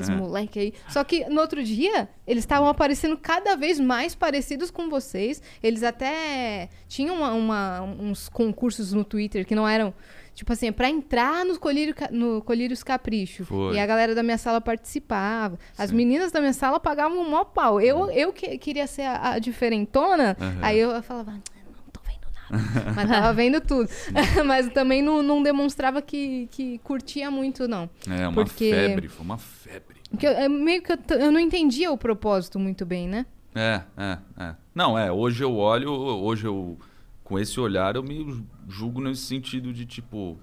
Esses, 0.00 0.08
É. 0.08 0.14
moleque 0.14 0.58
aí. 0.58 0.74
Só 0.88 1.02
que 1.04 1.24
no 1.28 1.40
outro 1.40 1.62
dia, 1.62 2.08
eles 2.26 2.42
estavam 2.44 2.68
aparecendo 2.68 3.16
cada 3.16 3.56
vez 3.56 3.78
mais 3.78 4.14
parecidos 4.14 4.70
com 4.70 4.88
vocês. 4.88 5.42
Eles 5.62 5.82
até 5.82 6.68
tinham 6.88 7.14
uma- 7.16 7.32
uma- 7.32 7.82
uns 7.82 8.28
concursos 8.28 8.92
no 8.92 9.04
Twitter 9.04 9.46
que 9.46 9.54
não 9.54 9.68
eram. 9.68 9.92
Tipo 10.34 10.50
assim, 10.54 10.68
é 10.68 10.72
pra 10.72 10.88
entrar 10.88 11.44
no, 11.44 11.58
colírio, 11.60 11.94
no 12.10 12.40
Colírios 12.42 12.82
Capricho. 12.82 13.44
Foi. 13.44 13.74
E 13.76 13.78
a 13.78 13.84
galera 13.86 14.14
da 14.14 14.22
minha 14.22 14.38
sala 14.38 14.62
participava. 14.62 15.58
As 15.76 15.92
meninas 15.92 16.32
da 16.32 16.40
minha 16.40 16.54
sala 16.54 16.80
pagavam 16.80 17.18
um 17.20 17.24
maior 17.28 17.44
pau. 17.44 17.78
Eu, 17.80 18.10
eu 18.10 18.32
que, 18.32 18.56
queria 18.56 18.86
ser 18.86 19.02
a, 19.02 19.32
a 19.32 19.38
diferentona, 19.38 20.34
Aham. 20.40 20.58
aí 20.62 20.78
eu 20.78 21.02
falava, 21.02 21.32
"Ah, 21.32 21.34
não 21.66 21.90
tô 21.92 22.00
vendo 22.06 22.24
nada. 22.34 22.41
Mas 22.94 23.08
tava 23.08 23.32
vendo 23.32 23.60
tudo. 23.60 23.88
Mas 24.46 24.68
também 24.72 25.00
não, 25.02 25.22
não 25.22 25.42
demonstrava 25.42 26.02
que, 26.02 26.48
que 26.50 26.78
curtia 26.78 27.30
muito, 27.30 27.66
não. 27.66 27.88
é 28.08 28.28
uma 28.28 28.32
Porque- 28.44 28.70
febre, 28.70 29.08
foi 29.08 29.24
uma 29.24 29.38
febre. 29.38 29.96
Eu, 30.20 30.30
é 30.32 30.48
meio 30.48 30.82
que 30.82 30.92
eu, 30.92 30.98
eu 31.18 31.32
não 31.32 31.40
entendia 31.40 31.90
o 31.90 31.96
propósito 31.96 32.58
muito 32.58 32.84
bem, 32.84 33.08
né? 33.08 33.24
É, 33.54 33.82
é, 33.96 34.18
é. 34.38 34.54
Não, 34.74 34.98
é, 34.98 35.10
hoje 35.10 35.42
eu 35.42 35.56
olho, 35.56 35.90
hoje 35.90 36.46
eu, 36.46 36.78
com 37.24 37.38
esse 37.38 37.58
olhar, 37.58 37.96
eu 37.96 38.02
me 38.02 38.44
julgo 38.68 39.00
nesse 39.00 39.22
sentido 39.22 39.72
de 39.72 39.86
tipo. 39.86 40.38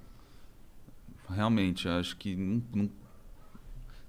Realmente, 1.28 1.88
acho 1.88 2.16
que 2.16 2.34
não. 2.34 2.62
não- 2.74 2.90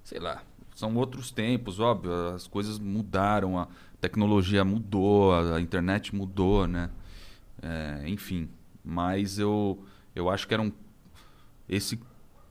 sei 0.04 0.20
lá. 0.20 0.41
São 0.76 0.95
outros 0.95 1.30
tempos, 1.32 1.80
óbvio, 1.80 2.12
as 2.34 2.47
coisas 2.47 2.80
mudaram, 2.80 3.60
a 3.60 3.68
tecnologia 3.99 4.66
mudou, 4.66 5.32
a 5.34 5.62
internet 5.62 6.16
mudou, 6.16 6.66
né? 6.66 6.89
É, 7.62 8.07
enfim. 8.09 8.49
Mas 8.84 9.38
eu, 9.39 9.84
eu 10.16 10.30
acho 10.30 10.47
que 10.47 10.53
era 10.53 10.64
um. 10.64 10.72
Esse 11.70 11.99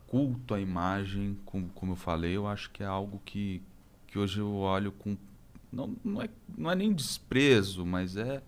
culto 0.06 0.54
à 0.54 0.60
imagem, 0.60 1.36
como, 1.44 1.68
como 1.74 1.92
eu 1.92 1.96
falei, 1.96 2.36
eu 2.36 2.46
acho 2.46 2.70
que 2.70 2.82
é 2.82 2.86
algo 2.86 3.20
que, 3.24 3.62
que 4.06 4.18
hoje 4.18 4.40
eu 4.40 4.52
olho 4.54 4.92
com 4.92 5.16
não, 5.72 5.94
não, 6.04 6.20
é, 6.22 6.28
não 6.58 6.70
é 6.70 6.74
nem 6.74 6.92
desprezo, 6.92 7.86
mas 7.86 8.16
é 8.16 8.42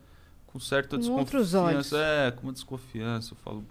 com 0.47 0.59
certa 0.59 0.99
Com 0.99 1.11
outros 1.13 1.55
olhos. 1.55 1.85
desconfiança. 1.91 1.99
É, 2.05 2.31
com 2.33 2.43
uma 2.49 2.53
desconfiança. 2.53 3.33
Eu 3.35 3.37
falo. 3.39 3.65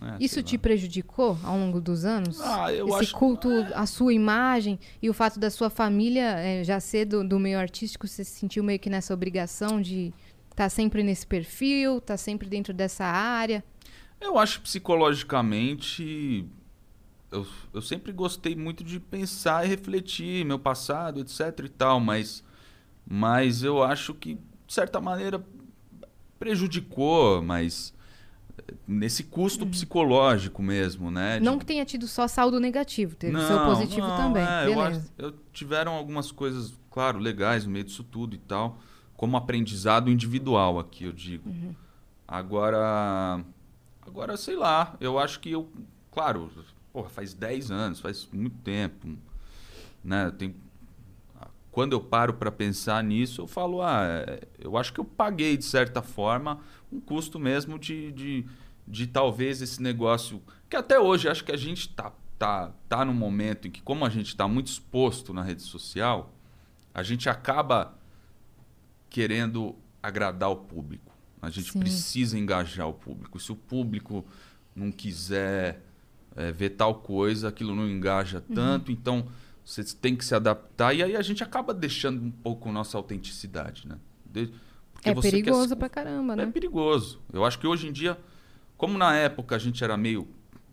é, 0.00 0.16
Isso 0.24 0.42
te 0.42 0.56
prejudicou 0.56 1.36
ao 1.44 1.58
longo 1.58 1.80
dos 1.82 2.04
anos? 2.06 2.40
Ah, 2.40 2.72
eu 2.72 2.88
Esse 2.88 2.98
acho- 3.00 3.16
culto 3.16 3.50
à 3.74 3.84
sua 3.84 4.12
imagem 4.14 4.78
e 5.02 5.10
o 5.10 5.14
fato 5.14 5.38
da 5.38 5.50
sua 5.50 5.68
família 5.68 6.38
eh, 6.40 6.64
já 6.64 6.80
ser 6.80 7.04
do, 7.04 7.22
do 7.26 7.38
meio 7.38 7.58
artístico, 7.58 8.06
você 8.08 8.24
se 8.24 8.30
sentiu 8.38 8.64
meio 8.64 8.78
que 8.78 8.88
nessa 8.88 9.12
obrigação 9.12 9.82
de 9.82 10.12
estar 10.58 10.68
sempre 10.68 11.04
nesse 11.04 11.24
perfil, 11.26 11.98
estar 11.98 12.16
sempre 12.16 12.48
dentro 12.48 12.74
dessa 12.74 13.04
área? 13.04 13.64
Eu 14.20 14.36
acho 14.36 14.60
psicologicamente. 14.60 16.44
Eu, 17.30 17.46
eu 17.72 17.80
sempre 17.80 18.10
gostei 18.10 18.56
muito 18.56 18.82
de 18.82 18.98
pensar 18.98 19.64
e 19.64 19.68
refletir 19.68 20.44
meu 20.44 20.58
passado, 20.58 21.20
etc 21.20 21.60
e 21.64 21.68
tal, 21.68 22.00
mas, 22.00 22.42
mas 23.06 23.62
eu 23.62 23.82
acho 23.82 24.14
que, 24.14 24.34
de 24.66 24.74
certa 24.74 25.00
maneira, 25.00 25.44
prejudicou, 26.38 27.42
mas 27.42 27.94
nesse 28.86 29.24
custo 29.24 29.66
psicológico 29.66 30.62
mesmo, 30.62 31.10
né? 31.10 31.38
de- 31.38 31.44
Não 31.44 31.58
que 31.58 31.66
tenha 31.66 31.84
tido 31.84 32.08
só 32.08 32.26
saldo 32.26 32.58
negativo, 32.58 33.14
teve 33.14 33.34
não, 33.34 33.46
seu 33.46 33.60
positivo 33.60 34.08
não, 34.08 34.16
também. 34.16 34.42
é, 34.44 34.66
eu 34.66 34.74
Beleza. 34.74 35.00
acho- 35.00 35.12
eu 35.18 35.34
tiveram 35.52 35.92
algumas 35.92 36.32
coisas, 36.32 36.74
claro, 36.90 37.18
legais 37.18 37.64
no 37.66 37.70
meio 37.70 37.84
disso 37.84 38.02
tudo 38.02 38.34
e 38.34 38.38
tal, 38.38 38.80
como 39.18 39.36
aprendizado 39.36 40.10
individual 40.10 40.78
aqui, 40.78 41.02
eu 41.02 41.12
digo. 41.12 41.50
Uhum. 41.50 41.74
Agora, 42.26 43.44
agora 44.06 44.36
sei 44.36 44.54
lá, 44.54 44.96
eu 45.00 45.18
acho 45.18 45.40
que 45.40 45.50
eu, 45.50 45.68
claro, 46.12 46.48
porra, 46.92 47.08
faz 47.08 47.34
10 47.34 47.72
anos, 47.72 47.98
faz 47.98 48.28
muito 48.32 48.56
tempo, 48.58 49.18
né? 50.04 50.30
Tem 50.30 50.54
quando 51.72 51.92
eu 51.92 52.00
paro 52.00 52.34
para 52.34 52.50
pensar 52.50 53.02
nisso, 53.04 53.42
eu 53.42 53.46
falo, 53.46 53.82
ah, 53.82 54.04
é, 54.04 54.40
eu 54.58 54.76
acho 54.76 54.92
que 54.92 55.00
eu 55.00 55.04
paguei 55.04 55.56
de 55.56 55.64
certa 55.64 56.00
forma 56.00 56.60
um 56.90 57.00
custo 57.00 57.38
mesmo 57.38 57.78
de, 57.78 58.10
de, 58.12 58.46
de 58.86 59.06
talvez 59.06 59.60
esse 59.60 59.82
negócio 59.82 60.40
que 60.68 60.76
até 60.76 60.98
hoje 60.98 61.28
acho 61.28 61.44
que 61.44 61.52
a 61.52 61.56
gente 61.56 61.88
tá 61.90 62.12
tá 62.38 62.72
tá 62.88 63.04
num 63.04 63.14
momento 63.14 63.66
em 63.66 63.70
que 63.70 63.82
como 63.82 64.04
a 64.04 64.08
gente 64.08 64.28
está 64.28 64.46
muito 64.46 64.68
exposto 64.68 65.34
na 65.34 65.42
rede 65.42 65.62
social, 65.62 66.32
a 66.94 67.02
gente 67.02 67.28
acaba 67.28 67.97
querendo 69.10 69.74
agradar 70.02 70.50
o 70.50 70.56
público. 70.56 71.12
A 71.40 71.50
gente 71.50 71.72
Sim. 71.72 71.78
precisa 71.80 72.38
engajar 72.38 72.88
o 72.88 72.92
público. 72.92 73.38
Se 73.38 73.52
o 73.52 73.56
público 73.56 74.24
não 74.74 74.90
quiser 74.90 75.82
é, 76.36 76.52
ver 76.52 76.70
tal 76.70 76.96
coisa, 76.96 77.48
aquilo 77.48 77.74
não 77.74 77.88
engaja 77.88 78.38
Uhum. 78.48 78.54
tanto, 78.54 78.92
então 78.92 79.26
você 79.64 79.82
tem 79.84 80.14
que 80.16 80.24
se 80.24 80.34
adaptar 80.34 80.94
e 80.94 81.02
aí 81.02 81.16
a 81.16 81.22
gente 81.22 81.42
acaba 81.42 81.74
deixando 81.74 82.22
um 82.24 82.30
pouco 82.30 82.70
nossa 82.72 82.96
autenticidade, 82.96 83.86
né? 83.88 83.98
De- 84.24 84.50
É 85.04 85.12
você 85.14 85.30
quer 85.30 85.36
perigoso 85.42 85.76
pra 85.76 85.88
caramba, 85.88 86.32
é 86.34 86.36
né? 86.36 86.46
perigoso. 86.46 87.20
Eu 87.32 87.44
acho 87.44 87.58
que 87.58 87.66
hoje 87.66 87.86
em 87.88 87.92
dia, 87.92 88.18
como 88.76 88.96
na 88.98 89.14
época 89.14 89.56
a 89.56 89.58
gente 89.58 89.82
era 89.84 89.96
meio, 89.96 90.26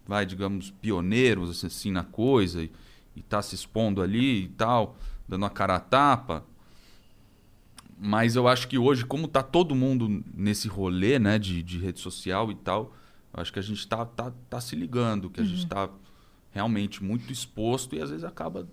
vai, 0.06 0.26
digamos, 0.26 0.72
pioneiros 0.72 1.64
assim 1.64 1.92
na 1.92 2.04
coisa 2.04 2.64
e, 2.64 2.72
e 3.16 3.22
tá 3.22 3.42
se 3.42 3.54
expondo 3.56 4.02
ali 4.02 4.44
e 4.46 4.48
tal, 4.50 4.98
dando 5.28 5.46
a 5.46 5.50
cara 5.50 5.76
a 5.76 5.80
tapa. 5.80 6.44
Mas 7.98 8.36
eu 8.36 8.48
acho 8.48 8.68
que 8.68 8.78
hoje, 8.78 9.06
como 9.06 9.28
tá 9.28 9.42
todo 9.42 9.74
mundo 9.74 10.24
nesse 10.34 10.68
rolê, 10.68 11.18
né, 11.18 11.40
de, 11.40 11.64
de 11.64 11.78
rede 11.80 12.00
social 12.00 12.52
e 12.52 12.56
tal, 12.56 12.94
eu 13.34 13.42
acho 13.42 13.54
que 13.54 13.60
a 13.60 13.62
gente 13.62 13.88
tá, 13.88 14.06
tá, 14.06 14.32
tá 14.50 14.60
se 14.60 14.76
ligando, 14.76 15.30
que 15.30 15.40
a 15.40 15.44
Uhum. 15.44 15.50
gente 15.50 15.66
tá 15.68 15.90
realmente 16.52 17.04
muito 17.04 17.32
exposto 17.32 17.96
e 17.96 18.02
às 18.02 18.10
vezes 18.10 18.24
acaba 18.26 18.68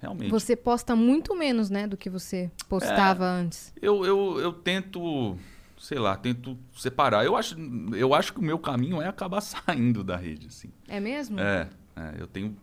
realmente. 0.00 0.30
Você 0.30 0.54
posta 0.54 0.94
muito 0.94 1.34
menos, 1.34 1.70
né, 1.70 1.86
do 1.86 1.96
que 1.96 2.10
você 2.10 2.50
postava 2.68 3.24
É. 3.24 3.28
antes. 3.28 3.72
Eu, 3.80 4.04
eu, 4.04 4.38
eu 4.40 4.52
tento, 4.52 5.36
sei 5.78 5.98
lá, 5.98 6.14
tento 6.16 6.56
separar. 6.76 7.24
Eu 7.24 7.34
acho, 7.34 7.56
eu 7.94 8.12
acho 8.14 8.32
que 8.34 8.40
o 8.40 8.42
meu 8.42 8.58
caminho 8.58 9.00
é 9.00 9.08
acabar 9.08 9.40
saindo 9.42 10.04
da 10.04 10.16
rede, 10.16 10.48
assim. 10.48 10.68
É 10.86 11.00
mesmo? 11.00 11.40
É, 11.40 11.68
é, 11.96 12.14
eu 12.18 12.26
tenho 12.26 12.54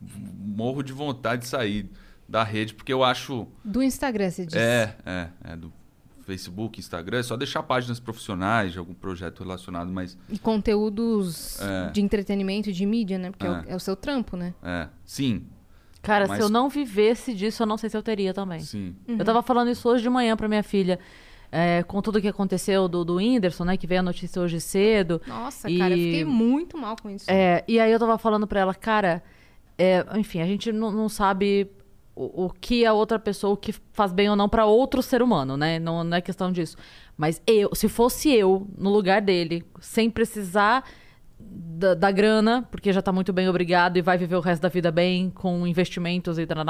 morro 0.00 0.82
de 0.82 0.92
vontade 0.92 1.42
de 1.42 1.48
sair 1.48 1.88
da 2.28 2.42
rede, 2.42 2.74
porque 2.74 2.92
eu 2.92 3.02
acho... 3.04 3.46
Do 3.64 3.82
Instagram, 3.82 4.30
você 4.30 4.46
disse. 4.46 4.58
É, 4.58 4.94
é, 5.04 5.28
é 5.44 5.56
do 5.56 5.72
Facebook, 6.24 6.80
Instagram, 6.80 7.18
é 7.18 7.22
só 7.22 7.36
deixar 7.36 7.62
páginas 7.62 8.00
profissionais 8.00 8.72
de 8.72 8.78
algum 8.78 8.94
projeto 8.94 9.40
relacionado, 9.42 9.92
mas... 9.92 10.16
E 10.30 10.38
conteúdos 10.38 11.60
É. 11.60 11.90
de 11.90 12.00
entretenimento, 12.00 12.72
de 12.72 12.86
mídia, 12.86 13.18
né? 13.18 13.30
Porque 13.30 13.46
é, 13.46 13.50
o, 13.50 13.54
É. 13.56 13.64
é 13.68 13.76
o 13.76 13.80
seu 13.80 13.94
trampo, 13.94 14.36
né? 14.36 14.54
É, 14.62 14.88
sim, 15.04 15.46
Cara, 16.02 16.26
Mas- 16.28 16.36
se 16.36 16.42
eu 16.44 16.50
não 16.50 16.68
vivesse 16.68 17.32
disso, 17.32 17.62
eu 17.62 17.66
não 17.66 17.78
sei 17.78 17.88
se 17.88 17.96
eu 17.96 18.02
teria 18.02 18.34
também. 18.34 18.60
sim. 18.60 18.94
Uhum. 19.08 19.16
Eu 19.18 19.24
tava 19.24 19.42
falando 19.42 19.70
isso 19.70 19.88
hoje 19.88 20.02
de 20.02 20.10
manhã 20.10 20.36
pra 20.36 20.46
minha 20.48 20.62
filha. 20.62 20.98
é, 21.56 21.82
com 21.84 22.02
tudo 22.02 22.20
que 22.20 22.26
aconteceu 22.28 22.88
do, 22.88 23.04
do 23.04 23.14
Whindersson, 23.14 23.64
né? 23.64 23.76
Que 23.76 23.86
veio 23.86 24.00
a 24.00 24.02
notícia 24.02 24.42
hoje 24.42 24.60
cedo. 24.60 25.22
Nossa, 25.26 25.70
E- 25.70 25.78
cara, 25.78 25.94
eu 25.94 25.98
fiquei 25.98 26.24
muito 26.24 26.76
mal 26.76 26.96
com 27.00 27.08
isso. 27.08 27.30
É, 27.30 27.62
e 27.68 27.78
aí 27.78 27.92
eu 27.92 27.98
tava 27.98 28.18
falando 28.18 28.44
pra 28.46 28.58
ela, 28.60 28.74
cara, 28.74 29.22
é, 29.78 30.04
enfim, 30.18 30.40
a 30.40 30.46
gente 30.46 30.72
não, 30.72 30.90
não 30.90 31.08
sabe 31.08 31.70
o, 32.14 32.46
o 32.46 32.50
que 32.50 32.86
a 32.86 32.92
outra 32.92 33.18
pessoa, 33.18 33.54
o 33.54 33.56
que 33.56 33.74
faz 33.92 34.12
bem 34.12 34.28
ou 34.30 34.36
não 34.36 34.48
pra 34.48 34.64
outro 34.64 35.02
ser 35.02 35.22
humano, 35.22 35.56
né? 35.56 35.78
Não, 35.78 36.04
não 36.04 36.16
é 36.16 36.20
questão 36.20 36.52
disso. 36.52 36.76
Mas 37.16 37.42
eu, 37.46 37.74
se 37.74 37.88
fosse 37.88 38.30
eu 38.32 38.68
no 38.76 38.90
lugar 38.90 39.20
dele, 39.20 39.64
sem 39.80 40.08
precisar 40.08 40.84
da, 41.38 41.94
da 41.94 42.10
grana, 42.10 42.66
porque 42.70 42.92
já 42.92 43.02
tá 43.02 43.12
muito 43.12 43.32
bem 43.32 43.48
obrigado 43.48 43.96
e 43.96 44.02
vai 44.02 44.16
viver 44.16 44.36
o 44.36 44.40
resto 44.40 44.62
da 44.62 44.68
vida 44.68 44.90
bem, 44.92 45.30
com 45.30 45.66
investimentos 45.66 46.38
e 46.38 46.46
tal, 46.46 46.64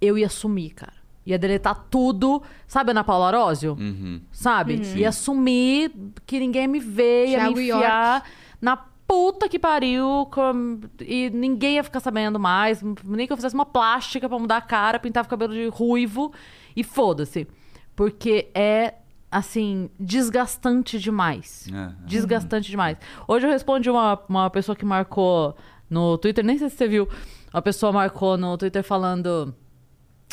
eu 0.00 0.16
ia 0.16 0.28
sumir, 0.28 0.70
cara. 0.70 1.00
Ia 1.26 1.38
deletar 1.38 1.86
tudo. 1.90 2.42
Sabe 2.66 2.92
Ana 2.92 3.04
Paula 3.04 3.26
Arósio? 3.26 3.76
Uhum. 3.78 4.20
sabe? 4.32 4.80
Ia 4.96 5.12
sumir, 5.12 5.92
que 6.26 6.40
ninguém 6.40 6.66
me 6.66 6.80
vê, 6.80 7.26
ia 7.26 7.38
Thiago 7.38 7.56
me 7.56 7.68
enfiar 7.68 8.24
na 8.60 8.76
puta 9.10 9.48
que 9.48 9.58
pariu 9.58 10.28
com- 10.32 10.78
e 11.00 11.28
ninguém 11.30 11.74
ia 11.74 11.82
ficar 11.82 11.98
sabendo 11.98 12.38
mais, 12.38 12.80
nem 13.04 13.26
que 13.26 13.32
eu 13.32 13.36
fizesse 13.36 13.56
uma 13.56 13.66
plástica 13.66 14.28
pra 14.28 14.38
mudar 14.38 14.58
a 14.58 14.60
cara, 14.60 15.00
pintava 15.00 15.26
o 15.26 15.28
cabelo 15.30 15.52
de 15.52 15.66
ruivo 15.66 16.32
e 16.76 16.84
foda-se. 16.84 17.48
Porque 17.96 18.48
é, 18.54 18.94
assim, 19.28 19.90
desgastante 19.98 20.96
demais. 21.00 21.66
É, 21.72 21.76
é. 21.76 21.92
Desgastante 22.06 22.70
demais. 22.70 22.98
Hoje 23.26 23.46
eu 23.46 23.50
respondi 23.50 23.90
uma, 23.90 24.16
uma 24.28 24.48
pessoa 24.48 24.76
que 24.76 24.84
marcou 24.84 25.56
no 25.90 26.16
Twitter, 26.16 26.44
nem 26.44 26.56
sei 26.56 26.70
se 26.70 26.76
você 26.76 26.86
viu, 26.86 27.08
uma 27.52 27.60
pessoa 27.62 27.90
marcou 27.90 28.36
no 28.38 28.56
Twitter 28.56 28.84
falando. 28.84 29.52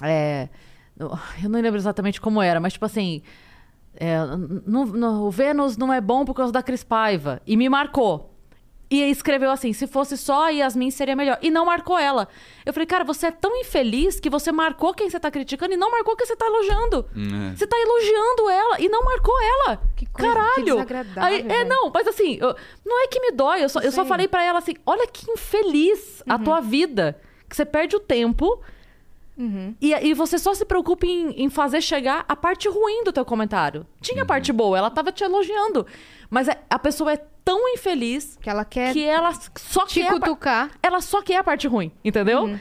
É, 0.03 0.49
eu 0.99 1.49
não 1.49 1.59
lembro 1.59 1.77
exatamente 1.79 2.21
como 2.21 2.43
era, 2.43 2.59
mas 2.59 2.73
tipo 2.73 2.85
assim. 2.85 3.23
é, 3.99 4.19
no- 4.67 4.85
no- 4.85 5.23
o 5.25 5.31
Vênus 5.31 5.75
não 5.77 5.91
é 5.91 5.99
bom 5.99 6.23
por 6.23 6.35
causa 6.35 6.53
da 6.53 6.61
Cris 6.61 6.83
Paiva. 6.83 7.41
E 7.47 7.57
me 7.57 7.67
marcou. 7.67 8.36
E 8.89 9.03
escreveu 9.11 9.51
assim: 9.51 9.73
se 9.73 9.85
fosse 9.85 10.15
só 10.15 10.45
a 10.45 10.49
Yasmin 10.49 10.89
seria 10.91 11.15
melhor. 11.15 11.37
E 11.41 11.51
não 11.51 11.65
marcou 11.65 11.97
ela. 11.99 12.27
Eu 12.65 12.71
falei, 12.71 12.85
cara, 12.87 13.03
você 13.03 13.27
é 13.27 13.31
tão 13.31 13.53
infeliz 13.57 14.17
que 14.19 14.29
você 14.29 14.49
marcou 14.51 14.93
quem 14.93 15.09
você 15.09 15.19
tá 15.19 15.29
criticando 15.29 15.73
e 15.73 15.77
não 15.77 15.91
marcou 15.91 16.15
quem 16.15 16.25
você 16.25 16.35
tá 16.37 16.45
elogiando. 16.45 17.05
Hum, 17.15 17.51
é. 17.51 17.55
Você 17.55 17.67
tá 17.67 17.75
elogiando 17.77 18.49
ela 18.49 18.79
e 18.79 18.87
não 18.87 19.03
marcou 19.03 19.35
ela. 19.41 19.81
Que 19.95 20.05
coisa- 20.05 20.29
que 20.31 20.35
Caralho! 20.39 20.65
desagradável, 20.65 21.23
Aí, 21.23 21.45
é, 21.49 21.65
não, 21.65 21.91
mas 21.93 22.07
assim, 22.07 22.37
eu- 22.39 22.55
não 22.85 23.03
é 23.03 23.07
que 23.07 23.19
me 23.19 23.31
dói, 23.31 23.61
eu 23.63 23.67
só, 23.69 23.81
eu 23.81 23.91
só 23.91 24.05
falei 24.05 24.27
pra 24.27 24.41
ela 24.43 24.59
assim: 24.59 24.75
olha 24.85 25.05
que 25.05 25.29
infeliz 25.29 26.23
Uhum. 26.25 26.33
a 26.33 26.39
tua 26.39 26.61
vida. 26.61 27.19
Que 27.49 27.55
você 27.55 27.65
perde 27.65 27.95
o 27.95 27.99
tempo 27.99 28.61
Uhum. 29.37 29.75
e, 29.79 29.93
e 29.93 30.13
você 30.13 30.37
só 30.39 30.53
se 30.53 30.65
preocupa 30.65 31.05
em, 31.05 31.29
em 31.43 31.49
fazer 31.49 31.81
chegar 31.81 32.25
a 32.27 32.35
parte 32.35 32.67
ruim 32.67 33.03
do 33.03 33.11
teu 33.13 33.23
comentário. 33.23 33.85
Tinha 34.01 34.21
Uhum. 34.21 34.27
parte 34.27 34.51
boa, 34.51 34.77
ela 34.77 34.89
tava 34.89 35.11
te 35.11 35.23
elogiando. 35.23 35.85
Mas 36.29 36.47
é- 36.47 36.57
a 36.69 36.79
pessoa 36.79 37.13
é 37.13 37.17
tão 37.45 37.69
infeliz 37.69 38.37
Que 38.41 38.49
ela 38.49 38.65
quer 38.65 38.91
que 38.93 39.03
ela 39.05 39.31
só 39.55 39.85
te 39.85 40.01
quer. 40.01 40.07
a 40.09 40.13
cutucar. 40.13 40.71
ela 40.81 40.99
só 41.01 41.21
quer 41.21 41.37
a 41.37 41.43
parte 41.43 41.67
ruim, 41.67 41.91
entendeu? 42.03 42.43
Uhum. 42.43 42.59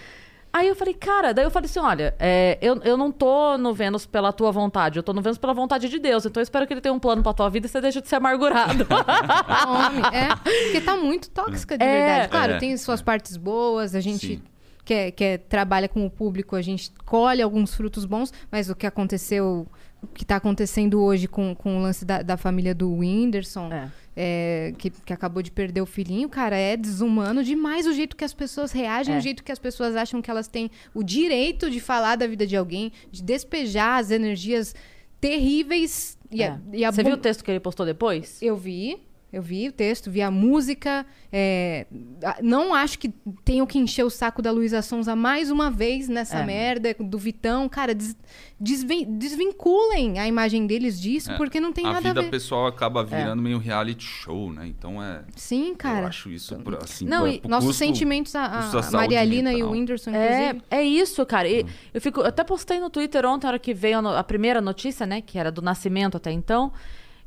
Aí 0.52 0.68
eu 0.68 0.74
falei, 0.76 0.94
cara, 0.94 1.34
daí 1.34 1.44
eu 1.44 1.50
falei 1.50 1.66
assim: 1.68 1.80
olha, 1.80 2.14
é, 2.18 2.56
eu, 2.62 2.80
eu 2.82 2.96
não 2.96 3.12
tô 3.12 3.58
no 3.58 3.74
Vênus 3.74 4.06
pela 4.06 4.32
tua 4.32 4.50
vontade, 4.50 4.98
eu 4.98 5.02
tô 5.02 5.12
no 5.12 5.20
Vênus 5.20 5.36
pela 5.36 5.52
vontade 5.52 5.86
de 5.86 5.98
Deus. 5.98 6.24
Então 6.24 6.40
eu 6.40 6.42
espero 6.44 6.66
que 6.66 6.72
ele 6.72 6.80
tenha 6.80 6.94
um 6.94 6.98
plano 6.98 7.22
pra 7.22 7.34
tua 7.34 7.50
vida 7.50 7.66
e 7.66 7.68
você 7.68 7.78
deixa 7.78 8.00
de 8.00 8.08
ser 8.08 8.16
amargurado. 8.16 8.86
Homem, 9.68 10.02
é. 10.12 10.34
Porque 10.64 10.80
tá 10.80 10.96
muito 10.96 11.28
tóxica 11.30 11.76
de 11.76 11.84
É. 11.84 12.06
verdade. 12.06 12.28
Claro, 12.30 12.52
É, 12.54 12.58
tem 12.58 12.74
suas 12.78 13.02
partes 13.02 13.36
boas, 13.36 13.94
a 13.94 14.00
gente 14.00 14.26
Sim. 14.26 14.42
Que, 14.86 14.94
é- 14.94 15.10
que 15.10 15.22
é- 15.24 15.36
trabalha 15.38 15.88
com 15.88 16.06
o 16.06 16.10
público, 16.10 16.56
a 16.56 16.62
gente 16.62 16.90
colhe 17.04 17.42
alguns 17.42 17.74
frutos 17.74 18.04
bons, 18.06 18.32
mas 18.50 18.70
o 18.70 18.74
que 18.74 18.86
aconteceu, 18.86 19.66
o 20.02 20.06
que 20.06 20.24
tá 20.24 20.36
acontecendo 20.36 21.02
hoje 21.02 21.26
com, 21.28 21.54
com 21.54 21.76
o 21.78 21.82
lance 21.82 22.04
da, 22.04 22.22
da 22.22 22.36
família 22.36 22.74
do 22.74 22.90
Whindersson, 22.92 23.70
É. 23.72 23.90
é, 24.16 24.72
que, 24.78 24.88
que 24.90 25.12
acabou 25.12 25.42
de 25.42 25.50
perder 25.50 25.80
o 25.80 25.86
filhinho, 25.86 26.28
cara, 26.28 26.56
é 26.56 26.76
desumano 26.76 27.42
demais 27.42 27.86
o 27.86 27.92
jeito 27.92 28.14
que 28.16 28.24
as 28.24 28.32
pessoas 28.32 28.70
reagem, 28.72 29.16
o 29.18 29.20
jeito 29.20 29.42
que 29.42 29.50
as 29.52 29.58
pessoas 29.58 29.96
acham 29.96 30.22
que 30.22 30.30
elas 30.30 30.46
têm 30.48 30.70
o 30.94 31.02
direito 31.02 31.68
de 31.70 31.80
falar 31.80 32.14
da 32.16 32.26
vida 32.26 32.46
de 32.46 32.56
alguém, 32.56 32.92
de 33.10 33.22
despejar 33.22 33.98
as 33.98 34.10
energias 34.12 34.74
terríveis. 35.20 36.16
E 36.30 36.42
a, 36.42 36.58
e 36.72 36.84
a 36.84 36.90
Você 36.92 37.02
viu 37.02 37.14
o 37.14 37.16
texto 37.18 37.44
que 37.44 37.50
ele 37.50 37.60
postou 37.60 37.84
depois? 37.86 38.40
eu 38.42 38.56
vi, 38.56 38.98
eu 39.36 39.42
vi 39.42 39.68
o 39.68 39.72
texto, 39.72 40.10
vi 40.10 40.22
a 40.22 40.30
música. 40.30 41.04
é, 41.38 41.86
a- 42.24 42.38
não 42.42 42.72
acho 42.72 42.98
que 42.98 43.12
tenho 43.44 43.66
que 43.66 43.78
encher 43.78 44.04
o 44.04 44.08
saco 44.08 44.40
da 44.40 44.50
Luísa 44.50 44.80
Sonza 44.80 45.14
mais 45.14 45.50
uma 45.50 45.70
vez 45.70 46.08
nessa 46.08 46.38
É. 46.38 46.46
merda, 46.46 46.94
do 46.98 47.18
Vitão. 47.18 47.68
Cara, 47.68 47.94
des- 47.94 48.16
desvin- 48.58 49.04
desvinculem 49.18 50.18
a 50.18 50.26
imagem 50.26 50.66
deles 50.66 50.98
disso, 51.00 51.32
É, 51.32 51.36
porque 51.36 51.60
não 51.60 51.72
tem 51.72 51.84
a 51.84 51.92
nada 51.92 51.98
a 52.08 52.10
vida 52.12 52.22
ver. 52.22 52.30
pessoal 52.30 52.66
acaba 52.66 53.04
virando 53.04 53.42
meio 53.42 53.58
reality 53.58 54.04
show, 54.04 54.50
né? 54.50 54.66
Então 54.66 55.02
é. 55.02 55.24
Sim, 55.34 55.70
Eu 55.70 55.76
cara. 55.76 56.06
acho 56.06 56.30
isso 56.30 56.56
por- 56.56 56.76
assim. 56.82 57.04
Não, 57.04 57.20
por- 57.22 57.28
e 57.28 57.40
por 57.40 57.48
Nossos 57.48 57.68
custo- 57.70 57.84
sentimentos, 57.84 58.34
a, 58.34 58.44
a- 58.46 58.70
a 58.80 58.90
Maria 58.92 59.20
Alina 59.20 59.52
e 59.52 59.62
o. 59.62 59.70
Whindersson, 59.72 60.10
É, 60.12 60.48
inclusive. 60.48 60.64
é 60.70 60.82
isso, 60.82 61.26
cara. 61.26 61.46
Hum. 61.48 61.50
E 61.50 61.66
eu, 61.92 62.00
fico, 62.00 62.20
eu 62.20 62.26
até 62.26 62.42
postei 62.44 62.80
no 62.80 62.88
Twitter 62.88 63.26
ontem, 63.26 63.46
a 63.46 63.50
hora 63.50 63.58
que 63.58 63.74
veio 63.74 63.98
a, 63.98 64.02
no- 64.02 64.16
a 64.16 64.24
primeira 64.24 64.60
notícia, 64.62 65.04
né? 65.06 65.20
Que 65.20 65.38
era 65.38 65.50
do 65.52 65.60
nascimento 65.60 66.16
até 66.16 66.30
então. 66.32 66.72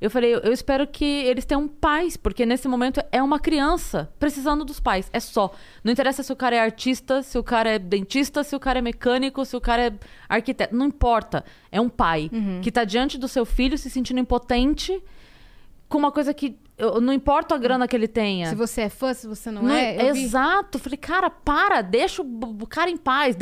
Eu 0.02 0.10
falei, 0.10 0.34
eu, 0.34 0.54
espero 0.54 0.88
que 0.88 1.04
eles 1.04 1.44
tenham 1.44 1.68
pais, 1.68 2.16
porque 2.16 2.46
nesse 2.46 2.68
momento 2.70 3.02
é 3.12 3.22
uma 3.22 3.38
criança 3.40 4.10
precisando 4.18 4.64
dos 4.64 4.80
pais. 4.80 5.10
É 5.12 5.20
só. 5.20 5.52
Não 5.84 5.92
interessa 5.92 6.24
se 6.24 6.32
o 6.32 6.36
cara 6.36 6.56
é 6.56 6.60
artista, 6.60 7.22
se 7.22 7.38
o 7.38 7.44
cara 7.44 7.72
é 7.72 7.80
dentista, 7.80 8.44
se 8.44 8.56
o 8.56 8.60
cara 8.60 8.80
é 8.80 8.82
mecânico, 8.82 9.44
se 9.44 9.58
o 9.58 9.62
cara 9.62 9.88
é 9.88 9.94
arquiteto. 10.30 10.74
Não 10.76 10.86
importa. 10.88 11.44
É 11.72 11.82
um 11.82 11.90
pai 11.90 12.30
Uhum. 12.32 12.62
que 12.62 12.72
tá 12.72 12.84
diante 12.86 13.18
do 13.18 13.28
seu 13.28 13.46
filho 13.46 13.78
se 13.78 13.90
sentindo 13.90 14.20
impotente 14.20 15.04
com 15.90 15.98
uma 15.98 16.12
coisa 16.12 16.34
que 16.34 16.56
eu- 16.80 17.02
não 17.02 17.14
importa 17.14 17.54
a 17.54 17.58
grana 17.58 17.88
que 17.88 17.96
ele 17.96 18.08
tenha. 18.08 18.48
Se 18.50 18.56
você 18.56 18.82
é 18.82 18.90
fã, 18.90 19.14
se 19.14 19.28
você 19.28 19.52
não, 19.52 19.62
Não 19.64 19.76
é. 19.76 20.12
vi- 20.14 20.22
Exato. 20.24 20.80
Falei, 20.80 20.98
cara, 20.98 21.30
para, 21.30 21.82
deixa 21.82 22.22
o, 22.22 22.66
cara 22.68 22.90
em 22.90 22.98
paz. 22.98 23.36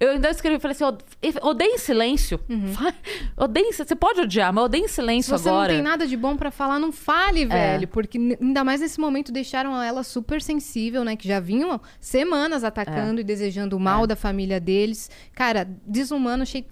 Eu 0.00 0.12
ainda 0.12 0.30
escrevi, 0.30 0.58
falei 0.60 0.72
assim, 0.74 0.84
"Od- 0.84 1.04
odeia 1.42 1.74
em 1.74 1.78
silêncio. 1.78 2.40
Vai- 2.48 2.94
Odeia 3.36 3.72
Você 3.72 3.94
pode 3.96 4.20
odiar, 4.20 4.52
mas 4.52 4.64
odeia 4.64 4.80
em 4.80 4.84
Uhum. 4.84 4.88
Se 4.88 4.94
silêncio 4.94 5.36
você 5.38 5.48
agora. 5.48 5.68
não 5.72 5.74
tem 5.74 5.82
nada 5.82 6.06
de 6.06 6.16
bom 6.16 6.36
pra 6.36 6.50
falar, 6.50 6.78
não 6.78 6.90
É. 6.90 6.92
fale, 6.92 7.44
velho. 7.44 7.88
Porque 7.88 8.16
ainda 8.40 8.62
mais 8.64 8.80
nesse 8.80 9.00
momento 9.00 9.32
deixaram 9.32 9.80
ela 9.82 10.02
super 10.02 10.40
sensível, 10.40 11.02
né? 11.04 11.16
Que 11.16 11.26
já 11.28 11.40
vinham 11.40 11.80
semanas 12.00 12.62
atacando 12.64 13.20
e 13.20 13.24
desejando 13.24 13.76
o 13.76 13.80
mal 13.80 14.06
da 14.06 14.14
família 14.16 14.60
deles. 14.60 15.10
Cara, 15.34 15.68
desumano, 15.86 16.42
achei 16.44 16.64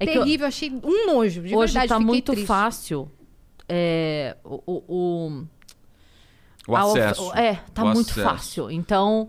É 0.00 0.06
que 0.06 0.16
eu- 0.18 0.22
terrível, 0.22 0.46
achei 0.46 0.70
um 0.82 1.06
nojo. 1.06 1.42
De 1.42 1.54
Hoje 1.54 1.72
verdade, 1.72 1.88
tá 1.88 2.00
muito 2.00 2.32
triste. 2.32 2.46
fácil. 2.46 3.10
É, 3.68 4.36
o, 4.44 4.62
o- 4.66 4.84
o- 4.88 5.46
O 6.68 6.74
of- 6.74 6.98
acesso. 7.00 7.32
É, 7.34 7.54
tá 7.74 7.82
O 7.82 7.86
muito 7.94 8.10
acesso. 8.10 8.28
fácil. 8.28 8.70
Então, 8.70 9.26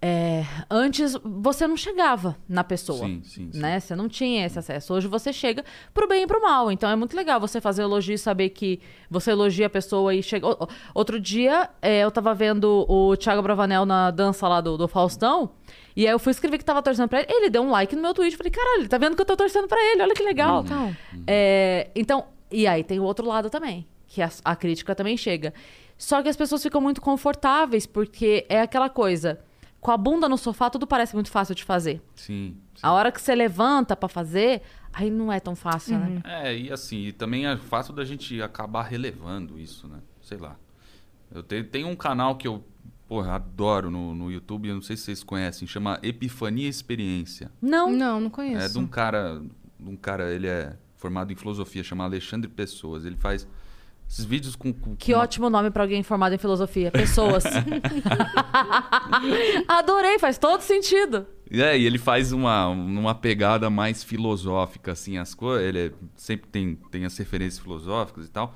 é, 0.00 0.44
antes 0.70 1.16
você 1.24 1.66
não 1.66 1.76
chegava 1.76 2.36
na 2.48 2.62
pessoa. 2.62 3.06
Sim, 3.06 3.22
sim, 3.24 3.50
sim. 3.50 3.58
Né? 3.58 3.80
Você 3.80 3.96
não 3.96 4.08
tinha 4.08 4.44
esse 4.46 4.58
acesso. 4.58 4.92
Hoje 4.94 5.08
você 5.08 5.32
chega 5.32 5.64
pro 5.92 6.06
bem 6.06 6.22
e 6.22 6.26
pro 6.26 6.40
mal. 6.40 6.70
Então 6.70 6.88
é 6.88 6.94
muito 6.94 7.16
legal 7.16 7.40
você 7.40 7.60
fazer 7.60 7.82
elogio 7.82 8.14
e 8.14 8.18
saber 8.18 8.50
que 8.50 8.78
você 9.10 9.30
elogia 9.32 9.66
a 9.66 9.70
pessoa 9.70 10.14
e 10.14 10.22
chega. 10.22 10.46
Outro 10.94 11.18
dia 11.18 11.70
é, 11.80 12.00
eu 12.04 12.10
tava 12.10 12.34
vendo 12.34 12.84
o 12.88 13.16
Thiago 13.16 13.42
Bravanel 13.42 13.84
na 13.86 14.10
dança 14.10 14.46
lá 14.46 14.60
do, 14.60 14.76
do 14.76 14.86
Faustão. 14.86 15.50
E 15.96 16.06
aí 16.06 16.12
eu 16.12 16.18
fui 16.18 16.30
escrever 16.30 16.58
que 16.58 16.64
tava 16.64 16.82
torcendo 16.82 17.08
pra 17.08 17.20
ele. 17.20 17.28
Ele 17.32 17.50
deu 17.50 17.62
um 17.62 17.70
like 17.70 17.96
no 17.96 18.02
meu 18.02 18.12
tweet. 18.12 18.36
Falei, 18.36 18.50
caralho, 18.52 18.80
ele 18.82 18.88
tá 18.88 18.98
vendo 18.98 19.16
que 19.16 19.22
eu 19.22 19.26
tô 19.26 19.34
torcendo 19.36 19.66
pra 19.66 19.78
ele. 19.92 20.02
Olha 20.02 20.14
que 20.14 20.22
legal. 20.22 20.62
Então. 20.62 20.94
É, 21.26 21.90
então, 21.96 22.26
e 22.52 22.66
aí 22.66 22.84
tem 22.84 23.00
o 23.00 23.02
outro 23.02 23.26
lado 23.26 23.48
também, 23.48 23.86
que 24.06 24.20
a, 24.20 24.30
a 24.44 24.54
crítica 24.54 24.94
também 24.94 25.16
chega. 25.16 25.54
Só 25.98 26.22
que 26.22 26.28
as 26.28 26.36
pessoas 26.36 26.62
ficam 26.62 26.80
muito 26.80 27.00
confortáveis, 27.00 27.86
porque 27.86 28.44
é 28.48 28.60
aquela 28.60 28.88
coisa. 28.88 29.40
Com 29.80 29.90
a 29.90 29.96
bunda 29.96 30.28
no 30.28 30.36
sofá, 30.36 30.68
tudo 30.68 30.86
parece 30.86 31.14
muito 31.14 31.30
fácil 31.30 31.54
de 31.54 31.64
fazer. 31.64 32.02
Sim. 32.14 32.56
sim. 32.74 32.80
A 32.82 32.92
hora 32.92 33.12
que 33.12 33.20
você 33.20 33.34
levanta 33.34 33.94
pra 33.94 34.08
fazer, 34.08 34.62
aí 34.92 35.10
não 35.10 35.32
é 35.32 35.38
tão 35.38 35.54
fácil, 35.54 35.98
né? 35.98 36.20
É, 36.24 36.56
e 36.56 36.72
assim, 36.72 37.06
e 37.06 37.12
também 37.12 37.46
é 37.46 37.56
fácil 37.56 37.94
da 37.94 38.04
gente 38.04 38.42
acabar 38.42 38.82
relevando 38.82 39.58
isso, 39.58 39.86
né? 39.86 39.98
Sei 40.20 40.38
lá. 40.38 40.56
Eu 41.32 41.42
tenho, 41.42 41.64
tenho 41.64 41.88
um 41.88 41.96
canal 41.96 42.36
que 42.36 42.48
eu, 42.48 42.64
porra, 43.08 43.34
adoro 43.34 43.90
no, 43.90 44.14
no 44.14 44.30
YouTube, 44.30 44.68
eu 44.68 44.74
não 44.74 44.82
sei 44.82 44.96
se 44.96 45.04
vocês 45.04 45.22
conhecem, 45.22 45.66
chama 45.66 45.98
Epifania 46.02 46.68
Experiência. 46.68 47.50
Não. 47.60 47.90
Não, 47.90 48.20
não 48.20 48.30
conheço. 48.30 48.64
É 48.64 48.68
de 48.68 48.78
um 48.78 48.86
cara, 48.86 49.40
de 49.78 49.90
um 49.90 49.96
cara, 49.96 50.32
ele 50.32 50.48
é 50.48 50.76
formado 50.96 51.32
em 51.32 51.36
filosofia, 51.36 51.84
chama 51.84 52.04
Alexandre 52.04 52.50
Pessoas. 52.50 53.04
Ele 53.04 53.16
faz 53.16 53.46
esses 54.08 54.24
vídeos 54.24 54.56
com, 54.56 54.72
com 54.72 54.96
Que 54.96 55.12
uma- 55.14 55.22
ótimo 55.22 55.50
nome 55.50 55.70
pra 55.70 55.82
alguém 55.82 56.02
formado 56.02 56.34
em 56.34 56.38
filosofia. 56.38 56.90
Pessoas. 56.90 57.44
Adorei, 59.68 60.18
faz 60.18 60.38
todo 60.38 60.60
sentido. 60.60 61.26
É, 61.50 61.78
e 61.78 61.84
ele 61.86 61.98
faz 61.98 62.32
uma, 62.32 62.66
uma 62.68 63.14
pegada 63.14 63.70
mais 63.70 64.02
filosófica, 64.02 64.92
assim, 64.92 65.16
as 65.18 65.34
coisas. 65.34 65.66
Ele 65.66 65.86
é- 65.86 65.92
sempre 66.16 66.48
tem, 66.48 66.74
tem 66.90 67.04
as 67.04 67.16
referências 67.16 67.62
filosóficas 67.62 68.26
e 68.26 68.30
tal. 68.30 68.54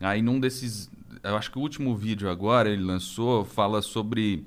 Aí 0.00 0.20
num 0.22 0.40
desses. 0.40 0.90
Eu 1.22 1.36
acho 1.36 1.50
que 1.52 1.58
o 1.58 1.62
último 1.62 1.94
vídeo 1.96 2.28
agora 2.28 2.68
ele 2.70 2.82
lançou 2.82 3.44
fala 3.44 3.80
sobre. 3.82 4.44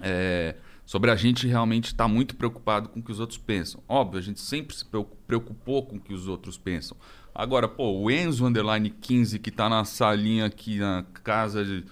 é, 0.00 0.54
sobre 0.84 1.10
a 1.10 1.16
gente 1.16 1.46
realmente 1.46 1.86
estar 1.86 2.08
muito 2.08 2.34
preocupado 2.36 2.88
com 2.88 3.00
o 3.00 3.02
que 3.02 3.12
os 3.12 3.20
outros 3.20 3.38
pensam. 3.38 3.82
Óbvio, 3.88 4.18
a 4.18 4.22
gente 4.22 4.40
sempre 4.40 4.74
se 4.74 4.84
preocu- 4.84 5.16
preocupou 5.26 5.86
com 5.86 5.96
o 5.96 6.00
que 6.00 6.12
os 6.12 6.26
outros 6.28 6.58
pensam. 6.58 6.96
Agora, 7.34 7.66
pô, 7.68 7.92
o 8.02 8.10
Enzo 8.10 8.44
Underline 8.46 8.90
15 8.90 9.38
que 9.38 9.50
tá 9.50 9.68
na 9.68 9.84
salinha 9.84 10.46
aqui 10.46 10.78
na 10.78 11.04
casa 11.24 11.64
de. 11.64 11.84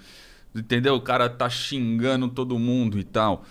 Entendeu? 0.54 0.94
O 0.96 1.00
cara 1.00 1.28
tá 1.28 1.48
xingando 1.48 2.28
todo 2.28 2.58
mundo 2.58 2.98
e 2.98 3.04
tal. 3.04 3.44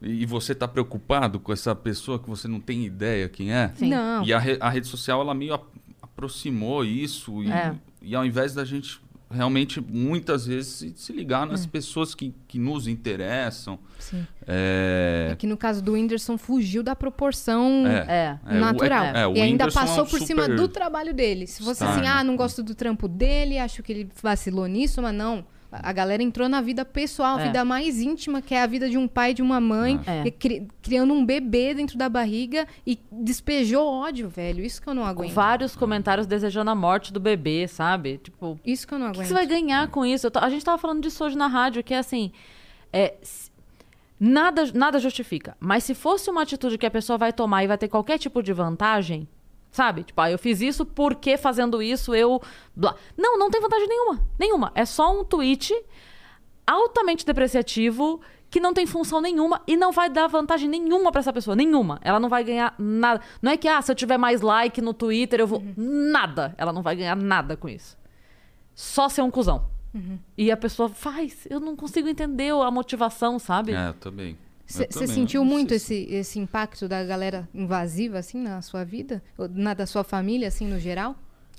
E 0.00 0.24
você 0.26 0.54
tá 0.54 0.68
preocupado 0.68 1.40
com 1.40 1.52
essa 1.52 1.74
pessoa 1.74 2.18
que 2.18 2.28
você 2.28 2.46
não 2.46 2.60
tem 2.60 2.84
ideia 2.84 3.28
quem 3.28 3.52
é? 3.52 3.72
Sim. 3.74 3.88
Não. 3.90 4.24
E 4.24 4.32
a, 4.32 4.38
re- 4.38 4.58
a 4.60 4.68
rede 4.70 4.86
social, 4.86 5.20
ela 5.20 5.34
meio 5.34 5.54
ap- 5.54 5.74
aproximou 6.02 6.84
isso. 6.84 7.42
E, 7.42 7.50
É. 7.50 7.74
e 8.02 8.14
ao 8.14 8.24
invés 8.24 8.54
da 8.54 8.64
gente 8.64 9.00
realmente, 9.34 9.80
muitas 9.80 10.46
vezes, 10.46 10.94
se, 10.96 11.12
ligar 11.12 11.46
nas 11.46 11.66
pessoas 11.66 12.14
que, 12.14 12.34
que 12.48 12.58
nos 12.58 12.86
interessam. 12.86 13.78
Sim. 13.98 14.26
É, 14.46 15.28
É 15.32 15.36
que 15.36 15.46
no 15.46 15.56
caso 15.56 15.82
do 15.82 15.92
Whindersson 15.92 16.38
fugiu 16.38 16.82
da 16.82 16.94
proporção 16.96 17.84
É. 17.86 18.38
é, 18.46 18.54
natural. 18.58 19.04
é, 19.04 19.22
é, 19.22 19.26
o 19.26 19.34
e 19.34 19.40
ainda 19.40 19.64
é 19.64 19.70
passou 19.70 20.06
por 20.06 20.20
cima 20.20 20.48
do 20.48 20.68
trabalho 20.68 21.12
dele. 21.12 21.46
Se 21.46 21.62
fosse 21.62 21.76
star, 21.76 21.90
assim, 21.90 22.00
né? 22.02 22.08
ah, 22.08 22.24
não 22.24 22.36
gosto 22.36 22.62
do 22.62 22.74
trampo 22.74 23.08
dele, 23.08 23.58
acho 23.58 23.82
que 23.82 23.92
ele 23.92 24.08
vacilou 24.22 24.66
nisso, 24.66 25.02
mas 25.02 25.14
não. 25.14 25.44
A 25.82 25.92
galera 25.92 26.22
entrou 26.22 26.48
na 26.48 26.60
vida 26.60 26.84
pessoal, 26.84 27.36
a 27.36 27.42
É. 27.42 27.46
vida 27.46 27.64
mais 27.64 28.00
íntima, 28.00 28.40
que 28.42 28.54
é 28.54 28.62
a 28.62 28.66
vida 28.66 28.88
de 28.88 28.96
um 28.98 29.08
pai 29.08 29.30
e 29.30 29.34
de 29.34 29.42
uma 29.42 29.60
mãe, 29.60 30.00
É. 30.06 30.30
cri- 30.30 30.66
criando 30.82 31.12
um 31.14 31.24
bebê 31.24 31.74
dentro 31.74 31.96
da 31.98 32.08
barriga 32.08 32.66
e 32.86 32.98
despejou 33.10 33.86
ódio, 33.86 34.28
velho. 34.28 34.64
Isso 34.64 34.80
que 34.80 34.88
eu 34.88 34.94
não 34.94 35.04
aguento. 35.04 35.32
vários 35.32 35.74
comentários 35.76 36.26
desejando 36.26 36.70
a 36.70 36.74
morte 36.74 37.12
do 37.12 37.20
bebê, 37.20 37.66
sabe? 37.68 38.18
Tipo, 38.18 38.58
Isso 38.64 38.86
que 38.86 38.94
eu 38.94 38.98
não 38.98 39.08
O 39.08 39.10
que 39.12 39.16
aguento. 39.18 39.28
você 39.28 39.34
vai 39.34 39.46
ganhar 39.46 39.88
com 39.88 40.04
isso? 40.04 40.30
Tô- 40.30 40.38
a 40.38 40.48
gente 40.50 40.64
tava 40.64 40.78
falando 40.78 41.02
disso 41.02 41.24
hoje 41.24 41.36
na 41.36 41.46
rádio, 41.46 41.82
que 41.82 41.94
é 41.94 41.98
assim. 41.98 42.30
é, 42.92 43.14
nada, 44.20 44.64
nada 44.74 44.98
justifica. 44.98 45.56
Mas 45.60 45.84
se 45.84 45.94
fosse 45.94 46.30
uma 46.30 46.42
atitude 46.42 46.78
que 46.78 46.86
a 46.86 46.90
pessoa 46.90 47.18
vai 47.18 47.32
tomar 47.32 47.64
e 47.64 47.66
vai 47.66 47.76
ter 47.78 47.88
qualquer 47.88 48.18
tipo 48.18 48.42
de 48.42 48.52
vantagem, 48.52 49.26
sabe? 49.74 50.04
Tipo, 50.04 50.20
ah, 50.20 50.30
eu 50.30 50.38
fiz 50.38 50.60
isso 50.60 50.86
porque 50.86 51.36
fazendo 51.36 51.82
isso 51.82 52.14
eu. 52.14 52.40
blá. 52.76 52.94
Não, 53.18 53.36
não 53.36 53.50
tem 53.50 53.60
vantagem 53.60 53.88
nenhuma. 53.88 54.20
Nenhuma. 54.38 54.72
É 54.72 54.84
só 54.84 55.20
um 55.20 55.24
tweet 55.24 55.74
altamente 56.64 57.26
depreciativo 57.26 58.20
que 58.48 58.60
não 58.60 58.72
tem 58.72 58.86
função 58.86 59.20
nenhuma 59.20 59.60
e 59.66 59.76
não 59.76 59.90
vai 59.90 60.08
dar 60.08 60.28
vantagem 60.28 60.68
nenhuma 60.68 61.10
pra 61.10 61.18
essa 61.18 61.32
pessoa, 61.32 61.56
nenhuma. 61.56 61.98
Ela 62.02 62.20
não 62.20 62.28
vai 62.28 62.44
ganhar 62.44 62.72
nada. 62.78 63.20
Não 63.42 63.50
é 63.50 63.56
que 63.56 63.66
ah, 63.66 63.82
se 63.82 63.90
eu 63.90 63.96
tiver 63.96 64.16
mais 64.16 64.42
like 64.42 64.80
no 64.80 64.94
Twitter 64.94 65.40
eu 65.40 65.46
vou 65.48 65.60
nada. 65.76 66.54
Ela 66.56 66.72
não 66.72 66.80
vai 66.80 66.94
ganhar 66.94 67.16
nada 67.16 67.56
com 67.56 67.68
isso. 67.68 67.98
Só 68.76 69.08
ser 69.08 69.22
um 69.22 69.30
cuzão. 69.30 69.68
E 70.38 70.52
a 70.52 70.56
pessoa 70.56 70.88
faz, 70.88 71.46
eu 71.50 71.58
não 71.58 71.74
consigo 71.74 72.08
entender 72.08 72.52
a 72.52 72.70
motivação, 72.70 73.38
sabe? 73.40 73.72
é, 73.72 73.88
eu 73.88 73.94
também. 73.94 74.36
Você 74.66 75.06
sentiu 75.06 75.44
muito 75.44 75.74
esse, 75.74 76.06
esse 76.10 76.38
impacto 76.38 76.88
da 76.88 77.04
galera 77.04 77.48
invasiva, 77.52 78.18
assim, 78.18 78.40
na 78.40 78.62
sua 78.62 78.84
vida? 78.84 79.22
Ou 79.36 79.48
na 79.48 79.74
da 79.74 79.86
sua 79.86 80.02
família, 80.02 80.48
assim, 80.48 80.66
no 80.66 80.78
geral? 80.78 81.16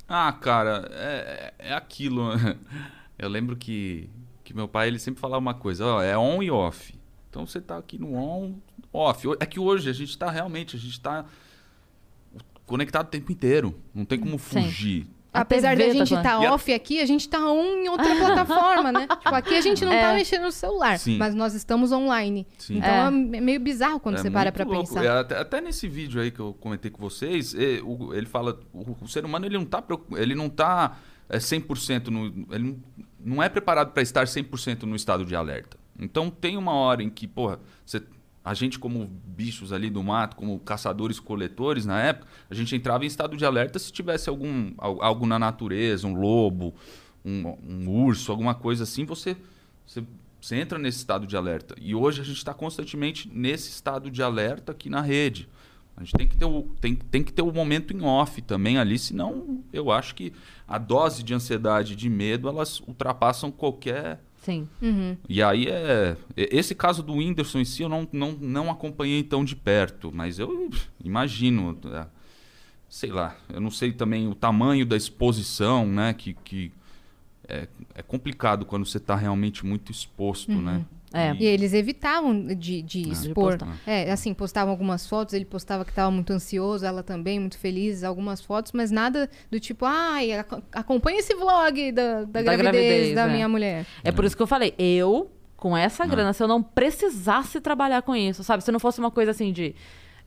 Ah, 0.08 0.32
cara, 0.34 0.90
é, 0.92 1.54
é 1.60 1.74
aquilo. 1.74 2.30
Eu 3.18 3.30
lembro 3.30 3.56
que, 3.56 4.10
que 4.44 4.54
meu 4.54 4.68
pai 4.68 4.88
ele 4.88 5.00
sempre 5.00 5.22
falava 5.22 5.40
uma 5.40 5.54
coisa, 5.54 5.86
ó, 5.86 6.02
é 6.02 6.18
on 6.18 6.44
e 6.44 6.52
off. 6.52 6.94
Então 7.30 7.46
você 7.46 7.62
tá 7.62 7.78
aqui 7.78 7.98
no 7.98 8.16
on, 8.16 8.56
off. 8.92 9.28
É 9.40 9.46
que 9.46 9.60
hoje 9.60 9.90
a 9.90 9.94
gente 9.94 10.18
tá 10.18 10.30
realmente, 10.30 10.76
a 10.76 10.80
gente 10.80 11.00
tá 11.00 11.26
conectado 12.66 13.08
o 13.08 13.10
tempo 13.10 13.32
inteiro. 13.32 13.80
Não 13.94 14.06
tem 14.06 14.20
como 14.20 14.38
fugir. 14.38 15.04
A 15.04 15.15
Apesar 15.42 15.76
da 15.76 15.84
TV 15.84 15.88
tá 15.94 15.94
gente 16.06 16.10
falando. 16.10 16.26
estar 16.26 16.48
a- 16.50 16.54
off 16.54 16.74
aqui, 16.74 17.00
a 17.02 17.06
gente 17.06 17.28
tá 17.30 17.40
on 17.40 17.64
em 17.84 17.90
outra 17.90 18.06
plataforma, 18.16 18.92
né? 18.92 19.08
Tipo, 19.08 19.36
aqui 19.36 19.56
a 19.56 19.62
gente 19.62 19.84
não 19.86 19.92
tá 19.92 20.14
mexendo 20.14 20.44
no 20.44 20.52
celular, 20.52 20.98
Sim. 21.00 21.18
mas 21.18 21.34
nós 21.36 21.54
estamos 21.54 21.92
online. 21.92 22.48
Sim. 22.58 22.78
Então 22.78 22.90
é. 23.08 23.12
meio 23.12 23.60
bizarro 23.60 24.00
quando 24.00 24.16
É 24.16 24.22
você 24.22 24.30
para 24.32 24.52
louco. 24.66 24.80
pensar. 24.80 25.04
É, 25.04 25.10
até, 25.20 25.38
até 25.40 25.62
nesse 25.62 25.88
vídeo 25.88 26.20
aí 26.22 26.32
que 26.32 26.40
eu 26.40 26.54
comentei 26.60 26.90
com 26.92 27.02
vocês, 27.02 27.54
é, 27.56 27.80
o- 27.84 28.14
ele 28.14 28.26
fala, 28.26 28.60
o, 28.74 28.96
o 29.02 29.08
ser 29.08 29.26
humano 29.26 29.46
ele 29.46 29.58
não 29.58 29.66
tá, 29.66 29.82
preocup- 29.82 30.18
ele 30.18 30.36
não 30.36 30.50
tá 30.50 30.98
é, 31.30 31.38
100% 31.38 32.08
no, 32.08 32.26
ele 32.54 32.64
não, 32.64 32.78
não 33.38 33.44
é 33.44 33.50
preparado 33.50 33.92
para 33.92 34.04
estar 34.04 34.26
100% 34.26 34.84
no 34.84 34.96
estado 34.96 35.26
de 35.26 35.36
alerta. 35.36 35.78
Então 36.00 36.30
tem 36.30 36.58
uma 36.58 36.74
hora 36.74 37.02
em 37.02 37.10
que, 37.10 37.26
porra, 37.28 37.60
você, 37.86 38.02
a 38.46 38.54
gente 38.54 38.78
como 38.78 39.06
bichos 39.26 39.74
ali 39.74 39.90
do 39.90 40.04
mato, 40.04 40.36
como 40.36 40.60
caçadores 40.60 41.20
coletores 41.20 41.86
na 41.86 42.00
época, 42.00 42.28
a 42.50 42.54
gente 42.54 42.76
entrava 42.76 43.04
em 43.04 43.08
estado 43.08 43.36
de 43.36 43.44
alerta 43.44 43.80
se 43.80 43.92
tivesse 43.92 44.30
algum 44.30 44.72
al- 44.78 45.02
algo 45.02 45.26
na 45.26 45.40
natureza, 45.40 46.06
um 46.08 46.14
lobo, 46.14 46.76
um, 47.26 47.58
um 47.68 47.90
urso, 47.90 48.32
alguma 48.32 48.54
coisa 48.54 48.84
assim, 48.84 49.04
você, 49.04 49.36
você 49.86 50.04
você 50.40 50.58
entra 50.58 50.78
nesse 50.78 51.00
estado 51.00 51.26
de 51.26 51.36
alerta. 51.36 51.74
E 51.82 51.96
hoje 51.96 52.22
a 52.22 52.24
gente 52.24 52.38
está 52.38 52.54
constantemente 52.54 53.28
nesse 53.34 53.70
estado 53.72 54.12
de 54.12 54.22
alerta 54.22 54.74
aqui 54.74 54.92
na 54.92 55.02
rede. 55.02 55.50
A 55.98 56.02
gente 56.04 56.14
tem 56.14 56.28
que, 56.28 56.38
ter 56.38 56.46
o, 56.46 56.62
tem, 56.80 56.94
tem 56.94 57.24
que 57.24 57.34
ter 57.34 57.42
o 57.42 57.52
momento 57.52 57.96
em 57.98 58.04
off 58.04 58.40
também 58.44 58.78
ali, 58.78 59.00
senão 59.00 59.64
eu 59.74 59.90
acho 59.90 60.14
que 60.14 60.32
a 60.68 60.78
dose 60.78 61.24
de 61.24 61.34
ansiedade 61.34 61.94
e 61.94 61.96
de 61.96 62.08
medo 62.10 62.48
elas 62.48 62.80
ultrapassam 62.82 63.50
qualquer. 63.50 64.22
Sim. 64.46 64.70
Uhum. 64.80 65.18
E 65.28 65.42
aí 65.42 65.68
é. 65.68 66.16
Esse 66.38 66.76
caso 66.76 67.02
do 67.02 67.14
Whindersson 67.14 67.60
em 67.60 67.66
si 67.66 67.82
eu 67.82 67.90
não, 67.90 68.08
não, 68.14 68.34
não 68.34 68.70
acompanhei 68.70 69.24
tão 69.24 69.44
de 69.44 69.56
perto, 69.56 70.12
mas 70.14 70.38
eu 70.38 70.70
imagino. 71.04 71.76
é, 71.92 72.06
sei 72.88 73.10
lá, 73.10 73.36
eu 73.52 73.60
não 73.60 73.72
sei 73.72 73.92
também 73.92 74.28
o 74.28 74.36
tamanho 74.36 74.86
da 74.86 74.96
exposição, 74.96 75.88
né? 75.88 76.14
Que, 76.14 76.36
que 76.36 76.72
é, 77.48 77.68
é 77.96 78.04
complicado 78.04 78.66
quando 78.66 78.86
você 78.86 78.98
está 78.98 79.16
realmente 79.16 79.66
muito 79.66 79.92
exposto, 79.92 80.52
né? 80.52 80.86
É. 81.16 81.34
E 81.40 81.46
eles 81.46 81.74
evitavam 81.74 82.46
de, 82.56 82.82
de 82.82 83.10
expor. 83.10 83.58
postar. 83.58 83.78
É, 83.88 84.12
assim, 84.12 84.34
postavam 84.34 84.72
algumas 84.72 85.08
fotos, 85.08 85.34
ele 85.34 85.46
postava 85.46 85.86
que 85.86 85.92
estava 85.92 86.12
muito 86.12 86.34
ansioso, 86.34 86.86
ela 86.86 87.02
também, 87.02 87.40
muito 87.40 87.58
feliz, 87.58 88.04
algumas 88.04 88.42
fotos, 88.42 88.72
mas 88.74 88.92
nada 88.92 89.30
do 89.50 89.60
tipo, 89.60 89.86
ai, 89.86 90.34
ac- 90.34 90.62
acompanha 90.74 91.20
esse 91.20 91.34
vlog 91.34 91.92
da, 91.94 92.24
da, 92.26 92.42
gravidez, 92.42 92.62
gravidez, 92.62 93.16
da 93.16 93.24
é. 93.28 93.32
minha 93.32 93.48
mulher. 93.48 93.86
É 94.04 94.12
por 94.12 94.26
isso 94.26 94.36
que 94.36 94.44
eu 94.44 94.48
falei, 94.48 94.74
eu, 94.78 95.32
com 95.56 95.76
essa 95.76 96.06
grana, 96.06 96.34
se 96.34 96.44
eu 96.44 96.48
não 96.48 96.62
precisasse 96.62 97.62
trabalhar 97.62 98.02
com 98.02 98.16
isso, 98.16 98.44
sabe? 98.44 98.64
Se 98.64 98.72
não 98.72 98.80
fosse 98.80 99.00
uma 99.00 99.10
coisa 99.12 99.32
assim 99.32 99.52
de. 99.54 99.74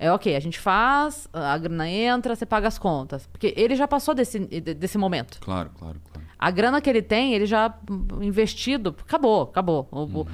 É 0.00 0.12
ok, 0.12 0.36
a 0.36 0.40
gente 0.40 0.60
faz, 0.60 1.28
a 1.32 1.58
grana 1.58 1.88
entra, 1.88 2.36
você 2.36 2.46
paga 2.46 2.68
as 2.68 2.78
contas. 2.78 3.26
Porque 3.26 3.52
ele 3.56 3.74
já 3.74 3.88
passou 3.88 4.14
desse, 4.14 4.38
de- 4.38 4.72
desse 4.74 4.96
momento. 4.96 5.40
Claro, 5.40 5.70
claro, 5.76 6.00
claro. 6.12 6.28
A 6.38 6.50
grana 6.52 6.80
que 6.80 6.88
ele 6.88 7.02
tem, 7.02 7.34
ele 7.34 7.46
já 7.46 7.76
investido, 8.20 8.94
acabou, 9.00 9.42
acabou. 9.42 9.88
O- 9.90 10.04
o- 10.20 10.26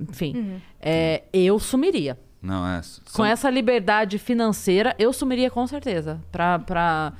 Enfim, 0.00 0.60
é, 0.80 1.24
eu 1.32 1.58
sumiria. 1.58 2.18
Não, 2.42 2.66
é. 2.66 2.76
Com 2.76 3.10
São, 3.10 3.24
essa 3.24 3.50
liberdade 3.50 4.18
financeira, 4.18 4.94
eu 4.98 5.12
sumiria 5.12 5.50
com 5.50 5.66
certeza. 5.66 6.20
Pra. 6.30 6.58
pra... 6.58 7.12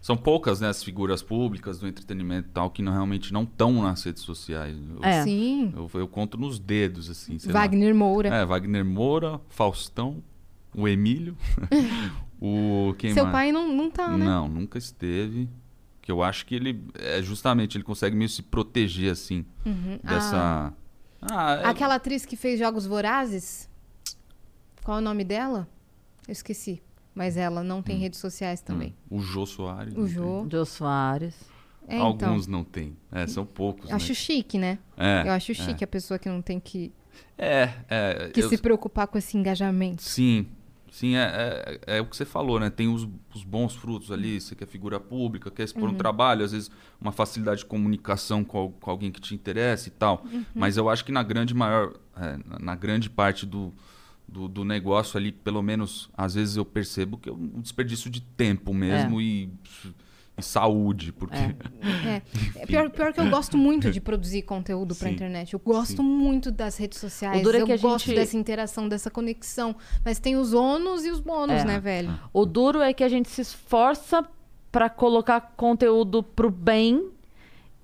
são 0.00 0.16
poucas, 0.16 0.60
né, 0.60 0.68
as 0.68 0.82
figuras 0.82 1.22
públicas 1.22 1.78
do 1.78 1.86
entretenimento 1.86 2.48
e 2.48 2.52
tal 2.52 2.70
que 2.70 2.82
não, 2.82 2.92
realmente 2.92 3.32
não 3.32 3.44
estão 3.44 3.82
nas 3.82 4.02
redes 4.02 4.22
sociais. 4.22 4.76
Eu, 4.76 5.04
É. 5.04 5.22
Sim. 5.22 5.72
eu, 5.76 5.88
eu 5.94 6.08
conto 6.08 6.36
nos 6.36 6.58
dedos, 6.58 7.08
assim. 7.08 7.38
sei 7.38 7.52
lá. 7.52 7.60
Wagner 7.60 7.94
Moura. 7.94 8.28
É, 8.30 8.44
Wagner 8.44 8.84
Moura, 8.84 9.40
Faustão, 9.48 10.22
o 10.74 10.88
Emílio, 10.88 11.36
o 12.40 12.94
quem 12.98 13.12
Seu 13.14 13.24
mais? 13.24 13.32
pai 13.32 13.52
não, 13.52 13.72
não 13.72 13.90
tá, 13.90 14.16
né? 14.16 14.24
Não, 14.24 14.48
nunca 14.48 14.78
esteve. 14.78 15.48
Que 16.02 16.10
eu 16.10 16.22
acho 16.22 16.46
que 16.46 16.54
ele 16.54 16.82
é 16.94 17.20
justamente 17.22 17.76
ele 17.76 17.84
consegue 17.84 18.16
meio 18.16 18.30
se 18.30 18.42
proteger 18.42 19.12
assim 19.12 19.44
dessa. 20.02 20.36
Ah, 20.36 20.72
é- 21.22 21.64
Aquela 21.66 21.96
atriz 21.96 22.24
que 22.24 22.36
fez 22.36 22.58
Jogos 22.58 22.86
Vorazes, 22.86 23.68
qual 24.84 24.98
é 24.98 25.00
o 25.00 25.04
nome 25.04 25.24
dela? 25.24 25.68
Eu 26.26 26.32
esqueci. 26.32 26.82
Mas 27.14 27.36
ela 27.36 27.64
não 27.64 27.82
tem 27.82 27.98
redes 27.98 28.20
sociais 28.20 28.60
também. 28.60 28.94
o 29.10 29.18
Jô 29.20 29.44
Soares. 29.44 29.92
O 29.94 29.96
tem. 30.04 30.08
Jô. 30.08 30.46
Jô 30.50 30.64
Soares. 30.64 31.34
É, 31.88 31.96
então. 31.96 32.06
Alguns 32.28 32.46
não 32.46 32.62
tem. 32.62 32.96
É, 33.10 33.26
são 33.26 33.44
poucos. 33.46 33.90
Acho 33.90 34.10
né? 34.10 34.14
chique, 34.14 34.58
né? 34.58 34.78
É, 34.96 35.22
Eu 35.26 35.32
acho 35.32 35.50
é. 35.52 35.54
chique 35.54 35.82
a 35.82 35.86
pessoa 35.86 36.18
que 36.18 36.28
não 36.28 36.40
tem 36.42 36.60
que, 36.60 36.92
É, 37.36 37.72
é. 37.88 38.30
que 38.32 38.40
eu- 38.42 38.48
se 38.48 38.58
preocupar 38.58 39.06
com 39.08 39.16
esse 39.18 39.36
engajamento. 39.36 40.02
Sim, 40.02 40.46
sim, 40.90 41.14
é, 41.16 41.80
é, 41.86 41.98
é 41.98 42.00
o 42.00 42.06
que 42.06 42.16
você 42.16 42.24
falou, 42.24 42.58
né? 42.60 42.70
Tem 42.70 42.88
os, 42.88 43.06
os 43.34 43.44
bons 43.44 43.74
frutos 43.74 44.10
ali, 44.12 44.40
você 44.40 44.54
quer 44.54 44.66
figura 44.66 44.98
pública, 44.98 45.50
quer 45.50 45.64
expor 45.64 45.88
um 45.88 45.94
trabalho, 45.94 46.44
às 46.44 46.52
vezes 46.52 46.70
uma 47.00 47.12
facilidade 47.12 47.60
de 47.60 47.66
comunicação 47.66 48.42
com, 48.44 48.72
com 48.72 48.90
alguém 48.90 49.10
que 49.12 49.20
te 49.20 49.34
interessa 49.34 49.88
e 49.88 49.92
tal. 49.92 50.24
Mas 50.54 50.76
eu 50.76 50.88
acho 50.88 51.04
que 51.04 51.12
na 51.12 51.22
grande 51.22 51.54
maior, 51.54 51.94
é, 52.16 52.38
na- 52.60 52.74
grande 52.74 53.08
parte 53.10 53.44
do, 53.46 53.72
do, 54.26 54.48
do 54.48 54.64
negócio 54.64 55.16
ali, 55.16 55.30
pelo 55.32 55.62
menos 55.62 56.10
às 56.16 56.34
vezes 56.34 56.56
eu 56.56 56.64
percebo 56.64 57.16
que 57.18 57.28
é 57.28 57.32
um 57.32 57.60
desperdício 57.60 58.10
de 58.10 58.20
tempo 58.20 58.72
mesmo 58.74 59.20
e, 59.20 59.50
e 60.38 60.42
saúde, 60.42 61.12
porque 61.12 61.36
É. 61.36 62.22
É 62.56 62.66
pior, 62.66 62.90
pior 62.90 63.12
que 63.12 63.20
eu 63.20 63.28
gosto 63.28 63.56
muito 63.56 63.90
de 63.90 64.00
produzir 64.00 64.42
conteúdo 64.42 64.94
pra 64.94 65.08
Sim. 65.08 65.14
internet. 65.14 65.52
Eu 65.54 65.60
gosto 65.60 66.02
muito 66.02 66.50
das 66.50 66.76
redes 66.76 66.98
sociais. 66.98 67.40
O 67.40 67.44
duro 67.44 67.56
é 67.58 67.60
eu 67.62 67.66
que 67.66 67.72
a 67.72 67.76
gosto 67.76 68.06
gente- 68.06 68.16
dessa 68.16 68.36
interação, 68.36 68.88
dessa 68.88 69.10
conexão. 69.10 69.74
Mas 70.04 70.18
tem 70.18 70.36
os 70.36 70.52
ônus 70.52 71.04
e 71.04 71.10
os 71.10 71.20
bônus, 71.20 71.62
É. 71.62 71.64
né, 71.64 71.80
velho? 71.80 72.18
O 72.32 72.44
duro 72.46 72.80
é 72.80 72.92
que 72.92 73.02
a 73.04 73.08
gente 73.08 73.28
se 73.28 73.40
esforça 73.40 74.24
pra 74.70 74.88
colocar 74.90 75.40
conteúdo 75.56 76.22
pro 76.22 76.50
bem 76.50 77.10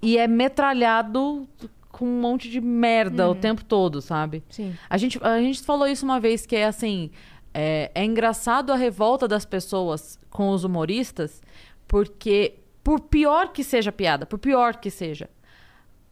e 0.03 0.19
é 0.19 0.27
metralhado 0.29 1.49
com 1.91 2.05
um 2.07 2.21
monte 2.21 2.51
de 2.51 2.61
merda 2.61 3.31
o 3.31 3.35
tempo 3.35 3.65
todo, 3.65 4.03
sabe? 4.03 4.43
Sim. 4.51 4.75
A 4.91 4.97
gente, 4.99 5.19
a 5.23 5.39
gente 5.41 5.63
falou 5.63 5.87
isso 5.87 6.05
uma 6.05 6.19
vez 6.21 6.45
que 6.45 6.57
é 6.57 6.67
assim. 6.67 7.11
É, 7.57 7.91
é 7.95 8.05
engraçado 8.05 8.73
a 8.73 8.77
revolta 8.77 9.29
das 9.29 9.45
pessoas 9.45 10.19
com 10.29 10.51
os 10.51 10.65
humoristas, 10.65 11.41
porque, 11.87 12.55
por 12.83 13.01
pior 13.01 13.53
que 13.53 13.63
seja 13.63 13.91
a 13.91 13.93
piada, 13.93 14.27
por 14.27 14.39
pior 14.39 14.77
que 14.77 14.91
seja, 14.91 15.29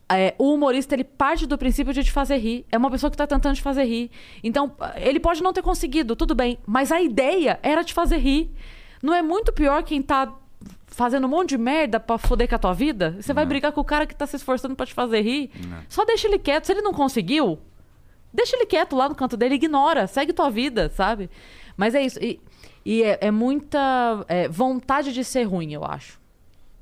é, 0.08 0.34
o 0.38 0.52
humorista 0.52 0.94
ele 0.94 1.04
parte 1.04 1.46
do 1.46 1.56
princípio 1.56 1.92
de 1.92 2.04
te 2.04 2.12
fazer 2.12 2.36
rir. 2.36 2.66
É 2.70 2.76
uma 2.76 2.90
pessoa 2.90 3.10
que 3.10 3.16
tá 3.16 3.26
tentando 3.26 3.54
te 3.54 3.62
fazer 3.62 3.84
rir. 3.84 4.10
Então, 4.42 4.74
ele 4.96 5.18
pode 5.18 5.42
não 5.42 5.52
ter 5.52 5.62
conseguido, 5.62 6.14
tudo 6.14 6.34
bem. 6.34 6.58
Mas 6.66 6.92
a 6.92 7.00
ideia 7.00 7.58
era 7.62 7.82
te 7.82 7.94
fazer 7.94 8.18
rir. 8.18 8.50
Não 9.02 9.14
é 9.14 9.22
muito 9.22 9.52
pior 9.52 9.82
quem 9.82 10.02
tá 10.02 10.32
fazendo 10.86 11.26
um 11.26 11.30
monte 11.30 11.50
de 11.50 11.58
merda 11.58 11.98
pra 11.98 12.18
foder 12.18 12.46
com 12.48 12.54
a 12.54 12.58
tua 12.58 12.74
vida? 12.74 13.16
Você 13.20 13.32
vai 13.32 13.46
brigar 13.46 13.72
com 13.72 13.80
o 13.80 13.84
cara 13.84 14.06
que 14.06 14.14
tá 14.14 14.26
se 14.26 14.36
esforçando 14.36 14.76
pra 14.76 14.84
te 14.84 14.92
fazer 14.92 15.22
rir? 15.22 15.50
Só 15.88 16.04
deixa 16.04 16.28
ele 16.28 16.38
quieto. 16.38 16.66
Se 16.66 16.72
ele 16.72 16.82
não 16.82 16.92
conseguiu, 16.92 17.58
deixa 18.32 18.54
ele 18.54 18.66
quieto 18.66 18.94
lá 18.94 19.08
no 19.08 19.14
canto 19.14 19.36
dele, 19.36 19.54
ignora, 19.54 20.06
segue 20.06 20.32
tua 20.34 20.50
vida, 20.50 20.90
sabe? 20.90 21.30
Mas 21.74 21.94
é 21.94 22.02
isso. 22.02 22.22
E, 22.22 22.38
e 22.84 23.02
é, 23.02 23.18
é 23.22 23.30
muita 23.30 24.24
é, 24.28 24.48
vontade 24.48 25.12
de 25.12 25.24
ser 25.24 25.44
ruim, 25.44 25.72
eu 25.72 25.84
acho. 25.84 26.20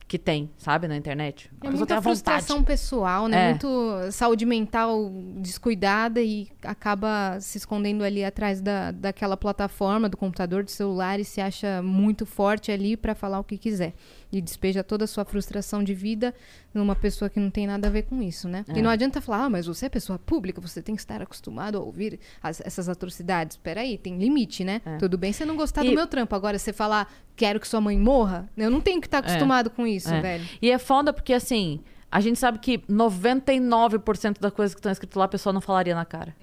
Que 0.08 0.18
tem, 0.18 0.50
sabe, 0.58 0.88
na 0.88 0.96
internet. 0.96 1.48
A 1.60 1.68
É 1.68 1.70
muita 1.70 1.78
vontade. 1.84 2.02
frustração 2.02 2.64
pessoal, 2.64 3.28
né? 3.28 3.44
É. 3.44 3.48
Muito 3.50 4.10
saúde 4.10 4.44
mental 4.44 5.08
descuidada 5.36 6.20
e 6.20 6.48
acaba 6.64 7.38
se 7.40 7.58
escondendo 7.58 8.02
ali 8.02 8.24
atrás 8.24 8.60
da, 8.60 8.90
daquela 8.90 9.36
plataforma, 9.36 10.08
do 10.08 10.16
computador, 10.16 10.64
do 10.64 10.70
celular 10.70 11.20
e 11.20 11.24
se 11.24 11.40
acha 11.40 11.80
muito 11.80 12.26
forte 12.26 12.72
ali 12.72 12.96
pra 12.96 13.14
falar 13.14 13.38
o 13.38 13.44
que 13.44 13.56
quiser. 13.56 13.94
E 14.32 14.40
despeja 14.40 14.84
toda 14.84 15.04
a 15.04 15.06
sua 15.08 15.24
frustração 15.24 15.82
de 15.82 15.92
vida 15.92 16.32
numa 16.72 16.94
pessoa 16.94 17.28
que 17.28 17.40
não 17.40 17.50
tem 17.50 17.66
nada 17.66 17.88
a 17.88 17.90
ver 17.90 18.02
com 18.04 18.22
isso, 18.22 18.48
né? 18.48 18.64
É. 18.68 18.78
E 18.78 18.82
não 18.82 18.88
adianta 18.88 19.20
falar, 19.20 19.44
ah, 19.46 19.50
mas 19.50 19.66
você 19.66 19.86
é 19.86 19.88
pessoa 19.88 20.20
pública, 20.20 20.60
você 20.60 20.80
tem 20.80 20.94
que 20.94 21.00
estar 21.00 21.20
acostumado 21.20 21.76
a 21.76 21.80
ouvir 21.80 22.20
as- 22.40 22.60
essas 22.60 22.88
atrocidades. 22.88 23.56
Peraí, 23.56 23.98
tem 23.98 24.16
limite, 24.18 24.62
né? 24.62 24.80
Tudo 25.00 25.18
bem 25.18 25.32
você 25.32 25.44
não 25.44 25.56
gostar 25.56 25.82
É. 25.82 25.86
E- 25.86 25.90
do 25.90 25.96
meu 25.96 26.06
trampo. 26.06 26.32
Agora, 26.36 26.58
você 26.60 26.72
falar, 26.72 27.12
quero 27.34 27.58
que 27.58 27.66
sua 27.66 27.80
mãe 27.80 27.98
morra, 27.98 28.48
eu 28.56 28.70
não 28.70 28.80
tenho 28.80 29.00
que 29.00 29.08
estar 29.08 29.18
acostumado 29.18 29.68
com 29.68 29.84
isso, 29.84 30.12
É. 30.14 30.20
velho. 30.20 30.48
E 30.62 30.70
é 30.70 30.78
foda 30.78 31.12
porque, 31.12 31.32
assim, 31.32 31.80
a 32.08 32.20
gente 32.20 32.38
sabe 32.38 32.60
que 32.60 32.78
99% 32.88 34.40
da 34.40 34.50
coisa 34.52 34.72
que 34.74 34.78
estão 34.78 34.92
escrito 34.92 35.18
lá 35.18 35.24
a 35.24 35.28
pessoa 35.28 35.52
não 35.52 35.60
falaria 35.60 35.94
na 35.94 36.04
cara. 36.04 36.36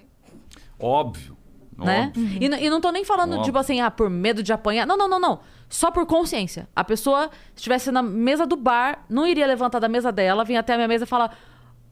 óbvio. 0.78 1.37
Né? 1.78 2.06
óbvio. 2.08 2.38
E, 2.42 2.66
e 2.66 2.70
não 2.70 2.80
tô 2.80 2.90
nem 2.90 3.04
falando, 3.04 3.30
Óbvio. 3.34 3.44
tipo 3.44 3.58
assim, 3.58 3.80
ah, 3.80 3.90
por 3.90 4.10
medo 4.10 4.42
de 4.42 4.52
apanhar. 4.52 4.84
Não, 4.86 4.96
não, 4.96 5.08
não, 5.08 5.20
não. 5.20 5.40
Só 5.68 5.90
por 5.90 6.04
consciência. 6.06 6.68
A 6.74 6.82
pessoa, 6.82 7.30
se 7.54 7.58
estivesse 7.58 7.92
na 7.92 8.02
mesa 8.02 8.46
do 8.46 8.56
bar, 8.56 9.04
não 9.08 9.26
iria 9.26 9.46
levantar 9.46 9.78
da 9.78 9.88
mesa 9.88 10.10
dela, 10.10 10.44
vir 10.44 10.56
até 10.56 10.74
a 10.74 10.76
minha 10.76 10.88
mesa 10.88 11.04
e 11.04 11.06
falar. 11.06 11.36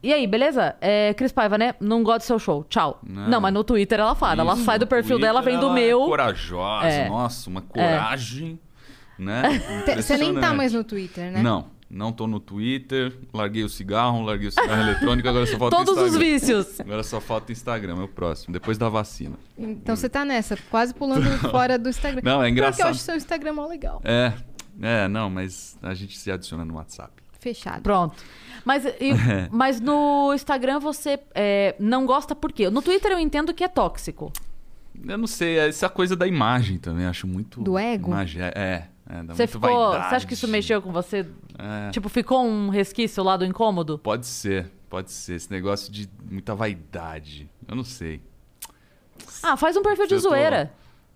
E 0.03 0.13
aí, 0.13 0.27
beleza? 0.27 0.75
É, 0.81 1.13
Cris 1.13 1.31
Paiva, 1.31 1.57
né? 1.57 1.73
Não 1.79 2.03
gosto 2.03 2.19
do 2.19 2.23
seu 2.23 2.37
show. 2.39 2.63
Tchau. 2.69 2.99
Não. 3.03 3.29
Não, 3.29 3.41
mas 3.41 3.53
no 3.53 3.63
Twitter 3.63 3.99
ela 3.99 4.13
fala. 4.13 4.41
ela 4.41 4.53
Isso, 4.53 4.63
sai 4.63 4.77
do 4.77 4.85
perfil 4.87 5.17
Twitter 5.17 5.29
dela, 5.29 5.41
vem 5.41 5.57
do 5.57 5.67
ela 5.67 5.79
é 5.79 5.83
meu. 5.85 6.01
corajosa, 6.05 6.87
É. 6.87 7.09
nossa, 7.09 7.49
uma 7.49 7.61
coragem, 7.61 8.59
né? 9.17 9.43
Você 9.95 10.17
nem 10.17 10.35
tá 10.35 10.53
mais 10.53 10.73
no 10.73 10.83
Twitter, 10.83 11.31
né? 11.31 11.41
Não, 11.41 11.65
não 11.89 12.11
tô 12.11 12.27
no 12.27 12.39
Twitter, 12.39 13.17
larguei 13.33 13.63
o 13.63 13.69
cigarro, 13.69 14.21
larguei 14.23 14.47
o 14.47 14.51
cigarro 14.51 14.81
eletrônico, 14.89 15.27
agora 15.27 15.45
só 15.45 15.57
falta 15.57 15.75
o 15.75 15.85
Todos 15.85 15.97
os 16.01 16.07
Instagram. 16.13 16.25
vícios. 16.31 16.79
Agora 16.79 17.03
só 17.03 17.21
falta 17.21 17.49
o 17.49 17.51
Instagram, 17.53 17.99
é 17.99 18.03
o 18.03 18.07
próximo, 18.07 18.51
depois 18.53 18.77
da 18.77 18.89
vacina. 18.89 19.37
Então 19.57 19.95
você 19.95 20.09
tá 20.09 20.25
nessa, 20.25 20.57
quase 20.69 20.93
pulando 20.93 21.25
fora 21.49 21.77
do 21.77 21.89
Instagram. 21.89 22.21
Não, 22.23 22.31
é 22.43 22.47
Porque 22.47 22.47
eu 22.47 22.51
engraçado. 22.51 22.89
acho 22.89 22.99
seu 22.99 23.15
Instagram 23.15 23.53
mó 23.53 23.67
legal. 23.67 24.01
É, 24.03 24.33
é, 24.81 25.07
não, 25.07 25.29
mas 25.29 25.77
a 25.81 25.93
gente 25.93 26.17
se 26.17 26.31
adiciona 26.31 26.63
no 26.65 26.75
WhatsApp. 26.75 27.11
Fechado. 27.39 27.81
Pronto. 27.81 28.15
Mas, 28.65 28.83
e- 28.85 29.13
mas 29.51 29.79
no 29.79 30.33
Instagram 30.33 30.79
você 30.79 31.19
é, 31.33 31.75
não 31.79 32.05
gosta 32.05 32.35
por 32.35 32.51
quê? 32.51 32.69
No 32.69 32.81
Twitter 32.81 33.11
eu 33.13 33.19
entendo 33.19 33.53
que 33.53 33.63
é 33.63 33.67
tóxico. 33.67 34.31
Eu 35.07 35.17
não 35.17 35.27
sei, 35.27 35.59
é 35.59 35.67
essa 35.69 35.87
coisa 35.87 36.15
da 36.15 36.25
imagem 36.27 36.79
também, 36.79 37.05
acho 37.05 37.27
muito... 37.27 37.61
Do 37.61 37.77
ego? 37.77 38.07
Imagem, 38.09 38.41
é, 38.41 38.47
é, 38.55 38.87
é, 39.07 39.23
dá 39.23 39.35
Você 39.35 39.45
ficou. 39.45 39.61
vaidade. 39.91 40.09
Você 40.09 40.15
acha 40.15 40.27
que 40.27 40.33
isso 40.33 40.47
mexeu 40.47 40.81
com 40.81 40.91
você? 40.91 41.23
É. 41.57 41.89
Tipo, 41.91 42.07
ficou 42.09 42.45
um 42.45 42.69
resquício 42.69 43.23
lá 43.23 43.35
do 43.35 43.45
incômodo? 43.45 43.97
Pode 43.97 44.25
ser, 44.27 44.69
pode 44.89 45.11
ser, 45.11 45.35
esse 45.35 45.49
negócio 45.51 45.91
de 45.91 46.07
muita 46.29 46.53
vaidade, 46.53 47.49
eu 47.67 47.75
não 47.75 47.83
sei. 47.83 48.21
Ah, 49.41 49.57
faz 49.57 49.75
um 49.75 49.81
perfil 49.81 50.07
de 50.07 50.13
Eu 50.15 50.21
tô- 50.21 50.29
zoeira. 50.29 50.71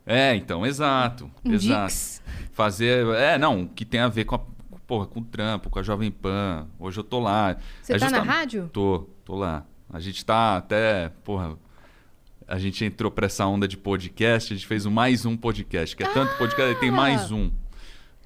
É, 0.05 0.35
então, 0.35 0.65
exato, 0.65 1.29
Um 1.45 1.51
exato. 1.53 1.87
Dix. 1.87 2.23
Fazer, 2.53 3.05
é, 3.15 3.37
não, 3.37 3.67
que 3.67 3.85
tem 3.85 3.99
a 3.99 4.07
ver 4.07 4.25
com 4.25 4.33
a, 4.35 4.39
porra, 4.87 5.05
com 5.05 5.19
o 5.19 5.23
trampo, 5.23 5.69
com 5.69 5.77
a 5.77 5.83
Jovem 5.83 6.09
Pan. 6.09 6.67
Hoje 6.79 6.99
eu 6.99 7.03
tô 7.03 7.19
lá. 7.19 7.55
Você 7.81 7.93
É 7.93 7.99
tá 7.99 8.09
na 8.09 8.17
justa- 8.17 8.31
rádio? 8.33 8.69
Tô, 8.73 9.07
tô 9.23 9.35
lá. 9.35 9.63
A 9.93 9.99
gente 9.99 10.25
tá 10.25 10.57
até, 10.57 11.09
porra, 11.23 11.55
a 12.47 12.57
gente 12.57 12.83
entrou 12.83 13.11
pra 13.11 13.27
essa 13.27 13.45
onda 13.45 13.67
de 13.67 13.77
podcast, 13.77 14.51
a 14.53 14.55
gente 14.57 14.65
fez 14.67 14.85
o 14.87 14.91
mais 14.91 15.23
um 15.25 15.37
podcast, 15.37 15.95
que 15.95 16.03
é 16.03 16.07
tanto 16.07 16.35
podcast, 16.37 16.79
tem 16.79 16.89
mais 16.89 17.31
um. 17.31 17.51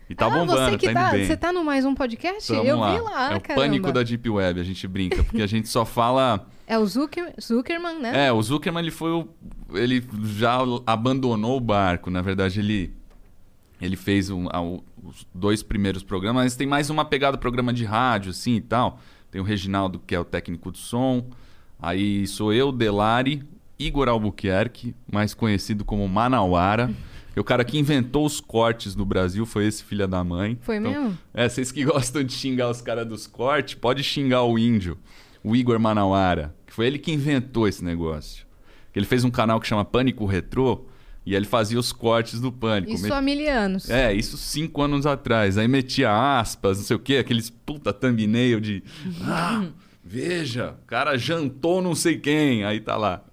E 0.10 0.16
tá 0.16 0.28
ah, 0.28 0.30
bombando, 0.30 0.72
você 0.72 0.78
que 0.78 0.88
tá 0.88 0.94
tá, 0.94 1.08
indo 1.08 1.18
bem. 1.18 1.26
você 1.26 1.38
tá 1.38 1.52
no 1.52 1.64
mais 1.64 1.84
um 1.86 1.96
podcast? 1.96 2.48
Tamo 2.52 2.64
eu 2.64 2.78
lá. 2.78 2.94
vi 2.94 3.00
lá, 3.02 3.34
É 3.34 3.38
o 3.38 3.42
caramba. 3.42 3.54
pânico 3.56 3.92
da 3.92 4.04
Deep 4.04 4.30
Web, 4.30 4.60
a 4.60 4.64
gente 4.64 4.88
brinca, 4.88 5.24
porque 5.24 5.42
a 5.42 5.48
gente 5.48 5.68
só 5.68 5.84
fala... 5.86 6.48
É 6.68 6.78
o 6.78 6.86
Zucker, 6.86 7.34
Zuckerman, 7.42 8.00
né? 8.00 8.28
É, 8.28 8.32
o 8.32 8.42
Zuckerman 8.42 8.82
ele 8.82 8.92
foi 8.92 9.12
o, 9.12 9.28
ele 9.74 10.04
já 10.24 10.60
abandonou 10.86 11.58
o 11.58 11.60
barco. 11.60 12.10
Na 12.10 12.22
verdade, 12.22 12.60
ele 12.60 12.94
ele 13.82 13.96
fez 13.96 14.30
um- 14.30 14.48
os 15.04 15.28
dois 15.34 15.62
primeiros 15.62 16.02
programas, 16.02 16.44
mas 16.44 16.56
tem 16.56 16.66
mais 16.66 16.90
uma 16.90 17.06
pegada 17.06 17.38
programa 17.38 17.72
de 17.74 17.84
rádio 17.86 18.32
assim 18.32 18.56
e 18.56 18.62
tal. 18.62 19.00
Tem 19.30 19.40
o 19.40 19.44
Reginaldo 19.44 20.00
que 20.00 20.16
é 20.16 20.20
o 20.20 20.26
técnico 20.26 20.72
de 20.72 20.80
som, 20.80 21.26
Aí 21.80 22.26
sou 22.26 22.54
eu, 22.54 22.72
Delari, 22.72 23.44
Igor 23.78 24.08
Albuquerque, 24.08 24.96
mais 25.12 25.34
conhecido 25.34 25.84
como 25.84 26.08
Manauara. 26.08 26.90
O 27.40 27.44
cara 27.44 27.64
que 27.66 27.78
inventou 27.78 28.26
os 28.26 28.40
cortes 28.40 28.96
no 28.96 29.06
Brasil 29.06 29.46
foi 29.46 29.66
esse 29.68 29.84
filho 29.84 30.08
da 30.08 30.24
mãe. 30.24 30.58
Foi 30.62 30.78
Então, 30.78 30.92
mesmo? 30.92 31.18
É, 31.34 31.48
vocês 31.50 31.72
que 31.72 31.84
gostam 31.86 32.24
de 32.24 32.32
xingar 32.34 32.70
os 32.70 32.82
caras 32.82 33.06
dos 33.08 33.28
cortes, 33.28 33.76
pode 33.76 34.04
xingar 34.04 34.44
o 34.44 34.58
índio, 34.58 34.98
o 35.44 35.56
Igor 35.56 35.80
Manauara, 35.80 36.56
que 36.66 36.74
foi 36.74 36.88
ele 36.88 36.98
que 36.98 37.12
inventou 37.12 37.68
esse 37.68 37.84
negócio. 37.84 38.46
Ele 38.96 39.06
fez 39.06 39.24
um 39.26 39.30
canal 39.32 39.60
que 39.60 39.68
chama 39.68 39.84
Pânico 39.84 40.26
Retrô 40.26 40.86
e 41.26 41.36
ele 41.36 41.46
fazia 41.46 41.78
os 41.78 41.92
cortes 41.92 42.40
do 42.40 42.52
Pânico. 42.52 42.94
Isso 42.94 43.04
Met- 43.04 43.14
há 43.14 43.22
mil 43.22 43.52
anos. 43.52 43.90
é, 43.90 44.14
isso 44.14 44.38
cinco 44.38 44.82
anos 44.82 45.06
atrás. 45.06 45.58
Aí 45.58 45.68
metia 45.68 46.40
aspas, 46.40 46.78
não 46.78 46.86
sei 46.86 46.96
o 46.96 47.00
quê, 47.00 47.18
aqueles 47.18 47.50
puta 47.50 47.92
thumbnail 47.92 48.62
de. 48.62 48.82
Ah, 49.24 49.66
veja, 50.04 50.76
o 50.84 50.86
cara 50.88 51.18
jantou 51.18 51.82
não 51.82 51.94
sei 51.96 52.18
quem. 52.18 52.64
Aí 52.64 52.80
tá 52.80 52.96
lá. 52.96 53.24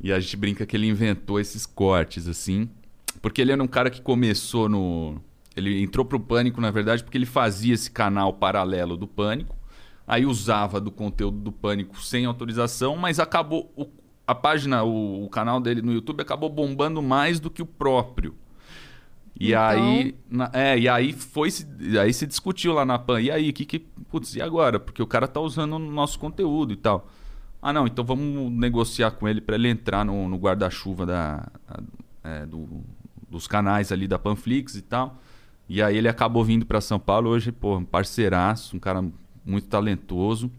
E 0.00 0.12
a 0.12 0.20
gente 0.20 0.36
brinca 0.36 0.64
que 0.64 0.76
ele 0.76 0.86
inventou 0.86 1.40
esses 1.40 1.66
cortes, 1.66 2.28
assim. 2.28 2.68
Porque 3.26 3.40
ele 3.42 3.50
era 3.50 3.60
um 3.60 3.66
cara 3.66 3.90
que 3.90 4.00
começou 4.00 4.68
no. 4.68 5.20
Ele 5.56 5.82
entrou 5.82 6.04
pro 6.04 6.20
Pânico, 6.20 6.60
na 6.60 6.70
verdade, 6.70 7.02
porque 7.02 7.18
ele 7.18 7.26
fazia 7.26 7.74
esse 7.74 7.90
canal 7.90 8.32
paralelo 8.32 8.96
do 8.96 9.04
Pânico. 9.08 9.56
Aí 10.06 10.24
usava 10.24 10.80
do 10.80 10.92
conteúdo 10.92 11.36
do 11.40 11.50
Pânico 11.50 12.00
sem 12.00 12.24
autorização, 12.24 12.96
mas 12.96 13.18
acabou. 13.18 13.68
o- 13.76 13.88
a 14.24 14.32
página, 14.32 14.84
o, 14.84 15.24
o 15.24 15.28
canal 15.28 15.58
dele 15.60 15.82
no 15.82 15.92
YouTube 15.92 16.20
acabou 16.20 16.48
bombando 16.48 17.02
mais 17.02 17.40
do 17.40 17.50
que 17.50 17.60
o 17.62 17.66
próprio. 17.66 18.32
E 19.40 19.48
Então- 19.48 19.60
aí, 19.60 20.14
na- 20.30 20.50
é, 20.52 20.78
e 20.78 20.88
aí 20.88 21.12
foi 21.12 21.50
se, 21.50 21.66
aí 22.00 22.12
se 22.14 22.28
discutiu 22.28 22.72
lá 22.74 22.84
na 22.84 22.96
Pan. 22.96 23.20
E 23.20 23.28
aí, 23.28 23.52
que 23.52 23.64
que, 23.64 23.80
putz, 24.08 24.36
e 24.36 24.40
agora? 24.40 24.78
Porque 24.78 25.02
o 25.02 25.06
cara 25.06 25.26
tá 25.26 25.40
usando 25.40 25.72
o 25.74 25.78
nosso 25.80 26.16
conteúdo 26.16 26.72
e 26.72 26.76
tal. 26.76 27.08
Ah, 27.60 27.72
não, 27.72 27.88
então 27.88 28.04
vamos 28.04 28.52
negociar 28.52 29.10
com 29.10 29.26
ele 29.26 29.40
para 29.40 29.56
ele 29.56 29.68
entrar 29.68 30.04
no, 30.04 30.28
no 30.28 30.36
guarda-chuva 30.36 31.04
da 31.04 31.48
é, 32.22 32.46
do- 32.46 32.84
dos 33.28 33.46
canais 33.46 33.90
ali 33.92 34.06
da 34.08 34.18
Panflix 34.18 34.74
e 34.74 34.82
tal. 34.82 35.20
E 35.68 35.82
aí 35.82 35.96
ele 35.96 36.08
acabou 36.08 36.44
vindo 36.44 36.64
para 36.64 36.80
São 36.80 36.98
Paulo 36.98 37.30
hoje, 37.30 37.50
pô, 37.50 37.76
um 37.78 37.84
parceiraço, 37.84 38.76
um 38.76 38.80
cara 38.80 39.04
muito 39.44 39.66
talentoso. 39.68 40.50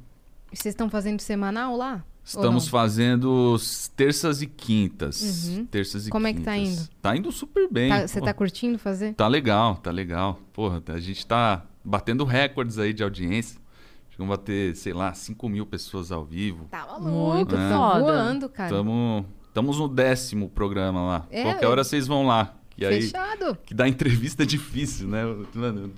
E 0.51 0.57
Vocês 0.57 0.73
estão 0.73 0.89
fazendo 0.89 1.19
semanal 1.19 1.75
lá? 1.77 2.03
Estamos 2.23 2.67
fazendo 2.67 3.55
terças 3.95 4.41
e 4.41 4.47
quintas. 4.47 5.47
Uhum. 5.47 5.65
Terças 5.65 6.07
e 6.07 6.09
Como 6.09 6.27
é 6.27 6.33
que 6.33 6.41
tá 6.41 6.55
quintas. 6.55 6.79
indo? 6.81 6.89
Tá 7.01 7.15
indo 7.15 7.31
super 7.31 7.69
bem. 7.71 7.89
Tá- 7.89 8.05
Você 8.05 8.19
tá 8.19 8.33
curtindo 8.33 8.77
fazer? 8.77 9.13
Tá 9.13 9.29
legal, 9.29 9.77
tá 9.77 9.91
legal. 9.91 10.37
Porra, 10.51 10.83
a 10.87 10.99
gente 10.99 11.25
tá 11.25 11.63
batendo 11.85 12.25
recordes 12.25 12.77
aí 12.77 12.91
de 12.91 13.01
audiência. 13.01 13.57
Chegamos 14.09 14.33
a 14.33 14.37
bater, 14.37 14.75
sei 14.75 14.91
lá, 14.91 15.13
5 15.13 15.47
mil 15.47 15.65
pessoas 15.65 16.11
ao 16.11 16.25
vivo. 16.25 16.65
Tá 16.69 16.99
Muito 16.99 17.55
tá 17.55 17.69
foda. 17.69 17.99
voando, 18.01 18.49
cara. 18.49 18.69
Tamo, 18.75 19.25
estamos 19.47 19.79
no 19.79 19.87
décimo 19.87 20.49
programa 20.49 21.01
lá. 21.01 21.25
É, 21.31 21.43
Qualquer 21.43 21.65
eu- 21.65 21.69
hora 21.71 21.83
vocês 21.83 22.07
vão 22.07 22.25
lá. 22.25 22.53
E 22.77 22.85
aí, 22.85 23.01
Fechado. 23.01 23.57
que 23.65 23.73
dar 23.73 23.87
entrevista 23.87 24.43
é 24.43 24.45
difícil, 24.47 25.07
né? 25.07 25.23
Eu- 25.23 25.47
Mano, 25.55 25.81
eu, 25.81 25.89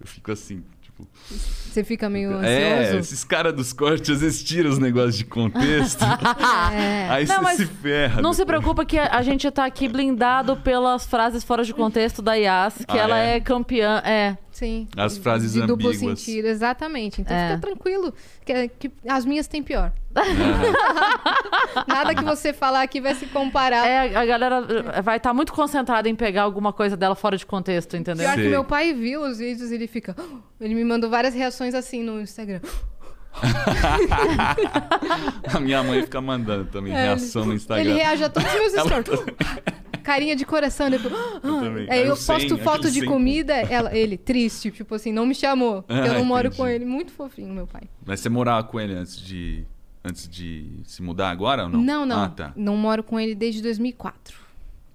eu 0.00 0.06
fico 0.06 0.30
assim, 0.30 0.62
tipo... 0.82 1.08
Você 1.30 1.82
fica 1.84 2.10
meio 2.10 2.32
É, 2.42 2.80
ansioso. 2.80 2.98
esses 2.98 3.24
caras 3.24 3.54
dos 3.54 3.72
cortes 3.72 4.10
às 4.10 4.20
vezes 4.20 4.42
tiram 4.44 4.68
os 4.68 4.78
negócios 4.78 5.16
de 5.16 5.24
contexto. 5.24 6.04
É. 6.74 7.08
aí 7.08 7.26
Não, 7.26 7.42
você 7.42 7.56
se 7.56 7.66
ferra. 7.66 8.20
Não 8.20 8.32
se 8.34 8.40
depois. 8.44 8.58
preocupa 8.58 8.84
que 8.84 8.98
a 8.98 9.08
a 9.16 9.22
gente 9.22 9.50
tá 9.50 9.64
aqui 9.64 9.88
blindado 9.88 10.54
pelas 10.58 11.06
frases 11.06 11.42
fora 11.42 11.64
de 11.64 11.72
contexto 11.72 12.20
da 12.20 12.34
Yas, 12.34 12.76
que 12.86 12.98
Ah, 12.98 13.02
ela 13.02 13.18
é? 13.18 13.36
é? 13.36 13.40
campeã. 13.40 14.02
É. 14.04 14.36
Sim. 14.58 14.88
As 14.96 15.16
frases 15.16 15.52
de 15.52 15.60
duplo 15.60 15.90
ambíguas. 15.90 16.18
sentido, 16.18 16.46
exatamente. 16.46 17.20
Então 17.20 17.36
É. 17.36 17.50
fica 17.50 17.60
tranquilo, 17.60 18.12
que, 18.44 18.68
que 18.76 18.90
as 19.08 19.24
minhas 19.24 19.46
têm 19.46 19.62
pior. 19.62 19.92
Nada 21.86 22.12
que 22.12 22.24
você 22.24 22.52
falar 22.52 22.82
aqui 22.82 23.00
vai 23.00 23.14
se 23.14 23.26
comparar. 23.26 23.86
É, 23.86 24.16
a 24.16 24.26
galera 24.26 24.60
vai 25.00 25.18
estar 25.18 25.32
muito 25.32 25.52
concentrada 25.52 26.08
em 26.08 26.16
pegar 26.16 26.42
alguma 26.42 26.72
coisa 26.72 26.96
dela 26.96 27.14
fora 27.14 27.36
de 27.36 27.46
contexto, 27.46 27.96
entendeu? 27.96 28.24
Pior 28.24 28.34
que 28.34 28.40
Sei. 28.42 28.50
meu 28.50 28.64
pai 28.64 28.92
viu 28.92 29.22
os 29.22 29.38
vídeos 29.38 29.70
e 29.70 29.76
ele 29.76 29.86
fica. 29.86 30.16
Ele 30.60 30.74
me 30.74 30.82
mandou 30.84 31.08
várias 31.08 31.34
reações 31.34 31.72
assim 31.72 32.02
no 32.02 32.20
Instagram. 32.20 32.60
A 35.54 35.60
minha 35.60 35.84
mãe 35.84 36.02
fica 36.02 36.20
mandando 36.20 36.64
também 36.64 36.92
É, 36.92 37.02
reação 37.04 37.44
no 37.46 37.54
Instagram. 37.54 37.84
Ele 37.90 37.94
reage 37.94 38.24
a 38.24 38.28
todos 38.28 38.52
os 38.52 38.58
meus 38.58 38.72
stories. 38.72 39.20
Carinha 40.08 40.34
de 40.34 40.46
coração, 40.46 40.88
depois. 40.88 41.12
também. 41.42 41.86
Aí 41.90 42.00
Aí 42.00 42.06
eu 42.06 42.14
o 42.14 42.16
sem, 42.16 42.34
posto 42.34 42.58
foto 42.58 42.90
de 42.90 43.04
comida, 43.04 43.52
ela, 43.54 43.94
ele, 43.94 44.16
triste, 44.16 44.70
tipo 44.70 44.94
assim, 44.94 45.12
não 45.12 45.26
me 45.26 45.34
chamou. 45.34 45.82
Porque 45.82 46.00
eu 46.08 46.12
Ah, 46.12 46.14
não 46.14 46.24
moro 46.24 46.46
entendi. 46.48 46.56
com 46.62 46.66
ele. 46.66 46.84
Muito 46.86 47.12
fofinho, 47.12 47.52
meu 47.52 47.66
pai. 47.66 47.82
Mas 48.06 48.20
você 48.20 48.28
morava 48.30 48.64
com 48.66 48.80
ele 48.80 48.94
antes 48.94 49.20
de, 49.20 49.66
antes 50.02 50.26
de 50.28 50.80
se 50.84 51.02
mudar 51.02 51.28
agora 51.30 51.64
ou 51.64 51.68
não? 51.68 51.80
Não, 51.82 52.06
não. 52.06 52.22
Ah, 52.24 52.28
tá. 52.30 52.52
Não 52.56 52.74
moro 52.76 53.02
com 53.02 53.20
ele 53.20 53.34
desde 53.34 53.60
2004. 53.60 54.34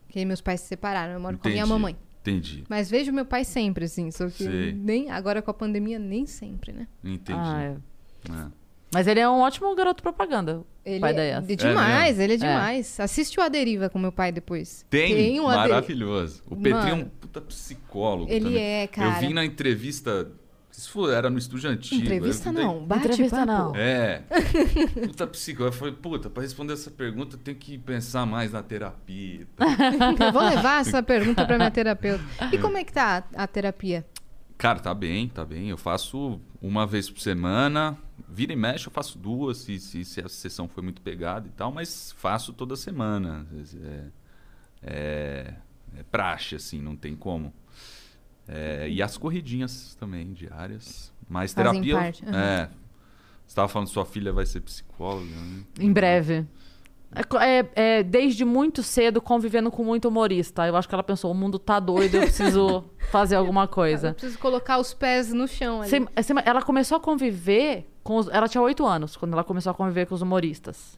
Que 0.10 0.20
aí 0.20 0.26
meus 0.26 0.42
pais 0.42 0.62
se 0.62 0.68
separaram. 0.68 1.14
Eu 1.14 1.20
moro 1.20 1.38
com 1.38 1.48
a 1.48 1.52
minha 1.52 1.62
Entendi. 1.62 1.72
mamãe. 1.74 1.96
Entendi, 2.22 2.64
Mas 2.70 2.90
vejo 2.90 3.12
meu 3.12 3.26
pai 3.26 3.44
sempre, 3.44 3.86
assim. 3.86 4.10
Só 4.10 4.28
que 4.30 4.46
Sei. 4.46 4.72
nem 4.74 5.12
agora 5.12 5.42
com 5.42 5.52
a 5.52 5.54
pandemia, 5.54 6.00
nem 6.00 6.26
sempre, 6.26 6.72
né? 6.72 6.88
entendi. 7.04 7.38
Ah, 7.40 7.62
é. 7.62 8.32
É. 8.32 8.46
Mas 8.94 9.08
ele 9.08 9.20
é 9.20 9.28
um 9.30 9.40
ótimo 9.42 9.76
garoto 9.76 10.02
propaganda. 10.02 10.64
Ele 10.86 11.00
pai 11.00 11.12
é, 11.12 11.16
da 11.16 11.24
Yas. 11.24 11.48
de 11.48 11.56
demais, 11.56 12.20
ele 12.20 12.34
é 12.34 12.36
É. 12.36 12.40
demais. 12.40 13.00
Assiste 13.00 13.40
o 13.40 13.44
A 13.44 13.48
Deriva 13.50 13.90
com 13.90 13.98
meu 13.98 14.12
pai 14.12 14.32
depois. 14.32 14.86
Tem, 14.90 15.40
um 15.40 15.48
A 15.48 15.52
Deriva. 15.56 15.68
maravilhoso. 15.76 16.44
O 16.50 16.56
Petri 16.58 16.90
é 16.90 16.94
um 16.94 17.06
puta 17.06 17.40
psicólogo 17.42 18.30
Ele 18.32 18.46
também. 18.46 18.62
é, 18.62 18.88
cara. 18.88 19.16
Eu 19.16 19.20
vi 19.28 19.34
na 19.34 19.46
entrevista, 19.46 20.30
se 20.70 20.90
for, 20.90 21.10
era 21.14 21.30
no 21.30 21.38
Estúdio 21.38 21.70
Antigo. 21.70 22.02
Entrevista 22.04 22.50
eu 22.50 22.54
não, 22.54 22.86
bate 22.86 23.06
Entrevista 23.08 23.38
papo. 23.38 23.52
não. 23.52 23.76
É. 23.78 24.24
Puta 25.08 25.26
psicólogo. 25.28 25.74
Eu 25.74 25.80
falei, 25.80 25.94
puta, 25.94 26.30
pra 26.30 26.44
responder 26.44 26.74
essa 26.74 26.92
pergunta 26.92 27.36
eu 27.36 27.40
tenho 27.40 27.56
que 27.58 27.78
pensar 27.78 28.26
mais 28.26 28.52
na 28.52 28.62
terapia. 28.62 29.48
Eu 30.20 30.32
vou 30.34 30.42
levar 30.44 30.82
essa 30.82 31.02
pergunta 31.02 31.46
pra 31.46 31.58
minha 31.58 31.72
terapeuta. 31.72 32.24
E 32.52 32.58
como 32.58 32.78
é 32.78 32.84
que 32.84 32.92
tá 32.92 33.24
a, 33.36 33.44
a 33.44 33.48
terapia? 33.48 34.06
Cara, 34.58 34.80
tá 34.80 34.94
bem, 34.94 35.28
tá 35.30 35.44
bem. 35.46 35.70
Eu 35.70 35.78
faço 35.78 36.40
uma 36.62 36.86
vez 36.86 37.10
por 37.10 37.20
semana. 37.22 37.98
Vira 38.34 38.52
e 38.52 38.56
mexe, 38.56 38.88
eu 38.88 38.92
faço 38.92 39.20
duas, 39.20 39.60
se, 39.60 39.80
se, 39.80 40.04
se 40.04 40.20
a 40.20 40.28
sessão 40.28 40.68
foi 40.68 40.82
muito 40.82 41.02
pegada 41.02 41.48
e 41.48 41.52
tal, 41.52 41.72
mas 41.72 42.12
faço 42.14 42.52
toda 42.52 42.76
semana. 42.76 43.46
É, 43.76 44.06
é, 44.82 45.54
é 46.00 46.04
praxe, 46.12 46.56
assim, 46.56 46.82
não 46.82 46.96
tem 46.96 47.16
como. 47.16 47.54
É, 48.48 48.90
e 48.90 49.04
as 49.04 49.18
corridinhas 49.18 49.96
também, 50.00 50.34
diárias. 50.34 51.14
Mas 51.30 51.54
Fazem 51.54 51.82
terapia. 51.82 51.96
parte. 51.96 52.24
É. 52.26 52.70
Você 53.46 53.56
tava 53.56 53.68
falando 53.68 53.88
que 53.88 53.94
sua 53.94 54.06
filha 54.06 54.34
vai 54.34 54.48
ser 54.48 54.62
psicóloga, 54.62 55.30
né? 55.30 55.64
Em 55.80 55.94
breve. 55.94 56.48
É 57.16 57.60
É, 57.60 57.66
é, 58.00 58.04
desde 58.04 58.44
muito 58.46 58.82
cedo 58.84 59.22
convivendo 59.22 59.70
com 59.72 59.84
muito 59.84 60.08
humorista. 60.08 60.66
Eu 60.68 60.76
acho 60.76 60.88
que 60.88 60.94
ela 60.96 61.04
pensou: 61.04 61.32
o 61.32 61.36
mundo 61.36 61.60
tá 61.60 61.80
doido, 61.80 62.16
eu 62.16 62.22
preciso 62.24 62.84
fazer 63.12 63.36
alguma 63.36 63.64
Eu 63.64 63.68
coisa. 63.68 64.14
preciso 64.14 64.40
colocar 64.40 64.78
os 64.80 64.94
pés 64.94 65.32
no 65.34 65.48
chão 65.48 65.82
ali. 65.82 65.90
Você- 65.90 66.00
você- 66.00 66.34
ela 66.46 66.62
começou 66.62 66.98
a 66.98 67.00
conviver 67.00 67.88
com 68.04 68.18
os, 68.18 68.28
ela 68.30 68.48
tinha 68.48 68.62
oito 68.62 68.86
anos 68.86 69.16
quando 69.16 69.34
ela 69.34 69.44
começou 69.44 69.72
a 69.72 69.74
conviver 69.74 70.06
com 70.08 70.16
os 70.16 70.22
humoristas. 70.22 70.98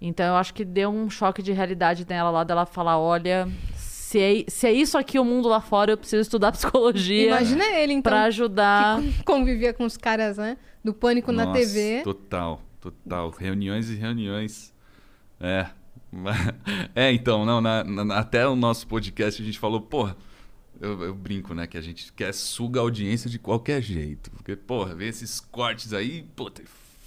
Então 0.00 0.24
eu 0.26 0.34
acho 0.36 0.54
que 0.54 0.64
deu 0.64 0.88
um 0.90 1.10
choque 1.10 1.42
de 1.42 1.52
realidade 1.52 2.06
nela 2.08 2.30
lá 2.30 2.42
dela 2.42 2.64
falar, 2.64 2.98
olha, 2.98 3.46
se 3.76 4.18
é, 4.18 4.44
se 4.48 4.66
é 4.66 4.72
isso 4.72 4.96
aqui 4.96 5.18
o 5.18 5.24
mundo 5.24 5.46
lá 5.48 5.60
fora, 5.60 5.92
eu 5.92 5.96
preciso 5.98 6.22
estudar 6.22 6.52
psicologia 6.52 7.28
Imagina 7.28 7.64
ele, 7.78 7.92
então, 7.92 8.10
pra 8.10 8.22
ajudar. 8.24 8.98
que 9.00 9.22
con- 9.24 9.34
convivia 9.40 9.74
com 9.74 9.84
os 9.84 9.96
caras, 9.98 10.38
né? 10.38 10.56
Do 10.82 10.94
Pânico 10.94 11.30
na 11.32 11.44
Nossa, 11.44 11.58
TV. 11.60 12.00
Total, 12.02 12.60
total. 12.80 13.30
Reuniões 13.30 13.90
e 13.90 13.94
reuniões. 13.94 14.72
É. 15.40 15.66
É, 16.94 17.12
então, 17.12 17.46
não, 17.46 17.60
na- 17.60 17.84
na- 17.84 18.18
até 18.18 18.46
o 18.46 18.56
nosso 18.56 18.86
podcast 18.86 19.40
a 19.40 19.44
gente 19.44 19.58
falou, 19.60 19.80
porra, 19.80 20.16
eu, 20.80 21.00
eu 21.04 21.14
brinco, 21.14 21.54
né, 21.54 21.66
que 21.68 21.78
a 21.78 21.80
gente 21.80 22.12
quer 22.12 22.34
suga 22.34 22.80
a 22.80 22.82
audiência 22.82 23.30
de 23.30 23.38
qualquer 23.38 23.80
jeito. 23.80 24.28
Porque, 24.32 24.56
porra, 24.56 24.94
vê 24.94 25.06
esses 25.08 25.38
cortes 25.38 25.92
aí, 25.92 26.24
puta, 26.34 26.62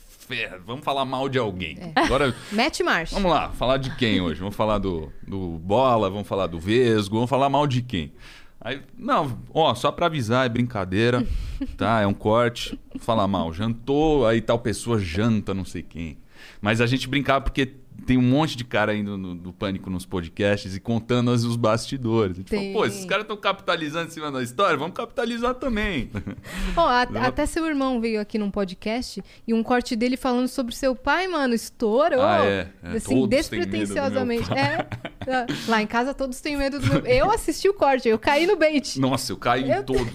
ferra, 0.07 0.57
vamos 0.65 0.85
falar 0.85 1.03
mal 1.03 1.27
de 1.27 1.37
alguém. 1.37 1.77
É. 1.79 1.91
Agora, 1.99 2.33
Mete 2.51 2.81
marcha. 2.81 3.13
vamos 3.13 3.29
lá, 3.29 3.51
falar 3.51 3.75
de 3.77 3.93
quem 3.97 4.21
hoje? 4.21 4.39
Vamos 4.39 4.55
falar 4.55 4.77
do, 4.77 5.11
do 5.27 5.59
Bola, 5.59 6.09
vamos 6.09 6.27
falar 6.27 6.47
do 6.47 6.57
Vesgo, 6.59 7.15
vamos 7.15 7.29
falar 7.29 7.49
mal 7.49 7.67
de 7.67 7.81
quem? 7.81 8.13
Aí, 8.61 8.81
não, 8.97 9.37
ó, 9.53 9.75
só 9.75 9.91
pra 9.91 10.05
avisar, 10.05 10.45
é 10.45 10.49
brincadeira, 10.49 11.27
tá? 11.77 11.99
É 11.99 12.07
um 12.07 12.13
corte, 12.13 12.79
falar 12.99 13.27
mal. 13.27 13.51
Jantou, 13.51 14.25
aí 14.25 14.39
tal 14.41 14.59
pessoa 14.59 14.97
janta, 14.97 15.53
não 15.53 15.65
sei 15.65 15.83
quem. 15.83 16.17
Mas 16.61 16.79
a 16.79 16.85
gente 16.85 17.07
brincava 17.09 17.41
porque 17.43 17.73
tem 18.05 18.17
um 18.17 18.21
monte 18.21 18.55
de 18.57 18.63
cara 18.63 18.91
aí 18.91 19.01
no, 19.01 19.35
do 19.35 19.53
Pânico 19.53 19.89
nos 19.89 20.05
podcasts 20.05 20.75
e 20.75 20.79
contando 20.79 21.31
as- 21.31 21.43
os 21.43 21.55
bastidores. 21.55 22.37
A 22.37 22.39
gente 22.41 22.49
falou, 22.49 22.63
Tem. 22.63 22.73
pô, 22.73 22.85
esses 22.85 23.05
caras 23.05 23.23
estão 23.23 23.37
capitalizando 23.37 24.07
em 24.07 24.11
cima 24.11 24.31
da 24.31 24.41
história, 24.43 24.77
vamos 24.77 24.95
capitalizar 24.95 25.53
também. 25.55 26.09
Ó, 26.75 26.87
a- 26.87 27.01
até 27.27 27.45
seu 27.45 27.65
irmão 27.65 28.01
veio 28.01 28.19
aqui 28.19 28.37
num 28.37 28.51
podcast 28.51 29.23
e 29.47 29.53
um 29.53 29.63
corte 29.63 29.95
dele 29.95 30.17
falando 30.17 30.47
sobre 30.47 30.75
seu 30.75 30.95
pai, 30.95 31.27
mano, 31.27 31.53
estourou. 31.53 32.21
Ah, 32.21 32.45
é, 32.45 32.67
é, 32.83 32.97
Assim, 32.97 33.15
todos 33.15 33.29
despretensiosamente. 33.29 34.47
pai. 34.49 34.87
É. 35.25 35.45
Lá 35.69 35.81
em 35.81 35.87
casa 35.87 36.13
todos 36.13 36.41
têm 36.41 36.57
medo 36.57 36.79
do 36.81 36.85
meu. 36.85 37.05
Eu 37.05 37.31
assisti 37.31 37.69
o 37.69 37.73
corte, 37.73 38.09
eu 38.09 38.19
caí 38.19 38.45
no 38.45 38.57
bait. 38.57 38.99
Nossa, 38.99 39.31
eu 39.31 39.37
caí 39.37 39.71
Eu- 39.71 39.79
em 39.79 39.83
todos. 39.83 40.11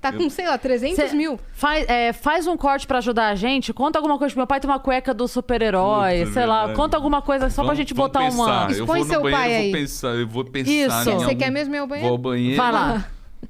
Tá 0.00 0.12
com, 0.12 0.30
sei 0.30 0.46
lá, 0.46 0.56
300 0.56 1.10
Cê 1.10 1.16
mil. 1.16 1.38
Faz, 1.52 1.84
é, 1.88 2.12
faz 2.12 2.46
um 2.46 2.56
corte 2.56 2.86
pra 2.86 2.98
ajudar 2.98 3.28
a 3.28 3.34
gente. 3.34 3.72
Conta 3.72 3.98
alguma 3.98 4.16
coisa. 4.18 4.34
Meu 4.36 4.46
pai 4.46 4.60
tem 4.60 4.70
uma 4.70 4.78
cueca 4.78 5.12
do 5.12 5.26
super-herói. 5.26 6.20
Puta, 6.20 6.32
sei 6.32 6.46
lá. 6.46 6.58
verdade. 6.58 6.76
Conta 6.76 6.96
alguma 6.96 7.20
coisa 7.20 7.50
só 7.50 7.56
pra 7.62 7.64
Vamos- 7.64 7.78
gente 7.78 7.94
vamos 7.94 8.12
botar 8.12 8.20
uma. 8.20 8.28
pensar. 8.30 8.64
Eu 8.70 8.84
Expõe 8.84 8.98
vou 9.00 9.08
seu 9.08 9.22
banheiro, 9.22 9.42
pai 9.42 9.52
eu 9.52 9.56
aí. 9.58 9.70
vou 9.72 9.80
pensar, 9.80 10.08
eu 10.14 10.28
vou 10.28 10.44
pensar 10.44 10.70
Isso. 10.70 11.00
em 11.00 11.04
Você 11.04 11.10
algum- 11.24 11.36
quer 11.38 11.50
mesmo 11.50 11.74
ir 11.74 11.78
ao 11.78 11.86
banheiro? 11.86 12.08
Vou 12.08 12.16
ao 12.16 12.22
banheiro. 12.22 12.56
Vai 12.56 12.72
lá. 12.72 13.04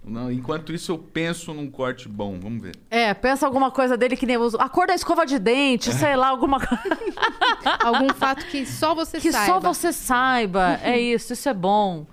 Não, 0.04 0.30
enquanto 0.30 0.70
isso, 0.72 0.92
eu 0.92 0.98
penso 0.98 1.52
num 1.54 1.70
corte 1.70 2.08
bom. 2.08 2.38
Vamos 2.40 2.62
ver. 2.62 2.72
É, 2.90 3.12
pensa 3.14 3.46
alguma 3.46 3.70
coisa 3.70 3.96
dele 3.96 4.16
que 4.16 4.26
nem 4.26 4.36
os- 4.36 4.54
a 4.54 4.68
cor 4.68 4.86
da 4.86 4.94
escova 4.94 5.24
de 5.26 5.38
dente, 5.38 5.92
sei 5.92 6.14
lá, 6.16 6.28
alguma 6.28 6.58
coisa 6.60 6.78
Algum 7.84 8.08
fato 8.14 8.44
que 8.46 8.64
só 8.66 8.94
você 8.94 9.18
que 9.18 9.30
saiba. 9.32 9.46
só 9.46 9.60
você 9.60 9.92
saiba. 9.92 10.78
É 10.82 10.98
isso, 10.98 11.32
isso 11.32 11.48
é 11.48 11.54
bom. 11.54 12.06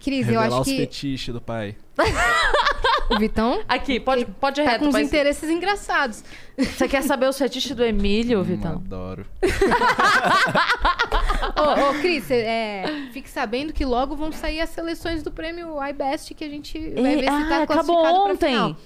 Cris, 0.00 0.28
eu 0.28 0.40
acho 0.40 0.60
os 0.60 0.68
que 0.68 0.76
fetiches 0.76 1.32
do 1.34 1.40
pai. 1.40 1.76
o 3.10 3.18
Vitão 3.18 3.62
Aqui, 3.68 3.98
pode, 4.00 4.24
pode 4.24 4.62
tá 4.62 4.70
reto, 4.70 4.80
com 4.80 4.86
uns 4.88 4.92
mas 4.92 5.06
interesses 5.08 5.48
engraçados. 5.50 6.22
você 6.56 6.86
quer 6.88 7.02
saber 7.02 7.28
os 7.28 7.36
fetiches 7.38 7.74
do 7.74 7.84
Emílio, 7.84 8.40
Hum, 8.40 8.44
Vitão? 8.44 8.72
adoro. 8.72 9.26
Ô, 11.56 11.90
ô 11.90 12.00
Cris, 12.00 12.30
é, 12.30 12.84
fique 13.12 13.28
sabendo 13.28 13.72
que 13.72 13.84
logo 13.84 14.14
vão 14.16 14.30
sair 14.32 14.60
as 14.60 14.70
seleções 14.70 15.22
do 15.22 15.30
prêmio 15.30 15.76
iBest 15.88 16.34
que 16.34 16.44
a 16.44 16.48
gente 16.48 16.78
vai 16.78 17.12
E- 17.14 17.16
ver 17.16 17.22
se 17.24 17.28
ah, 17.28 17.46
tá 17.48 17.62
acabou 17.62 18.02
classificado 18.02 18.38
pra 18.38 18.66
ontem. 18.66 18.76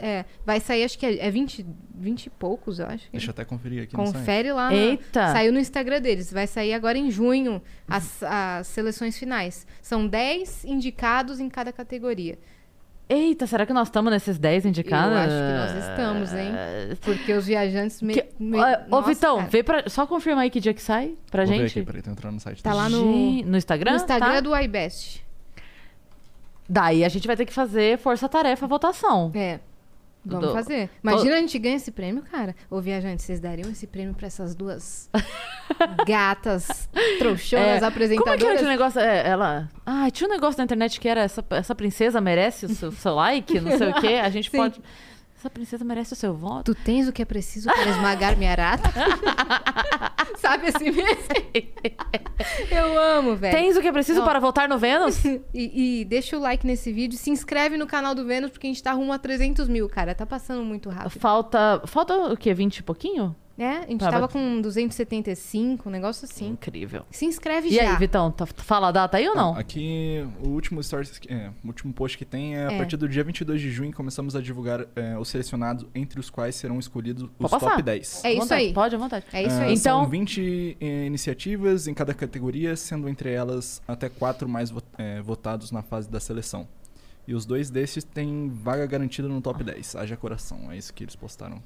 É, 0.00 0.24
vai 0.46 0.60
sair, 0.60 0.84
acho 0.84 0.96
que 0.98 1.04
é, 1.04 1.26
é 1.26 1.30
20, 1.30 1.66
20 1.96 2.26
e 2.26 2.30
poucos, 2.30 2.78
eu 2.78 2.86
acho. 2.86 3.04
Deixa 3.10 3.26
eu 3.28 3.30
até 3.32 3.44
conferir 3.44 3.82
aqui. 3.82 3.96
Confere 3.96 4.52
lá. 4.52 4.68
na- 4.70 4.74
Eita. 4.76 5.32
Saiu 5.32 5.52
no 5.52 5.58
Instagram 5.58 6.00
deles. 6.00 6.32
Vai 6.32 6.46
sair 6.46 6.72
agora 6.72 6.96
em 6.96 7.10
junho 7.10 7.60
as, 7.88 8.22
as 8.22 8.68
seleções 8.68 9.18
finais. 9.18 9.66
São 9.80 10.06
10 10.06 10.64
indicados 10.64 11.40
em 11.40 11.48
cada 11.48 11.72
categoria. 11.72 12.38
Eita, 13.12 13.46
será 13.46 13.66
que 13.66 13.72
nós 13.72 13.88
estamos 13.88 14.10
nesses 14.12 14.38
10 14.38 14.64
indicados? 14.66 15.12
Eu 15.12 15.18
acho 15.18 15.28
que 15.28 15.74
nós 15.74 15.88
estamos, 15.88 16.32
hein? 16.32 16.52
Porque 17.02 17.32
os 17.34 17.46
viajantes 17.46 18.00
me, 18.00 18.14
Que- 18.14 18.26
me- 18.38 18.58
Ó, 18.58 18.62
Ô, 18.62 18.88
Nossa, 18.88 19.08
Vitão, 19.08 19.36
cara. 19.38 19.48
vê 19.50 19.62
pra. 19.62 19.88
Só 19.88 20.06
confirma 20.06 20.42
aí 20.42 20.50
que 20.50 20.60
dia 20.60 20.72
que 20.72 20.80
sai 20.82 21.14
pra 21.30 21.44
Vou 21.44 21.52
ver 21.52 21.58
gente. 21.68 21.78
aqui, 21.78 21.86
peraí, 21.86 22.02
tô 22.02 22.10
entrando 22.10 22.34
no 22.34 22.40
site. 22.40 22.62
Tá 22.62 22.72
lá 22.72 22.88
no- 22.88 23.42
no 23.42 23.56
Instagram? 23.56 23.90
No 23.92 23.96
Instagram 23.96 24.32
tá? 24.34 24.40
do 24.40 24.56
iBest. 24.56 25.22
Daí 26.68 27.04
a 27.04 27.08
gente 27.08 27.26
vai 27.26 27.36
ter 27.36 27.44
que 27.44 27.52
fazer 27.52 27.98
força-tarefa 27.98 28.66
votação. 28.66 29.30
É. 29.34 29.60
Vamos 30.24 30.48
Do- 30.48 30.52
fazer. 30.54 30.88
Imagina 31.02 31.34
a 31.34 31.38
gente 31.40 31.58
ganhar 31.58 31.76
esse 31.76 31.90
prêmio, 31.90 32.22
cara. 32.30 32.54
Ô, 32.70 32.80
viajante, 32.80 33.22
vocês 33.22 33.40
dariam 33.40 33.68
esse 33.70 33.86
prêmio 33.86 34.14
pra 34.14 34.28
essas 34.28 34.54
duas 34.54 35.10
gatas 36.06 36.88
trouxonas 37.18 37.52
É, 37.52 37.64
Como 37.64 37.74
é 37.74 37.78
que 37.78 37.84
era 37.84 37.86
apresentadoras? 37.88 38.62
negócio? 38.62 39.00
É, 39.00 39.28
ela. 39.28 39.68
Ah, 39.84 40.10
tinha 40.10 40.28
um 40.28 40.32
negócio 40.32 40.58
na 40.58 40.64
internet 40.64 41.00
que 41.00 41.08
era 41.08 41.20
essa, 41.22 41.44
essa 41.50 41.74
princesa 41.74 42.20
merece 42.20 42.66
o 42.66 42.68
seu, 42.74 42.92
seu 42.92 43.14
like, 43.14 43.60
não 43.60 43.76
sei 43.76 43.88
o 43.90 43.94
quê. 43.94 44.14
A 44.22 44.30
gente 44.30 44.50
Sim. 44.50 44.56
pode. 44.56 44.80
Essa 45.42 45.50
princesa 45.50 45.84
merece 45.84 46.12
o 46.12 46.16
seu 46.16 46.32
voto. 46.32 46.72
Tu 46.72 46.84
tens 46.84 47.08
o 47.08 47.12
que 47.12 47.20
é 47.20 47.24
preciso 47.24 47.68
para 47.68 47.90
esmagar 47.90 48.38
minha 48.38 48.52
arata? 48.52 48.88
Sabe 50.38 50.68
assim 50.68 50.92
mesmo? 50.92 51.24
Eu 52.70 52.96
amo, 52.96 53.34
velho. 53.34 53.52
Tens 53.52 53.76
o 53.76 53.80
que 53.80 53.88
é 53.88 53.92
preciso 53.92 54.20
Não. 54.20 54.24
para 54.24 54.38
votar 54.38 54.68
no 54.68 54.78
Vênus? 54.78 55.20
E, 55.52 56.00
e 56.00 56.04
deixa 56.04 56.36
o 56.36 56.40
like 56.40 56.64
nesse 56.64 56.92
vídeo, 56.92 57.18
se 57.18 57.28
inscreve 57.28 57.76
no 57.76 57.86
canal 57.88 58.14
do 58.14 58.24
Vênus, 58.24 58.52
porque 58.52 58.68
a 58.68 58.70
gente 58.70 58.82
tá 58.82 58.92
rumo 58.92 59.12
a 59.12 59.18
300 59.18 59.68
mil, 59.68 59.88
cara. 59.88 60.14
Tá 60.14 60.24
passando 60.24 60.64
muito 60.64 60.88
rápido. 60.88 61.18
Falta. 61.18 61.82
Falta 61.86 62.14
o 62.32 62.36
quê? 62.36 62.54
20 62.54 62.78
e 62.78 62.82
pouquinho? 62.84 63.34
É, 63.58 63.68
a 63.78 63.86
gente 63.86 64.00
Tá, 64.00 64.10
tava 64.10 64.22
mas- 64.22 64.32
com 64.32 64.60
275, 64.62 65.88
um 65.88 65.92
negócio 65.92 66.24
assim. 66.24 66.48
Incrível. 66.48 67.04
Se 67.10 67.24
inscreve 67.26 67.68
E 67.68 67.74
já. 67.74 67.90
aí, 67.92 67.96
Vitão, 67.98 68.30
tá- 68.30 68.46
fala 68.46 68.88
a 68.88 68.92
data 68.92 69.16
aí 69.18 69.28
ou 69.28 69.34
não? 69.34 69.54
Ah, 69.54 69.58
Aqui, 69.60 70.26
o 70.42 70.48
último, 70.48 70.82
stories, 70.82 71.20
é, 71.28 71.50
o 71.62 71.66
último 71.66 71.92
post 71.92 72.16
que 72.16 72.24
tem 72.24 72.56
é, 72.56 72.60
É. 72.62 72.66
a 72.74 72.78
partir 72.78 72.96
do 72.96 73.08
dia 73.08 73.22
22 73.22 73.60
de 73.60 73.70
junho 73.70 73.92
começamos 73.92 74.34
a 74.34 74.40
divulgar 74.40 74.86
é, 74.96 75.18
os 75.18 75.28
selecionados, 75.28 75.86
entre 75.94 76.18
os 76.18 76.30
quais 76.30 76.54
serão 76.56 76.78
escolhidos 76.78 77.28
os 77.38 77.50
top 77.50 77.82
10. 77.82 78.24
É 78.24 78.32
isso 78.32 78.40
Vontade, 78.42 78.60
aí. 78.62 78.72
Pode, 78.72 78.94
à 78.94 78.98
vontade. 78.98 79.26
É 79.32 79.42
isso 79.42 79.54
Ah, 79.56 79.62
aí. 79.64 79.74
Então- 79.74 80.02
São 80.02 80.08
20 80.08 80.76
eh, 80.80 81.06
iniciativas 81.06 81.86
em 81.86 81.94
cada 81.94 82.14
categoria, 82.14 82.74
sendo 82.74 83.08
entre 83.08 83.30
elas 83.30 83.82
até 83.86 84.08
quatro 84.08 84.48
mais 84.48 84.70
vo- 84.70 84.82
eh, 84.98 85.20
votados 85.22 85.70
na 85.70 85.82
fase 85.82 86.08
da 86.10 86.18
seleção. 86.20 86.66
E 87.28 87.34
os 87.34 87.44
dois 87.46 87.70
desses 87.70 88.02
têm 88.02 88.48
vaga 88.48 88.84
garantida 88.86 89.28
no 89.28 89.40
top 89.40 89.62
10. 89.62 89.94
Haja 89.94 90.16
coração, 90.16 90.72
é 90.72 90.76
isso 90.76 90.92
que 90.92 91.04
eles 91.04 91.14
postaram. 91.14 91.62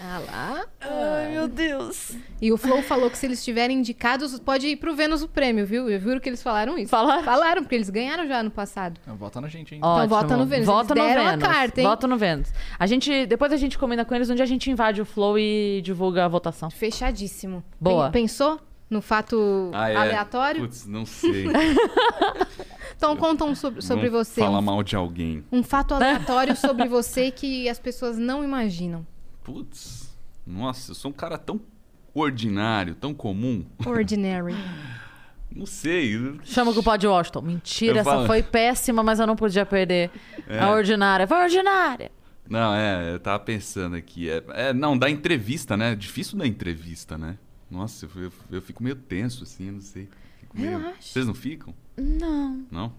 Ah 0.00 0.18
lá. 0.26 0.64
Ai, 0.80 1.32
meu 1.32 1.48
Deus. 1.48 2.12
E 2.40 2.52
o 2.52 2.56
Flow 2.58 2.82
falou 2.82 3.10
que 3.10 3.16
se 3.16 3.24
eles 3.26 3.38
estiverem 3.38 3.78
indicados, 3.78 4.38
pode 4.38 4.66
ir 4.66 4.76
pro 4.76 4.94
Vênus 4.94 5.22
o 5.22 5.28
prêmio, 5.28 5.64
viu? 5.66 5.88
Eu 5.88 5.98
juro 5.98 6.20
que 6.20 6.28
eles 6.28 6.42
falaram 6.42 6.76
isso. 6.78 6.90
Fala. 6.90 7.22
Falaram, 7.22 7.62
porque 7.62 7.74
eles 7.74 7.88
ganharam 7.88 8.26
já 8.28 8.42
no 8.42 8.50
passado. 8.50 9.00
Ah, 9.06 9.14
Vota 9.14 9.40
na 9.40 9.48
gente, 9.48 9.74
hein? 9.74 9.80
Ótimo. 9.82 10.08
vota 10.08 10.36
no 10.36 10.44
Vênus. 10.46 10.66
Vota 10.66 10.92
Eles 10.92 11.02
no 11.02 11.08
deram 11.08 11.26
a 11.26 11.30
Vênus. 11.30 11.44
carta, 11.48 11.80
hein? 11.80 11.86
Vota 11.86 12.06
no 12.06 12.16
Vênus. 12.18 12.52
A 12.78 12.86
gente, 12.86 13.24
depois 13.26 13.52
a 13.52 13.56
gente 13.56 13.78
combina 13.78 14.04
com 14.04 14.14
eles, 14.14 14.28
onde 14.28 14.42
a 14.42 14.46
gente 14.46 14.70
invade 14.70 15.00
o 15.00 15.04
Flow 15.06 15.38
e 15.38 15.80
divulga 15.82 16.24
a 16.26 16.28
votação. 16.28 16.70
Fechadíssimo. 16.70 17.64
Boa. 17.80 18.10
Pen- 18.10 18.24
Pensou 18.24 18.60
no 18.90 19.00
fato 19.00 19.70
Ah, 19.72 19.88
é? 19.90 19.96
aleatório? 19.96 20.60
Putz, 20.62 20.86
não 20.86 21.06
sei. 21.06 21.46
Então 22.96 23.16
conta 23.16 23.44
um 23.44 23.54
sobre, 23.54 23.82
sobre 23.82 24.08
Vamos 24.08 24.28
você. 24.28 24.40
Falar 24.40 24.58
Um, 24.60 24.62
mal 24.62 24.82
de 24.82 24.94
alguém. 24.96 25.44
um 25.50 25.62
fato 25.62 25.94
aleatório 25.94 26.56
sobre 26.56 26.86
você 26.88 27.30
que 27.30 27.68
as 27.68 27.78
pessoas 27.78 28.16
não 28.18 28.42
imaginam. 28.44 29.04
Putz, 29.44 30.12
nossa, 30.46 30.90
eu 30.90 30.94
sou 30.96 31.10
um 31.10 31.14
cara 31.14 31.38
tão 31.38 31.60
ordinário, 32.12 32.94
tão 32.94 33.14
comum. 33.14 33.64
Ordinary. 33.86 34.54
Não 35.54 35.66
sei. 35.66 36.18
Chama 36.42 36.72
o 36.72 36.74
culpado 36.74 36.98
de 37.02 37.06
Washington. 37.06 37.42
Mentira, 37.42 37.92
Eu 37.98 38.00
essa 38.00 38.10
falo- 38.10 38.26
foi 38.26 38.42
péssima, 38.42 39.04
mas 39.04 39.20
eu 39.20 39.26
não 39.26 39.36
podia 39.36 39.64
perder. 39.64 40.10
É. 40.48 40.58
A 40.58 40.72
ordinária. 40.72 41.28
Foi 41.28 41.36
ordinária. 41.44 42.10
Não, 42.50 42.74
é, 42.74 43.12
eu 43.14 43.20
tava 43.20 43.38
pensando 43.38 43.94
aqui. 43.94 44.28
É, 44.28 44.42
é, 44.48 44.72
não, 44.72 44.98
da 44.98 45.08
entrevista, 45.08 45.76
né? 45.76 45.94
Difícil 45.94 46.36
da 46.36 46.44
entrevista, 46.44 47.16
né? 47.16 47.38
Nossa, 47.70 48.04
eu, 48.16 48.22
eu- 48.24 48.32
eu 48.50 48.60
fico 48.62 48.82
meio 48.82 48.96
tenso, 48.96 49.44
assim, 49.44 49.66
eu 49.68 49.74
não 49.74 49.80
sei. 49.80 50.08
Fico 50.40 50.58
meio- 50.58 50.76
Relaxa. 50.78 50.96
Vocês 51.02 51.26
não 51.26 51.34
ficam? 51.34 51.72
Não. 51.96 52.66
Não? 52.68 52.92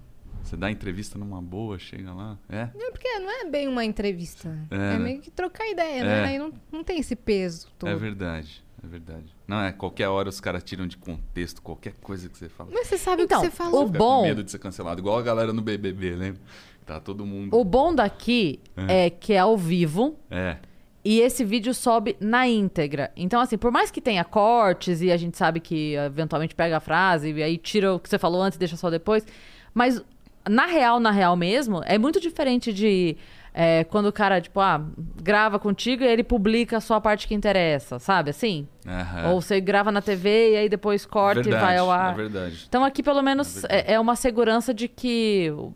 Você 0.45 0.55
dá 0.55 0.69
entrevista 0.71 1.17
numa 1.17 1.41
boa, 1.41 1.77
chega 1.79 2.13
lá. 2.13 2.37
É? 2.47 2.69
É 2.79 2.91
porque 2.91 3.07
não 3.19 3.41
é 3.41 3.49
bem 3.49 3.67
uma 3.67 3.83
entrevista. 3.83 4.47
É, 4.69 4.75
É, 4.75 4.77
né? 4.77 4.99
meio 4.99 5.19
que 5.19 5.31
trocar 5.31 5.67
ideia, 5.67 6.01
É. 6.01 6.03
né? 6.03 6.23
Aí 6.25 6.37
não, 6.39 6.53
não 6.71 6.83
tem 6.83 6.99
esse 6.99 7.15
peso 7.15 7.67
todo. 7.79 7.89
É 7.89 7.95
verdade, 7.95 8.63
é 8.83 8.87
verdade. 8.87 9.25
Não, 9.47 9.59
é 9.61 9.71
qualquer 9.71 10.07
hora 10.07 10.29
os 10.29 10.39
caras 10.39 10.63
tiram 10.63 10.85
de 10.87 10.97
contexto 10.97 11.61
qualquer 11.61 11.93
coisa 12.01 12.29
que 12.29 12.37
você 12.37 12.47
fala. 12.47 12.69
Mas 12.71 12.87
você 12.87 12.97
sabe 12.97 13.23
Então, 13.23 13.39
o 13.39 13.41
que 13.43 13.49
você 13.49 13.55
falou. 13.55 13.85
o 13.85 13.89
bom- 13.89 14.21
com 14.21 14.27
medo 14.27 14.43
de 14.43 14.51
ser 14.51 14.59
cancelado, 14.59 15.01
igual 15.01 15.17
a 15.17 15.21
galera 15.23 15.51
no 15.51 15.61
BBB, 15.61 16.11
lembra? 16.15 16.41
Tá 16.85 16.99
todo 16.99 17.25
mundo. 17.25 17.57
O 17.57 17.63
bom 17.63 17.93
daqui 17.95 18.59
é. 18.77 19.09
que 19.09 19.33
é 19.33 19.39
ao 19.39 19.57
vivo. 19.57 20.15
É. 20.29 20.57
E 21.03 21.19
esse 21.19 21.43
vídeo 21.43 21.73
sobe 21.73 22.15
na 22.19 22.47
íntegra. 22.47 23.11
Então, 23.15 23.39
assim, 23.41 23.57
por 23.57 23.71
mais 23.71 23.89
que 23.91 23.99
tenha 24.01 24.23
cortes 24.23 25.01
e 25.01 25.11
a 25.11 25.17
gente 25.17 25.37
sabe 25.37 25.59
que 25.59 25.93
eventualmente 25.95 26.53
pega 26.55 26.77
a 26.77 26.79
frase 26.79 27.31
e 27.31 27.41
aí 27.43 27.57
tira 27.57 27.93
o 27.93 27.99
que 27.99 28.07
você 28.09 28.17
falou 28.19 28.41
antes 28.41 28.55
e 28.55 28.59
deixa 28.59 28.75
só 28.77 28.89
depois. 28.91 29.25
Mas, 29.73 30.03
na 30.49 30.65
real, 30.65 30.99
na 30.99 31.11
real 31.11 31.35
mesmo, 31.35 31.81
é 31.85 31.97
muito 31.97 32.19
diferente 32.19 32.71
de 32.73 33.17
é, 33.53 33.85
quando 33.85 34.07
o 34.07 34.11
cara, 34.11 34.41
tipo, 34.41 34.59
ah, 34.59 34.81
grava 35.23 35.57
contigo 35.57 36.03
e 36.03 36.07
ele 36.07 36.23
publica 36.23 36.79
só 36.81 36.95
a 36.95 37.01
parte 37.01 37.25
que 37.27 37.33
interessa, 37.33 37.99
sabe? 37.99 38.29
Assim? 38.29 38.67
Aham. 38.85 39.31
Ou 39.31 39.41
você 39.41 39.61
grava 39.61 39.91
na 39.93 40.01
TV 40.01 40.51
e 40.53 40.57
aí 40.57 40.69
depois 40.69 41.05
corta 41.05 41.41
verdade, 41.41 41.63
e 41.63 41.65
vai 41.65 41.77
ao 41.77 41.89
ar. 41.89 42.11
É 42.13 42.15
verdade. 42.17 42.65
Então 42.67 42.83
aqui 42.83 43.01
pelo 43.01 43.21
menos 43.21 43.63
É 43.65 43.79
é, 43.79 43.93
é 43.93 43.99
uma 43.99 44.15
segurança 44.17 44.73
de 44.73 44.89
que 44.89 45.53
o, 45.55 45.73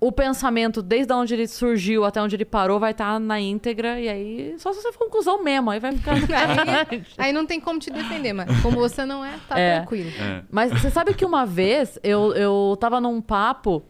o 0.00 0.12
pensamento, 0.12 0.80
desde 0.80 1.12
onde 1.12 1.34
ele 1.34 1.48
surgiu 1.48 2.04
até 2.04 2.22
onde 2.22 2.36
ele 2.36 2.44
parou, 2.44 2.78
vai 2.78 2.92
estar 2.92 3.18
na 3.18 3.40
íntegra. 3.40 3.98
E 4.00 4.08
aí, 4.08 4.54
só 4.58 4.72
se 4.72 4.80
você 4.80 4.92
for 4.92 5.06
um 5.08 5.10
cuzão 5.10 5.42
mesmo, 5.42 5.70
aí 5.72 5.80
vai 5.80 5.90
ficar. 5.90 6.14
Aí, 6.88 7.02
aí 7.18 7.32
não 7.32 7.44
tem 7.44 7.58
como 7.60 7.80
te 7.80 7.90
defender, 7.90 8.32
mas 8.32 8.48
como 8.62 8.76
você 8.76 9.04
não 9.04 9.24
é, 9.24 9.32
tá 9.48 9.58
É. 9.58 9.78
tranquilo. 9.78 10.10
É. 10.20 10.42
Mas 10.52 10.70
você 10.70 10.88
sabe 10.88 11.14
que 11.14 11.24
uma 11.24 11.44
vez 11.44 11.98
eu, 12.04 12.32
eu 12.34 12.76
tava 12.78 13.00
num 13.00 13.20
papo 13.20 13.82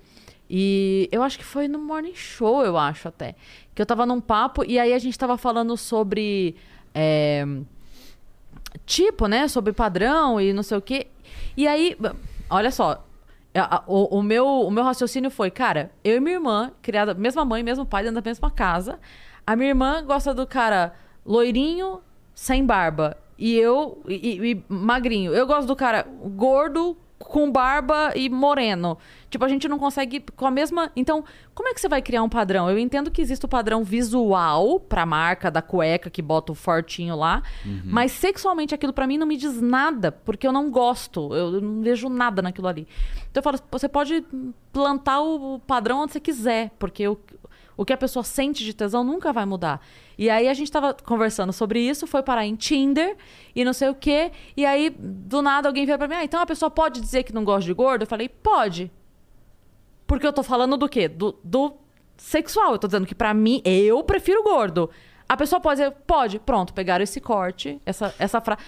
e 0.50 1.08
eu 1.12 1.22
acho 1.22 1.38
que 1.38 1.44
foi 1.44 1.68
no 1.68 1.78
Morning 1.78 2.14
Show, 2.14 2.64
eu 2.64 2.76
acho 2.78 3.08
até. 3.08 3.34
Que 3.74 3.82
eu 3.82 3.86
tava 3.86 4.06
num 4.06 4.20
papo 4.20 4.64
e 4.64 4.78
aí 4.78 4.92
a 4.92 4.98
gente 4.98 5.18
tava 5.18 5.36
falando 5.36 5.76
sobre. 5.76 6.56
é, 6.94 7.44
tipo, 8.86 9.26
né? 9.26 9.48
Sobre 9.48 9.72
padrão 9.72 10.40
e 10.40 10.52
não 10.52 10.62
sei 10.62 10.78
o 10.78 10.82
quê. 10.82 11.06
E 11.56 11.66
aí, 11.66 11.96
olha 12.50 12.70
só. 12.70 13.04
O, 13.86 14.18
o 14.18 14.22
meu, 14.22 14.46
o 14.46 14.70
meu 14.70 14.84
raciocínio 14.84 15.30
foi, 15.30 15.50
cara, 15.50 15.90
eu 16.04 16.16
e 16.16 16.20
minha 16.20 16.36
irmã, 16.36 16.70
criada, 16.80 17.12
mesma 17.14 17.44
mãe, 17.44 17.62
mesmo 17.62 17.84
pai, 17.84 18.04
dentro 18.04 18.20
da 18.20 18.28
mesma 18.28 18.50
casa. 18.50 19.00
A 19.46 19.56
minha 19.56 19.70
irmã 19.70 20.04
gosta 20.04 20.32
do 20.32 20.46
cara 20.46 20.94
loirinho, 21.26 22.00
sem 22.34 22.64
barba. 22.64 23.16
E 23.36 23.56
eu, 23.56 24.00
e- 24.08 24.50
e 24.52 24.64
magrinho. 24.68 25.32
Eu 25.34 25.46
gosto 25.46 25.66
do 25.66 25.74
cara 25.74 26.02
gordo, 26.36 26.96
com 27.18 27.50
barba 27.50 28.12
e 28.14 28.28
moreno. 28.30 28.96
Tipo, 29.28 29.44
a 29.44 29.48
gente 29.48 29.68
não 29.68 29.78
consegue 29.78 30.24
com 30.36 30.46
a 30.46 30.50
mesma. 30.50 30.90
Então, 30.94 31.24
como 31.54 31.68
é 31.68 31.74
que 31.74 31.80
você 31.80 31.88
vai 31.88 32.00
criar 32.00 32.22
um 32.22 32.28
padrão? 32.28 32.70
Eu 32.70 32.78
entendo 32.78 33.10
que 33.10 33.20
existe 33.20 33.44
o 33.44 33.48
padrão 33.48 33.82
visual 33.84 34.78
pra 34.80 35.04
marca 35.04 35.50
da 35.50 35.60
cueca 35.60 36.08
que 36.08 36.22
bota 36.22 36.52
o 36.52 36.54
fortinho 36.54 37.16
lá, 37.16 37.42
mas 37.84 38.12
sexualmente 38.12 38.74
aquilo 38.74 38.92
pra 38.92 39.06
mim 39.06 39.18
não 39.18 39.26
me 39.26 39.36
diz 39.36 39.60
nada, 39.60 40.12
porque 40.12 40.46
eu 40.46 40.52
não 40.52 40.70
gosto. 40.70 41.34
Eu 41.34 41.60
não 41.60 41.82
vejo 41.82 42.08
nada 42.08 42.40
naquilo 42.40 42.68
ali. 42.68 42.86
Então 43.30 43.40
eu 43.40 43.42
falo, 43.42 43.58
você 43.70 43.88
pode 43.88 44.24
plantar 44.72 45.20
o 45.20 45.58
padrão 45.66 46.02
onde 46.02 46.12
você 46.12 46.20
quiser, 46.20 46.70
porque 46.78 47.06
o, 47.08 47.18
O 47.76 47.84
que 47.84 47.92
a 47.92 47.96
pessoa 47.96 48.24
sente 48.24 48.64
de 48.64 48.74
tesão 48.74 49.04
nunca 49.04 49.32
vai 49.32 49.44
mudar. 49.44 49.80
E 50.18 50.28
aí 50.28 50.48
a 50.48 50.54
gente 50.54 50.70
tava 50.72 50.92
conversando 50.92 51.52
sobre 51.52 51.78
isso, 51.80 52.04
foi 52.06 52.22
parar 52.24 52.44
em 52.44 52.56
Tinder 52.56 53.16
e 53.54 53.64
não 53.64 53.72
sei 53.72 53.88
o 53.88 53.94
quê. 53.94 54.32
E 54.56 54.66
aí, 54.66 54.90
do 54.90 55.40
nada, 55.40 55.68
alguém 55.68 55.86
veio 55.86 55.96
pra 55.96 56.08
mim, 56.08 56.14
ah, 56.16 56.24
então 56.24 56.40
a 56.40 56.46
pessoa 56.46 56.68
pode 56.70 57.00
dizer 57.00 57.22
que 57.22 57.32
não 57.32 57.44
gosta 57.44 57.64
de 57.66 57.72
gordo? 57.72 58.02
Eu 58.02 58.06
falei, 58.06 58.28
pode. 58.28 58.90
Porque 60.06 60.26
eu 60.26 60.32
tô 60.32 60.42
falando 60.42 60.76
do 60.76 60.88
quê? 60.88 61.06
Do, 61.06 61.38
do 61.44 61.74
sexual. 62.16 62.72
Eu 62.72 62.78
tô 62.78 62.88
dizendo 62.88 63.06
que 63.06 63.14
pra 63.14 63.32
mim, 63.32 63.62
eu 63.64 64.02
prefiro 64.02 64.42
gordo. 64.42 64.90
A 65.28 65.36
pessoa 65.36 65.60
pode 65.60 65.80
dizer, 65.80 65.94
pode. 66.06 66.38
Pronto, 66.40 66.72
pegaram 66.74 67.02
esse 67.04 67.20
corte, 67.20 67.80
essa, 67.86 68.14
essa 68.18 68.40
frase. 68.40 68.60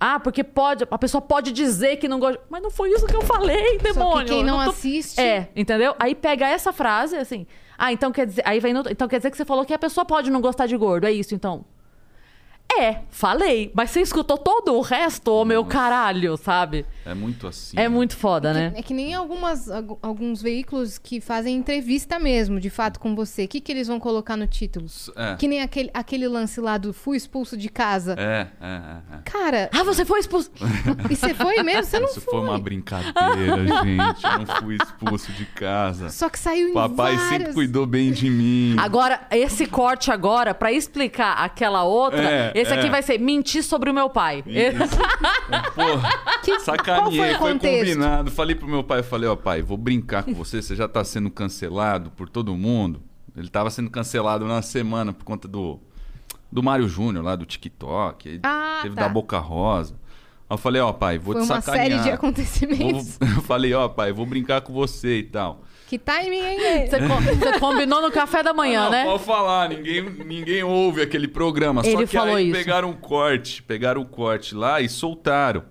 Ah, 0.00 0.18
porque 0.18 0.42
pode, 0.42 0.84
a 0.90 0.98
pessoa 0.98 1.22
pode 1.22 1.52
dizer 1.52 1.96
que 1.96 2.08
não 2.08 2.18
gosta. 2.18 2.40
Mas 2.50 2.62
não 2.62 2.70
foi 2.70 2.90
isso 2.90 3.06
que 3.06 3.14
eu 3.14 3.22
falei, 3.22 3.78
demônio. 3.78 4.26
quem 4.26 4.40
Eu 4.40 4.46
não 4.46 4.64
tô- 4.64 4.70
assiste- 4.70 5.20
É, 5.20 5.48
entendeu? 5.54 5.94
Aí 5.98 6.14
pega 6.14 6.48
essa 6.48 6.72
frase, 6.72 7.16
assim. 7.16 7.46
Ah, 7.78 7.92
então 7.92 8.10
quer 8.12 8.26
dizer. 8.26 8.42
Aí 8.44 8.58
vem 8.60 8.72
no- 8.72 8.82
Então 8.90 9.06
quer 9.08 9.18
dizer 9.18 9.30
que 9.30 9.36
você 9.36 9.44
falou 9.44 9.64
que 9.64 9.74
a 9.74 9.78
pessoa 9.78 10.04
pode 10.04 10.30
não 10.30 10.40
gostar 10.40 10.66
de 10.66 10.76
gordo. 10.76 11.04
É 11.04 11.12
isso, 11.12 11.34
então. 11.34 11.64
É, 12.78 12.98
falei. 13.10 13.70
Mas 13.74 13.90
você 13.90 14.00
escutou 14.00 14.36
todo 14.36 14.74
o 14.74 14.80
resto, 14.82 15.28
ô 15.32 15.44
meu 15.44 15.64
caralho, 15.64 16.36
sabe? 16.36 16.84
É 17.06 17.14
muito 17.14 17.46
assim. 17.46 17.78
É 17.78 17.88
muito 17.88 18.16
foda, 18.16 18.52
né? 18.52 18.72
É 18.76 18.82
que 18.82 18.92
nem 18.92 19.14
algumas, 19.14 19.70
algu- 19.70 19.98
alguns 20.02 20.42
veículos 20.42 20.98
que 20.98 21.20
fazem 21.20 21.56
entrevista 21.56 22.18
mesmo, 22.18 22.60
de 22.60 22.68
fato, 22.68 22.98
com 23.00 23.14
você. 23.14 23.44
O 23.44 23.48
que, 23.48 23.60
que 23.60 23.72
eles 23.72 23.86
vão 23.88 23.98
colocar 23.98 24.36
no 24.36 24.46
título? 24.46 24.86
É. 25.16 25.36
Que 25.36 25.46
nem 25.48 25.62
aquele, 25.62 25.90
aquele 25.94 26.28
lance 26.28 26.60
lá 26.60 26.76
do 26.76 26.92
fui 26.92 27.16
expulso 27.16 27.56
de 27.56 27.68
casa. 27.70 28.14
É, 28.18 28.46
é, 28.60 28.66
é. 28.66 29.16
é. 29.16 29.18
Cara, 29.24 29.70
Ah, 29.72 29.84
você 29.84 30.04
foi 30.04 30.20
expulso. 30.20 30.50
e 31.08 31.16
você 31.16 31.32
foi 31.32 31.62
mesmo? 31.62 31.84
Você 31.84 31.98
não 32.00 32.08
Isso 32.08 32.20
foi. 32.20 32.34
foi 32.34 32.40
uma 32.42 32.58
brincadeira, 32.58 33.14
gente. 33.84 34.24
Eu 34.24 34.38
não 34.44 34.56
fui 34.60 34.76
expulso 34.82 35.32
de 35.32 35.46
casa. 35.46 36.10
Só 36.10 36.28
que 36.28 36.38
saiu 36.38 36.68
em 36.68 36.74
Papai 36.74 37.16
várias... 37.16 37.22
sempre 37.28 37.54
cuidou 37.54 37.86
bem 37.86 38.12
de 38.12 38.28
mim. 38.28 38.76
Agora, 38.78 39.20
esse 39.30 39.66
corte 39.66 40.10
agora, 40.10 40.52
pra 40.52 40.72
explicar 40.72 41.34
aquela 41.38 41.84
outra, 41.84 42.20
É, 42.22 42.52
esse 42.60 42.72
aqui 42.72 42.86
é. 42.86 42.90
vai 42.90 43.02
ser 43.02 43.18
mentir 43.18 43.62
sobre 43.62 43.90
o 43.90 43.94
meu 43.94 44.08
pai. 44.10 44.42
Porra, 45.74 46.10
Que- 46.42 46.60
sacaneei, 46.60 47.16
foi 47.18 47.34
foi, 47.34 47.58
combinado. 47.58 48.30
Falei 48.30 48.54
pro 48.54 48.68
meu 48.68 48.82
pai, 48.84 49.02
falei, 49.02 49.28
ó 49.28 49.36
pai, 49.36 49.62
vou 49.62 49.76
brincar 49.76 50.22
com 50.22 50.34
você, 50.34 50.60
você 50.62 50.74
já 50.74 50.88
tá 50.88 51.04
sendo 51.04 51.30
cancelado 51.30 52.10
por 52.10 52.28
todo 52.28 52.54
mundo. 52.56 53.02
Ele 53.36 53.48
tava 53.48 53.70
sendo 53.70 53.90
cancelado 53.90 54.46
na 54.46 54.62
semana 54.62 55.12
por 55.12 55.24
conta 55.24 55.46
do, 55.46 55.78
do 56.50 56.62
Mário 56.62 56.88
Júnior 56.88 57.24
lá 57.24 57.36
do 57.36 57.44
TikTok. 57.44 58.40
Ah, 58.42 58.80
teve 58.82 58.94
tá. 58.94 59.02
da 59.02 59.08
Boca 59.08 59.38
Rosa. 59.38 59.94
Aí 60.48 60.54
eu 60.54 60.58
falei, 60.58 60.80
ó 60.80 60.92
pai, 60.92 61.18
vou 61.18 61.34
Foi 61.34 61.42
te 61.42 61.50
uma 61.52 61.60
sacanear. 61.60 61.90
série 61.90 62.02
de 62.04 62.10
acontecimentos. 62.10 63.18
Vou- 63.18 63.28
Eu 63.36 63.42
falei, 63.42 63.74
ó 63.74 63.88
pai, 63.88 64.12
vou 64.12 64.24
brincar 64.24 64.60
com 64.60 64.72
você 64.72 65.18
e 65.18 65.22
tal. 65.24 65.62
Que 65.88 65.98
timing, 65.98 66.40
hein? 66.40 66.86
Você, 66.88 66.98
co- 66.98 67.20
você 67.20 67.60
combinou 67.60 68.02
no 68.02 68.10
café 68.10 68.42
da 68.42 68.52
manhã, 68.52 68.84
não, 68.84 68.90
né? 68.90 69.04
Pode 69.04 69.22
falar, 69.24 69.68
ninguém, 69.68 70.02
ninguém 70.02 70.62
ouve 70.64 71.00
aquele 71.00 71.28
programa. 71.28 71.84
Só 71.84 71.88
Ele 71.90 72.06
que 72.06 72.16
falou 72.16 72.34
aí 72.34 72.50
isso. 72.50 72.58
pegaram 72.58 72.90
um 72.90 72.96
corte, 72.96 73.62
pegaram 73.62 74.00
o 74.02 74.06
corte 74.06 74.54
lá 74.54 74.80
e 74.80 74.88
soltaram. 74.88 75.62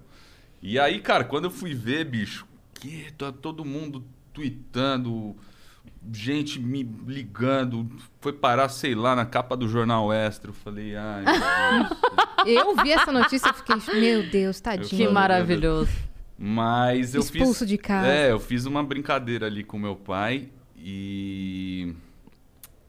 E 0.61 0.79
aí, 0.79 0.99
cara, 0.99 1.23
quando 1.25 1.45
eu 1.45 1.51
fui 1.51 1.73
ver, 1.73 2.05
bicho, 2.05 2.45
que 2.75 3.11
tá 3.17 3.31
todo 3.31 3.65
mundo 3.65 4.05
tweetando, 4.33 5.35
gente 6.13 6.59
me 6.59 6.83
ligando, 7.07 7.89
foi 8.21 8.31
parar, 8.31 8.69
sei 8.69 8.95
lá, 8.95 9.15
na 9.15 9.25
capa 9.25 9.57
do 9.57 9.67
Jornal 9.67 10.13
Extra. 10.13 10.49
Eu 10.49 10.53
falei, 10.55 10.95
ai, 10.95 11.23
meu 11.23 11.83
Deus. 12.45 12.65
Eu 12.67 12.75
vi 12.83 12.91
essa 12.91 13.11
notícia 13.11 13.49
e 13.49 13.53
fiquei, 13.53 13.99
meu 13.99 14.23
Deus, 14.29 14.59
tadinho. 14.61 14.87
Que 15.07 15.07
maravilhoso. 15.13 15.91
Mas 16.37 17.15
eu 17.15 17.23
fiz. 17.23 17.35
Expulso 17.41 17.65
de 17.65 17.77
casa. 17.77 18.07
É, 18.07 18.31
eu 18.31 18.39
fiz 18.39 18.65
uma 18.65 18.83
brincadeira 18.83 19.45
ali 19.45 19.63
com 19.63 19.77
meu 19.79 19.95
pai 19.95 20.49
e. 20.77 21.93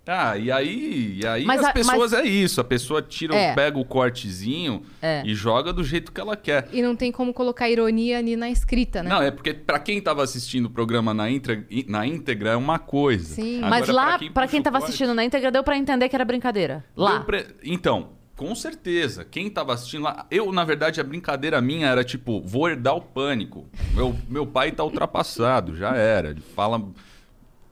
Ah, 0.08 0.36
e 0.38 0.52
aí, 0.52 1.18
e 1.20 1.26
aí 1.26 1.44
Mas 1.44 1.64
as 1.64 1.72
pessoas 1.72 2.12
mas- 2.12 2.20
é 2.20 2.24
isso, 2.24 2.60
a 2.60 2.64
pessoa 2.64 3.02
tira, 3.02 3.34
É. 3.34 3.52
pega 3.56 3.76
o 3.76 3.84
cortezinho 3.84 4.82
É. 5.02 5.20
e 5.26 5.34
joga 5.34 5.72
do 5.72 5.82
jeito 5.82 6.12
que 6.12 6.20
ela 6.20 6.36
quer. 6.36 6.68
E 6.72 6.80
não 6.80 6.94
tem 6.94 7.10
como 7.10 7.34
colocar 7.34 7.68
ironia 7.68 8.18
ali 8.18 8.36
na 8.36 8.48
escrita, 8.48 9.02
né? 9.02 9.10
Não, 9.10 9.20
é 9.20 9.32
porque 9.32 9.52
pra 9.52 9.80
quem 9.80 10.00
tava 10.00 10.22
assistindo 10.22 10.66
o 10.66 10.70
programa 10.70 11.12
na, 11.12 11.28
intra- 11.28 11.60
na 11.88 12.06
íntegra 12.06 12.50
é 12.50 12.56
uma 12.56 12.78
coisa. 12.78 13.34
Sim. 13.34 13.56
Agora, 13.58 13.70
Mas 13.70 13.88
lá, 13.88 14.16
pra 14.18 14.30
puxa 14.42 14.48
quem 14.48 14.60
o 14.60 14.62
tava 14.62 14.78
corte- 14.78 14.90
assistindo 14.90 15.12
na 15.12 15.24
íntegra, 15.24 15.50
deu 15.50 15.64
pra 15.64 15.76
entender 15.76 16.08
que 16.08 16.14
era 16.14 16.24
brincadeira. 16.24 16.84
Lá. 16.96 17.20
Pre- 17.24 17.46
Então, 17.64 18.10
com 18.36 18.54
certeza. 18.54 19.24
Quem 19.24 19.48
tava 19.48 19.72
assistindo 19.72 20.02
lá. 20.02 20.26
Eu, 20.30 20.52
na 20.52 20.64
verdade, 20.64 21.00
a 21.00 21.04
brincadeira 21.04 21.60
minha 21.60 21.88
era 21.88 22.04
tipo, 22.04 22.42
vou 22.42 22.68
herdar 22.68 22.94
o 22.94 23.00
pânico. 23.00 23.66
Meu, 23.94 24.14
meu 24.28 24.46
pai 24.46 24.70
tá 24.70 24.84
ultrapassado, 24.84 25.74
já 25.74 25.96
era. 25.96 26.30
Ele 26.30 26.42
fala, 26.42 26.82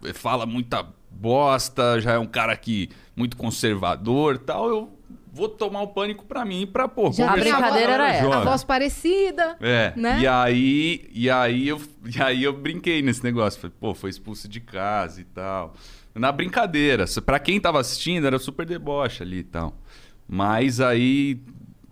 ele 0.03 0.15
fala 0.15 0.47
muita 0.47 0.86
bosta, 1.11 2.01
já 2.01 2.12
é 2.12 2.19
um 2.19 2.27
cara 2.27 2.57
que 2.57 2.89
muito 3.15 3.36
conservador 3.36 4.39
tal. 4.39 4.69
Eu 4.69 4.91
vou 5.31 5.49
tomar 5.49 5.82
o 5.82 5.89
pânico 5.89 6.24
pra 6.24 6.45
mim, 6.45 6.66
pra, 6.66 6.89
pô, 6.89 7.12
Já 7.12 7.32
a 7.32 7.36
brincadeira 7.36 7.93
era 7.93 8.12
essa. 8.12 8.36
A 8.36 8.45
voz 8.45 8.65
parecida. 8.65 9.57
É, 9.61 9.93
né? 9.97 10.20
e 10.20 10.27
aí, 10.27 11.11
e 11.12 11.28
aí 11.28 11.69
eu, 11.69 11.81
e 12.07 12.23
aí 12.23 12.43
eu 12.43 12.53
brinquei 12.53 13.03
nesse 13.03 13.23
negócio, 13.23 13.61
falei, 13.61 13.77
pô, 13.78 13.95
foi 13.95 14.11
expulso 14.11 14.49
de 14.49 14.61
casa 14.61 15.20
e 15.20 15.24
tal. 15.24 15.74
Na 16.15 16.31
brincadeira, 16.31 17.05
pra 17.27 17.41
quem 17.41 17.61
tava 17.61 17.81
assistindo 17.81 18.27
era 18.27 18.39
super 18.39 18.65
deboche 18.65 19.23
ali 19.23 19.39
e 19.39 19.45
tal. 19.45 19.77
Mas 20.28 20.80
aí 20.80 21.40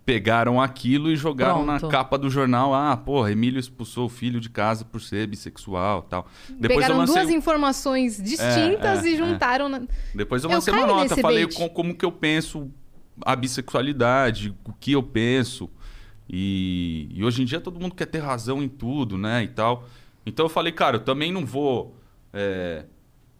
pegaram 0.05 0.61
aquilo 0.61 1.09
e 1.09 1.15
jogaram 1.15 1.63
Pronto. 1.63 1.83
na 1.85 1.89
capa 1.89 2.17
do 2.17 2.29
jornal, 2.29 2.73
ah, 2.73 2.97
porra, 2.97 3.31
Emílio 3.31 3.57
expulsou 3.59 4.07
o 4.07 4.09
filho 4.09 4.41
de 4.41 4.49
casa 4.49 4.83
por 4.83 4.99
ser 4.99 5.27
bissexual, 5.27 6.01
tal. 6.01 6.27
Depois 6.49 6.79
Pegaram 6.79 6.95
eu 6.95 6.99
lancei, 7.01 7.15
duas 7.15 7.29
informações 7.29 8.17
distintas 8.21 9.03
É, 9.03 9.07
é, 9.07 9.11
e 9.11 9.15
juntaram. 9.15 9.69
na- 9.69 9.81
depois 10.13 10.43
eu 10.43 10.49
Eu 10.49 10.55
lancei 10.55 10.73
uma 10.73 10.83
caio 10.85 10.95
nota, 10.97 11.15
falei 11.17 11.47
com- 11.47 11.69
como 11.69 11.95
que 11.95 12.03
eu 12.03 12.11
penso 12.11 12.69
a 13.25 13.33
bissexualidade, 13.35 14.53
o 14.65 14.73
que 14.73 14.91
eu 14.91 15.01
penso. 15.03 15.69
E, 16.29 17.07
e 17.13 17.23
hoje 17.23 17.41
em 17.41 17.45
dia 17.45 17.61
todo 17.61 17.79
mundo 17.79 17.95
quer 17.95 18.05
ter 18.07 18.19
razão 18.19 18.61
em 18.61 18.67
tudo, 18.67 19.17
né? 19.17 19.43
E 19.43 19.47
tal. 19.47 19.87
Então 20.25 20.45
eu 20.45 20.49
falei, 20.49 20.71
cara, 20.73 20.97
eu 20.97 21.01
também 21.01 21.31
não 21.31 21.45
vou 21.45 21.95
é, 22.33 22.85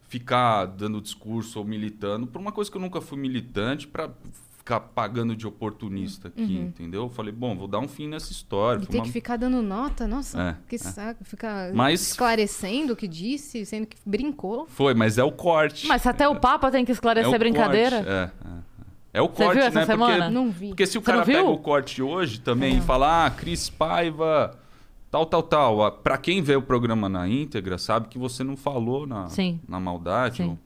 ficar 0.07 0.65
dando 0.65 1.02
discurso 1.02 1.60
ou 1.60 1.65
militando 1.65 2.26
por 2.28 2.40
uma 2.40 2.52
coisa 2.53 2.70
que 2.72 2.78
eu 2.78 2.82
nunca 2.82 3.02
fui 3.02 3.18
militante 3.18 3.88
pra 3.88 4.10
ficar 4.64 4.80
pagando 4.80 5.35
de 5.35 5.45
oportunista 5.45 6.30
aqui, 6.30 6.57
entendeu? 6.57 7.03
Eu 7.03 7.10
falei, 7.10 7.34
bom, 7.34 7.53
vou 7.53 7.68
dar 7.68 7.80
um 7.80 7.88
fim 7.88 8.07
nessa 8.07 8.31
história. 8.31 8.81
E 8.81 8.88
ter 8.88 8.98
uma- 8.98 9.03
que 9.03 9.11
ficar 9.11 9.35
dando 9.35 9.61
nota, 9.61 10.07
nossa, 10.07 10.41
É, 10.41 10.56
que 10.69 10.76
é. 10.76 10.80
saco. 10.80 11.23
Ficar 11.26 11.73
Mas- 11.73 12.02
esclarecendo 12.02 12.94
o 12.94 12.95
que 12.95 13.06
disse, 13.06 13.65
sendo 13.65 13.85
que 13.85 13.98
brincou. 14.06 14.65
Foi, 14.69 14.94
mas 14.94 15.18
é 15.18 15.23
o 15.23 15.34
corte. 15.34 15.85
Mas 15.85 16.07
até 16.07 16.30
o 16.30 16.40
Papa 16.40 16.72
tem 16.72 16.85
que 16.85 16.91
é 16.91 16.94
esclarecer 16.94 17.34
a 17.35 17.38
brincadeira. 17.38 17.98
corte, 17.98 18.10
É, 18.10 18.14
é, 18.14 18.49
é. 18.49 18.73
É 19.15 19.22
o 19.22 19.27
Você 19.27 19.44
corte, 19.44 19.57
viu 19.60 19.68
essa 19.68 19.80
né? 19.81 19.85
semana? 19.85 20.18
Porque 20.18 20.34
Não 20.34 20.49
vi. 20.49 20.68
Porque 20.69 20.88
se 20.88 20.98
o 20.98 21.02
Você 21.02 21.06
cara 21.11 21.26
pega 21.26 21.44
o 21.44 21.57
corte 21.57 22.02
hoje 22.02 22.40
também 22.40 22.77
e 22.77 22.81
fala, 22.81 23.26
ah, 23.26 23.30
Cris 23.30 23.69
Paiva, 23.69 24.57
tal, 25.11 25.26
tal, 25.26 25.44
tal. 25.44 25.91
Pra 25.91 26.18
quem 26.18 26.41
vê 26.41 26.56
o 26.56 26.61
programa 26.61 27.07
na 27.10 27.27
íntegra, 27.27 27.77
sabe 27.77 28.07
que 28.07 28.18
você 28.18 28.44
não 28.45 28.56
falou 28.56 29.06
na, 29.06 29.27
Sim. 29.27 29.60
na 29.68 29.80
maldade. 29.80 30.38
Sim. 30.38 30.49
ou- 30.52 30.60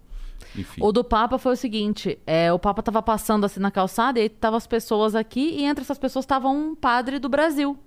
enfim. 0.55 0.81
O 0.83 0.91
do 0.91 1.03
Papa 1.03 1.37
foi 1.37 1.53
o 1.53 1.55
seguinte: 1.55 2.17
é, 2.25 2.51
o 2.51 2.59
Papa 2.59 2.81
tava 2.81 3.01
passando 3.01 3.45
assim 3.45 3.59
na 3.59 3.71
calçada 3.71 4.19
e 4.19 4.23
aí 4.23 4.29
tava 4.29 4.57
as 4.57 4.67
pessoas 4.67 5.15
aqui, 5.15 5.55
e 5.59 5.63
entre 5.63 5.83
essas 5.83 5.97
pessoas 5.97 6.25
tava 6.25 6.47
um 6.49 6.75
padre 6.75 7.19
do 7.19 7.29
Brasil. 7.29 7.77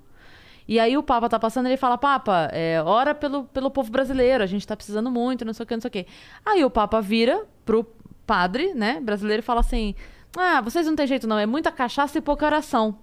E 0.67 0.79
aí 0.79 0.97
o 0.97 1.03
Papa 1.03 1.29
tá 1.29 1.39
passando 1.39 1.67
e 1.67 1.71
ele 1.71 1.77
fala: 1.77 1.99
Papa, 1.99 2.49
é, 2.53 2.83
ora 2.83 3.15
pelo, 3.15 3.45
pelo 3.45 3.71
povo 3.71 3.91
brasileiro, 3.91 4.45
a 4.45 4.47
gente 4.47 4.67
tá 4.67 4.77
precisando 4.77 5.11
muito, 5.11 5.45
não 5.45 5.53
sei 5.53 5.65
o 5.65 5.67
que, 5.67 5.75
não 5.75 5.81
sei 5.81 5.89
o 5.89 5.93
que. 5.93 6.07
Aí 6.45 6.65
o 6.65 6.71
Papa 6.71 7.01
vira 7.01 7.45
pro 7.65 7.85
padre, 8.27 8.73
né, 8.75 9.01
brasileiro, 9.01 9.41
e 9.41 9.45
fala 9.45 9.61
assim: 9.61 9.95
Ah, 10.37 10.61
vocês 10.61 10.87
não 10.87 10.95
tem 10.95 11.07
jeito 11.07 11.27
não, 11.27 11.39
é 11.39 11.47
muita 11.47 11.73
cachaça 11.73 12.19
e 12.19 12.21
pouca 12.21 12.47
oração. 12.47 12.99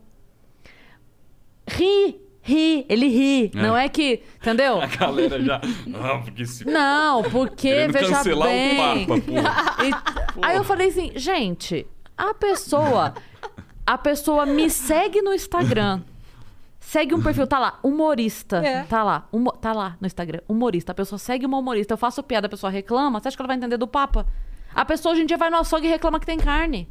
Ri, 1.67 2.21
ri, 2.47 2.85
ele 2.89 3.07
ri. 3.07 3.51
É. 3.53 3.61
Não 3.61 3.75
é 3.77 3.87
que. 3.89 4.23
Entendeu? 4.41 4.79
A 4.81 4.85
galera 4.87 5.41
já. 5.41 5.61
Ah, 5.93 6.19
porque 6.23 6.45
se. 6.45 6.65
Não, 6.65 7.23
porque, 7.23 7.69
Querendo 7.69 7.93
veja 7.93 8.09
cancelar 8.15 8.47
o 8.47 8.51
bem... 8.51 8.77
Papa, 9.07 9.21
porra. 9.21 9.75
E- 9.85 10.45
Aí 10.45 10.55
eu 10.57 10.63
falei 10.63 10.87
assim, 10.89 11.11
gente, 11.15 11.85
a 12.17 12.33
pessoa... 12.33 13.13
A 13.85 13.97
pessoa 13.97 14.45
me 14.45 14.69
segue 14.69 15.21
no 15.21 15.33
Instagram. 15.33 16.01
Segue 16.79 17.13
um 17.15 17.21
perfil, 17.21 17.47
tá 17.47 17.57
lá, 17.59 17.79
humorista. 17.83 18.57
É. 18.57 18.83
Tá 18.83 19.03
lá, 19.03 19.27
humo- 19.31 19.51
tá 19.51 19.73
lá 19.73 19.97
no 19.99 20.07
Instagram, 20.07 20.39
humorista. 20.47 20.91
A 20.91 20.95
pessoa 20.95 21.17
segue 21.19 21.45
uma 21.45 21.57
humorista. 21.57 21.93
Eu 21.93 21.97
faço 21.97 22.21
piada, 22.23 22.47
a 22.47 22.49
pessoa 22.49 22.69
reclama. 22.69 23.19
Você 23.19 23.27
acha 23.29 23.37
que 23.37 23.41
ela 23.41 23.47
vai 23.47 23.57
entender 23.57 23.77
do 23.77 23.87
Papa? 23.87 24.25
A 24.75 24.83
pessoa 24.85 25.13
hoje 25.13 25.23
em 25.23 25.25
dia 25.25 25.37
vai 25.37 25.49
no 25.49 25.57
açougue 25.57 25.87
e 25.87 25.89
reclama 25.89 26.19
que 26.19 26.25
tem 26.25 26.37
carne. 26.37 26.87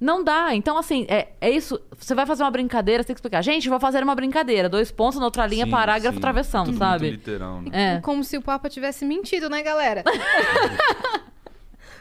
Não 0.00 0.24
dá. 0.24 0.54
Então, 0.54 0.78
assim, 0.78 1.04
é, 1.08 1.28
é 1.40 1.50
isso. 1.50 1.78
Você 1.98 2.14
vai 2.14 2.24
fazer 2.24 2.42
uma 2.42 2.50
brincadeira, 2.50 3.02
você 3.02 3.08
tem 3.08 3.14
que 3.14 3.18
explicar. 3.18 3.42
Gente, 3.42 3.68
vou 3.68 3.78
fazer 3.78 4.02
uma 4.02 4.14
brincadeira. 4.14 4.68
Dois 4.68 4.90
pontos 4.90 5.18
na 5.18 5.26
outra 5.26 5.46
linha, 5.46 5.66
Sim, 5.66 5.70
parágrafo, 5.70 6.16
sim. 6.16 6.20
travessão, 6.20 6.64
Tudo 6.64 6.78
sabe? 6.78 7.08
Muito 7.08 7.18
literal, 7.18 7.60
né? 7.60 7.96
É. 7.96 8.00
Como 8.00 8.24
se 8.24 8.38
o 8.38 8.42
Papa 8.42 8.70
tivesse 8.70 9.04
mentido, 9.04 9.50
né, 9.50 9.62
galera? 9.62 10.02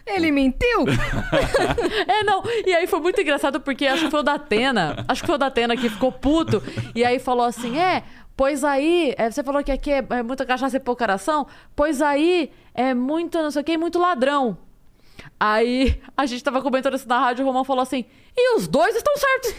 Ele 0.07 0.31
mentiu? 0.31 0.85
É, 2.07 2.23
não. 2.23 2.41
E 2.65 2.73
aí 2.73 2.87
foi 2.87 2.99
muito 2.99 3.21
engraçado 3.21 3.59
porque 3.59 3.85
acho 3.85 4.05
que 4.05 4.11
foi 4.11 4.21
o 4.21 4.23
da 4.23 4.33
Atena. 4.33 5.05
Acho 5.07 5.21
que 5.21 5.27
foi 5.27 5.35
o 5.35 5.37
da 5.37 5.47
Atena 5.47 5.75
que 5.77 5.89
ficou 5.89 6.11
puto. 6.11 6.63
E 6.95 7.03
aí 7.05 7.19
falou 7.19 7.45
assim: 7.45 7.77
é, 7.77 8.03
pois 8.35 8.63
aí, 8.63 9.13
é, 9.17 9.29
você 9.29 9.43
falou 9.43 9.63
que 9.63 9.71
aqui 9.71 9.91
é, 9.91 10.03
é 10.09 10.23
muita 10.23 10.45
cachaça 10.45 10.77
e 10.77 10.79
pouca 10.79 11.03
oração. 11.03 11.45
Pois 11.75 12.01
aí 12.01 12.51
é 12.73 12.93
muito 12.93 13.37
não 13.37 13.51
sei 13.51 13.61
o 13.61 13.65
que, 13.65 13.77
muito 13.77 13.99
ladrão. 13.99 14.57
Aí 15.39 15.99
a 16.15 16.25
gente 16.25 16.43
tava 16.43 16.61
comentando 16.61 16.95
isso 16.95 17.07
na 17.07 17.19
rádio, 17.19 17.43
o 17.43 17.47
Romão 17.47 17.63
falou 17.63 17.81
assim: 17.83 18.05
e 18.35 18.55
os 18.57 18.67
dois 18.67 18.95
estão 18.95 19.13
certos. 19.17 19.55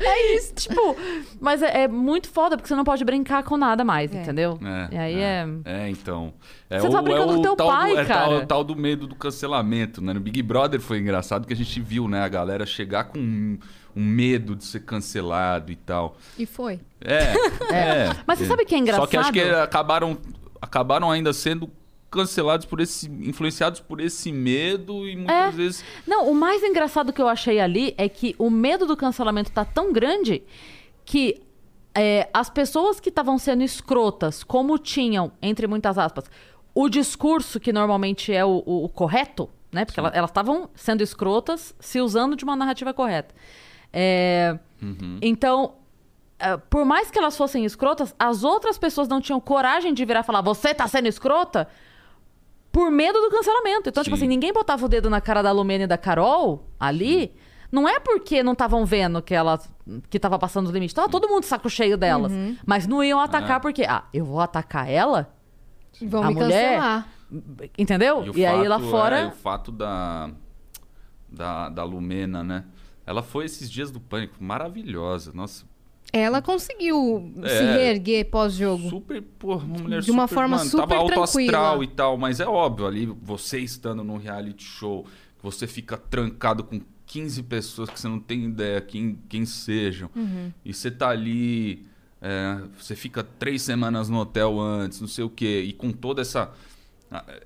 é 0.00 0.34
isso. 0.36 0.54
Tipo, 0.54 0.96
mas 1.40 1.62
é, 1.62 1.82
é 1.84 1.88
muito 1.88 2.28
foda, 2.28 2.56
porque 2.56 2.68
você 2.68 2.74
não 2.76 2.84
pode 2.84 3.04
brincar 3.04 3.42
com 3.42 3.56
nada 3.56 3.84
mais, 3.84 4.14
É. 4.14 4.20
entendeu? 4.22 4.58
É, 4.62 4.94
e 4.94 4.98
aí 4.98 5.20
é. 5.20 5.46
É, 5.64 5.88
então. 5.90 6.32
É 6.70 6.78
Você 6.78 6.90
tá 6.90 7.02
brincando 7.02 7.34
com 7.34 7.42
teu 7.42 7.56
tal 7.56 7.66
pai, 7.68 7.92
do, 7.94 8.00
é 8.00 8.04
cara. 8.04 8.20
Tal, 8.24 8.34
é 8.38 8.46
tal 8.46 8.64
do 8.64 8.76
medo 8.76 9.06
do 9.06 9.14
cancelamento, 9.14 10.00
né? 10.02 10.12
No 10.12 10.20
Big 10.20 10.42
Brother 10.42 10.80
foi 10.80 10.98
engraçado 10.98 11.46
que 11.46 11.52
a 11.52 11.56
gente 11.56 11.80
viu, 11.80 12.08
né? 12.08 12.22
A 12.22 12.28
galera 12.28 12.64
chegar 12.66 13.04
com 13.04 13.18
um, 13.18 13.58
um 13.96 14.04
medo 14.04 14.54
de 14.54 14.64
ser 14.64 14.80
cancelado 14.80 15.72
e 15.72 15.76
tal. 15.76 16.16
E 16.38 16.46
foi. 16.46 16.80
É, 17.00 17.32
é. 17.74 18.16
Mas 18.26 18.38
você 18.38 18.46
sabe 18.46 18.62
o 18.62 18.66
que 18.66 18.74
é 18.74 18.92
Só 18.94 19.06
que 19.06 19.16
acho 19.16 19.32
que 19.32 19.40
engraçado? 19.40 19.64
acabaram, 19.64 20.18
acabaram 20.60 21.10
ainda 21.10 21.32
sendo 21.32 21.70
cancelados 22.10 22.66
por 22.66 22.80
esse... 22.80 23.06
Influenciados 23.10 23.80
por 23.80 24.00
esse 24.00 24.32
medo 24.32 25.06
e 25.08 25.14
muitas 25.16 25.34
É. 25.36 25.50
vezes... 25.50 25.84
Não, 26.06 26.30
o 26.30 26.34
mais 26.34 26.62
engraçado 26.62 27.12
que 27.12 27.20
eu 27.20 27.28
achei 27.28 27.60
ali 27.60 27.94
é 27.98 28.08
que 28.08 28.34
o 28.38 28.48
medo 28.50 28.86
do 28.86 28.96
cancelamento 28.96 29.50
tá 29.52 29.64
tão 29.64 29.92
grande 29.92 30.42
que 31.04 31.40
é, 31.94 32.28
as 32.32 32.48
pessoas 32.48 33.00
que 33.00 33.08
estavam 33.08 33.38
sendo 33.38 33.62
escrotas, 33.62 34.44
como 34.44 34.78
tinham, 34.78 35.32
entre 35.42 35.66
muitas 35.66 35.98
aspas, 35.98 36.24
o 36.74 36.88
discurso 36.88 37.58
que 37.58 37.72
normalmente 37.72 38.32
é 38.32 38.44
o, 38.44 38.62
o- 38.64 38.84
o 38.84 38.88
correto, 38.88 39.50
né? 39.72 39.84
Porque 39.84 39.98
ela- 39.98 40.10
elas 40.14 40.30
estavam 40.30 40.70
sendo 40.74 41.02
escrotas 41.02 41.74
se 41.80 42.00
usando 42.00 42.36
de 42.36 42.44
uma 42.44 42.54
narrativa 42.56 42.94
correta. 42.94 43.34
É, 43.92 44.58
Então, 45.20 45.74
é, 46.38 46.56
por 46.56 46.84
mais 46.84 47.10
que 47.10 47.18
elas 47.18 47.36
fossem 47.36 47.64
escrotas, 47.64 48.14
as 48.18 48.44
outras 48.44 48.78
pessoas 48.78 49.08
não 49.08 49.20
tinham 49.20 49.40
coragem 49.40 49.92
de 49.92 50.04
virar 50.04 50.20
e 50.20 50.22
falar: 50.22 50.40
você 50.40 50.72
tá 50.72 50.86
sendo 50.86 51.08
escrota? 51.08 51.68
Por 52.78 52.90
medo 52.92 53.20
do 53.20 53.28
cancelamento. 53.30 53.88
Então, 53.88 54.04
tipo 54.04 54.14
Sim. 54.16 54.22
assim, 54.22 54.28
ninguém 54.28 54.52
botava 54.52 54.86
o 54.86 54.88
dedo 54.88 55.10
na 55.10 55.20
cara 55.20 55.42
da 55.42 55.50
Lumena 55.50 55.82
e 55.82 55.86
da 55.88 55.98
Carol 55.98 56.68
ali. 56.78 57.34
Não 57.72 57.88
é 57.88 57.98
porque 57.98 58.40
não 58.42 58.52
estavam 58.52 58.86
vendo 58.86 59.20
que 59.20 59.34
ela 59.34 59.58
que 60.08 60.18
tava 60.18 60.38
passando 60.38 60.68
o 60.68 60.70
limite. 60.72 60.94
Tava 60.94 61.08
todo 61.08 61.28
mundo 61.28 61.40
de 61.40 61.46
saco 61.46 61.68
cheio 61.68 61.96
delas. 61.98 62.30
Mas 62.64 62.86
não 62.86 63.02
iam 63.02 63.18
atacar 63.20 63.56
É. 63.56 63.60
porque, 63.60 63.82
ah, 63.84 64.04
eu 64.14 64.24
vou 64.24 64.40
atacar 64.40 64.88
ela? 64.88 65.34
Vão 66.00 66.22
A 66.22 66.28
me 66.28 66.34
mulher- 66.34 66.74
cancelar. 66.76 67.08
Entendeu? 67.76 68.24
E, 68.34 68.40
E, 68.40 68.46
aí 68.46 68.68
lá 68.68 68.76
é, 68.76 68.80
fora. 68.90 69.26
o 69.28 69.32
fato 69.32 69.72
da, 69.72 70.30
da, 71.28 71.68
da 71.68 71.84
Lumena, 71.84 72.42
né? 72.44 72.64
Ela 73.04 73.22
foi 73.22 73.44
esses 73.44 73.68
dias 73.70 73.90
do 73.90 73.98
pânico, 74.00 74.36
maravilhosa. 74.38 75.32
Nossa, 75.34 75.66
Ela 76.12 76.40
conseguiu 76.40 77.32
É. 77.42 77.48
se 77.48 77.64
reerguer 77.64 78.30
pós-jogo. 78.30 78.88
super, 78.88 79.20
porra, 79.38 79.64
uma 79.66 79.78
mulher 79.78 80.00
De 80.00 80.10
uma 80.10 80.22
super, 80.22 80.34
forma 80.34 80.56
mano, 80.56 80.70
super 80.70 80.88
tava 80.88 81.06
tranquila. 81.06 81.84
e 81.84 81.86
tal, 81.88 82.16
mas 82.16 82.40
é 82.40 82.46
óbvio 82.46 82.86
ali, 82.86 83.06
você 83.22 83.58
estando 83.58 84.02
num 84.02 84.16
reality 84.16 84.64
show, 84.64 85.06
você 85.42 85.66
fica 85.66 85.96
trancado 85.98 86.64
com 86.64 86.80
15 87.06 87.42
pessoas 87.44 87.90
que 87.90 88.00
você 88.00 88.08
não 88.08 88.18
tem 88.20 88.44
ideia 88.44 88.80
quem, 88.80 89.18
quem 89.28 89.44
sejam. 89.46 90.10
Uhum. 90.16 90.50
E 90.64 90.72
você 90.74 90.90
tá 90.90 91.08
ali, 91.10 91.86
é, 92.22 92.58
você 92.78 92.94
fica 92.96 93.22
três 93.22 93.62
semanas 93.62 94.08
no 94.08 94.18
hotel 94.18 94.58
antes, 94.60 95.00
não 95.00 95.08
sei 95.08 95.24
o 95.24 95.30
quê, 95.30 95.62
e 95.66 95.72
com 95.72 95.90
toda 95.92 96.20
essa. 96.22 96.50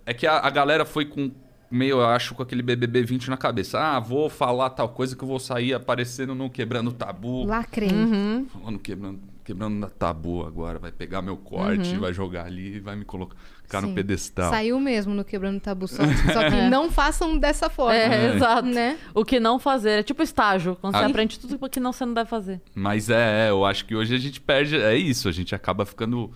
É 0.05 0.13
que 0.13 0.27
a, 0.27 0.39
a 0.39 0.51
galera 0.51 0.85
foi 0.85 1.05
com 1.05 1.31
meio, 1.73 1.97
eu 1.97 2.07
acho, 2.07 2.35
com 2.35 2.43
aquele 2.43 2.63
BBB 2.63 3.03
20 3.03 3.31
na 3.31 3.37
cabeça. 3.37 3.81
Ah, 3.81 3.99
vou 3.99 4.29
falar 4.29 4.71
tal 4.71 4.89
coisa 4.89 5.17
que 5.17 5.25
eu 5.25 5.29
vou 5.29 5.39
sair 5.41 5.75
aparecendo 5.75 6.35
no 6.35 6.49
Quebrando 6.51 6.91
o 6.91 6.93
Tabu. 6.93 7.45
Lacrei. 7.45 7.91
Uhum. 7.91 8.47
Falando 8.53 8.79
quebrando, 8.79 9.21
quebrando 9.45 9.75
na 9.77 9.89
tabu 9.89 10.45
agora. 10.47 10.79
Vai 10.79 10.93
pegar 10.93 11.23
meu 11.23 11.37
corte, 11.37 11.97
vai 11.97 12.13
jogar 12.13 12.47
ali 12.47 12.77
e 12.77 12.81
vai 12.81 12.95
me 12.97 13.05
colocar 13.05 13.37
no 13.81 13.89
Sim. 13.89 13.95
pedestal. 13.95 14.51
Saiu 14.51 14.79
mesmo 14.79 15.15
no 15.15 15.25
Quebrando 15.25 15.59
Tabu. 15.59 15.89
Só, 15.89 16.03
só 16.33 16.51
que 16.51 16.61
não 16.69 16.91
façam 16.91 17.39
dessa 17.39 17.71
forma. 17.71 17.95
É, 17.97 18.35
exato. 18.37 18.69
Né? 18.69 18.99
O 19.15 19.25
que 19.25 19.41
não 19.41 19.59
fazer. 19.59 20.01
É 20.01 20.03
tipo 20.03 20.23
estágio, 20.23 20.77
quando 20.81 20.95
você 20.97 21.05
Ah. 21.05 21.07
aprende 21.07 21.39
tudo 21.41 21.57
o 21.59 21.69
que 21.71 21.81
não 21.81 21.93
você 21.93 22.05
não 22.05 22.13
deve 22.15 22.29
fazer. 22.29 22.61
Mas 22.75 23.09
é, 23.09 23.47
é, 23.47 23.51
eu 23.51 23.65
acho 23.65 23.87
que 23.87 23.95
hoje 23.97 24.15
a 24.15 24.19
gente 24.19 24.41
perde. 24.41 24.77
É 24.77 24.95
isso, 24.97 25.29
a 25.29 25.33
gente 25.33 25.55
acaba 25.55 25.87
ficando 25.87 26.31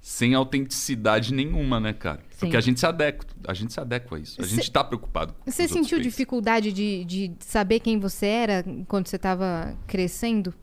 sem 0.00 0.34
autenticidade 0.34 1.34
nenhuma, 1.34 1.78
né, 1.80 1.92
cara? 1.92 2.20
Sim. 2.30 2.36
Porque 2.40 2.56
a 2.56 2.60
gente 2.60 2.80
se 2.80 2.86
adequa, 2.86 3.26
a 3.46 3.54
gente 3.54 3.72
se 3.72 3.80
adequa 3.80 4.16
a 4.16 4.20
isso. 4.20 4.40
A 4.40 4.44
Cê- 4.44 4.56
gente 4.56 4.70
tá 4.70 4.82
preocupado 4.84 5.34
com 5.34 5.50
Você 5.50 5.66
sentiu 5.68 6.00
dificuldade 6.00 6.72
de, 6.72 7.04
de 7.04 7.32
saber 7.40 7.80
quem 7.80 7.98
você 7.98 8.26
era 8.26 8.64
quando 8.86 9.06
você 9.08 9.16
estava 9.16 9.76
crescendo? 9.86 10.54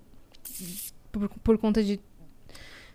Por, 1.12 1.30
por 1.30 1.58
conta 1.58 1.84
de. 1.84 2.00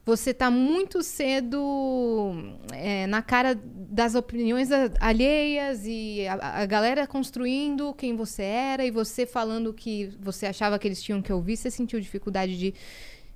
Você 0.05 0.33
tá 0.33 0.51
muito 0.51 1.03
cedo 1.03 2.33
é, 2.73 3.07
na 3.07 3.21
cara 3.21 3.55
das 3.55 4.15
opiniões 4.15 4.71
alheias 4.99 5.83
e 5.85 6.27
a, 6.27 6.63
a 6.63 6.67
galera 6.67 7.07
construindo 7.07 7.93
quem 7.93 8.17
você 8.17 8.43
era 8.43 8.85
e 8.85 8.91
você 8.91 9.27
falando 9.27 9.69
o 9.69 9.75
que 9.75 10.11
você 10.19 10.47
achava 10.47 10.79
que 10.79 10.89
eles 10.89 11.03
tinham 11.03 11.21
que 11.21 11.31
ouvir. 11.33 11.57
Você 11.57 11.71
sentiu 11.71 12.01
dificuldade 12.01 12.59
de, 12.59 12.75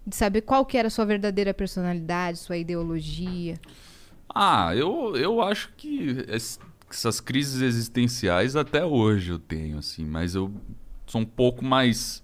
de 0.07 0.15
saber 0.15 0.43
qual 0.43 0.65
que 0.67 0.77
era 0.77 0.89
a 0.89 0.91
sua 0.91 1.05
verdadeira 1.05 1.55
personalidade, 1.55 2.39
sua 2.39 2.57
ideologia? 2.57 3.59
Ah, 4.35 4.75
eu, 4.75 5.17
eu 5.17 5.41
acho 5.43 5.71
que 5.77 6.25
es- 6.29 6.59
essas 6.91 7.21
crises 7.21 7.61
existenciais 7.63 8.55
até 8.57 8.85
hoje 8.85 9.31
eu 9.33 9.39
tenho, 9.39 9.79
assim, 9.79 10.05
mas 10.05 10.35
eu 10.35 10.53
sou 11.07 11.21
um 11.21 11.25
pouco 11.25 11.65
mais 11.65 12.23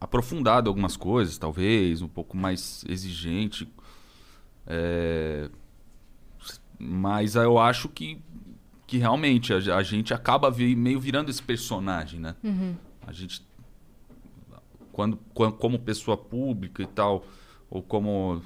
aprofundado 0.00 0.66
em 0.66 0.70
algumas 0.70 0.96
coisas, 0.96 1.38
talvez, 1.38 2.02
um 2.02 2.08
pouco 2.08 2.36
mais 2.36 2.84
exigente. 2.88 3.68
É, 4.66 5.48
Mas 6.78 7.36
eu 7.36 7.58
acho 7.58 7.88
que, 7.88 8.20
que 8.86 8.98
realmente 8.98 9.52
a, 9.52 9.76
a 9.76 9.82
gente 9.82 10.12
acaba 10.12 10.50
vi- 10.50 10.74
meio 10.74 10.98
virando 10.98 11.30
esse 11.30 11.42
personagem, 11.42 12.18
né? 12.18 12.34
A 13.06 13.12
gente, 13.12 13.46
quando, 14.92 15.18
quan- 15.34 15.50
como 15.52 15.78
pessoa 15.78 16.16
pública 16.16 16.82
e 16.82 16.86
tal, 16.86 17.24
ou 17.70 17.82
como 17.82 18.42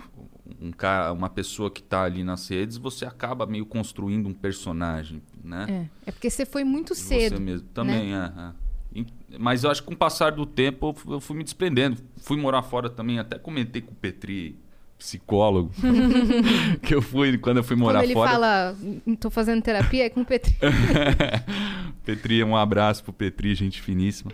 um 0.61 0.71
cara, 0.71 1.13
uma 1.13 1.29
pessoa 1.29 1.71
que 1.71 1.83
tá 1.83 2.03
ali 2.05 2.23
nas 2.23 2.49
redes, 2.49 2.77
você 2.77 3.05
acaba 3.05 3.45
meio 3.47 3.67
construindo 3.67 4.29
um 4.29 4.33
personagem, 4.33 5.21
né? 5.43 5.89
É, 6.05 6.09
é 6.09 6.13
porque 6.13 6.31
você 6.31 6.47
foi 6.47 6.63
muito 6.65 6.95
De 6.95 7.01
cedo. 7.01 7.37
Você 7.37 7.43
mesmo. 7.43 7.67
Também, 7.75 8.15
é, 8.15 8.19
é. 8.37 8.53
E- 9.01 9.07
Mas 9.39 9.65
eu 9.65 9.71
acho 9.71 9.83
que 9.83 9.89
com 9.89 9.95
o 9.95 9.97
passar 9.97 10.31
do 10.33 10.47
tempo 10.47 10.89
eu 10.91 10.95
fu- 10.95 11.13
eu 11.15 11.21
fui 11.21 11.37
me 11.37 11.43
desprendendo. 11.45 11.99
Fui 12.19 12.37
morar 12.41 12.63
fora 12.63 12.89
também, 12.89 13.19
até 13.19 13.37
comentei 13.39 13.83
com 13.83 13.91
o 13.93 13.95
Petri, 13.97 14.57
psicólogo, 14.97 15.71
que 16.83 16.95
eu 16.95 17.03
fui 17.03 17.37
quando 17.37 17.59
eu 17.59 17.65
fui 17.65 17.77
morar 17.77 17.99
Quando 17.99 18.05
ele 18.05 18.15
fora. 18.15 18.31
fala, 18.31 18.77
"Hum, 19.07 19.15
tô 19.17 19.29
fazendo 19.29 19.61
terapia, 19.61 20.07
é 20.07 20.09
com 20.09 20.21
o 20.21 20.25
Petri. 20.25 20.57
Petri, 22.05 22.43
um 22.45 22.57
abraço 22.57 23.03
pro 23.05 23.13
Petri, 23.13 23.55
gente 23.55 23.81
finíssima. 23.83 24.31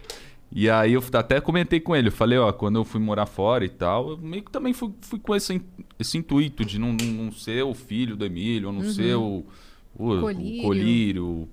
E 0.54 0.68
aí 0.68 0.92
eu 0.92 1.02
até 1.14 1.40
comentei 1.40 1.80
com 1.80 1.96
ele, 1.96 2.08
eu 2.08 2.12
falei, 2.12 2.38
ó, 2.38 2.52
quando 2.52 2.76
eu 2.76 2.84
fui 2.84 3.00
morar 3.00 3.24
fora 3.24 3.64
e 3.64 3.70
tal, 3.70 4.10
eu 4.10 4.18
meio 4.18 4.42
que 4.42 4.50
também 4.50 4.74
fui, 4.74 4.92
fui 5.00 5.18
com 5.18 5.34
esse, 5.34 5.62
esse 5.98 6.18
intuito 6.18 6.62
de 6.62 6.78
não, 6.78 6.92
não, 6.92 7.06
não 7.24 7.32
ser 7.32 7.62
o 7.64 7.72
filho 7.72 8.16
do 8.16 8.24
Emílio, 8.26 8.68
ou 8.68 8.74
não 8.74 8.84
ser 8.84 9.14
o, 9.16 9.44
o, 9.96 10.12
o 10.12 10.20
Colírio. 10.20 10.62
Colírio, 10.62 11.24
o 11.26 11.48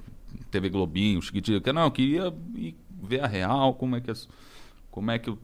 TV 0.51 0.67
Globinho, 0.69 1.19
o 1.19 1.21
Chiquitinho, 1.21 1.61
que 1.61 1.71
não, 1.71 1.83
eu 1.83 1.91
queria 1.91 2.33
ir 2.55 2.75
ver 3.01 3.21
a 3.23 3.27
real, 3.27 3.73
como 3.73 3.95
é 3.95 4.01
que 4.01 4.11
as, 4.11 4.27
como 4.91 5.11
é 5.11 5.17
que 5.17 5.29
eu 5.29 5.37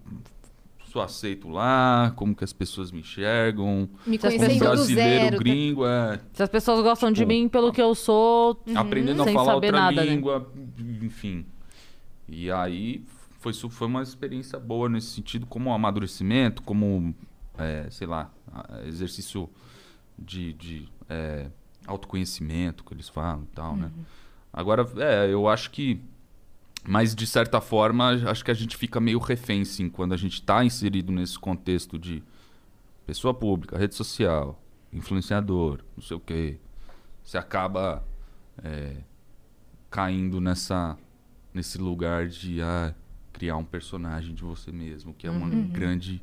sou 0.91 1.01
aceito 1.01 1.47
lá, 1.47 2.11
como 2.17 2.35
que 2.35 2.43
as 2.43 2.51
pessoas 2.51 2.91
me 2.91 2.99
enxergam, 2.99 3.89
Me 4.05 4.17
do 4.17 4.27
brasileiro, 4.59 4.85
zero. 4.85 5.37
tá? 5.37 5.43
gringo, 5.43 5.85
é, 5.85 6.19
Se 6.33 6.43
as 6.43 6.49
pessoas 6.49 6.81
gostam 6.81 7.09
de 7.09 7.19
Tipo, 7.21 7.29
mim 7.29 7.47
pelo 7.47 7.71
que 7.71 7.81
eu 7.81 7.95
sou, 7.95 8.61
aprendendo 8.75 9.21
a 9.21 9.25
sem 9.25 9.33
falar 9.33 9.53
saber 9.53 9.67
outra 9.67 9.79
nada, 9.79 10.03
né? 10.03 10.11
língua, 10.11 10.51
enfim. 11.01 11.45
E 12.27 12.49
aí 12.49 13.03
foi, 13.53 13.69
foi 13.69 13.87
uma 13.87 14.01
experiência 14.01 14.59
boa 14.59 14.89
nesse 14.89 15.07
sentido, 15.07 15.45
como 15.45 15.71
amadurecimento, 15.71 16.63
como, 16.63 17.13
é, 17.57 17.87
sei 17.91 18.07
lá, 18.07 18.31
exercício 18.85 19.49
de, 20.17 20.53
de 20.53 20.89
é, 21.09 21.49
autoconhecimento 21.85 22.83
que 22.83 22.93
eles 22.93 23.09
falam 23.09 23.43
e 23.43 23.55
tal, 23.55 23.75
né? 23.75 23.91
Agora, 24.51 24.87
é, 24.97 25.31
eu 25.31 25.47
acho 25.47 25.69
que, 25.69 26.01
mas 26.87 27.13
de 27.13 27.27
certa 27.27 27.59
forma, 27.61 28.11
acho 28.29 28.43
que 28.43 28.51
a 28.51 28.53
gente 28.53 28.77
fica 28.77 28.99
meio 28.99 29.19
refém, 29.19 29.65
sim, 29.65 29.89
quando 29.89 30.13
a 30.13 30.17
gente 30.17 30.35
está 30.35 30.63
inserido 30.63 31.11
nesse 31.11 31.37
contexto 31.37 31.99
de 31.99 32.23
pessoa 33.05 33.33
pública, 33.33 33.77
rede 33.77 33.93
social, 33.93 34.59
influenciador, 34.91 35.81
não 35.95 36.03
sei 36.03 36.17
o 36.17 36.19
quê. 36.19 36.57
Você 37.23 37.37
acaba 37.37 38.03
é, 38.63 38.95
caindo 39.89 40.39
nessa 40.39 40.97
nesse 41.53 41.77
lugar 41.77 42.27
de 42.27 42.61
ah, 42.61 42.93
criar 43.35 43.57
um 43.57 43.65
personagem 43.65 44.33
de 44.33 44.43
você 44.43 44.71
mesmo, 44.71 45.13
que 45.13 45.27
é 45.27 45.29
uma 45.31 45.49
grande 45.49 46.21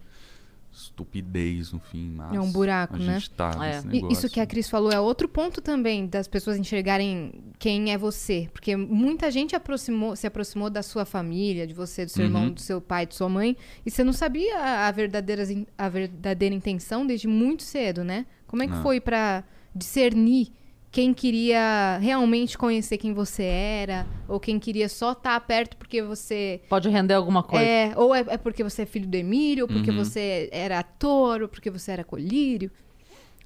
estupidez 0.73 1.71
no 1.73 1.79
fim. 1.81 2.11
Mas 2.17 2.31
Uhum. 2.31 2.37
É 2.37 2.41
um 2.41 2.51
buraco, 2.51 2.97
a 2.97 2.99
né? 2.99 3.15
gente 3.19 3.31
tá 3.31 3.51
É. 3.63 3.75
nesse 3.75 3.87
negócio. 3.89 4.13
Isso 4.13 4.29
que 4.31 4.41
a 4.41 4.47
Cris 4.47 4.71
falou 4.71 4.91
é 4.91 4.99
outro 4.99 5.29
ponto 5.29 5.61
também 5.61 6.07
das 6.07 6.27
pessoas 6.27 6.57
enxergarem 6.57 7.33
quem 7.59 7.93
é 7.93 7.99
você. 7.99 8.49
Porque 8.53 8.75
muita 8.75 9.31
gente 9.31 9.55
aproximou, 9.55 10.17
se 10.17 10.27
aproximou 10.27 10.71
da 10.71 10.83
sua 10.83 11.05
família, 11.05 11.67
de 11.67 11.75
você, 11.75 12.07
do 12.07 12.11
seu 12.11 12.25
irmão, 12.25 12.45
Uhum. 12.45 12.53
do 12.53 12.61
seu 12.61 12.81
pai, 12.81 13.05
de 13.07 13.15
sua 13.15 13.29
mãe, 13.29 13.55
e 13.85 13.91
você 13.91 14.03
não 14.03 14.15
sabia 14.15 14.59
a, 14.87 14.91
verdadeira, 14.91 15.45
a 15.77 15.89
verdadeira 15.91 16.55
intenção 16.55 17.07
desde 17.07 17.29
muito 17.29 17.63
cedo, 17.63 18.03
né? 18.03 18.25
Como 18.47 18.63
é 18.63 18.67
que 18.67 18.73
Não. 18.75 18.83
foi 18.83 18.99
pra 19.01 19.45
discernir 19.75 20.51
quem 20.93 21.15
queria 21.15 21.99
realmente 21.99 22.57
conhecer 22.59 22.99
quem 22.99 23.15
você 23.15 23.43
era, 23.43 24.07
ou 24.29 24.39
quem 24.39 24.59
queria 24.61 24.89
só 24.89 25.13
estar 25.13 25.41
perto 25.41 25.77
porque 25.79 26.03
você 26.03 26.61
Pode 26.69 26.89
render 26.89 27.15
alguma 27.15 27.43
coisa. 27.43 27.65
é, 27.65 27.93
ou 27.97 28.15
é, 28.15 28.21
é 28.29 28.37
porque 28.37 28.63
você 28.63 28.83
é 28.83 28.87
filho 28.87 29.09
do 29.09 29.15
Emílio, 29.17 29.65
ou 29.65 29.69
porque 29.69 29.91
Uhum. 29.91 29.97
você 29.97 30.49
era 30.53 30.79
ator, 30.81 31.43
ou 31.43 31.49
porque 31.49 31.71
você 31.71 31.93
era 31.93 32.05
colírio. 32.05 32.71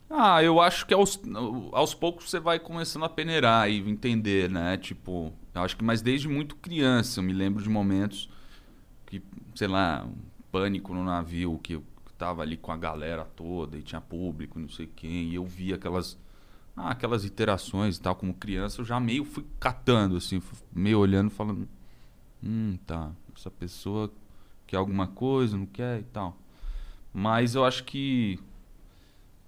Ah, 0.08 0.42
eu 0.42 0.60
acho 0.60 0.86
que 0.86 0.94
aos, 0.94 1.20
aos 1.72 1.92
poucos 1.94 2.30
você 2.30 2.38
vai 2.38 2.58
começando 2.60 3.04
a 3.04 3.08
peneirar 3.08 3.68
e 3.68 3.78
entender, 3.88 4.48
né? 4.48 4.76
Tipo, 4.76 5.32
eu 5.54 5.62
acho 5.62 5.76
que 5.76 5.82
mas 5.84 6.00
desde 6.00 6.28
muito 6.28 6.54
criança 6.56 7.18
eu 7.20 7.24
me 7.24 7.32
lembro 7.32 7.62
de 7.62 7.68
momentos 7.68 8.28
que, 9.06 9.22
sei 9.54 9.68
lá, 9.68 10.04
um 10.06 10.14
pânico 10.52 10.94
no 10.94 11.04
navio, 11.04 11.58
que 11.62 11.74
eu 11.74 11.84
tava 12.18 12.42
ali 12.42 12.56
com 12.56 12.72
a 12.72 12.76
galera 12.76 13.24
toda 13.24 13.76
e 13.78 13.82
tinha 13.82 14.00
público, 14.00 14.58
não 14.58 14.68
sei 14.68 14.86
quem, 14.86 15.30
e 15.30 15.34
eu 15.36 15.44
via 15.44 15.74
aquelas 15.76 16.18
ah, 16.76 16.90
aquelas 16.90 17.24
interações 17.24 17.96
e 17.96 18.00
tal, 18.00 18.14
como 18.14 18.34
criança, 18.34 18.80
eu 18.80 18.84
já 18.84 19.00
meio 19.00 19.24
fui 19.24 19.44
catando, 19.58 20.16
assim, 20.16 20.42
meio 20.72 20.98
olhando, 20.98 21.30
falando, 21.30 21.68
hum, 22.42 22.78
tá, 22.86 23.10
essa 23.36 23.50
pessoa 23.50 24.12
quer 24.66 24.76
alguma 24.76 25.06
coisa, 25.06 25.56
não 25.56 25.66
quer 25.66 26.00
e 26.00 26.04
tal. 26.04 26.36
Mas 27.12 27.54
eu 27.54 27.64
acho 27.64 27.84
que 27.84 28.38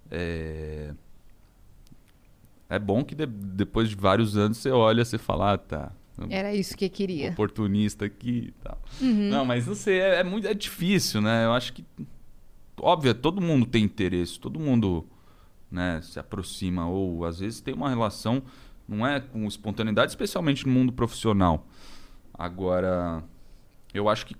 é, 0.09 0.93
é 2.69 2.79
bom 2.79 3.03
que 3.03 3.15
de- 3.15 3.25
depois 3.25 3.89
de 3.89 3.95
vários 3.95 4.37
anos 4.37 4.57
você 4.57 4.71
olha, 4.71 5.03
você 5.05 5.17
fala, 5.17 5.53
ah, 5.53 5.57
tá, 5.57 5.91
Era 6.29 6.53
isso 6.53 6.75
que 6.75 6.89
queria. 6.89 7.29
oportunista 7.31 8.05
aqui 8.05 8.47
e 8.47 8.51
tal. 8.63 8.81
Uhum. 8.99 9.29
Não, 9.29 9.45
mas 9.45 9.67
não 9.67 9.75
sei, 9.75 9.99
é, 9.99 10.15
é 10.19 10.23
muito 10.23 10.47
é 10.47 10.53
difícil, 10.53 11.21
né? 11.21 11.45
Eu 11.45 11.53
acho 11.53 11.73
que 11.73 11.85
óbvio, 12.81 13.13
todo 13.13 13.41
mundo 13.41 13.65
tem 13.65 13.83
interesse, 13.83 14.39
todo 14.39 14.59
mundo, 14.59 15.05
né, 15.71 16.01
se 16.01 16.19
aproxima 16.19 16.87
ou 16.87 17.25
às 17.25 17.39
vezes 17.39 17.61
tem 17.61 17.73
uma 17.73 17.89
relação 17.89 18.43
não 18.89 19.05
é 19.05 19.19
com 19.19 19.45
espontaneidade, 19.47 20.11
especialmente 20.11 20.65
no 20.65 20.73
mundo 20.73 20.91
profissional. 20.91 21.67
Agora, 22.33 23.23
eu 23.93 24.09
acho 24.09 24.25
que 24.25 24.35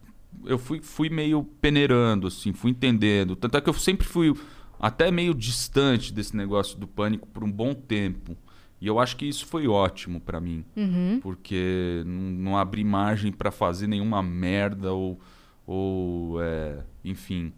eu 0.45 0.57
fui, 0.57 0.81
fui 0.81 1.09
meio 1.09 1.43
peneirando, 1.43 2.27
assim, 2.27 2.51
fui 2.51 2.71
entendendo. 2.71 3.35
Tanto 3.35 3.57
é 3.57 3.61
que 3.61 3.69
eu 3.69 3.73
sempre 3.73 4.07
fui 4.07 4.33
até 4.79 5.11
meio 5.11 5.35
distante 5.35 6.11
desse 6.11 6.35
negócio 6.35 6.77
do 6.79 6.87
pânico 6.87 7.27
por 7.27 7.43
um 7.43 7.51
bom 7.51 7.73
tempo. 7.73 8.35
E 8.81 8.87
eu 8.87 8.97
acho 8.97 9.17
que 9.17 9.25
isso 9.25 9.45
foi 9.45 9.67
ótimo 9.67 10.19
pra 10.19 10.39
mim. 10.39 10.65
Uhum. 10.75 11.19
Porque 11.21 12.01
não, 12.05 12.21
não 12.31 12.57
abri 12.57 12.83
margem 12.83 13.31
pra 13.31 13.51
fazer 13.51 13.87
nenhuma 13.87 14.23
merda 14.23 14.93
ou, 14.93 15.19
ou 15.67 16.41
é, 16.41 16.83
enfim. 17.03 17.51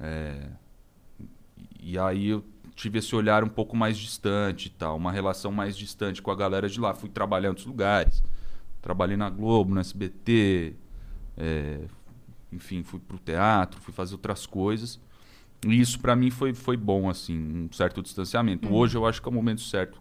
é, 0.00 0.48
e 1.80 1.98
aí 1.98 2.28
eu 2.28 2.44
tive 2.78 3.00
esse 3.00 3.14
olhar 3.14 3.42
um 3.42 3.48
pouco 3.48 3.76
mais 3.76 3.98
distante 3.98 4.66
e 4.66 4.70
tal, 4.70 4.96
uma 4.96 5.10
relação 5.10 5.50
mais 5.50 5.76
distante 5.76 6.22
com 6.22 6.30
a 6.30 6.36
galera 6.36 6.68
de 6.68 6.78
lá. 6.78 6.94
Fui 6.94 7.08
trabalhar 7.08 7.46
em 7.46 7.50
outros 7.50 7.66
lugares. 7.66 8.22
Trabalhei 8.80 9.16
na 9.16 9.28
Globo, 9.28 9.74
no 9.74 9.80
SBT, 9.80 10.76
é, 11.36 11.80
enfim, 12.52 12.84
fui 12.84 13.00
pro 13.00 13.18
teatro, 13.18 13.80
fui 13.80 13.92
fazer 13.92 14.14
outras 14.14 14.46
coisas. 14.46 15.00
E 15.66 15.80
isso 15.80 15.98
pra 15.98 16.14
mim 16.14 16.30
foi, 16.30 16.54
foi 16.54 16.76
bom, 16.76 17.10
assim, 17.10 17.36
um 17.36 17.72
certo 17.72 18.00
distanciamento. 18.00 18.72
Hoje 18.72 18.96
eu 18.96 19.04
acho 19.04 19.20
que 19.20 19.28
é 19.28 19.30
o 19.30 19.34
momento 19.34 19.60
certo 19.60 20.00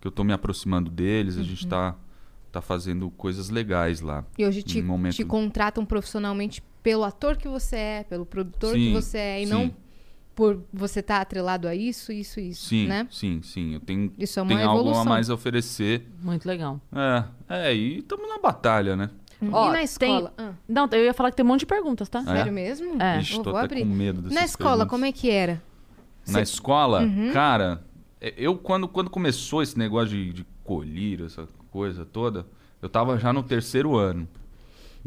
que 0.00 0.08
eu 0.08 0.10
tô 0.10 0.24
me 0.24 0.32
aproximando 0.32 0.90
deles, 0.90 1.38
a 1.38 1.44
gente 1.44 1.64
tá, 1.68 1.94
tá 2.50 2.60
fazendo 2.60 3.08
coisas 3.10 3.50
legais 3.50 4.00
lá. 4.00 4.24
E 4.36 4.44
hoje 4.44 4.64
te, 4.64 4.82
momento- 4.82 5.14
te 5.14 5.24
contratam 5.24 5.86
profissionalmente 5.86 6.60
pelo 6.82 7.04
ator 7.04 7.36
que 7.36 7.48
você 7.48 7.76
é, 7.76 8.04
pelo 8.04 8.26
produtor 8.26 8.74
que 8.74 8.88
Sim, 8.88 8.92
você 8.92 9.18
é, 9.18 9.42
e 9.42 9.46
sim. 9.46 9.52
não 9.52 9.85
por 10.36 10.62
você 10.72 11.00
estar 11.00 11.20
atrelado 11.22 11.66
a 11.66 11.74
isso, 11.74 12.12
isso, 12.12 12.38
isso, 12.38 12.66
Sim, 12.68 12.86
né? 12.86 13.08
sim, 13.10 13.40
sim. 13.42 13.72
Eu 13.74 13.80
tenho, 13.80 14.12
Isso 14.18 14.38
é 14.38 14.42
uma 14.42 14.48
tenho 14.54 14.60
algo 14.68 14.78
a 14.78 14.82
evolução. 14.82 15.04
mais 15.06 15.30
a 15.30 15.34
oferecer. 15.34 16.06
Muito 16.22 16.46
legal. 16.46 16.78
É, 16.94 17.24
é 17.48 17.74
e 17.74 17.98
estamos 17.98 18.28
na 18.28 18.38
batalha, 18.38 18.94
né? 18.94 19.10
Ó, 19.50 19.64
e 19.64 19.68
na 19.68 19.74
tem- 19.76 19.84
escola? 19.84 20.32
Ah, 20.38 20.52
Não, 20.68 20.88
eu 20.92 21.04
ia 21.04 21.14
falar 21.14 21.30
que 21.30 21.36
tem 21.36 21.44
um 21.44 21.48
monte 21.48 21.60
de 21.60 21.66
perguntas, 21.66 22.08
tá? 22.08 22.22
sério 22.22 22.52
mesmo? 22.52 23.02
É. 23.02 23.18
Ixi, 23.18 23.36
Eu 23.38 23.42
tô 23.42 23.50
vou 23.50 23.58
até 23.58 23.64
abrir. 23.74 23.80
com 23.80 23.86
medo 23.94 24.22
dessas 24.22 24.34
Na 24.34 24.44
escola, 24.44 24.70
perguntas. 24.70 24.90
como 24.90 25.04
é 25.06 25.12
que 25.12 25.30
era? 25.30 25.62
Na 26.28 26.40
escola, 26.42 27.02
Uhum. 27.02 27.32
cara, 27.32 27.82
é- 28.20 28.34
eu 28.36 28.56
quando, 28.56 28.86
quando 28.86 29.08
começou 29.10 29.62
esse 29.62 29.78
negócio 29.78 30.08
de, 30.10 30.32
de 30.32 30.46
colírio, 30.64 31.26
essa 31.26 31.46
coisa 31.70 32.04
toda, 32.04 32.46
eu 32.82 32.88
tava 32.88 33.18
já 33.18 33.32
no 33.32 33.42
terceiro 33.42 33.96
ano. 33.96 34.28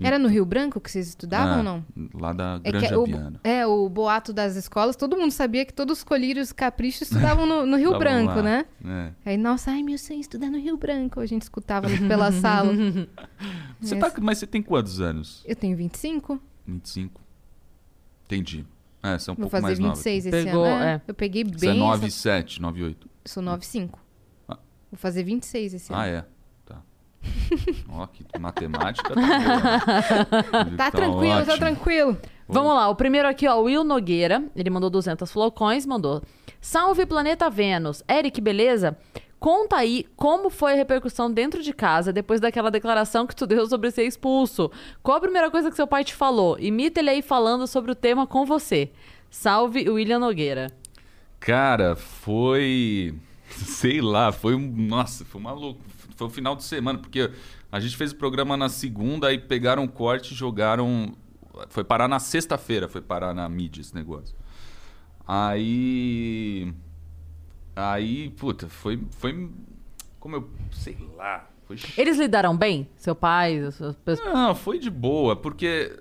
Era 0.02 0.18
no 0.20 0.28
Rio 0.28 0.46
Branco 0.46 0.80
que 0.80 0.90
vocês 0.90 1.08
estudavam 1.10 1.56
É, 1.56 1.58
ou 1.58 1.64
não? 1.64 1.86
Lá 2.14 2.34
da 2.34 2.60
É, 2.64 2.72
Granja 2.72 3.00
o, 3.00 3.06
Viana. 3.06 3.40
é, 3.44 3.66
o 3.68 3.90
boato 3.90 4.32
das 4.34 4.56
escolas, 4.56 4.96
todo 4.96 5.18
mundo 5.18 5.32
sabia 5.32 5.66
que 5.66 5.74
todos 5.74 6.00
os 6.00 6.04
colírios 6.04 6.52
caprichos 6.52 7.04
estudavam 7.04 7.46
no, 7.46 7.66
no 7.66 7.78
Rio 7.78 7.96
Branco, 8.00 8.36
lá, 8.36 8.42
né? 8.42 8.66
é. 9.26 9.32
Aí, 9.32 9.38
nossa, 9.38 9.72
ai, 9.72 9.84
meu 9.84 9.98
sonho 9.98 10.18
é 10.18 10.22
estudar 10.22 10.50
no 10.50 10.58
Rio 10.60 10.78
Branco. 10.78 11.20
A 11.20 11.26
gente 11.26 11.42
escutava 11.44 11.88
pela 12.08 12.32
sala. 12.34 12.74
Você 13.82 13.96
É. 13.96 14.00
tá, 14.00 14.12
mas 14.22 14.38
você 14.38 14.48
tem 14.48 14.62
quantos 14.62 15.00
anos? 15.02 15.44
Eu 15.46 15.56
tenho 15.56 15.76
25, 15.78 16.40
25? 16.68 17.22
Entendi. 18.26 18.66
É, 19.02 19.18
você 19.18 19.30
é 19.30 19.34
um 19.34 19.36
vou 19.36 19.50
pouco 19.50 19.52
fazer 19.52 19.64
mais 19.64 19.80
nova. 19.80 19.96
26 19.96 20.26
esse 20.26 20.46
Pegou, 20.46 20.66
ano. 20.66 20.84
É, 20.84 20.94
é. 20.96 21.02
Eu 21.08 21.14
peguei 21.14 21.44
bem. 21.44 21.54
Você 21.58 21.68
é 21.68 21.70
essa- 21.72 21.80
97, 21.80 22.62
98. 22.62 23.10
Sou 23.26 23.42
95. 23.42 24.00
Ah. 24.48 24.58
Vou 24.92 24.98
fazer 24.98 25.24
26 25.24 25.74
esse 25.74 25.94
Ah, 25.94 26.04
ano. 26.04 26.06
é. 26.18 26.26
Tá. 27.22 27.30
Ó, 27.90 28.08
que 28.08 28.24
matemática. 28.40 29.14
Tá, 29.14 29.22
boa, 29.22 30.64
né? 30.66 30.78
Tá 30.78 30.92
tranquilo, 30.92 31.34
tá 31.34 31.42
ótimo. 31.42 31.58
tranquilo. 31.58 32.18
Vamos 32.48 32.74
lá, 32.74 32.90
o 32.90 32.96
primeiro 32.96 33.28
aqui, 33.28 33.48
ó, 33.48 33.60
o 33.60 33.64
Will 33.64 33.84
Nogueira. 33.84 34.44
Ele 34.56 34.70
mandou 34.72 34.90
200 34.90 35.32
flocões, 35.32 35.86
mandou. 35.86 36.24
Salve 36.60 37.06
Planeta 37.06 37.48
Vênus. 37.50 38.04
Eric, 38.10 38.42
beleza? 38.42 38.98
Conta 39.40 39.78
aí 39.78 40.06
como 40.16 40.50
foi 40.50 40.74
a 40.74 40.76
repercussão 40.76 41.32
dentro 41.32 41.62
de 41.62 41.72
casa 41.72 42.12
depois 42.12 42.42
daquela 42.42 42.72
declaração 42.72 43.26
que 43.28 43.36
tu 43.36 43.46
deu 43.46 43.68
sobre 43.68 43.92
ser 43.92 44.04
expulso. 44.04 44.72
Qual 45.02 45.16
a 45.18 45.22
primeira 45.22 45.50
coisa 45.52 45.70
que 45.70 45.76
seu 45.76 45.88
pai 45.88 46.04
te 46.04 46.14
falou? 46.14 46.58
Imita 46.60 47.00
ele 47.00 47.10
aí 47.12 47.22
falando 47.22 47.66
sobre 47.68 47.92
o 47.92 47.96
tema 47.96 48.26
com 48.28 48.46
você. 48.46 48.92
Salve, 49.30 49.88
William 49.88 50.20
Nogueira. 50.20 50.72
Cara, 51.40 51.96
foi. 51.96 53.14
Sei 53.48 54.02
lá, 54.02 54.32
foi 54.32 54.56
um. 54.56 54.72
Nossa, 54.76 55.24
foi 55.24 55.40
uma 55.40 55.54
louca. 55.54 55.80
Foi 56.20 56.28
o 56.28 56.30
final 56.30 56.54
de 56.54 56.66
semana, 56.66 57.00
porque 57.00 57.32
a 57.72 57.80
gente 57.80 57.96
fez 57.96 58.12
o 58.12 58.16
programa 58.18 58.58
na 58.58 58.68
segunda, 58.68 59.28
aí 59.28 59.38
pegaram 59.40 59.86
o 59.86 59.88
corte 59.88 60.34
e 60.34 60.36
jogaram. 60.36 61.14
Foi 61.70 61.82
parar 61.82 62.10
na 62.10 62.20
sexta-feira, 62.20 62.90
foi 62.90 63.00
parar 63.00 63.34
na 63.34 63.48
mídia 63.48 63.80
esse 63.80 63.96
negócio. 63.96 64.36
Aí. 65.26 66.74
Aí, 67.74 68.32
puta, 68.32 68.68
foi. 68.68 69.02
foi 69.12 69.50
como 70.20 70.36
eu. 70.36 70.50
Sei 70.74 70.98
lá. 71.16 71.48
Foi 71.66 71.78
Eles 71.98 72.18
lidaram 72.18 72.58
bem? 72.58 72.90
Seu 72.98 73.16
pai? 73.16 73.60
as 73.60 73.76
suas 73.76 73.96
pessoas- 73.96 74.34
não, 74.34 74.54
foi 74.54 74.78
de 74.78 74.90
boa, 74.90 75.38
porque 75.38 75.96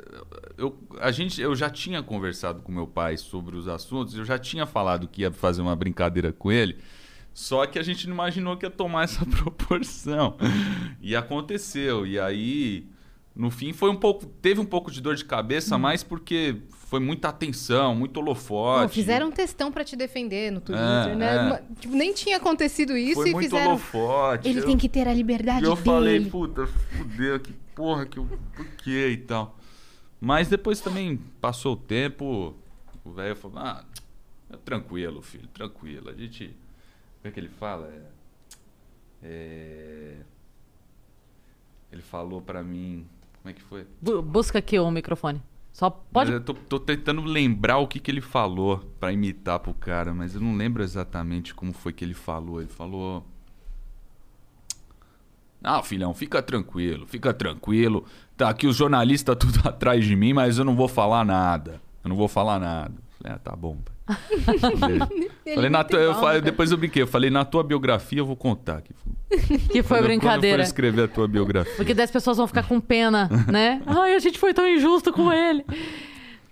eu, 0.56 0.76
a 0.98 1.12
gente, 1.12 1.40
eu 1.40 1.54
já 1.54 1.70
tinha 1.70 2.02
conversado 2.02 2.60
com 2.62 2.72
meu 2.72 2.88
pai 2.88 3.16
sobre 3.16 3.54
os 3.54 3.68
assuntos, 3.68 4.16
eu 4.16 4.24
já 4.24 4.36
tinha 4.38 4.66
falado 4.66 5.06
que 5.06 5.20
ia 5.22 5.30
fazer 5.30 5.62
uma 5.62 5.76
brincadeira 5.76 6.32
com 6.32 6.50
ele, 6.50 6.78
só 7.40 7.64
que 7.66 7.78
a 7.78 7.82
gente 7.84 8.06
não 8.08 8.14
imaginou 8.14 8.56
que 8.56 8.66
ia 8.66 8.70
tomar 8.70 9.04
essa 9.04 9.24
proporção. 9.24 10.36
E 11.00 11.14
aconteceu. 11.14 12.04
E 12.04 12.18
aí, 12.18 12.84
no 13.34 13.48
fim, 13.48 13.72
foi 13.72 13.90
um 13.90 13.94
pouco. 13.96 14.26
Teve 14.26 14.60
um 14.60 14.64
pouco 14.64 14.90
de 14.90 15.00
dor 15.00 15.14
de 15.14 15.24
cabeça, 15.24 15.78
mas 15.78 16.02
porque 16.02 16.56
foi 16.68 16.98
muita 16.98 17.28
atenção, 17.28 17.94
muito 17.94 18.16
holofote. 18.18 18.92
Fizeram 18.94 19.28
um 19.28 19.30
textão 19.30 19.70
pra 19.70 19.84
te 19.84 19.94
defender 19.94 20.50
no 20.50 20.60
Twitter, 20.60 20.82
É, 21.12 21.14
né? 21.14 21.50
é. 21.52 21.80
Tipo, 21.80 21.94
nem 21.94 22.12
tinha 22.12 22.38
acontecido 22.38 22.96
isso 22.96 23.14
Foi 23.20 23.30
e 23.30 23.32
muito 23.32 23.50
fizeram. 23.50 23.70
holofote. 23.70 24.48
Ele 24.48 24.58
eu- 24.60 24.66
tem 24.66 24.76
que 24.76 24.88
ter 24.88 25.06
a 25.06 25.14
liberdade 25.14 25.64
E 25.64 25.68
eu 25.68 25.74
dele. 25.76 25.84
falei, 25.84 26.24
puta, 26.24 26.66
fudeu, 26.66 27.38
que 27.38 27.52
porra, 27.74 28.04
que 28.04 28.18
eu, 28.18 28.26
por 28.56 28.66
quê 28.82 29.10
e 29.12 29.16
tal. 29.18 29.56
Mas 30.20 30.48
depois 30.48 30.80
também 30.80 31.16
passou 31.40 31.74
o 31.74 31.76
tempo, 31.76 32.56
o 33.04 33.12
velho 33.12 33.36
falou, 33.36 33.58
ah, 33.60 33.84
tranquilo, 34.64 35.22
filho, 35.22 35.46
tranquilo. 35.54 36.10
A 36.10 36.14
gente. 36.14 36.56
Como 37.28 37.30
é 37.30 37.32
que 37.32 37.40
ele 37.40 37.48
fala? 37.48 37.86
É, 37.88 38.02
é, 39.22 40.16
ele 41.92 42.02
falou 42.02 42.40
pra 42.40 42.62
mim. 42.62 43.06
Como 43.42 43.50
é 43.50 43.52
que 43.52 43.62
foi? 43.62 43.86
Bu- 44.00 44.22
busca 44.22 44.58
aqui 44.58 44.78
o 44.78 44.90
microfone. 44.90 45.42
Só 45.72 45.90
pode. 45.90 46.30
Mas 46.32 46.40
eu 46.40 46.44
tô, 46.44 46.54
tô 46.54 46.80
tentando 46.80 47.22
lembrar 47.22 47.78
o 47.78 47.86
que, 47.86 48.00
que 48.00 48.10
ele 48.10 48.20
falou 48.20 48.78
pra 48.98 49.12
imitar 49.12 49.60
pro 49.60 49.72
cara, 49.74 50.12
mas 50.12 50.34
eu 50.34 50.40
não 50.40 50.56
lembro 50.56 50.82
exatamente 50.82 51.54
como 51.54 51.72
foi 51.72 51.92
que 51.92 52.04
ele 52.04 52.14
falou. 52.14 52.60
Ele 52.60 52.70
falou. 52.70 53.24
Ah, 55.62 55.82
filhão, 55.82 56.14
fica 56.14 56.40
tranquilo, 56.42 57.06
fica 57.06 57.34
tranquilo. 57.34 58.04
Tá 58.36 58.48
aqui 58.48 58.66
os 58.66 58.76
jornalistas 58.76 59.36
tudo 59.36 59.60
atrás 59.68 60.04
de 60.04 60.14
mim, 60.16 60.32
mas 60.32 60.58
eu 60.58 60.64
não 60.64 60.76
vou 60.76 60.88
falar 60.88 61.24
nada. 61.24 61.80
Eu 62.04 62.08
não 62.08 62.16
vou 62.16 62.28
falar 62.28 62.58
nada. 62.58 62.94
Falei, 63.20 63.34
ah, 63.36 63.38
tá 63.38 63.56
bom, 63.56 63.76
pai. 63.76 64.16
Falei, 65.54 65.68
na 65.70 65.82
tua- 65.84 65.98
eu 65.98 66.14
falei, 66.14 66.40
depois 66.40 66.70
eu 66.70 66.76
brinquei, 66.78 67.02
eu 67.02 67.06
falei, 67.06 67.30
na 67.30 67.44
tua 67.44 67.62
biografia 67.64 68.20
eu 68.20 68.26
vou 68.26 68.36
contar. 68.36 68.80
Que 68.82 68.94
Que 69.28 69.38
foi 69.38 69.58
Quando 69.58 69.70
eu- 69.72 69.82
Quando 69.82 70.00
eu 70.00 70.02
brincadeira. 70.06 70.58
for 70.58 70.66
escrever 70.66 71.04
a 71.04 71.08
tua 71.08 71.26
biografia. 71.28 71.74
Porque 71.76 71.92
daí 71.94 72.04
as 72.04 72.10
pessoas 72.10 72.36
vão 72.36 72.46
ficar 72.46 72.62
com 72.66 72.80
pena, 72.80 73.28
né? 73.50 73.82
Ai, 73.86 74.14
a 74.14 74.18
gente 74.18 74.38
foi 74.38 74.54
tão 74.54 74.66
injusto 74.68 75.12
com 75.12 75.32
ele. 75.32 75.64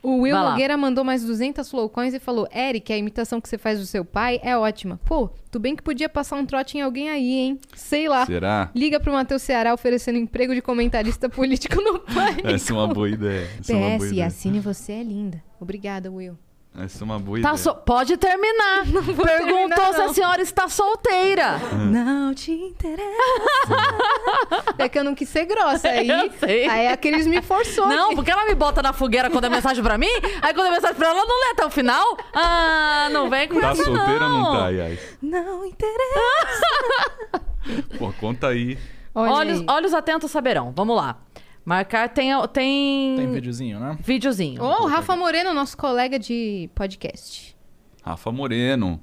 O 0.03 0.21
Will. 0.21 0.37
Nogueira 0.37 0.77
mandou 0.77 1.03
mais 1.03 1.25
200 1.25 1.69
flowcoins 1.69 2.15
e 2.15 2.21
falou: 2.21 2.47
Eric, 2.55 2.93
a 2.93 2.97
imitação 2.99 3.41
que 3.41 3.49
você 3.49 3.59
faz 3.59 3.81
do 3.81 3.87
seu 3.87 4.05
pai 4.05 4.39
é 4.43 4.57
ótima. 4.57 5.01
Pô, 5.05 5.31
tu 5.51 5.59
bem 5.59 5.75
que 5.75 5.83
podia 5.83 6.09
passar 6.09 6.37
um 6.37 6.47
trote 6.47 6.79
em 6.79 6.81
alguém 6.81 7.09
aí, 7.11 7.33
hein? 7.33 7.59
Sei 7.75 8.09
lá. 8.09 8.25
Será? 8.25 8.71
Liga 8.75 9.01
pro 9.01 9.13
Matheus 9.13 9.43
Ceará 9.43 9.73
oferecendo 9.75 10.17
emprego 10.19 10.55
de 10.55 10.63
comentarista 10.63 11.29
político 11.29 11.81
no 11.81 11.99
Pânico. 12.01 12.47
Essa 12.47 12.73
é 12.73 12.77
uma 12.77 12.87
boa 12.87 13.09
ideia. 13.09 13.49
Essa 13.59 13.73
é 13.73 13.77
uma 13.77 13.87
boa 13.89 13.99
PS, 13.99 14.07
ideia. 14.13 14.27
assine 14.27 14.61
você 14.61 14.93
é 14.93 15.03
linda. 15.03 15.43
Obrigada, 15.59 16.09
Will. 16.11 16.39
Essa 16.79 17.03
é 17.03 17.05
uma 17.05 17.19
boa 17.19 17.37
Tá 17.41 17.49
ideia. 17.51 17.57
so- 17.57 17.75
Pode 17.75 18.17
terminar. 18.19 18.85
Perguntou 19.17 19.69
terminar, 19.69 19.95
se 19.95 20.01
a 20.01 20.07
não. 20.07 20.13
senhora 20.15 20.43
está 20.43 20.69
solteira. 20.69 21.59
Não 21.73 22.35
te 22.35 22.53
interessa. 22.53 23.07
é 24.79 24.89
que 24.89 24.99
eu 24.99 25.05
não 25.05 25.15
quis 25.15 25.29
ser 25.29 25.47
grossa 25.47 25.89
aí. 25.89 26.09
Eu 26.11 26.31
sei. 26.39 26.69
Aí 26.69 26.89
aqueles 26.89 27.27
me 27.27 27.41
forçou. 27.41 27.87
Não, 27.87 28.15
porque 28.15 28.31
ela 28.31 28.45
me 28.45 28.55
bota 28.55 28.83
na 28.83 28.93
fogueira 28.93 29.31
quando 29.31 29.45
é 29.45 29.49
mensagem 29.49 29.83
pra 29.83 29.97
mim, 29.97 30.11
aí 30.43 30.53
quando 30.53 30.67
é 30.67 30.71
mensagem 30.71 30.97
pra 30.97 31.09
ela, 31.09 31.19
ela 31.19 31.27
não 31.27 31.41
lê 31.41 31.51
até 31.53 31.65
o 31.67 31.71
final. 31.71 32.17
Ah, 32.35 33.09
não 33.11 33.31
vem 33.31 33.49
com 33.49 33.59
Tá 33.61 33.73
isso, 33.73 33.85
solteira 33.85 34.25
ou 34.27 34.31
não 34.31 34.43
não 34.43 34.53
tá, 34.61 34.69
Yas? 34.69 34.99
Não 35.23 35.65
interessa. 35.65 36.67
Pô, 37.99 38.13
conta 38.21 38.49
aí. 38.49 38.79
Olha 39.15 39.33
Olhos, 39.33 39.61
aí. 39.61 39.67
olhos 39.69 39.95
atentos 39.95 40.31
saberão. 40.31 40.73
Vamos 40.77 40.95
lá. 40.95 41.17
Marcar 41.67 42.09
tem. 42.09 42.31
Tem, 42.53 43.17
Tem 43.17 43.33
videozinho, 43.33 43.81
né? 43.81 43.99
videozinho. 44.01 44.63
Ô, 44.63 44.85
o 44.85 44.87
Rafa 44.87 45.17
Moreno, 45.17 45.53
nosso 45.53 45.77
colega 45.77 46.17
de 46.17 46.71
podcast. 46.77 47.57
Rafa 48.05 48.31
Moreno. 48.31 49.01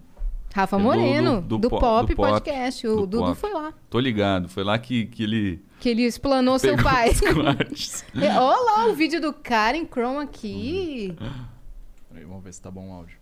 Rafa 0.55 0.77
É 0.77 0.79
do- 0.79 0.83
Moreno, 0.85 1.41
do- 1.41 1.47
do, 1.47 1.57
do 1.57 1.69
po- 1.69 1.79
Pop, 1.79 2.07
do 2.07 2.15
Pop. 2.15 2.29
Podcast. 2.31 2.87
O 2.87 2.95
Do 3.01 3.07
Dudu 3.07 3.23
Pop. 3.25 3.35
foi 3.37 3.51
lá. 3.51 3.73
Tô 3.89 3.99
ligado. 3.99 4.47
Foi 4.47 4.63
lá 4.63 4.79
que, 4.79 5.07
que 5.07 5.23
ele 5.23 5.61
Que 5.81 5.89
ele 5.89 6.03
explanou 6.03 6.57
seu 6.57 6.77
pai. 6.81 7.09
cortes. 7.33 8.05
É, 8.15 8.39
Olha 8.39 8.61
lá 8.85 8.87
o 8.87 8.93
vídeo 8.95 9.19
do 9.19 9.33
Karen 9.33 9.85
Chrome 9.85 10.19
aqui. 10.23 11.13
Peraí, 12.09 12.23
vamos 12.23 12.43
ver 12.45 12.53
se 12.53 12.61
tá 12.61 12.71
bom 12.71 12.91
o 12.91 12.93
áudio. 12.93 13.17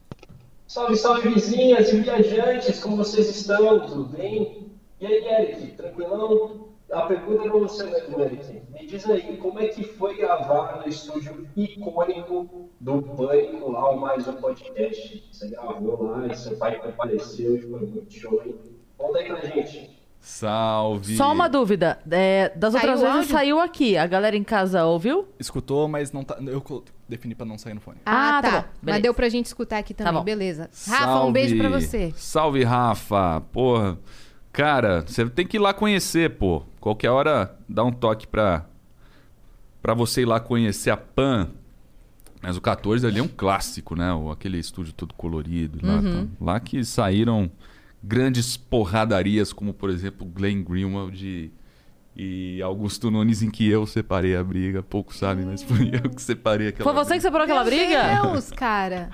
Salve, 0.67 0.95
salve 0.97 1.29
vizinhas 1.29 1.91
e 1.91 1.99
viajantes, 2.01 2.79
como 2.79 2.97
vocês 2.97 3.27
estão? 3.35 3.87
Tudo 3.87 4.05
bem? 4.05 4.67
E 4.99 5.05
aí, 5.07 5.25
Eric, 5.25 5.67
tranquilão? 5.71 6.67
A 6.91 7.01
pergunta 7.03 7.45
é 7.47 7.49
pra 7.49 7.59
você 7.59 7.83
mesmo, 7.85 8.19
Eric. 8.21 8.61
Me 8.71 8.85
diz 8.85 9.09
aí, 9.09 9.37
como 9.37 9.59
é 9.59 9.67
que 9.67 9.83
foi 9.83 10.17
gravar 10.17 10.81
no 10.81 10.89
estúdio 10.89 11.47
icônico 11.55 12.69
do 12.79 13.01
Pânico 13.01 13.71
lá, 13.71 13.89
o 13.91 13.99
Mais 13.99 14.27
Um 14.27 14.33
Podcast? 14.33 15.23
Você 15.31 15.49
gravou 15.49 16.03
lá 16.03 16.27
e 16.27 16.35
seu 16.35 16.57
pai 16.57 16.79
compareceu 16.79 17.55
e 17.55 17.61
foi 17.61 17.79
muito 17.79 18.13
show, 18.13 18.41
hein? 18.45 18.55
Conta 18.97 19.19
aí 19.19 19.25
pra 19.25 19.39
gente. 19.41 20.01
Salve. 20.19 21.15
Só 21.15 21.31
uma 21.31 21.47
dúvida. 21.47 21.99
é, 22.11 22.51
das 22.55 22.73
Saiu 22.73 22.91
outras 22.91 23.09
o 23.09 23.13
vezes 23.15 23.31
saiu 23.31 23.59
aqui. 23.59 23.97
A 23.97 24.05
galera 24.05 24.35
em 24.37 24.43
casa 24.43 24.85
ouviu? 24.85 25.27
Escutou, 25.39 25.87
mas 25.87 26.11
não 26.11 26.23
tá. 26.23 26.37
Eu 26.39 26.83
defini 27.09 27.33
pra 27.33 27.45
não 27.45 27.57
sair 27.57 27.73
no 27.73 27.81
fone. 27.81 27.97
Ah, 28.05 28.37
Ah, 28.37 28.41
tá 28.41 28.51
tá. 28.63 28.69
Mas 28.81 29.01
deu 29.01 29.13
pra 29.15 29.29
gente 29.29 29.47
escutar 29.47 29.79
aqui 29.79 29.93
também, 29.95 30.13
bom. 30.13 30.23
beleza. 30.23 30.69
Rafa, 30.87 31.23
um 31.23 31.31
beijo 31.31 31.57
pra 31.57 31.69
você. 31.69 32.13
Salve, 32.15 32.63
Rafa. 32.63 33.41
Porra. 33.51 33.97
Cara, 34.51 35.01
você 35.07 35.27
tem 35.27 35.47
que 35.47 35.57
ir 35.57 35.59
lá 35.59 35.73
conhecer, 35.73 36.37
pô. 36.37 36.63
Qualquer 36.81 37.11
hora 37.11 37.55
dá 37.69 37.83
um 37.85 37.91
toque 37.93 38.27
pra, 38.27 38.65
pra 39.81 39.93
você 39.93 40.23
ir 40.23 40.25
lá 40.25 40.39
conhecer 40.41 40.89
a 40.89 40.97
Pan. 40.97 41.47
Mas 42.41 42.57
o 42.57 42.61
14 42.61 43.05
ali 43.05 43.19
é 43.19 43.23
um 43.23 43.27
clássico, 43.27 43.95
né? 43.95 44.11
O- 44.11 44.31
Aquele 44.31 44.57
estúdio 44.57 44.91
todo 44.91 45.13
colorido. 45.13 45.77
Lá, 45.85 45.93
Uhum. 45.99 46.25
tá. 46.27 46.31
lá 46.43 46.59
que 46.59 46.83
saíram 46.83 47.49
grandes 48.03 48.57
porradarias, 48.57 49.53
como 49.53 49.73
por 49.73 49.91
exemplo 49.91 50.25
Glenn 50.25 50.63
Greenwald 50.63 51.23
e, 51.23 51.51
e 52.15 52.59
Augusto 52.63 53.11
Nunes, 53.11 53.43
em 53.43 53.51
que 53.51 53.69
eu 53.69 53.85
separei 53.85 54.35
a 54.35 54.43
briga. 54.43 54.81
Pouco 54.81 55.13
sabem, 55.15 55.45
mas 55.45 55.61
foi 55.61 55.91
eu 55.93 56.09
que 56.09 56.19
separei 56.21 56.69
aquela 56.69 56.83
Foi 56.83 56.93
você 56.95 57.13
que 57.13 57.19
briga. 57.19 57.21
separou 57.21 57.43
aquela 57.45 57.63
briga? 57.63 58.13
Meu 58.23 58.31
Deus, 58.31 58.49
cara. 58.49 59.07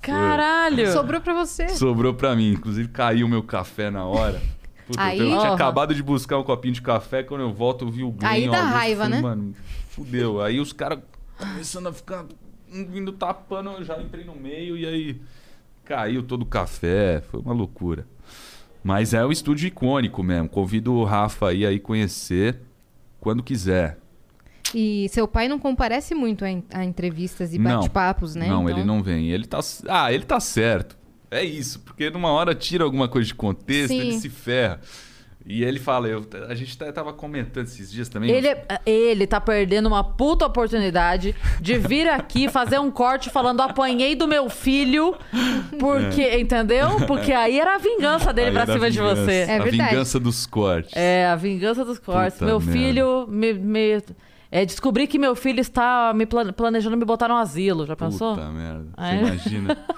Caralho! 0.00 0.92
Sobrou 0.92 1.20
pra 1.20 1.34
você. 1.34 1.68
Sobrou 1.70 2.14
pra 2.14 2.36
mim. 2.36 2.52
Inclusive 2.52 2.88
caiu 2.88 3.28
meu 3.28 3.42
café 3.42 3.90
na 3.90 4.04
hora. 4.04 4.40
Puta, 4.90 5.02
Aí- 5.04 5.18
eu 5.20 5.26
tinha 5.26 5.38
Aham. 5.40 5.54
acabado 5.54 5.94
de 5.94 6.02
buscar 6.02 6.36
um 6.38 6.42
copinho 6.42 6.74
de 6.74 6.82
café. 6.82 7.22
Quando 7.22 7.42
eu 7.42 7.52
volto, 7.52 7.84
eu 7.84 7.90
vi 7.90 8.02
o 8.02 8.10
Glenn. 8.10 8.28
Aí 8.30 8.50
dá 8.50 8.62
raiva, 8.62 9.08
né? 9.08 9.20
Mano, 9.20 9.54
fudeu. 9.90 10.40
Aí 10.42 10.58
os 10.58 10.72
caras 10.72 10.98
começando 11.38 11.86
a 11.86 11.92
ficar 11.92 12.26
vindo 12.68 13.12
tapando. 13.12 13.70
Eu 13.70 13.84
já 13.84 14.00
entrei 14.02 14.24
no 14.24 14.34
meio 14.34 14.76
e 14.76 14.84
aí 14.84 15.20
caiu 15.84 16.22
todo 16.24 16.42
o 16.42 16.46
café. 16.46 17.20
Foi 17.30 17.38
uma 17.40 17.52
loucura. 17.54 18.04
Mas 18.82 19.14
é 19.14 19.24
um 19.24 19.30
estúdio 19.30 19.68
icônico 19.68 20.22
mesmo. 20.24 20.48
Convido 20.48 20.92
o 20.94 21.04
Rafa 21.04 21.50
aí 21.50 21.64
a 21.64 21.70
ir 21.70 21.78
conhecer 21.80 22.58
quando 23.20 23.42
quiser. 23.44 23.98
E 24.74 25.08
seu 25.10 25.28
pai 25.28 25.46
não 25.48 25.58
comparece 25.58 26.14
muito 26.14 26.44
a, 26.44 26.50
en- 26.50 26.64
a 26.72 26.84
entrevistas 26.84 27.52
e 27.54 27.58
bate-papos, 27.58 28.34
né? 28.34 28.48
Não, 28.48 28.62
Então- 28.64 28.76
ele 28.78 28.84
não 28.86 29.02
vem. 29.02 29.28
Ele 29.30 29.44
tá. 29.46 29.60
Ah, 29.88 30.12
ele 30.12 30.24
tá 30.24 30.40
certo. 30.40 30.96
É 31.30 31.44
isso, 31.44 31.80
porque 31.80 32.10
numa 32.10 32.30
hora 32.32 32.54
tira 32.54 32.84
alguma 32.84 33.08
coisa 33.08 33.26
de 33.26 33.34
contexto, 33.34 33.88
Sim. 33.88 34.00
ele 34.00 34.18
se 34.18 34.28
ferra. 34.28 34.80
E 35.46 35.64
ele 35.64 35.78
fala, 35.78 36.06
eu, 36.06 36.24
a 36.48 36.54
gente 36.54 36.76
tava 36.76 37.14
comentando 37.14 37.64
esses 37.64 37.90
dias 37.90 38.10
também. 38.10 38.30
Ele, 38.30 38.48
ele 38.84 39.26
tá 39.26 39.40
perdendo 39.40 39.86
uma 39.86 40.04
puta 40.04 40.44
oportunidade 40.44 41.34
de 41.60 41.78
vir 41.78 42.06
aqui 42.08 42.46
fazer 42.48 42.78
um 42.78 42.90
corte 42.90 43.30
falando 43.30 43.62
apanhei 43.62 44.14
do 44.14 44.28
meu 44.28 44.50
filho, 44.50 45.16
porque, 45.78 46.36
entendeu? 46.38 46.88
Porque 47.06 47.32
aí 47.32 47.58
era 47.58 47.76
a 47.76 47.78
vingança 47.78 48.32
dele 48.34 48.48
Aí 48.48 48.52
pra 48.52 48.66
cima 48.66 48.86
a 48.86 48.90
de 48.90 48.98
vingança, 48.98 49.24
você. 49.24 49.32
É 49.32 49.56
a 49.58 49.62
verdade. 49.62 49.90
vingança 49.90 50.20
dos 50.20 50.46
cortes. 50.46 50.92
É, 50.94 51.26
a 51.26 51.36
vingança 51.36 51.84
dos 51.86 51.98
cortes. 51.98 52.34
Puta 52.34 52.44
meu 52.44 52.60
merda. 52.60 52.72
filho 52.72 53.26
me. 53.26 53.54
me- 53.54 54.02
é, 54.50 54.64
descobri 54.66 55.06
que 55.06 55.18
meu 55.18 55.34
filho 55.36 55.60
está 55.60 56.12
me 56.14 56.26
plane- 56.26 56.52
planejando 56.52 56.96
me 56.96 57.04
botar 57.04 57.28
no 57.28 57.36
asilo. 57.36 57.86
Já 57.86 57.94
pensou? 57.96 58.34
Puta 58.34 58.50
merda. 58.50 58.86
Aí- 58.96 59.18
Você 59.18 59.24
imagina. 59.26 59.78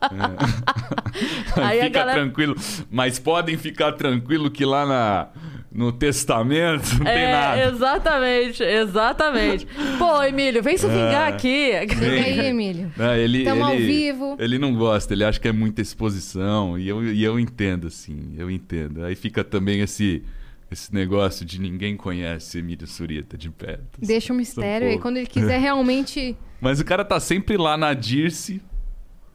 É. 0.00 1.60
Aí 1.60 1.80
a 1.80 1.84
Fica 1.84 1.98
galera- 1.98 2.20
tranquilo. 2.20 2.54
Mas 2.90 3.18
podem 3.18 3.56
ficar 3.58 3.92
tranquilo 3.92 4.48
que 4.48 4.64
lá 4.64 4.86
na, 4.86 5.28
no 5.72 5.90
testamento 5.90 6.88
não 6.98 7.04
tem 7.04 7.24
é, 7.24 7.32
nada. 7.32 7.64
exatamente, 7.64 8.62
exatamente. 8.62 9.66
Pô, 9.98 10.22
Emílio, 10.22 10.62
vem 10.62 10.78
se 10.78 10.86
vingar 10.86 11.28
aqui. 11.28 11.72
Chega 11.72 12.06
aí, 12.06 12.46
Emílio. 12.46 12.92
É, 12.98 13.18
ele, 13.18 13.44
Tamo 13.44 13.64
ao 13.66 13.74
ele- 13.74 13.86
vivo. 13.86 14.36
Ele 14.38 14.56
não 14.58 14.72
gosta, 14.74 15.12
ele 15.12 15.24
acha 15.24 15.40
que 15.40 15.48
é 15.48 15.52
muita 15.52 15.82
exposição. 15.82 16.78
E 16.78 16.88
eu, 16.88 17.04
e 17.04 17.22
eu 17.24 17.38
entendo, 17.38 17.88
assim, 17.88 18.34
eu 18.38 18.48
entendo. 18.48 19.04
Aí 19.04 19.16
fica 19.16 19.42
também 19.42 19.80
esse, 19.80 20.22
esse 20.70 20.92
negócio 20.94 21.44
de 21.46 21.60
ninguém 21.60 21.96
conhece 21.96 22.58
Emílio 22.58 22.86
Surita 22.86 23.36
de 23.38 23.50
perto. 23.50 23.98
Deixa 24.00 24.32
o 24.32 24.36
mistério 24.36 24.88
poucos. 24.88 25.02
Quando 25.02 25.16
ele 25.16 25.26
quiser 25.26 25.58
realmente. 25.60 26.36
Mas 26.60 26.80
o 26.80 26.84
cara 26.84 27.04
tá 27.04 27.18
sempre 27.18 27.56
lá 27.56 27.76
na 27.76 27.94
Dirce. 27.94 28.60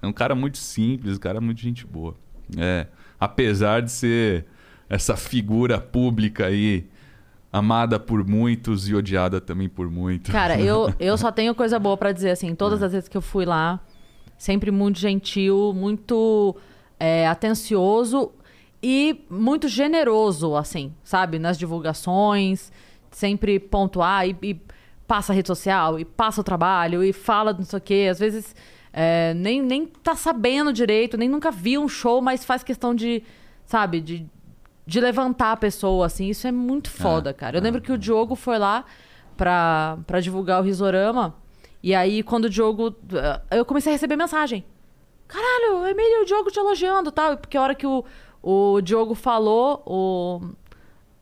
É 0.01 0.07
um 0.07 0.13
cara 0.13 0.35
muito 0.35 0.57
simples, 0.57 1.17
um 1.17 1.19
cara 1.19 1.39
muito 1.41 1.61
gente 1.61 1.87
boa. 1.87 2.15
É, 2.57 2.87
apesar 3.19 3.81
de 3.81 3.91
ser 3.91 4.45
essa 4.89 5.15
figura 5.15 5.79
pública 5.79 6.45
aí, 6.47 6.85
amada 7.51 7.99
por 7.99 8.27
muitos 8.27 8.87
e 8.89 8.93
odiada 8.93 9.39
também 9.39 9.69
por 9.69 9.89
muitos. 9.89 10.31
Cara, 10.31 10.59
eu, 10.59 10.93
eu 10.99 11.17
só 11.17 11.31
tenho 11.31 11.55
coisa 11.55 11.79
boa 11.79 11.95
pra 11.97 12.11
dizer, 12.11 12.31
assim. 12.31 12.53
Todas 12.53 12.81
É. 12.81 12.85
as 12.85 12.91
vezes 12.91 13.07
que 13.09 13.15
eu 13.17 13.21
fui 13.21 13.45
lá, 13.45 13.79
sempre 14.37 14.69
muito 14.71 14.99
gentil, 14.99 15.73
muito 15.73 16.55
é, 16.99 17.27
atencioso 17.27 18.31
e 18.83 19.25
muito 19.29 19.69
generoso, 19.69 20.57
assim, 20.57 20.93
sabe? 21.05 21.39
Nas 21.39 21.57
divulgações, 21.57 22.69
sempre 23.09 23.57
pontuar 23.57 24.27
e, 24.27 24.35
e 24.41 24.61
passa 25.07 25.31
a 25.31 25.35
rede 25.35 25.47
social, 25.47 25.97
e 25.97 26.03
passa 26.03 26.41
o 26.41 26.43
trabalho, 26.43 27.01
e 27.01 27.13
fala 27.13 27.53
não 27.53 27.63
sei 27.63 27.77
o 27.77 27.81
quê. 27.81 28.07
Às 28.11 28.19
vezes 28.19 28.53
é, 28.91 29.33
nem, 29.35 29.61
nem 29.61 29.85
tá 29.85 30.15
sabendo 30.15 30.73
direito, 30.73 31.17
nem 31.17 31.29
nunca 31.29 31.49
viu 31.49 31.81
um 31.81 31.87
show, 31.87 32.21
mas 32.21 32.43
faz 32.43 32.61
questão 32.61 32.93
de, 32.93 33.23
sabe, 33.65 34.01
de, 34.01 34.27
de 34.85 34.99
levantar 34.99 35.53
a 35.53 35.57
pessoa, 35.57 36.05
assim. 36.05 36.27
Isso 36.27 36.45
é 36.45 36.51
muito 36.51 36.89
foda, 36.91 37.33
cara. 37.33 37.57
Eu 37.57 37.61
lembro 37.61 37.81
que 37.81 37.91
o 37.91 37.97
Diogo 37.97 38.35
foi 38.35 38.59
lá 38.59 38.83
pra, 39.37 39.97
pra 40.05 40.19
divulgar 40.19 40.59
o 40.59 40.63
Risorama. 40.63 41.35
E 41.81 41.95
aí, 41.95 42.21
quando 42.21 42.45
o 42.45 42.49
Diogo. 42.49 42.95
Eu 43.49 43.65
comecei 43.65 43.91
a 43.91 43.95
receber 43.95 44.15
mensagem. 44.15 44.63
Caralho, 45.27 45.79
o 45.79 45.87
Emílio 45.87 46.19
e 46.19 46.23
o 46.23 46.25
Diogo 46.25 46.51
te 46.51 46.59
elogiando 46.59 47.09
e 47.09 47.11
tal. 47.11 47.37
Porque 47.37 47.57
a 47.57 47.61
hora 47.61 47.75
que 47.75 47.87
o, 47.87 48.05
o 48.43 48.81
Diogo 48.81 49.15
falou 49.15 49.81
o, 49.85 50.41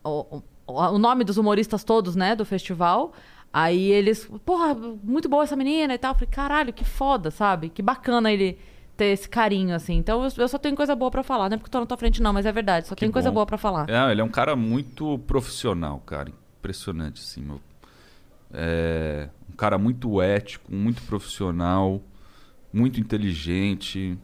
o, 0.04 0.42
o- 0.68 0.98
nome 0.98 1.24
dos 1.24 1.38
humoristas 1.38 1.84
todos, 1.84 2.16
né, 2.16 2.36
do 2.36 2.44
festival. 2.44 3.14
Aí 3.54 3.92
eles, 3.92 4.30
porra, 4.46 4.74
muito 5.04 5.30
boa 5.30 5.44
essa 5.44 5.56
menina 5.56 5.94
e 5.94 5.98
tal. 5.98 6.12
Eu 6.12 6.16
falei, 6.16 6.30
caralho, 6.32 6.74
que 6.74 6.84
foda, 6.86 7.30
sabe? 7.30 7.70
Que 7.70 7.82
bacana 7.82 8.32
ele 8.32 8.58
ter 8.98 9.06
esse 9.08 9.28
carinho, 9.28 9.76
assim. 9.76 9.96
Então 9.98 10.24
eu, 10.24 10.32
eu 10.38 10.48
só 10.48 10.58
tenho 10.58 10.76
coisa 10.76 10.96
boa 10.96 11.12
pra 11.12 11.22
falar. 11.22 11.50
Não 11.50 11.56
é 11.56 11.58
porque 11.58 11.70
tô 11.70 11.80
na 11.80 11.86
tua 11.86 11.98
frente, 11.98 12.22
não, 12.22 12.32
mas 12.34 12.46
é 12.46 12.52
verdade. 12.52 12.88
Só 12.88 12.96
Que 12.96 13.02
tenho 13.02 13.12
coisa 13.12 13.30
bom. 13.30 13.36
boa 13.36 13.46
pra 13.46 13.58
falar. 13.58 13.90
É, 13.90 14.12
ele 14.12 14.22
é 14.22 14.24
um 14.24 14.30
cara 14.30 14.56
muito 14.56 15.20
profissional, 15.28 16.02
cara. 16.06 16.32
Impressionante, 16.60 17.22
assim, 17.22 17.42
meu. 17.42 17.60
É 18.54 19.30
um 19.52 19.56
cara 19.56 19.78
muito 19.78 20.22
ético, 20.22 20.74
muito 20.74 21.02
profissional, 21.04 22.02
muito 22.72 23.00
inteligente. 23.00 24.18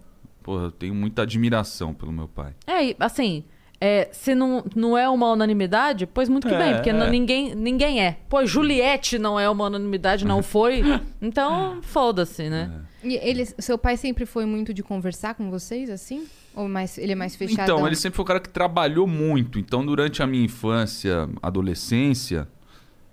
Porra, 0.47 0.63
eu 0.63 0.71
tenho 0.71 0.95
muita 0.95 1.23
admiração 1.23 1.93
pelo 1.93 2.09
meu 2.13 2.29
pai. 2.29 2.53
É, 2.65 2.85
e, 2.85 2.95
assim, 3.01 3.43
É, 3.79 4.07
se 4.11 4.33
não, 4.33 4.63
não 4.75 4.97
é 4.97 5.07
uma 5.07 5.31
unanimidade, 5.33 6.07
pois 6.07 6.27
muito 6.27 6.47
que 6.47 6.53
É, 6.55 6.57
bem, 6.57 6.73
porque 6.75 6.89
é. 6.89 6.93
não- 6.93 7.09
ninguém, 7.11 7.53
ninguém 7.53 8.01
é. 8.01 8.17
Pô, 8.27 8.43
Juliette 8.43 9.19
não 9.19 9.39
é 9.39 9.47
uma 9.47 9.65
unanimidade, 9.65 10.25
não 10.25 10.41
foi. 10.55 10.81
Então, 11.21 11.79
foda-se, 11.83 12.49
né? 12.49 12.71
E 13.03 13.13
ele, 13.17 13.45
seu 13.45 13.77
pai 13.77 13.95
sempre 13.95 14.25
foi 14.25 14.45
muito 14.47 14.73
de 14.73 14.81
conversar 14.81 15.35
com 15.35 15.51
vocês, 15.51 15.91
assim? 15.91 16.25
Ou 16.55 16.67
mais, 16.67 16.97
ele 16.97 17.11
é 17.11 17.15
mais 17.15 17.35
fechado? 17.35 17.61
Então, 17.71 17.85
ele 17.85 17.95
sempre 17.95 18.15
foi 18.15 18.23
um 18.23 18.27
cara 18.27 18.39
que 18.39 18.49
trabalhou 18.49 19.05
muito. 19.05 19.59
Então, 19.59 19.85
durante 19.85 20.23
a 20.23 20.25
minha 20.25 20.43
infância, 20.45 21.29
adolescência, 21.43 22.47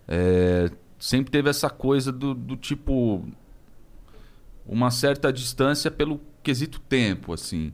é, 0.09 0.71
sempre 0.99 1.31
teve 1.31 1.51
essa 1.51 1.69
coisa 1.69 2.11
do, 2.11 2.33
do 2.33 2.57
tipo. 2.57 3.23
Uma 4.67 4.91
certa 4.91 5.33
distância 5.33 5.91
pelo 5.91 6.21
quesito 6.43 6.81
tempo, 6.81 7.33
assim. 7.33 7.73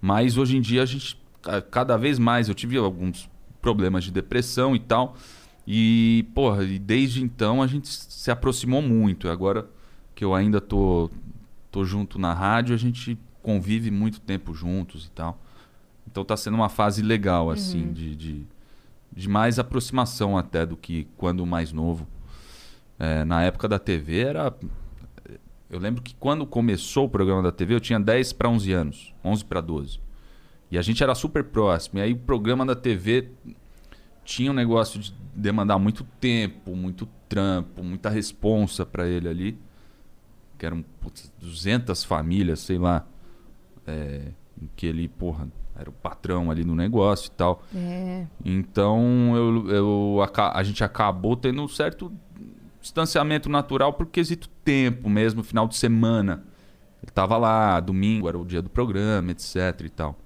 Mas 0.00 0.36
hoje 0.36 0.56
em 0.56 0.60
dia 0.60 0.82
a 0.82 0.86
gente. 0.86 1.18
ca- 1.40 1.62
Cada 1.62 1.96
vez 1.96 2.18
mais 2.18 2.48
eu 2.48 2.54
tive 2.54 2.76
alguns 2.76 3.28
problemas 3.60 4.04
de 4.04 4.10
depressão 4.10 4.74
e 4.76 4.80
tal. 4.80 5.16
E, 5.66 6.26
porra, 6.34 6.64
e 6.64 6.78
desde 6.78 7.22
então 7.22 7.62
a 7.62 7.66
gente 7.66 7.88
se 7.88 8.30
aproximou 8.30 8.82
muito. 8.82 9.28
Agora 9.28 9.66
que 10.14 10.24
eu 10.24 10.34
ainda 10.34 10.60
tô, 10.60 11.08
tô 11.70 11.84
junto 11.84 12.18
na 12.18 12.34
rádio, 12.34 12.74
a 12.74 12.78
gente 12.78 13.16
convive 13.42 13.90
muito 13.90 14.20
tempo 14.20 14.52
juntos 14.54 15.06
e 15.06 15.10
tal. 15.10 15.40
Então 16.10 16.24
tá 16.24 16.36
sendo 16.36 16.54
uma 16.54 16.68
fase 16.68 17.00
legal, 17.00 17.48
assim, 17.50 17.92
de, 17.92 18.14
de, 18.16 18.46
de 19.12 19.28
mais 19.28 19.58
aproximação 19.58 20.36
até 20.36 20.66
do 20.66 20.76
que 20.76 21.06
quando 21.16 21.46
mais 21.46 21.72
novo. 21.72 22.06
É, 22.98 23.24
na 23.24 23.42
época 23.42 23.66
da 23.68 23.78
TV 23.78 24.18
era. 24.18 24.52
Eu 25.72 25.78
lembro 25.78 26.02
que 26.02 26.14
quando 26.14 26.46
começou 26.46 27.06
o 27.06 27.08
programa 27.08 27.42
da 27.42 27.50
TV 27.50 27.74
eu 27.74 27.80
tinha 27.80 27.98
10 27.98 28.34
para 28.34 28.48
11 28.50 28.72
anos, 28.72 29.14
11 29.24 29.44
para 29.46 29.60
12. 29.62 29.98
E 30.70 30.76
a 30.76 30.82
gente 30.82 31.02
era 31.02 31.14
super 31.14 31.42
próximo. 31.44 31.98
E 31.98 32.02
aí 32.02 32.12
o 32.12 32.18
programa 32.18 32.64
da 32.66 32.76
TV 32.76 33.30
tinha 34.24 34.50
um 34.50 34.54
negócio 34.54 35.00
de 35.00 35.14
demandar 35.34 35.78
muito 35.78 36.04
tempo, 36.20 36.76
muito 36.76 37.08
trampo, 37.28 37.82
muita 37.82 38.10
responsa 38.10 38.84
para 38.84 39.08
ele 39.08 39.28
ali. 39.28 39.58
Que 40.58 40.66
eram 40.66 40.84
putz, 41.00 41.32
200 41.40 42.04
famílias, 42.04 42.60
sei 42.60 42.76
lá. 42.78 43.06
É, 43.86 44.28
em 44.60 44.68
que 44.76 44.86
ele, 44.86 45.08
porra, 45.08 45.48
era 45.74 45.88
o 45.88 45.92
patrão 45.92 46.50
ali 46.50 46.64
no 46.64 46.74
negócio 46.74 47.28
e 47.28 47.30
tal. 47.32 47.62
É. 47.74 48.26
Então 48.44 49.34
eu, 49.34 49.70
eu, 49.70 50.22
aca- 50.22 50.52
a 50.54 50.62
gente 50.62 50.84
acabou 50.84 51.34
tendo 51.34 51.62
um 51.62 51.68
certo 51.68 52.12
distanciamento 52.82 53.48
natural 53.48 53.92
por 53.94 54.06
quesito 54.06 54.48
tempo 54.64 55.08
mesmo, 55.08 55.42
final 55.42 55.66
de 55.66 55.76
semana. 55.76 56.44
Ele 57.02 57.10
tava 57.12 57.36
lá, 57.38 57.80
domingo 57.80 58.28
era 58.28 58.38
o 58.38 58.44
dia 58.44 58.60
do 58.60 58.68
programa, 58.68 59.30
etc 59.32 59.80
e 59.84 59.88
tal. 59.88 60.18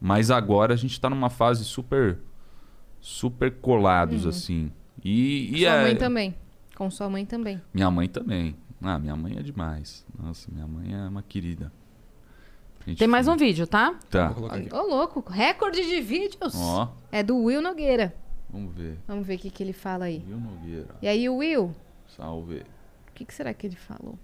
Mas 0.00 0.30
agora 0.30 0.74
a 0.74 0.76
gente 0.76 1.00
tá 1.00 1.08
numa 1.08 1.30
fase 1.30 1.64
super 1.64 2.18
super 3.00 3.50
colados 3.52 4.26
assim. 4.26 4.72
E, 5.02 5.54
e 5.54 5.60
Sua 5.60 5.68
é 5.68 5.82
mãe 5.82 5.96
também. 5.96 6.34
Com 6.76 6.90
sua 6.90 7.08
mãe 7.08 7.24
também. 7.24 7.60
minha 7.72 7.90
mãe 7.90 8.08
também. 8.08 8.56
Ah, 8.82 8.98
minha 8.98 9.14
mãe 9.14 9.36
é 9.38 9.42
demais. 9.42 10.04
Nossa, 10.18 10.50
minha 10.50 10.66
mãe 10.66 10.94
é 10.94 11.08
uma 11.08 11.22
querida. 11.22 11.70
Gente 12.86 12.98
Tem 12.98 13.08
mais 13.08 13.28
um 13.28 13.36
vídeo, 13.36 13.66
tá? 13.66 13.94
Tá. 14.10 14.34
Ô, 14.72 14.82
louco, 14.88 15.22
recorde 15.30 15.82
de 15.86 16.00
vídeos. 16.00 16.54
Ó, 16.56 16.88
É 17.12 17.22
do 17.22 17.36
Will 17.36 17.60
Nogueira. 17.60 18.14
vamos 18.50 18.74
ver. 18.74 18.98
Vamos 19.06 19.26
ver 19.26 19.34
o 19.34 19.38
que, 19.38 19.50
que 19.50 19.62
ele 19.62 19.74
fala 19.74 20.06
aí. 20.06 20.24
Viu, 20.26 20.38
Nogueira? 20.40 20.88
E 21.02 21.06
aí, 21.06 21.28
o 21.28 21.36
Will, 21.36 21.74
Salve. 22.16 22.62
o 23.08 23.12
que, 23.14 23.24
que 23.24 23.34
será 23.34 23.52
que 23.54 23.66
ele 23.66 23.76
falou? 23.76 24.18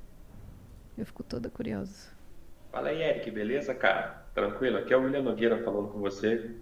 Eu 0.96 1.04
fico 1.04 1.22
toda 1.22 1.50
curiosa. 1.50 2.10
Fala 2.72 2.88
aí, 2.88 3.02
Eric, 3.02 3.30
beleza, 3.30 3.74
cara? 3.74 4.26
Tranquilo? 4.34 4.78
Aqui 4.78 4.92
é 4.92 4.96
o 4.96 5.02
William 5.02 5.22
Nogueira 5.22 5.62
falando 5.62 5.88
com 5.88 5.98
você. 5.98 6.56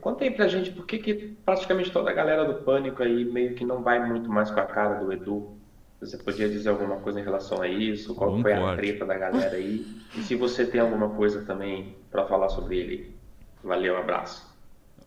Conta 0.00 0.24
aí 0.24 0.30
pra 0.30 0.46
gente 0.46 0.70
por 0.72 0.86
que, 0.86 0.98
que 0.98 1.14
praticamente 1.44 1.90
toda 1.90 2.10
a 2.10 2.12
galera 2.12 2.44
do 2.44 2.62
Pânico 2.62 3.02
aí 3.02 3.24
meio 3.24 3.54
que 3.54 3.64
não 3.64 3.82
vai 3.82 4.04
muito 4.04 4.30
mais 4.30 4.50
com 4.50 4.60
a 4.60 4.66
cara 4.66 4.96
do 4.96 5.12
Edu. 5.12 5.56
Você 6.00 6.16
podia 6.18 6.48
dizer 6.48 6.70
alguma 6.70 6.96
coisa 7.00 7.20
em 7.20 7.22
relação 7.22 7.62
a 7.62 7.68
isso? 7.68 8.14
Qual 8.14 8.30
Bom 8.30 8.42
foi 8.42 8.52
a 8.52 8.76
treta 8.76 9.04
da 9.04 9.16
galera 9.16 9.56
aí? 9.56 9.86
E 10.16 10.22
se 10.22 10.34
você 10.34 10.66
tem 10.66 10.80
alguma 10.80 11.10
coisa 11.10 11.44
também 11.44 11.96
pra 12.10 12.26
falar 12.26 12.48
sobre 12.48 12.78
ele? 12.78 13.16
Valeu, 13.62 13.96
abraço. 13.96 14.49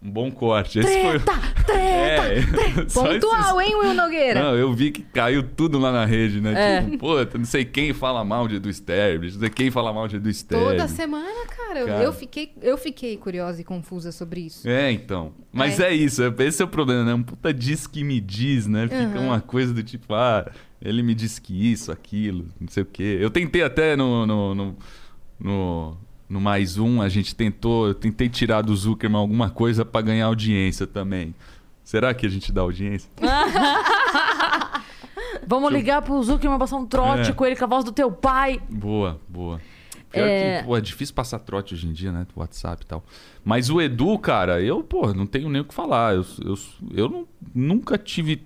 Um 0.03 0.11
bom 0.11 0.29
corte. 0.31 0.79
Esse 0.79 1.01
foi. 1.01 1.19
Treta! 1.19 1.53
É, 1.73 2.41
só 2.89 3.03
Pontual, 3.07 3.61
esses- 3.61 3.71
hein, 3.71 3.75
Will 3.77 3.93
Nogueira? 3.93 4.43
Não, 4.43 4.55
eu 4.55 4.73
vi 4.73 4.91
que 4.91 5.01
caiu 5.01 5.41
tudo 5.43 5.79
lá 5.79 5.91
na 5.91 6.03
rede, 6.05 6.41
né? 6.41 6.77
É. 6.77 6.81
Tipo, 6.81 6.97
pô, 6.97 7.37
não 7.37 7.45
sei 7.45 7.63
quem 7.63 7.93
fala 7.93 8.23
mal 8.23 8.47
de 8.47 8.55
Edu 8.57 8.69
Sterblich, 8.69 9.33
não 9.35 9.39
sei 9.39 9.49
quem 9.49 9.71
fala 9.71 9.93
mal 9.93 10.07
de 10.07 10.17
Edu 10.17 10.23
Toda 10.23 10.33
Sterblich. 10.33 10.89
semana, 10.91 11.47
cara. 11.47 11.79
eu- 11.79 11.87
Cara. 11.87 12.03
Eu, 12.03 12.11
fiquei, 12.13 12.51
eu 12.61 12.77
fiquei 12.77 13.15
curiosa 13.17 13.61
e 13.61 13.63
confusa 13.63 14.11
sobre 14.11 14.41
isso. 14.41 14.67
É, 14.67 14.91
então. 14.91 15.31
Mas 15.51 15.79
É. 15.79 15.89
é. 15.89 15.93
isso, 15.95 16.21
esse 16.39 16.61
é 16.61 16.65
o 16.65 16.67
problema, 16.67 17.03
né? 17.05 17.13
Um 17.13 17.23
puta 17.23 17.53
diz 17.53 17.87
que 17.87 18.03
me 18.03 18.19
diz, 18.19 18.67
né? 18.67 18.83
Fica 18.87 19.19
Uhum. 19.19 19.27
uma 19.27 19.39
coisa 19.41 19.73
do 19.73 19.81
tipo, 19.83 20.13
ah, 20.13 20.45
ele 20.81 21.01
me 21.01 21.15
disse 21.15 21.41
que 21.41 21.71
isso, 21.71 21.91
aquilo, 21.91 22.45
não 22.59 22.67
sei 22.67 22.83
o 22.83 22.85
quê. 22.85 23.17
Eu 23.21 23.29
tentei 23.29 23.63
até 23.63 23.95
no. 23.95 24.25
no, 24.25 24.53
no, 24.53 24.75
no, 25.39 25.97
no 26.33 26.41
mais 26.41 26.77
um, 26.79 26.99
a 27.01 27.07
gente 27.07 27.35
tentou. 27.35 27.87
Eu 27.87 27.93
tentei 27.93 28.27
tirar 28.27 28.63
do 28.63 28.75
Zuckerman 28.75 29.19
alguma 29.21 29.49
coisa 29.51 29.85
pra 29.85 30.01
ganhar 30.01 30.25
audiência 30.25 30.87
também. 30.87 31.33
Será 31.83 32.11
que 32.13 32.25
a 32.25 32.29
gente 32.29 32.51
dá 32.51 32.61
audiência? 32.61 33.09
Vamos 35.45 35.71
ligar 35.71 36.01
pro 36.01 36.21
Zuckerman 36.23 36.57
passar 36.57 36.77
um 36.77 36.85
trote 36.85 37.29
É. 37.29 37.33
com 37.33 37.45
ele 37.45 37.55
com 37.55 37.65
a 37.65 37.67
voz 37.67 37.83
do 37.85 37.91
teu 37.91 38.11
pai. 38.11 38.61
Boa, 38.69 39.19
boa. 39.27 39.59
Pior 40.11 40.25
É. 40.27 40.59
que, 40.61 40.65
pô, 40.67 40.77
é 40.77 40.81
difícil 40.81 41.13
passar 41.13 41.39
trote 41.39 41.73
hoje 41.73 41.87
em 41.87 41.93
dia, 41.93 42.11
né? 42.11 42.25
WhatsApp 42.35 42.83
e 42.83 42.87
tal. 42.87 43.03
Mas 43.43 43.69
o 43.69 43.81
Edu, 43.81 44.17
cara, 44.19 44.61
eu, 44.61 44.83
pô, 44.83 45.13
não 45.13 45.25
tenho 45.25 45.49
nem 45.49 45.61
o 45.61 45.65
que 45.65 45.73
falar. 45.73 46.15
Eu, 46.15 46.25
eu, 46.43 46.55
eu 46.93 47.09
não- 47.09 47.27
nunca 47.53 47.97
tive. 47.97 48.45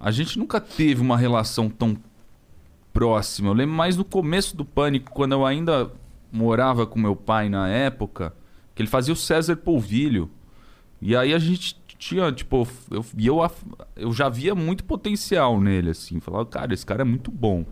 A 0.00 0.10
gente 0.10 0.38
nunca 0.38 0.60
teve 0.60 1.00
uma 1.02 1.16
relação 1.16 1.68
tão 1.68 1.96
próxima. 2.92 3.50
Eu 3.50 3.54
lembro 3.54 3.74
mais 3.74 3.96
no 3.96 4.04
começo 4.04 4.56
do 4.56 4.64
pânico, 4.64 5.12
quando 5.12 5.32
eu 5.32 5.44
ainda 5.44 5.90
morava 6.34 6.84
com 6.86 6.98
meu 6.98 7.14
pai 7.14 7.48
na 7.48 7.68
época, 7.68 8.34
que 8.74 8.82
ele 8.82 8.88
fazia 8.88 9.14
o 9.14 9.16
César 9.16 9.56
Polvilho. 9.56 10.28
E 11.00 11.16
aí 11.16 11.32
a 11.32 11.38
gente 11.38 11.76
tinha, 11.96 12.32
tipo, 12.32 12.66
eu, 12.90 13.04
e 13.16 13.26
eu, 13.26 13.38
eu 13.94 14.12
já 14.12 14.28
via 14.28 14.54
muito 14.54 14.84
potencial 14.84 15.60
nele, 15.60 15.90
assim. 15.90 16.18
Falava, 16.18 16.44
cara, 16.44 16.74
esse 16.74 16.84
cara 16.84 17.02
é 17.02 17.04
muito 17.04 17.30
bom. 17.30 17.64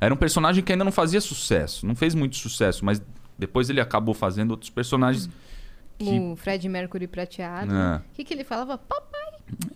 Era 0.00 0.12
um 0.12 0.16
personagem 0.16 0.62
que 0.62 0.70
ainda 0.72 0.84
não 0.84 0.92
fazia 0.92 1.20
sucesso, 1.20 1.86
não 1.86 1.94
fez 1.94 2.14
muito 2.14 2.36
sucesso, 2.36 2.84
mas 2.84 3.00
depois 3.38 3.70
ele 3.70 3.80
acabou 3.80 4.14
fazendo 4.14 4.50
outros 4.50 4.68
personagens 4.70 5.30
que. 5.98 6.18
O 6.18 6.36
Fred 6.36 6.68
Mercury 6.68 7.06
prateado. 7.06 7.74
É. 7.74 7.96
O 7.96 8.14
que, 8.14 8.24
que 8.24 8.34
ele 8.34 8.44
falava? 8.44 8.76
Papai. 8.76 9.32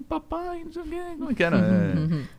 Papai, 0.08 0.64
não 0.64 0.72
sei 0.72 0.82
o 0.82 0.84
quê, 0.84 1.00
como 1.18 1.30
é 1.30 1.34
que 1.34 1.42
era? 1.42 1.56
É... 1.58 2.38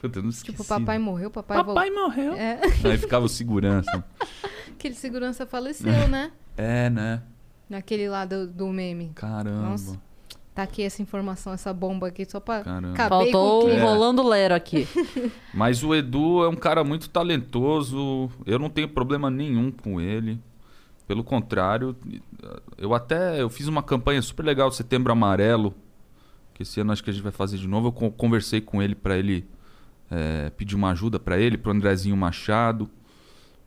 Puta, 0.00 0.18
eu 0.18 0.22
não 0.22 0.30
esqueci. 0.30 0.52
Tipo, 0.52 0.64
papai 0.64 0.98
morreu, 0.98 1.30
papai, 1.30 1.56
Papai 1.64 1.90
voltou. 1.90 2.02
morreu. 2.08 2.32
É, 2.34 2.60
Aí 2.84 2.98
ficava 2.98 3.24
o 3.24 3.28
segurança. 3.28 4.04
aquele 4.76 4.94
segurança 4.94 5.44
faleceu, 5.46 6.06
né? 6.08 6.30
É, 6.56 6.88
né? 6.90 7.22
Naquele 7.68 8.08
lá 8.08 8.24
do, 8.24 8.46
do 8.46 8.68
meme. 8.68 9.10
Caramba. 9.14 9.70
Nossa. 9.70 10.00
Tá 10.54 10.62
aqui 10.62 10.82
essa 10.82 11.02
informação, 11.02 11.52
essa 11.52 11.72
bomba 11.74 12.08
aqui, 12.08 12.24
só 12.24 12.40
pra. 12.40 12.62
Caramba. 12.62 12.94
Acabei 12.94 13.30
Faltou 13.30 13.60
com 13.60 13.66
o 13.66 13.68
o 13.68 13.70
clima. 13.74 13.88
rolando 13.90 14.26
lero 14.26 14.54
aqui. 14.54 14.88
Mas 15.52 15.82
o 15.82 15.94
Edu 15.94 16.42
é 16.44 16.48
um 16.48 16.54
cara 16.56 16.82
muito 16.82 17.10
talentoso. 17.10 18.30
Eu 18.46 18.58
não 18.58 18.70
tenho 18.70 18.88
problema 18.88 19.30
nenhum 19.30 19.70
com 19.70 20.00
ele. 20.00 20.40
Pelo 21.06 21.22
contrário, 21.22 21.94
eu 22.78 22.94
até 22.94 23.40
eu 23.40 23.48
fiz 23.50 23.68
uma 23.68 23.82
campanha 23.82 24.20
super 24.22 24.44
legal, 24.44 24.72
Setembro 24.72 25.12
Amarelo, 25.12 25.74
que 26.54 26.62
esse 26.62 26.80
ano 26.80 26.90
acho 26.90 27.04
que 27.04 27.10
a 27.10 27.12
gente 27.12 27.22
vai 27.22 27.32
fazer 27.32 27.58
de 27.58 27.68
novo. 27.68 27.88
Eu 27.88 27.92
con- 27.92 28.10
conversei 28.10 28.60
com 28.60 28.82
ele 28.82 28.94
para 28.94 29.16
ele 29.18 29.46
é, 30.10 30.50
pedir 30.50 30.74
uma 30.74 30.90
ajuda 30.90 31.18
para 31.20 31.38
ele, 31.38 31.58
pro 31.58 31.70
Andrezinho 31.70 32.16
Machado. 32.16 32.88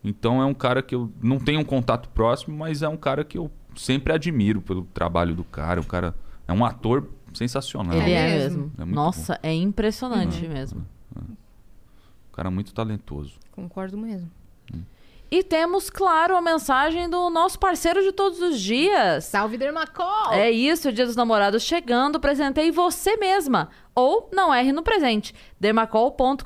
Então 0.04 0.42
é 0.42 0.46
um 0.46 0.54
cara 0.54 0.82
que 0.82 0.96
eu 0.96 1.12
não 1.22 1.40
tenho 1.40 1.60
um 1.60 1.66
contato 1.66 2.10
próximo, 2.10 2.58
mas 2.58 2.82
é 2.82 2.88
um 2.88 2.98
cara 2.98 3.24
que 3.24 3.38
eu 3.38 3.52
sempre 3.76 4.14
admiro 4.14 4.62
pelo 4.62 4.84
trabalho 4.86 5.36
do 5.36 5.44
cara. 5.44 5.82
O 5.82 5.86
cara 5.86 6.16
é 6.48 6.54
um 6.54 6.64
ator 6.64 7.08
sensacional. 7.34 7.98
Ele 7.98 8.12
é 8.12 8.40
mesmo. 8.40 8.72
mesmo. 8.78 8.82
É 8.82 8.86
Nossa, 8.86 9.40
é 9.44 9.54
impressionante 9.54 10.48
mesmo. 10.48 10.86
Um 11.16 12.32
cara 12.32 12.50
muito 12.50 12.74
talentoso. 12.74 13.34
Concordo 13.52 13.98
mesmo. 13.98 14.30
E 15.32 15.44
temos, 15.44 15.92
claro, 15.92 16.36
a 16.36 16.42
mensagem 16.42 17.08
do 17.08 17.30
nosso 17.30 17.60
parceiro 17.60 18.02
de 18.02 18.12
todos 18.12 18.42
os 18.42 18.60
dias. 18.60 19.26
Salve, 19.26 19.58
Dermacol! 19.58 20.34
É 20.34 20.50
isso, 20.50 20.90
o 20.90 20.92
Dia 20.92 21.06
dos 21.06 21.16
Namorados 21.16 21.62
chegando, 21.62 22.20
presentei 22.20 22.72
você 22.72 23.16
mesma. 23.16 23.70
Ou 23.94 24.28
não 24.34 24.54
erre 24.54 24.72
no 24.72 24.82
presente, 24.82 25.36
dermacol.com.br. 25.60 26.44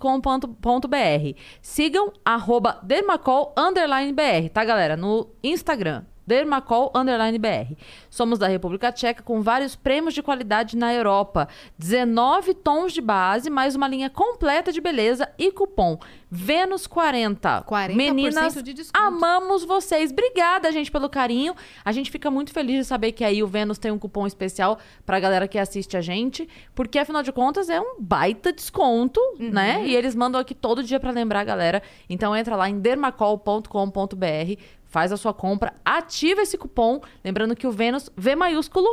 Sigam 1.61 2.11
arroba 2.26 2.80
dermacol 2.84 3.53
underline 3.57 4.11
br, 4.11 4.49
tá, 4.51 4.65
galera? 4.65 4.97
No 4.97 5.30
Instagram. 5.41 6.03
Dermacol 6.25 6.91
underline 6.95 7.37
BR. 7.37 7.75
Somos 8.09 8.39
da 8.39 8.47
República 8.47 8.91
Tcheca 8.91 9.21
com 9.23 9.41
vários 9.41 9.75
prêmios 9.75 10.13
de 10.13 10.21
qualidade 10.23 10.77
na 10.77 10.93
Europa. 10.93 11.47
19 11.77 12.53
tons 12.53 12.93
de 12.93 13.01
base, 13.01 13.49
mais 13.49 13.75
uma 13.75 13.87
linha 13.87 14.09
completa 14.09 14.71
de 14.71 14.79
beleza 14.81 15.29
e 15.37 15.51
cupom 15.51 15.97
Vênus 16.35 16.87
40. 16.87 17.61
40% 17.63 17.93
Meninas, 17.95 18.55
de 18.63 18.73
desconto. 18.73 18.99
amamos 19.05 19.63
vocês. 19.63 20.11
Obrigada, 20.11 20.71
gente, 20.71 20.89
pelo 20.91 21.07
carinho. 21.07 21.53
A 21.85 21.91
gente 21.91 22.09
fica 22.09 22.31
muito 22.31 22.51
feliz 22.51 22.77
de 22.79 22.85
saber 22.85 23.11
que 23.11 23.23
aí 23.23 23.43
o 23.43 23.47
Vênus 23.47 23.77
tem 23.77 23.91
um 23.91 23.99
cupom 23.99 24.25
especial 24.25 24.79
pra 25.05 25.19
galera 25.19 25.47
que 25.47 25.59
assiste 25.59 25.95
a 25.95 26.01
gente, 26.01 26.49
porque 26.73 26.97
afinal 26.97 27.21
de 27.21 27.31
contas 27.31 27.69
é 27.69 27.79
um 27.79 27.97
baita 27.99 28.51
desconto, 28.51 29.19
Uhum. 29.39 29.51
né? 29.51 29.85
E 29.85 29.95
eles 29.95 30.15
mandam 30.15 30.41
aqui 30.41 30.55
todo 30.55 30.83
dia 30.83 30.99
pra 30.99 31.11
lembrar 31.11 31.41
a 31.41 31.43
galera. 31.43 31.83
Então 32.09 32.35
entra 32.35 32.55
lá 32.55 32.67
em 32.67 32.79
dermacol.com.br, 32.79 34.57
faz 34.93 35.11
a 35.11 35.17
sua 35.17 35.33
compra, 35.33 35.73
ativa 35.83 36.41
esse 36.43 36.55
cupom, 36.55 37.01
lembrando 37.25 37.55
que 37.55 37.65
o 37.65 37.71
Vênus 37.71 38.11
V 38.15 38.35
maiúsculo 38.35 38.87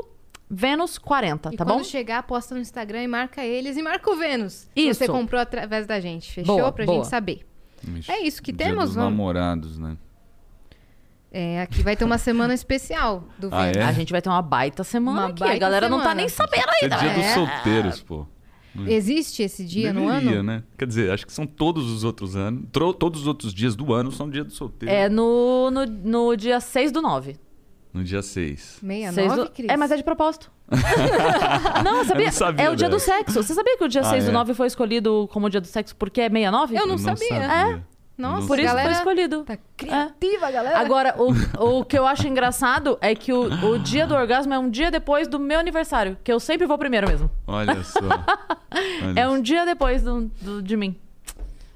Vênus 0.53 0.97
40, 0.99 1.51
E 1.53 1.57
tá 1.59 1.65
quando 1.65 1.79
bom? 1.79 1.85
chegar, 1.85 2.23
posta 2.25 2.55
no 2.57 2.61
Instagram 2.63 3.03
e 3.05 3.07
marca 3.07 3.45
eles 3.45 3.77
e 3.77 3.83
marca 3.83 4.11
o 4.11 4.17
Vênus. 4.17 4.67
Isso. 4.75 4.99
você 4.99 5.07
comprou 5.07 5.39
através 5.41 5.87
da 5.87 6.01
gente. 6.01 6.33
Fechou? 6.33 6.57
Boa, 6.57 6.73
pra 6.73 6.85
boa. 6.87 6.97
gente 7.05 7.09
saber. 7.09 7.47
Ixi, 7.99 8.11
É 8.11 8.21
isso 8.23 8.43
que 8.43 8.51
Dia 8.51 8.67
temos, 8.67 8.87
dos 8.87 8.95
vamos. 8.97 9.11
namorados, 9.13 9.79
né? 9.79 9.97
É, 11.31 11.61
aqui 11.63 11.83
vai 11.83 11.95
ter 11.95 12.05
uma 12.05 12.19
semana 12.19 12.53
especial 12.53 13.23
do 13.39 13.49
Ah, 13.53 13.67
Vênus. 13.67 13.77
é? 13.77 13.83
A 13.85 13.93
gente 13.93 14.11
vai 14.11 14.21
ter 14.21 14.29
uma 14.29 14.43
baita 14.43 14.83
semana 14.83 15.21
Uma 15.21 15.29
aqui. 15.29 15.43
a 15.45 15.47
baita 15.47 15.61
galera 15.61 15.89
não 15.89 15.99
tá 15.99 16.05
semana. 16.05 16.21
nem 16.23 16.29
sabendo 16.29 16.69
É 16.69 16.83
ainda. 16.85 16.97
dia 16.97 17.11
dos 17.15 17.25
É. 17.25 17.35
solteiros, 17.35 18.03
pô. 18.03 18.27
Existe 18.87 19.43
esse 19.43 19.65
dia 19.65 19.93
no 19.93 20.07
Deveria, 20.07 20.41
ano? 20.41 20.43
né? 20.45 20.63
Quer 20.79 20.87
dizer, 20.87 21.11
acho 21.11 21.27
que 21.27 21.33
são 21.33 21.47
todos 21.47 21.91
os 21.91 22.05
outros 22.05 22.37
anos. 22.37 22.65
Todos 22.99 23.23
os 23.23 23.27
outros 23.27 23.53
dias 23.53 23.75
do 23.75 23.93
ano 23.93 24.13
são 24.13 24.31
dia 24.31 24.45
do 24.45 24.53
solteiro. 24.53 24.95
É 24.95 25.09
no, 25.09 25.71
no, 25.71 25.87
no 25.87 26.37
dia 26.37 26.61
6 26.61 26.93
do 26.93 27.03
9. 27.03 27.37
No 27.93 28.05
dia 28.05 28.23
6. 28.23 28.79
69, 28.81 29.13
Seis 29.15 29.35
do... 29.35 29.51
Cris? 29.51 29.69
É, 29.69 29.77
mas 29.77 29.91
é 29.91 29.97
de 29.97 30.05
propósito. 30.05 30.51
não, 31.85 32.05
sabia? 32.05 32.27
não 32.27 32.33
sabia 32.33 32.65
é 32.67 32.71
o 32.71 32.77
dia 32.77 32.89
do 32.89 32.93
dessa. 32.97 33.17
sexo. 33.17 33.43
Você 33.43 33.55
sabia 33.55 33.77
que 33.77 33.83
o 33.85 33.89
dia 33.89 34.03
Ah, 34.03 34.11
6 34.11 34.25
do 34.25 34.31
é? 34.31 34.33
9 34.33 34.55
foi 34.55 34.69
escolhido 34.69 35.29
como 35.33 35.51
dia 35.51 35.61
do 35.61 35.67
sexo 35.67 35.97
porque 35.97 36.21
é 36.21 36.29
69? 36.29 36.77
Eu 36.77 36.87
não 36.87 36.97
sabia. 36.97 37.35
É. 37.35 37.83
Nossa, 38.21 38.47
Por 38.47 38.59
isso 38.59 38.69
galera 38.69 38.89
foi 38.91 38.99
escolhido. 38.99 39.43
Tá 39.45 39.59
criativa, 39.77 40.51
galera. 40.51 40.79
Agora, 40.79 41.15
o, 41.19 41.79
o 41.81 41.85
que 41.85 41.99
eu 41.99 42.07
acho 42.07 42.29
engraçado 42.29 42.99
é 43.01 43.15
que 43.15 43.33
o, 43.33 43.43
o 43.71 43.79
dia 43.79 44.07
do 44.07 44.15
orgasmo 44.15 44.53
é 44.55 44.59
um 44.59 44.69
dia 44.69 44.91
depois 44.91 45.27
do 45.27 45.39
meu 45.39 45.59
aniversário, 45.59 46.17
que 46.23 46.33
eu 46.33 46.39
sempre 46.39 46.67
vou 46.67 46.77
primeiro 46.79 47.09
mesmo. 47.09 47.31
Olha 47.47 47.83
só. 47.83 47.99
Olha 48.71 49.21
É 49.21 49.29
um 49.29 49.41
dia 49.41 49.65
depois 49.65 50.03
do, 50.03 50.31
do- 50.41 50.63
de 50.63 50.77
mim. 50.77 50.97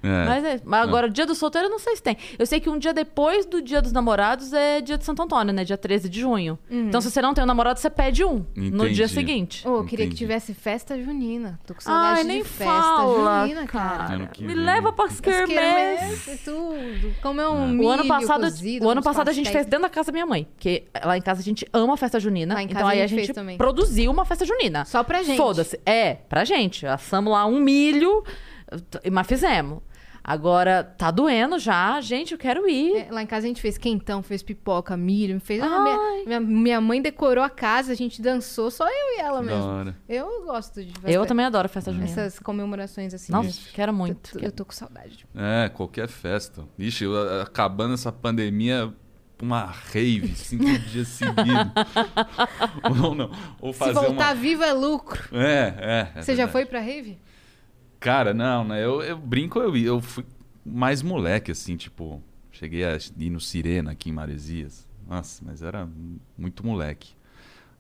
É. 0.04 0.24
Mas, 0.26 0.44
é, 0.44 0.60
mas 0.64 0.82
agora, 0.82 1.08
dia 1.08 1.24
do 1.26 1.34
solteiro, 1.34 1.66
eu 1.68 1.70
não 1.70 1.78
sei 1.78 1.96
se 1.96 2.02
tem. 2.02 2.16
Eu 2.38 2.44
sei 2.46 2.60
que 2.60 2.68
um 2.68 2.78
dia 2.78 2.92
depois 2.92 3.46
do 3.46 3.62
dia 3.62 3.80
dos 3.80 3.90
namorados 3.92 4.52
é 4.52 4.80
dia 4.80 4.98
de 4.98 5.04
Santo 5.04 5.22
Antônio, 5.22 5.52
né? 5.52 5.64
Dia 5.64 5.78
13 5.78 6.08
de 6.08 6.20
junho. 6.20 6.58
Então, 6.70 7.00
se 7.00 7.10
você 7.10 7.22
não 7.22 7.32
tem 7.32 7.42
um 7.42 7.46
namorado, 7.46 7.78
você 7.80 7.88
pede 7.88 8.22
um 8.24 8.44
no 8.54 8.64
Entendi. 8.84 8.94
dia 8.94 9.08
seguinte. 9.08 9.66
Ô, 9.66 9.78
eu 9.78 9.84
queria 9.84 10.04
que 10.06 10.10
Entendi. 10.12 10.16
tivesse 10.18 10.52
festa 10.54 11.00
junina. 11.02 11.58
Tô 11.66 11.74
com 11.74 11.80
saudade 11.80 12.16
Ai, 12.18 12.22
de 12.22 12.28
nem 12.28 12.44
festa 12.44 12.64
fala, 12.72 13.40
junina, 13.42 13.66
cara. 13.66 14.26
Que 14.26 14.42
Me 14.44 14.54
vem. 14.54 14.64
leva 14.64 14.92
quermesses. 14.92 15.20
quermesses, 15.20 16.40
tudo. 16.44 17.14
Como 17.22 17.40
é 17.40 17.48
um 17.48 17.54
O 17.80 17.88
ano 17.88 18.02
milho 18.02 18.08
passado, 18.08 18.42
cozido, 18.42 18.86
o 18.86 18.90
ano 18.90 19.02
passado 19.02 19.28
a 19.28 19.32
gente 19.32 19.50
fez 19.50 19.64
dentro 19.66 19.82
da 19.82 19.88
casa 19.88 20.06
da 20.06 20.12
minha 20.12 20.26
mãe. 20.26 20.46
Porque 20.54 20.84
lá 21.04 21.16
em 21.16 21.22
casa 21.22 21.40
a 21.40 21.44
gente 21.44 21.66
ama 21.72 21.94
a 21.94 21.96
festa 21.96 22.20
junina. 22.20 22.54
Lá 22.54 22.62
em 22.62 22.66
então 22.66 22.76
casa 22.82 22.92
aí 22.92 23.00
a 23.00 23.04
a 23.04 23.06
gente 23.06 23.18
gente 23.18 23.26
fez 23.28 23.34
também. 23.36 23.56
produziu 23.56 24.10
uma 24.10 24.24
festa 24.24 24.44
junina. 24.44 24.84
Só 24.84 25.02
pra 25.02 25.22
gente. 25.22 25.36
Foda-se. 25.36 25.80
É, 25.86 26.14
pra 26.28 26.44
gente. 26.44 26.86
Assamos 26.86 27.32
lá 27.32 27.46
um 27.46 27.58
milho, 27.60 28.22
mas 29.12 29.26
fizemos. 29.26 29.78
Agora, 30.26 30.82
tá 30.82 31.10
doendo 31.10 31.58
já. 31.58 32.00
Gente, 32.00 32.32
eu 32.32 32.38
quero 32.38 32.66
ir. 32.66 32.96
É, 32.96 33.08
lá 33.12 33.22
em 33.22 33.26
casa 33.26 33.44
a 33.44 33.48
gente 33.48 33.60
fez 33.60 33.76
quentão, 33.76 34.22
fez 34.22 34.42
pipoca, 34.42 34.96
milho, 34.96 35.38
fez. 35.38 35.62
Ah, 35.62 35.78
minha, 35.82 36.24
minha, 36.24 36.40
minha 36.40 36.80
mãe 36.80 37.02
decorou 37.02 37.44
a 37.44 37.50
casa, 37.50 37.92
a 37.92 37.94
gente 37.94 38.22
dançou, 38.22 38.70
só 38.70 38.86
eu 38.86 39.18
e 39.18 39.20
ela 39.20 39.42
mesmo. 39.42 39.62
hora. 39.62 39.94
Eu 40.08 40.44
gosto 40.46 40.82
de 40.82 40.92
festa- 40.92 41.10
Eu 41.10 41.26
também 41.26 41.44
adoro 41.44 41.68
festa 41.68 41.92
junina. 41.92 42.10
essas 42.10 42.38
comemorações 42.38 43.12
assim. 43.12 43.30
Nossa, 43.32 43.60
quero 43.74 43.90
Eu, 43.92 43.96
muito. 43.96 44.32
tô- 44.32 44.38
eu 44.42 44.50
tô 44.50 44.64
com 44.64 44.72
saudade. 44.72 45.26
É, 45.36 45.68
qualquer 45.68 46.08
festa. 46.08 46.64
Ixi, 46.78 47.04
eu, 47.04 47.14
a- 47.16 47.42
acabando 47.42 47.92
essa 47.92 48.10
pandemia, 48.10 48.90
uma 49.42 49.66
rave, 49.66 50.34
cinco 50.36 50.64
dias 50.88 51.08
seguidos. 51.08 51.70
ou 53.02 53.14
não. 53.14 53.30
Ou 53.60 53.72
Se 53.74 53.78
fazer 53.78 53.92
voltar 53.92 54.10
uma... 54.12 54.34
vivo 54.34 54.62
é 54.62 54.72
lucro. 54.72 55.22
É, 55.36 55.74
é. 56.14 56.18
é 56.18 56.22
Você 56.22 56.32
já 56.32 56.46
verdade. 56.46 56.52
foi 56.52 56.64
pra 56.64 56.80
rave? 56.80 57.18
Cara, 58.04 58.34
não, 58.34 58.64
né? 58.64 58.84
Eu, 58.84 59.00
eu 59.00 59.16
brinco, 59.16 59.58
eu, 59.58 59.74
eu 59.74 59.98
fui 59.98 60.26
mais 60.62 61.00
moleque, 61.00 61.50
assim, 61.50 61.74
tipo... 61.74 62.22
Cheguei 62.52 62.84
a 62.84 62.98
ir 63.18 63.30
no 63.30 63.40
Sirena 63.40 63.92
aqui 63.92 64.10
em 64.10 64.12
Maresias. 64.12 64.86
Nossa, 65.08 65.42
mas 65.42 65.62
era 65.62 65.88
muito 66.36 66.66
moleque. 66.66 67.14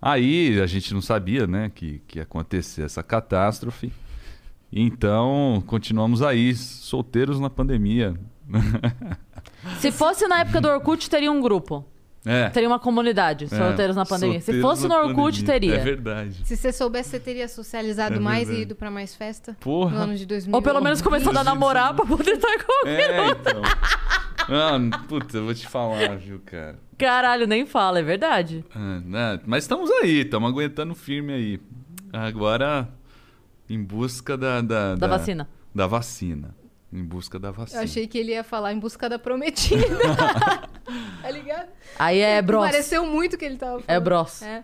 Aí 0.00 0.58
a 0.62 0.66
gente 0.66 0.94
não 0.94 1.02
sabia, 1.02 1.46
né, 1.46 1.70
que, 1.74 2.00
que 2.08 2.18
ia 2.18 2.22
acontecer 2.22 2.82
essa 2.82 3.02
catástrofe. 3.02 3.92
Então, 4.72 5.62
continuamos 5.66 6.22
aí, 6.22 6.54
solteiros 6.54 7.38
na 7.38 7.50
pandemia. 7.50 8.18
Se 9.78 9.92
fosse 9.92 10.26
na 10.26 10.40
época 10.40 10.58
do 10.58 10.68
Orkut, 10.68 11.08
teria 11.10 11.30
um 11.30 11.42
grupo. 11.42 11.84
É. 12.26 12.48
Teria 12.48 12.68
uma 12.68 12.78
comunidade, 12.78 13.44
é, 13.44 13.48
solteiros 13.48 13.94
na 13.94 14.06
pandemia. 14.06 14.40
Se 14.40 14.46
solteiros 14.46 14.62
fosse 14.70 14.88
na 14.88 15.02
no 15.02 15.08
Orkut, 15.08 15.40
pandemia. 15.44 15.52
teria. 15.60 15.74
É 15.74 15.78
verdade. 15.84 16.40
Se 16.44 16.56
você 16.56 16.72
soubesse, 16.72 17.10
você 17.10 17.20
teria 17.20 17.46
socializado 17.48 18.16
É 18.16 18.18
mais 18.18 18.48
e 18.48 18.62
ido 18.62 18.74
pra 18.74 18.90
mais 18.90 19.14
festa? 19.14 19.54
Porra. 19.60 19.96
No 19.98 20.02
ano 20.04 20.14
de 20.16 20.24
2000. 20.24 20.54
Ou 20.54 20.62
pelo 20.62 20.80
menos 20.80 21.02
começando 21.02 21.36
a 21.36 21.44
namorar 21.44 21.92
pra 21.94 22.06
poder 22.06 22.32
estar 22.32 22.64
com 22.64 22.88
É, 22.88 23.28
então. 23.28 23.62
Mano, 24.48 24.90
puta, 25.08 25.36
eu 25.38 25.44
vou 25.44 25.54
te 25.54 25.66
falar, 25.68 26.16
viu, 26.16 26.40
cara. 26.44 26.78
Caralho, 26.96 27.46
nem 27.46 27.66
fala, 27.66 27.98
é 27.98 28.02
verdade. 28.02 28.64
Ah, 28.74 29.00
né? 29.04 29.40
Mas 29.46 29.64
estamos 29.64 29.90
aí, 29.90 30.20
estamos 30.22 30.48
aguentando 30.50 30.94
firme 30.94 31.32
aí. 31.32 31.60
Agora, 32.12 32.88
em 33.68 33.82
busca 33.82 34.36
da... 34.36 34.60
Da, 34.60 34.94
Da 34.94 35.06
vacina. 35.06 35.48
Da 35.74 35.86
vacina. 35.86 36.54
Em 36.92 37.02
busca 37.04 37.38
da 37.38 37.48
Eu 37.48 37.52
vacina. 37.54 37.82
achei 37.82 38.06
que 38.06 38.16
ele 38.16 38.32
ia 38.32 38.44
falar 38.44 38.72
em 38.72 38.78
busca 38.78 39.08
da 39.08 39.18
prometida. 39.18 39.84
tá 41.22 41.30
ligado? 41.30 41.68
Aí 41.98 42.20
é 42.20 42.40
bros. 42.42 42.64
Pareceu 42.64 43.06
muito 43.06 43.36
que 43.36 43.44
ele 43.44 43.56
tava 43.56 43.80
falando. 43.80 43.90
É 43.90 44.00
bros. 44.00 44.42
É. 44.42 44.62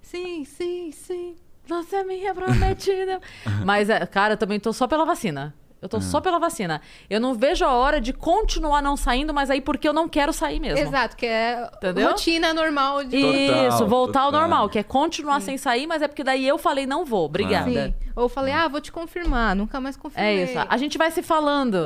Sim, 0.00 0.44
sim, 0.44 0.90
sim. 0.92 1.36
Você 1.66 1.96
é 1.96 2.04
minha 2.04 2.34
prometida. 2.34 3.20
Mas, 3.64 3.88
é, 3.88 4.04
cara, 4.06 4.34
eu 4.34 4.36
também 4.36 4.58
tô 4.58 4.72
só 4.72 4.86
pela 4.86 5.04
vacina. 5.04 5.54
Eu 5.82 5.88
tô 5.88 6.00
só 6.00 6.20
pela 6.20 6.38
vacina. 6.38 6.80
Eu 7.10 7.20
não 7.20 7.34
vejo 7.34 7.64
a 7.64 7.72
hora 7.72 8.00
de 8.00 8.12
continuar 8.12 8.80
não 8.80 8.96
saindo, 8.96 9.34
mas 9.34 9.50
aí 9.50 9.60
porque 9.60 9.88
eu 9.88 9.92
não 9.92 10.08
quero 10.08 10.32
sair 10.32 10.60
mesmo. 10.60 10.78
Exato, 10.78 11.16
que 11.16 11.26
é 11.26 11.68
Entendeu? 11.74 12.10
rotina 12.10 12.54
normal 12.54 13.02
de. 13.02 13.20
Total, 13.20 13.68
Isso, 13.68 13.86
voltar 13.88 14.20
ao 14.20 14.26
total. 14.26 14.40
normal, 14.42 14.68
que 14.68 14.78
é 14.78 14.84
continuar 14.84 15.40
sem 15.40 15.58
sair, 15.58 15.88
mas 15.88 16.00
é 16.00 16.06
porque 16.06 16.22
daí 16.22 16.46
eu 16.46 16.56
falei, 16.56 16.86
não 16.86 17.04
vou, 17.04 17.24
obrigada. 17.24 17.68
Sim. 17.68 17.94
Ou 18.14 18.28
falei, 18.28 18.52
ah, 18.52 18.68
vou 18.68 18.80
te 18.80 18.92
confirmar. 18.92 19.56
Nunca 19.56 19.80
mais 19.80 19.96
confirmei. 19.96 20.40
É 20.40 20.44
isso. 20.44 20.66
A 20.68 20.76
gente 20.76 20.98
vai 20.98 21.10
se 21.10 21.22
falando. 21.22 21.84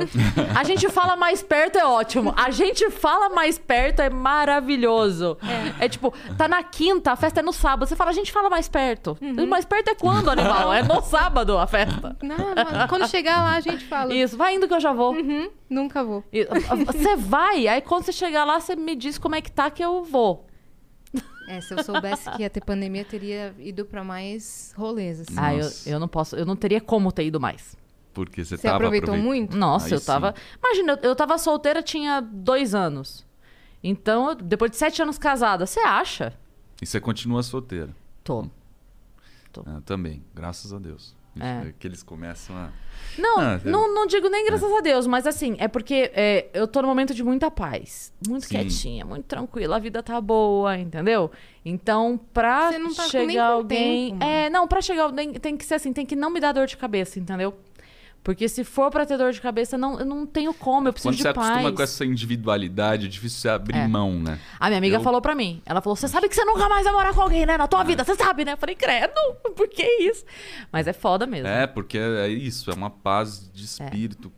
A 0.55 0.63
gente 0.63 0.89
fala 0.89 1.15
mais 1.15 1.41
perto 1.41 1.77
é 1.77 1.85
ótimo. 1.85 2.33
A 2.35 2.51
gente 2.51 2.89
fala 2.91 3.29
mais 3.29 3.57
perto 3.57 4.01
é 4.01 4.09
maravilhoso. 4.09 5.37
É, 5.79 5.87
tipo, 5.87 6.13
tá 6.37 6.47
na 6.47 6.63
quinta, 6.63 7.11
a 7.11 7.15
festa 7.15 7.39
é 7.39 7.43
no 7.43 7.53
sábado. 7.53 7.87
Você 7.87 7.95
fala, 7.95 8.09
a 8.11 8.13
gente 8.13 8.31
fala 8.31 8.49
mais 8.49 8.67
perto. 8.67 9.17
Mais 9.47 9.65
perto 9.65 9.89
é 9.89 9.95
quando, 9.95 10.29
animal? 10.29 10.73
É 10.73 10.83
no 10.83 11.01
sábado 11.01 11.57
a 11.57 11.67
festa. 11.67 12.15
Não, 12.21 12.35
mas 12.55 12.89
quando 12.89 13.07
chegar 13.07 13.37
lá, 13.43 13.55
a 13.55 13.59
gente 13.59 13.85
fala. 13.85 14.13
Isso, 14.13 14.37
vai 14.37 14.55
indo 14.55 14.67
que 14.67 14.73
eu 14.73 14.79
já 14.79 14.91
vou. 14.91 15.13
Uhum, 15.13 15.49
nunca 15.69 16.03
vou. 16.03 16.23
E, 16.31 16.45
Você 16.85 17.15
vai, 17.15 17.67
aí 17.67 17.81
quando 17.81 18.03
você 18.03 18.11
chegar 18.11 18.43
lá, 18.43 18.59
você 18.59 18.75
me 18.75 18.95
diz 18.95 19.17
como 19.17 19.35
é 19.35 19.41
que 19.41 19.51
tá 19.51 19.69
que 19.69 19.83
eu 19.83 20.03
vou. 20.03 20.45
É, 21.47 21.61
se 21.61 21.73
eu 21.73 21.81
soubesse 21.83 22.29
que 22.31 22.41
ia 22.41 22.49
ter 22.49 22.61
pandemia, 22.61 23.01
eu 23.01 23.05
teria 23.05 23.55
ido 23.59 23.85
pra 23.85 24.03
mais 24.03 24.73
rolês, 24.77 25.21
assim. 25.21 25.33
Ah, 25.37 25.55
eu, 25.55 25.69
eu 25.85 25.99
não 25.99 26.07
posso, 26.07 26.35
eu 26.35 26.45
não 26.45 26.55
teria 26.55 26.81
como 26.81 27.11
ter 27.11 27.25
ido 27.25 27.39
mais. 27.39 27.75
Porque 28.13 28.43
você, 28.43 28.57
Você 28.57 28.63
tava 28.63 28.75
aproveitou 28.77 29.13
aproveitando. 29.13 29.25
muito? 29.39 29.55
Nossa, 29.57 29.85
Aí 29.87 29.91
eu 29.93 30.01
tava. 30.01 30.33
Imagina, 30.63 30.93
eu, 31.01 31.09
eu 31.09 31.15
tava 31.15 31.37
solteira 31.37 31.81
tinha 31.81 32.19
dois 32.19 32.75
anos. 32.75 33.25
Então, 33.83 34.29
eu- 34.29 34.35
depois 34.35 34.71
de 34.71 34.77
sete 34.77 35.01
anos 35.01 35.17
casada, 35.17 35.65
você 35.65 35.79
acha? 35.79 36.33
E 36.81 36.85
você 36.85 36.99
continua 36.99 37.41
solteira. 37.43 37.89
Tô. 38.23 38.47
Ah, 39.65 39.81
também, 39.85 40.23
graças 40.35 40.71
a 40.73 40.77
Deus. 40.79 41.15
É. 41.41 41.73
Que 41.77 41.87
eles 41.87 42.03
começam 42.03 42.55
a... 42.55 42.69
Não, 43.17 43.39
Ah, 43.39 43.59
é. 43.63 43.69
não, 43.69 43.93
não 43.93 44.05
digo 44.05 44.29
nem 44.29 44.45
graças 44.45 44.71
a 44.71 44.79
Deus, 44.81 45.07
mas 45.07 45.25
assim, 45.25 45.55
é 45.59 45.67
porque 45.67 46.11
é, 46.13 46.47
eu 46.53 46.67
tô 46.67 46.81
num 46.81 46.87
momento 46.87 47.13
de 47.13 47.23
muita 47.23 47.49
paz. 47.49 48.13
Muito 48.27 48.45
Sim. 48.45 48.55
quietinha, 48.55 49.05
muito 49.05 49.25
tranquila, 49.25 49.75
a 49.77 49.79
vida 49.79 50.03
tá 50.03 50.19
boa, 50.21 50.77
entendeu? 50.77 51.31
Então, 51.65 52.19
pra 52.33 52.71
Você 52.71 52.77
não 52.79 52.93
tá 52.93 53.03
com- 53.03 53.09
chegar 53.09 53.45
alguém. 53.47 54.11
tempo, 54.11 54.23
é, 54.23 54.49
não, 54.49 54.67
pra 54.67 54.81
chegar 54.81 55.03
alguém 55.03 55.33
tem 55.33 55.57
que 55.57 55.65
ser 55.65 55.75
assim, 55.75 55.91
tem 55.93 56.05
que 56.05 56.15
não 56.15 56.29
me 56.29 56.39
dar 56.39 56.51
dor 56.53 56.67
de 56.67 56.77
cabeça, 56.77 57.19
entendeu? 57.19 57.53
Porque 58.27 58.49
se 58.49 58.65
for 58.65 58.91
pra 58.91 59.05
ter 59.05 59.17
dor 59.17 59.31
de 59.31 59.39
cabeça, 59.39 59.77
não, 59.77 59.97
eu 59.97 60.05
não 60.05 60.25
tenho 60.25 60.53
como, 60.53 60.89
eu 60.89 60.91
preciso 60.91 61.07
Quando 61.13 61.15
de 61.15 61.21
você 61.23 61.33
paz. 61.33 61.47
acostuma 61.47 61.71
com 61.71 61.81
essa 61.81 62.03
individualidade, 62.03 63.05
é 63.05 63.09
difícil 63.09 63.39
você 63.39 63.47
abrir 63.47 63.77
É. 63.77 63.87
mão, 63.87 64.19
né? 64.19 64.37
A 64.59 64.67
minha 64.67 64.79
amiga 64.79 64.97
Eu- 64.97 65.01
falou 65.01 65.21
pra 65.21 65.33
mim. 65.33 65.61
Ela 65.65 65.79
falou: 65.79 65.95
Você 65.95 66.09
sabe 66.09 66.27
que 66.27 66.35
você 66.35 66.43
nunca 66.43 66.67
mais 66.67 66.83
vai 66.83 66.91
morar 66.91 67.13
com 67.13 67.21
alguém, 67.21 67.45
né? 67.45 67.55
Na 67.57 67.67
tua 67.69 67.85
vida, 67.85 68.03
você 68.03 68.15
sabe, 68.15 68.43
né? 68.43 68.51
Eu 68.51 68.57
falei: 68.57 68.75
Credo, 68.75 69.13
por 69.55 69.69
que 69.69 69.81
isso? 70.01 70.25
Mas 70.73 70.87
é 70.87 70.91
foda 70.93 71.25
mesmo. 71.25 71.47
É, 71.47 71.65
porque 71.65 71.97
é 71.97 72.27
isso, 72.27 72.69
é 72.69 72.73
uma 72.73 72.89
paz 72.89 73.49
de 73.53 73.63
espírito 73.63 74.29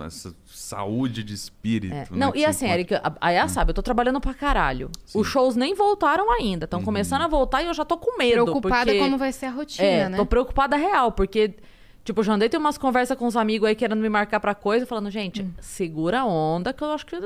essa 0.00 0.34
saúde 0.44 1.22
de 1.22 1.32
espírito. 1.34 1.94
É. 1.94 2.00
né, 2.00 2.06
Não, 2.10 2.32
que 2.32 2.38
e 2.38 2.42
você 2.42 2.48
assim. 2.48 2.68
Eric, 2.68 2.94
a 2.96 3.12
a 3.20 3.30
Yas 3.30 3.52
sabe, 3.52 3.70
eu 3.70 3.74
tô 3.74 3.82
trabalhando 3.82 4.20
pra 4.20 4.34
caralho. 4.34 4.90
Sim. 5.04 5.20
Os 5.20 5.26
shows 5.28 5.54
nem 5.54 5.72
voltaram 5.74 6.32
ainda. 6.32 6.64
Estão 6.64 6.82
começando 6.82 7.22
a 7.22 7.28
voltar 7.28 7.62
e 7.62 7.66
eu 7.66 7.74
já 7.74 7.84
tô 7.84 7.96
com 7.96 8.18
medo. 8.18 8.42
Preocupada 8.44 8.86
porque... 8.86 8.98
como 8.98 9.16
vai 9.16 9.32
ser 9.32 9.46
a 9.46 9.50
rotina, 9.52 9.86
É, 9.86 10.08
né? 10.08 10.16
tô 10.16 10.26
preocupada 10.26 10.76
real, 10.76 11.12
porque, 11.12 11.54
tipo, 12.06 12.22
já 12.22 12.32
andei 12.32 12.48
ter 12.48 12.56
umas 12.56 12.78
conversas 12.78 13.18
com 13.18 13.26
os 13.26 13.36
amigos 13.36 13.68
aí 13.68 13.74
querendo 13.74 14.00
me 14.00 14.08
marcar 14.08 14.40
pra 14.40 14.54
coisa, 14.54 14.86
falando, 14.86 15.10
gente, 15.10 15.42
Hum. 15.42 15.50
segura 15.60 16.20
a 16.20 16.24
onda, 16.24 16.72
que 16.72 16.82
eu 16.82 16.90
acho 16.92 17.04
que. 17.04 17.16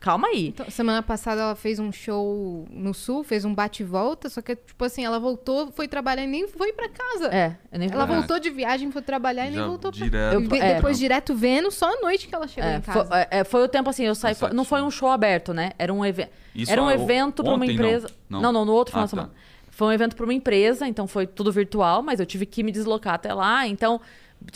Calma 0.00 0.26
aí. 0.28 0.48
Então, 0.48 0.68
semana 0.70 1.02
passada 1.02 1.40
ela 1.42 1.54
fez 1.54 1.78
um 1.78 1.92
show 1.92 2.66
no 2.70 2.92
sul, 2.92 3.22
fez 3.22 3.44
um 3.44 3.54
bate 3.54 3.82
e 3.82 3.86
volta, 3.86 4.28
só 4.28 4.40
que, 4.42 4.56
tipo 4.56 4.84
assim, 4.84 5.04
ela 5.04 5.20
voltou, 5.20 5.70
foi 5.70 5.86
trabalhar 5.86 6.24
e 6.24 6.26
nem 6.26 6.48
foi 6.48 6.72
pra 6.72 6.88
casa. 6.88 7.26
É, 7.32 7.56
eu 7.70 7.78
nem 7.78 7.88
Ela 7.92 8.04
É. 8.04 8.06
voltou 8.06 8.40
de 8.40 8.48
viagem, 8.50 8.90
foi 8.90 9.02
trabalhar 9.02 9.46
e 9.48 9.52
Já 9.52 9.60
nem 9.60 9.68
voltou 9.68 9.90
direto 9.92 10.10
pra 10.10 10.34
Eu- 10.34 10.40
De- 10.48 10.58
é. 10.58 10.74
Depois 10.76 10.98
direto 10.98 11.34
vendo, 11.34 11.70
só 11.70 11.86
à 11.92 12.00
noite 12.00 12.26
que 12.26 12.34
ela 12.34 12.48
chegou 12.48 12.68
É, 12.70 12.76
em 12.76 12.80
casa. 12.80 13.04
foi, 13.04 13.26
é, 13.30 13.44
foi 13.44 13.62
o 13.62 13.68
tempo 13.68 13.90
assim, 13.90 14.04
eu 14.04 14.14
saí. 14.14 14.32
Cansativo. 14.34 14.56
Não 14.56 14.64
foi 14.64 14.80
um 14.82 14.90
show 14.90 15.10
aberto, 15.10 15.52
né? 15.52 15.72
Era 15.78 15.92
um, 15.92 16.02
eve... 16.04 16.26
Isso 16.54 16.70
Era 16.72 16.82
um 16.82 16.88
a- 16.88 16.94
evento 16.94 17.42
pra 17.42 17.52
uma 17.52 17.56
ontem, 17.64 17.68
não? 17.68 17.74
empresa. 17.74 18.08
Não. 18.28 18.40
Não, 18.40 18.52
não, 18.52 18.64
no 18.64 18.72
outro 18.72 18.92
final 18.92 19.02
Ah, 19.02 19.06
de 19.06 19.10
semana. 19.10 19.28
tá. 19.28 19.34
Foi 19.74 19.88
um 19.88 19.92
evento 19.92 20.14
pra 20.14 20.24
uma 20.24 20.34
empresa, 20.34 20.86
então 20.86 21.06
foi 21.06 21.26
tudo 21.26 21.50
virtual, 21.50 22.02
mas 22.02 22.20
eu 22.20 22.26
tive 22.26 22.44
que 22.44 22.62
me 22.62 22.70
deslocar 22.70 23.14
até 23.14 23.32
lá. 23.32 23.66
Então, 23.66 24.02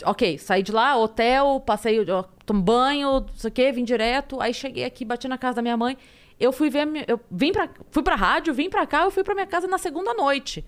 ok, 0.05 0.37
saí 0.37 0.61
de 0.61 0.71
lá, 0.71 0.95
hotel, 0.95 1.59
passei, 1.65 1.99
ó, 2.07 2.23
tomo 2.45 2.61
banho, 2.61 3.21
não 3.21 3.27
sei 3.35 3.47
o 3.49 3.51
quê, 3.51 3.71
vim 3.71 3.83
direto. 3.83 4.39
Aí 4.39 4.53
cheguei 4.53 4.85
aqui, 4.85 5.03
bati 5.03 5.27
na 5.27 5.35
casa 5.35 5.55
da 5.55 5.61
minha 5.63 5.75
mãe. 5.75 5.97
Eu 6.39 6.51
fui 6.51 6.69
ver, 6.69 6.87
eu 7.07 7.19
vim 7.31 7.51
pra, 7.51 7.67
fui 7.89 8.03
pra 8.03 8.13
rádio, 8.15 8.53
vim 8.53 8.69
pra 8.69 8.85
cá, 8.85 9.05
eu 9.05 9.11
fui 9.11 9.23
pra 9.23 9.33
minha 9.33 9.47
casa 9.47 9.67
na 9.67 9.79
segunda 9.79 10.13
noite. 10.13 10.63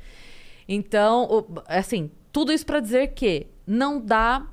Então, 0.67 1.45
assim, 1.67 2.09
tudo 2.31 2.51
isso 2.51 2.65
pra 2.65 2.79
dizer 2.79 3.09
que 3.13 3.45
não 3.67 4.01
dá 4.01 4.47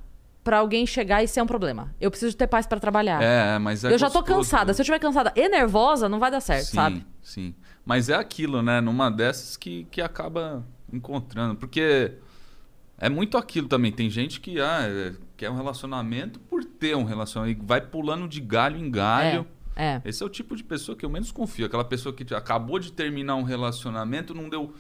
pra 0.44 0.59
alguém 0.59 0.86
chegar 0.86 1.23
e 1.24 1.28
ser 1.28 1.40
um 1.43 1.47
problema. 1.47 1.94
Eu 1.98 2.10
preciso 2.10 2.36
ter 2.36 2.47
paz 2.47 2.66
pra 2.66 2.78
trabalhar. 2.78 3.23
É, 3.23 3.59
mas 3.59 3.82
é 3.82 3.93
eu 3.93 3.98
já 3.98 4.10
tô 4.10 4.23
cansada. 4.23 4.66
né? 4.66 4.73
Se 4.74 4.81
eu 4.81 4.82
estiver 4.82 4.98
cansada 4.98 5.32
e 5.35 5.48
nervosa, 5.48 6.06
não 6.09 6.18
vai 6.18 6.31
dar 6.31 6.40
certo, 6.40 6.66
sim, 6.66 6.74
sabe? 6.77 7.06
Sim, 7.23 7.55
Mas 7.87 8.09
é 8.09 8.17
aquilo, 8.17 8.63
né? 8.63 8.81
Numa 8.81 9.09
dessas 9.09 9.57
que, 9.57 9.87
que 9.93 10.03
acaba 10.03 10.67
encontrando. 10.93 11.55
Porque 11.55 12.15
é 12.99 13.09
muito 13.09 13.39
aquilo 13.39 13.69
também. 13.69 13.93
Tem 13.93 14.11
gente 14.11 14.41
que 14.41 14.61
ah, 14.61 14.81
é- 14.83 15.15
quer 15.37 15.49
um 15.51 15.57
relacionamento 15.57 16.41
por 16.41 16.65
ter 16.65 16.97
um 16.97 17.05
relacionamento. 17.05 17.63
E 17.63 17.67
vai 17.67 17.81
pulando 17.81 18.27
de 18.27 18.41
galho 18.41 18.77
em 18.77 18.91
galho. 18.91 19.47
É. 19.77 20.03
Esse 20.05 20.23
é 20.23 20.27
o 20.27 20.29
tipo 20.29 20.57
de 20.57 20.65
pessoa 20.65 20.97
que 20.97 21.05
eu 21.05 21.11
menos 21.11 21.31
confio. 21.31 21.67
Aquela 21.67 21.85
pessoa 21.85 22.13
que 22.13 22.35
acabou 22.35 22.81
de 22.81 22.91
terminar 22.91 23.37
um 23.37 23.45
relacionamento, 23.45 24.35
não 24.35 24.49
deu 24.49 24.75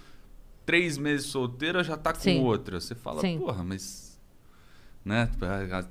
três 0.64 0.98
meses 0.98 1.26
solteira, 1.26 1.84
já 1.84 1.96
tá 1.96 2.12
com 2.12 2.18
Sim. 2.18 2.40
outra. 2.42 2.80
Você 2.80 2.96
fala, 2.96 3.20
Sim. 3.20 3.38
porra, 3.38 3.62
mas. 3.62 4.05
Né? 5.06 5.28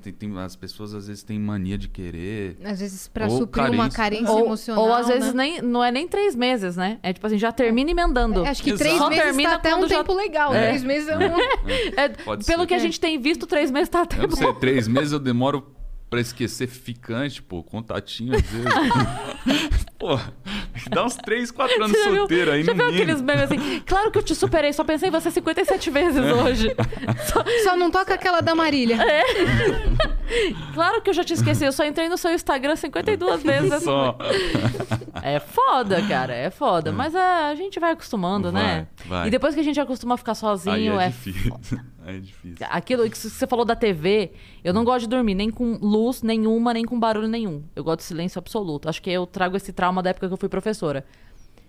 Tem- 0.03 0.11
tem- 0.11 0.37
as 0.39 0.57
pessoas 0.57 0.93
às 0.93 1.07
vezes 1.07 1.23
têm 1.23 1.39
mania 1.39 1.77
de 1.77 1.87
querer. 1.87 2.57
Às 2.65 2.81
vezes, 2.81 3.07
pra 3.07 3.27
Ou 3.27 3.37
suprir 3.37 3.63
uma 3.71 3.89
carência. 3.89 3.95
carência 3.97 4.29
Ou, 4.31 4.45
emocional. 4.45 4.83
ou 4.83 4.93
às 4.93 5.07
vezes 5.07 5.33
né? 5.33 5.43
nem, 5.43 5.61
não 5.61 5.81
é 5.81 5.89
nem 5.89 6.05
três 6.05 6.35
meses, 6.35 6.75
né? 6.75 6.99
É 7.01 7.13
tipo 7.13 7.25
assim, 7.25 7.37
já 7.37 7.49
termina 7.53 7.89
emendando. 7.91 8.43
É, 8.43 8.49
Acho 8.49 8.61
que 8.61 8.71
Exato. 8.71 8.83
três 8.83 8.97
Só 8.97 9.07
meses 9.09 9.23
termina 9.23 9.49
tá 9.51 9.55
até 9.55 9.73
um 9.73 9.87
já- 9.87 9.97
tempo 9.99 10.13
legal. 10.13 10.53
É. 10.53 10.67
Três 10.67 10.83
meses 10.83 11.07
é 11.07 11.17
um... 11.17 11.21
É, 11.95 12.09
Pode 12.09 12.43
pelo 12.45 12.61
ser. 12.63 12.67
que 12.67 12.73
a 12.73 12.79
gente 12.79 12.99
tem 12.99 13.17
visto, 13.17 13.47
três 13.47 13.71
meses 13.71 13.87
tá 13.87 14.01
até 14.01 14.17
Eu 14.17 14.23
não 14.23 14.29
bom. 14.29 14.35
sei, 14.35 14.53
três 14.55 14.85
meses 14.85 15.13
eu 15.13 15.19
demoro 15.19 15.65
pra 16.15 16.21
esquecer 16.21 16.67
ficante, 16.67 17.41
pô, 17.41 17.61
contatinho 17.61 18.35
às 18.35 18.41
vezes. 18.41 18.65
pô, 19.99 20.17
dá 20.89 21.03
uns 21.05 21.15
três, 21.17 21.51
quatro 21.51 21.75
anos 21.83 21.91
Você 21.91 22.03
já 22.05 22.09
viu- 22.09 22.19
solteiro 22.19 22.51
aí, 22.51 22.63
Já 22.63 22.71
no 22.73 22.77
viu 22.77 22.85
mínimo. 22.91 23.03
aqueles 23.03 23.21
memes 23.21 23.43
assim? 23.43 23.79
Claro 23.85 24.11
que 24.11 24.17
eu 24.17 24.23
te 24.23 24.33
superei, 24.33 24.71
só 24.71 24.83
pensei 24.85 25.09
em 25.09 25.11
você 25.11 25.29
57 25.29 25.89
vezes 25.91 26.23
hoje. 26.23 26.73
Só- 27.27 27.43
Só 27.63 27.75
não 27.75 27.91
toca 27.91 28.13
aquela 28.13 28.39
da 28.41 28.55
Marília. 28.55 28.95
É. 29.01 29.23
Claro 30.73 31.01
que 31.01 31.09
eu 31.09 31.13
já 31.13 31.23
te 31.23 31.33
esqueci, 31.33 31.65
eu 31.65 31.71
só 31.71 31.83
entrei 31.85 32.07
no 32.09 32.17
seu 32.17 32.31
Instagram 32.33 32.75
52 32.75 33.43
vezes. 33.43 33.83
Só. 33.83 34.17
É 35.21 35.39
foda, 35.39 36.01
cara, 36.07 36.33
é 36.33 36.49
foda. 36.49 36.91
Mas 36.91 37.13
é, 37.13 37.19
a 37.19 37.55
gente 37.55 37.79
vai 37.79 37.91
acostumando, 37.91 38.51
Vai, 38.51 38.63
né? 38.63 38.87
vai. 39.05 39.27
E 39.27 39.31
depois 39.31 39.53
que 39.53 39.59
a 39.61 39.63
gente 39.63 39.79
acostuma 39.79 40.15
a 40.15 40.17
ficar 40.17 40.31
Aí 40.31 40.35
sozinho, 40.37 40.99
é, 40.99 41.05
é 41.05 41.09
difícil. 41.09 41.59
Aí 41.71 41.79
é 42.05 42.19
difícil. 42.19 42.65
Aquilo 42.69 43.09
que 43.09 43.17
você 43.17 43.47
falou 43.47 43.65
da 43.65 43.75
TV, 43.75 44.31
eu 44.63 44.73
não 44.73 44.83
gosto 44.83 45.01
de 45.01 45.07
dormir 45.09 45.35
nem 45.35 45.49
com 45.49 45.77
luz 45.81 46.21
nenhuma, 46.21 46.73
nem 46.73 46.85
com 46.85 46.99
barulho 46.99 47.27
nenhum. 47.27 47.63
Eu 47.75 47.83
gosto 47.83 47.99
de 47.99 48.05
silêncio 48.05 48.39
absoluto. 48.39 48.87
Acho 48.89 49.01
que 49.01 49.09
eu 49.09 49.25
trago 49.25 49.57
esse 49.57 49.73
trauma 49.73 50.01
da 50.03 50.09
época 50.11 50.27
que 50.27 50.33
eu 50.33 50.37
fui 50.37 50.49
professora. 50.49 51.05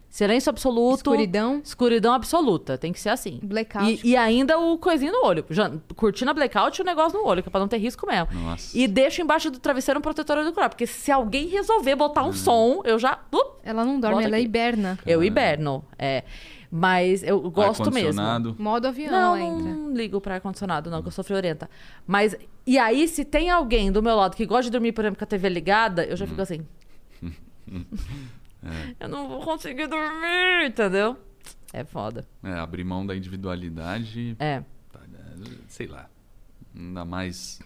Silêncio 0.09 0.49
absoluto. 0.49 0.97
Escuridão. 0.99 1.61
Escuridão 1.63 2.15
absoluta. 2.15 2.79
Tem 2.79 2.93
que 2.93 2.99
ser 3.01 3.11
assim. 3.11 3.39
Blackout. 3.43 4.01
E, 4.03 4.11
e 4.13 4.17
ainda 4.17 4.59
o 4.59 4.79
coisinho 4.79 5.13
no 5.13 5.27
olho. 5.27 5.45
Já, 5.51 5.71
curtindo 5.95 6.31
a 6.31 6.35
blackout 6.35 6.79
e 6.79 6.83
o 6.83 6.85
negócio 6.87 7.19
no 7.19 7.27
olho, 7.27 7.43
que 7.43 7.49
é 7.49 7.51
pra 7.51 7.61
não 7.61 7.69
ter 7.69 7.77
risco 7.79 8.07
mesmo. 8.07 8.29
Nossa. 8.33 8.79
E 8.79 8.87
deixo 8.89 9.21
embaixo 9.21 9.51
do 9.51 9.59
travesseiro 9.59 9.99
um 9.99 10.03
protetor 10.03 10.39
auricular. 10.39 10.71
Porque 10.71 10.87
se 10.87 11.11
alguém 11.13 11.49
resolver 11.49 11.97
botar 11.97 12.23
Hum. 12.25 12.29
um 12.29 12.33
som, 12.33 12.81
eu 12.85 12.99
já. 12.99 13.19
up, 13.35 13.59
Ela 13.63 13.85
não 13.85 14.01
dorme, 14.01 14.25
ela 14.25 14.37
aqui. 14.37 14.45
hiberna. 14.47 14.99
eu 15.05 15.23
hiberno. 15.23 15.85
É. 15.99 16.23
Mas 16.71 17.23
eu 17.23 17.41
gosto 17.51 17.91
mesmo. 17.93 18.21
Ar-condicionado. 18.21 18.57
Modo 18.59 18.87
avião 18.89 19.11
Não, 19.13 19.37
entra. 19.37 19.73
não 19.75 19.95
ligo 19.95 20.21
pra 20.21 20.35
ar-condicionado, 20.35 20.91
não, 20.91 21.01
que 21.03 21.09
eu 21.09 21.13
sou 21.13 21.23
friorenta. 21.25 21.69
Mas, 22.07 22.35
e 22.67 22.79
aí, 22.79 23.07
se 23.09 23.25
tem 23.25 23.51
alguém 23.51 23.91
do 23.93 24.03
meu 24.03 24.17
lado 24.17 24.37
que 24.37 24.45
gosta 24.47 24.65
de 24.65 24.71
dormir, 24.71 24.93
por 24.93 25.03
exemplo, 25.05 25.19
com 25.19 25.25
a 25.25 25.27
TV 25.27 25.49
ligada, 25.49 26.05
eu 26.05 26.17
já 26.17 26.27
fico 26.27 26.41
assim. 26.43 26.67
Eu 28.99 29.09
não 29.09 29.29
vou 29.29 29.41
conseguir 29.43 29.87
dormir, 29.87 30.67
entendeu? 30.69 31.17
É 31.73 31.85
foda. 31.85 32.27
É, 32.43 32.53
abrir 32.53 32.85
mão 32.85 33.07
da 33.07 33.15
individualidade, 33.15 34.35
É. 34.39 34.61
tá, 34.93 35.01
é, 35.01 35.45
sei 35.69 35.87
lá. 35.87 36.09
Ainda 36.75 37.05
mais. 37.05 37.61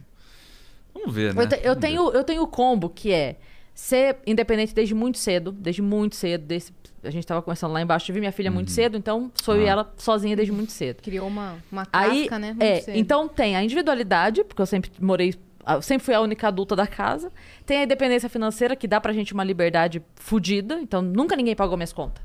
Vamos 0.93 1.15
ver, 1.15 1.35
né? 1.35 1.43
Eu, 1.45 1.49
te- 1.49 1.55
eu 1.57 1.61
Vamos 1.63 1.75
ver. 1.77 1.81
tenho, 1.81 2.11
eu 2.13 2.25
tenho 2.25 2.43
o 2.43 2.47
combo 2.47 2.91
que 2.91 3.13
é 3.13 3.39
ser 3.75 4.19
independente 4.27 4.75
desde 4.75 4.95
muito 4.95 5.19
cedo, 5.19 5.53
desde 5.53 5.81
muito 5.81 6.17
cedo. 6.17 6.45
Desde, 6.45 6.73
a 7.03 7.11
gente 7.11 7.27
tava 7.27 7.41
conversando 7.43 7.73
lá 7.73 7.81
embaixo, 7.81 8.07
tive 8.07 8.21
minha 8.21 8.33
filha 8.33 8.51
Uhum. 8.51 8.55
muito 8.57 8.71
cedo, 8.71 8.97
então 8.97 9.31
sou 9.43 9.55
eu 9.57 9.63
e 9.63 9.69
Ah. 9.69 9.73
ela 9.73 9.95
sozinha 9.97 10.37
desde 10.37 10.53
muito 10.53 10.73
cedo. 10.73 11.03
Criou 11.03 11.27
uma, 11.29 11.57
uma 11.71 11.87
casca, 11.87 12.11
Aí, 12.13 12.29
né? 12.41 12.49
Muito 12.49 12.63
é, 12.63 12.81
cedo. 12.81 12.97
então 12.97 13.27
tem 13.29 13.57
a 13.57 13.63
individualidade, 13.65 14.45
porque 14.45 14.61
eu 14.61 14.67
sempre 14.67 14.91
morei, 15.01 15.35
eu 15.67 15.83
sempre 15.83 16.05
fui 16.05 16.15
a 16.15 16.21
única 16.21 16.49
adulta 16.49 16.75
da 16.77 16.87
casa. 16.87 17.33
Tem 17.65 17.79
a 17.79 17.83
independência 17.85 18.29
financeira, 18.29 18.75
que 18.77 18.87
dá 18.89 19.01
pra 19.01 19.13
gente 19.13 19.33
uma 19.33 19.45
liberdade 19.45 20.03
fodida, 20.17 20.79
então 20.81 21.01
nunca 21.03 21.35
ninguém 21.37 21.55
pagou 21.57 21.77
minhas 21.77 21.93
contas. 21.93 22.23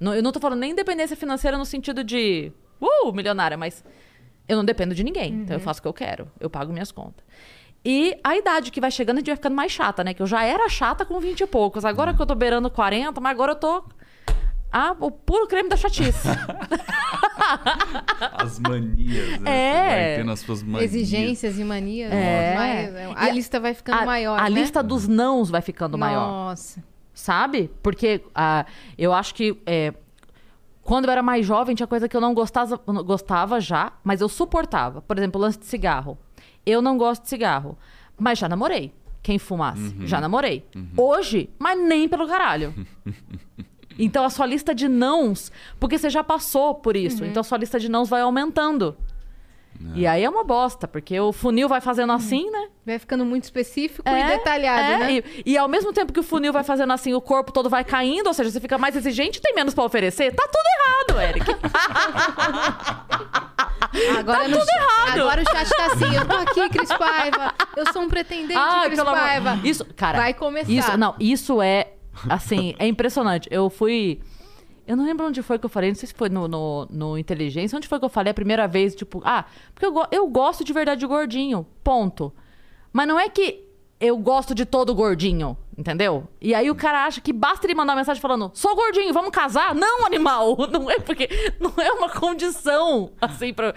Não- 0.00 0.14
eu 0.14 0.22
não 0.22 0.32
tô 0.32 0.40
falando 0.40 0.60
nem 0.60 0.72
independência 0.72 1.16
financeira 1.16 1.56
no 1.56 1.64
sentido 1.64 2.02
de, 2.02 2.52
uh, 2.80 3.12
milionária, 3.12 3.56
mas 3.56 3.84
eu 4.48 4.56
não 4.56 4.64
dependo 4.64 4.94
de 4.94 5.02
ninguém, 5.04 5.32
então 5.34 5.56
eu 5.56 5.60
faço 5.60 5.80
o 5.80 5.82
que 5.82 5.88
eu 5.88 5.92
quero, 5.94 6.28
eu 6.40 6.50
pago 6.50 6.72
minhas 6.72 6.90
contas. 6.92 7.24
E 7.84 8.18
a 8.24 8.36
idade 8.36 8.70
que 8.70 8.80
vai 8.80 8.90
chegando, 8.90 9.16
a 9.16 9.20
gente 9.20 9.26
vai 9.26 9.36
ficando 9.36 9.54
mais 9.54 9.70
chata, 9.70 10.02
né? 10.02 10.14
Que 10.14 10.22
eu 10.22 10.26
já 10.26 10.42
era 10.42 10.68
chata 10.68 11.04
com 11.04 11.20
20 11.20 11.40
e 11.42 11.46
poucos. 11.46 11.84
Agora 11.84 12.14
que 12.14 12.22
eu 12.22 12.26
tô 12.26 12.34
beirando 12.34 12.70
40, 12.70 13.20
mas 13.20 13.30
agora 13.30 13.52
eu 13.52 13.56
tô. 13.56 13.84
Ah, 14.72 14.96
o 14.98 15.10
puro 15.10 15.46
creme 15.46 15.68
da 15.68 15.76
chatice. 15.76 16.28
As 18.32 18.58
manias, 18.58 19.40
né? 19.40 20.16
É. 20.16 20.22
Vai 20.24 20.32
as 20.32 20.40
suas 20.40 20.62
manias. 20.62 20.94
Exigências 20.94 21.58
e 21.58 21.64
manias. 21.64 22.12
É. 22.12 22.54
Mas 22.56 23.16
a 23.16 23.26
E 23.26 23.30
a- 23.30 23.32
lista 23.32 23.60
vai 23.60 23.74
ficando 23.74 24.02
a, 24.02 24.06
maior, 24.06 24.38
a 24.38 24.44
né? 24.44 24.50
lista 24.50 24.82
dos 24.82 25.06
nãos 25.06 25.50
vai 25.50 25.60
ficando 25.60 25.98
maior. 25.98 26.26
Nossa. 26.26 26.82
Sabe? 27.12 27.70
Porque 27.82 28.22
ah, 28.34 28.64
eu 28.98 29.12
acho 29.12 29.34
que 29.34 29.60
é, 29.66 29.92
quando 30.82 31.04
eu 31.04 31.10
era 31.12 31.22
mais 31.22 31.46
jovem, 31.46 31.74
tinha 31.76 31.86
coisa 31.86 32.08
que 32.08 32.16
eu 32.16 32.20
não 32.20 32.34
gostava, 32.34 32.80
não 32.86 33.04
gostava 33.04 33.60
já, 33.60 33.92
mas 34.02 34.20
eu 34.20 34.28
suportava. 34.28 35.00
Por 35.02 35.16
exemplo, 35.18 35.38
o 35.40 35.42
lance 35.42 35.58
de 35.58 35.66
cigarro. 35.66 36.18
Eu 36.66 36.80
não 36.82 36.96
gosto 36.96 37.22
de 37.22 37.28
cigarro, 37.28 37.78
mas 38.18 38.38
já 38.38 38.48
namorei. 38.48 38.92
Quem 39.22 39.38
fumasse, 39.38 39.94
já 40.06 40.20
namorei. 40.20 40.66
Hoje, 40.96 41.48
mas 41.58 41.78
nem 41.78 42.08
pelo 42.08 42.26
caralho. 42.26 42.74
Então 43.96 44.24
a 44.24 44.30
sua 44.30 44.44
lista 44.44 44.74
de 44.74 44.88
nãos, 44.88 45.52
porque 45.78 45.96
você 45.96 46.10
já 46.10 46.24
passou 46.24 46.74
por 46.74 46.96
isso, 46.96 47.24
então 47.24 47.42
a 47.42 47.44
sua 47.44 47.58
lista 47.58 47.78
de 47.78 47.88
nãos 47.88 48.08
vai 48.08 48.22
aumentando. 48.22 48.96
E 49.94 50.06
aí 50.06 50.24
é 50.24 50.28
uma 50.30 50.42
bosta, 50.44 50.88
porque 50.88 51.18
o 51.20 51.32
funil 51.32 51.68
vai 51.68 51.80
fazendo 51.80 52.12
assim, 52.12 52.50
né? 52.50 52.68
Vai 52.86 52.98
ficando 52.98 53.24
muito 53.24 53.44
específico 53.44 54.08
É, 54.08 54.20
e 54.20 54.36
detalhado, 54.36 54.80
é, 54.80 54.98
né? 54.98 55.12
E, 55.12 55.42
e 55.52 55.58
ao 55.58 55.68
mesmo 55.68 55.92
tempo 55.92 56.12
que 56.12 56.20
o 56.20 56.22
funil 56.24 56.52
vai 56.52 56.64
fazendo 56.64 56.92
assim, 56.92 57.12
o 57.12 57.20
corpo 57.20 57.52
todo 57.52 57.68
vai 57.70 57.84
caindo, 57.84 58.26
ou 58.26 58.34
seja, 58.34 58.50
você 58.50 58.60
fica 58.60 58.78
mais 58.78 58.96
exigente 58.96 59.38
e 59.38 59.42
tem 59.42 59.54
menos 59.54 59.74
pra 59.74 59.84
oferecer. 59.84 60.32
Tá 60.34 60.48
tudo 60.48 61.14
errado, 61.14 61.20
Eric. 61.28 61.46
Agora 64.18 64.48
no 64.48 64.58
tudo 64.58 64.68
errado. 64.70 65.20
Agora 65.20 65.42
o 65.42 65.44
chat 65.50 65.68
tá 65.68 65.86
assim, 65.86 66.14
eu 66.16 66.26
tô 66.26 66.34
aqui, 66.36 66.68
Cris 66.70 66.88
Paiva. 66.90 67.54
Eu 67.76 67.92
sou 67.92 68.02
um 68.02 68.08
pretendente, 68.08 68.54
Ai, 68.58 68.86
Cris 68.86 68.98
amor- 68.98 69.14
Paiva. 69.14 69.60
Isso, 69.64 69.84
cara. 69.96 70.18
Vai 70.18 70.34
começar. 70.34 70.70
Isso, 70.72 70.96
não, 70.96 71.14
isso 71.20 71.62
é, 71.62 71.92
assim, 72.28 72.74
é 72.78 72.86
impressionante. 72.86 73.48
Eu 73.50 73.70
fui. 73.70 74.20
Eu 74.86 74.96
não 74.96 75.04
lembro 75.06 75.26
onde 75.26 75.40
foi 75.42 75.58
que 75.58 75.64
eu 75.64 75.70
falei, 75.70 75.90
não 75.90 75.94
sei 75.96 76.08
se 76.08 76.14
foi 76.14 76.28
no, 76.28 76.46
no, 76.46 76.86
no 76.90 77.18
Inteligência, 77.18 77.74
onde 77.76 77.88
foi 77.88 77.98
que 77.98 78.04
eu 78.04 78.08
falei 78.10 78.30
a 78.32 78.34
primeira 78.34 78.68
vez, 78.68 78.94
tipo, 78.94 79.22
ah, 79.24 79.46
porque 79.74 79.86
eu, 79.86 79.94
eu 80.12 80.26
gosto 80.28 80.62
de 80.62 80.72
verdade 80.74 81.00
de 81.00 81.06
gordinho, 81.06 81.66
ponto. 81.82 82.30
Mas 82.92 83.08
não 83.08 83.18
é 83.18 83.28
que 83.30 83.63
eu 84.00 84.16
gosto 84.18 84.54
de 84.54 84.66
todo 84.66 84.94
gordinho, 84.94 85.56
entendeu? 85.78 86.26
E 86.40 86.54
aí 86.54 86.70
o 86.70 86.74
cara 86.74 87.04
acha 87.04 87.20
que 87.20 87.32
basta 87.32 87.66
ele 87.66 87.74
mandar 87.74 87.92
uma 87.92 88.00
mensagem 88.00 88.20
falando, 88.20 88.50
sou 88.52 88.74
gordinho, 88.74 89.12
vamos 89.12 89.30
casar? 89.30 89.74
Não, 89.74 90.04
animal! 90.04 90.56
Não 90.70 90.90
é 90.90 90.98
porque. 90.98 91.28
Não 91.60 91.72
é 91.78 91.92
uma 91.92 92.08
condição, 92.10 93.12
assim, 93.20 93.54
pra. 93.54 93.74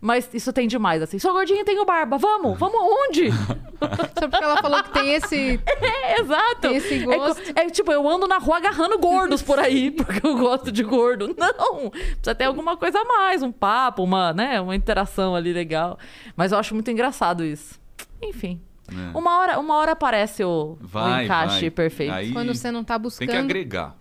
Mas 0.00 0.28
isso 0.34 0.52
tem 0.52 0.66
demais, 0.66 1.02
assim. 1.02 1.18
Sou 1.18 1.32
gordinho 1.32 1.60
e 1.60 1.64
tenho 1.64 1.84
barba, 1.84 2.18
vamos! 2.18 2.58
Vamos 2.58 2.80
aonde? 2.80 3.30
Só 4.18 4.28
porque 4.28 4.44
ela 4.44 4.60
falou 4.60 4.82
que 4.82 4.92
tem 4.92 5.14
esse. 5.14 5.60
É, 6.02 6.20
exato. 6.20 6.60
Tem 6.60 6.76
esse 6.76 7.02
É 7.02 7.16
gosto. 7.16 7.42
É, 7.54 7.70
tipo, 7.70 7.90
eu 7.90 8.06
ando 8.08 8.26
na 8.26 8.38
rua 8.38 8.56
agarrando 8.58 8.98
gordos 8.98 9.40
por 9.42 9.58
aí, 9.58 9.90
porque 9.90 10.26
eu 10.26 10.36
gosto 10.36 10.70
de 10.70 10.82
gordo. 10.82 11.34
Não! 11.38 11.90
Precisa 11.90 12.34
ter 12.34 12.44
alguma 12.44 12.76
coisa 12.76 12.98
a 13.00 13.04
mais, 13.04 13.42
um 13.42 13.52
papo, 13.52 14.02
uma, 14.02 14.32
né, 14.32 14.60
uma 14.60 14.74
interação 14.74 15.34
ali 15.34 15.52
legal. 15.52 15.98
Mas 16.36 16.52
eu 16.52 16.58
acho 16.58 16.74
muito 16.74 16.90
engraçado 16.90 17.44
isso. 17.44 17.80
Enfim. 18.22 18.60
É. 18.90 19.16
Uma 19.16 19.38
hora, 19.38 19.58
uma 19.58 19.74
hora 19.76 19.92
aparece 19.92 20.42
o, 20.44 20.72
o 20.80 20.86
Vai, 20.86 21.24
encaixe 21.24 21.60
vai. 21.62 21.70
perfeito. 21.70 22.12
Aí 22.12 22.32
Quando 22.32 22.54
você 22.54 22.70
não 22.70 22.82
tá 22.84 22.94
tem 22.94 23.02
buscando. 23.02 23.28
que 23.30 23.36
agregar. 23.36 23.96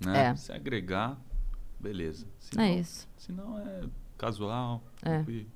Né? 0.00 0.28
É. 0.30 0.36
Se 0.36 0.52
agregar, 0.52 1.18
beleza. 1.78 2.26
É 2.26 2.28
Senão, 2.40 2.78
isso. 2.80 3.08
Senão 3.16 3.58
é 3.58 3.80
casual, 4.18 4.82
É. 5.02 5.08
tranquilo. 5.16 5.46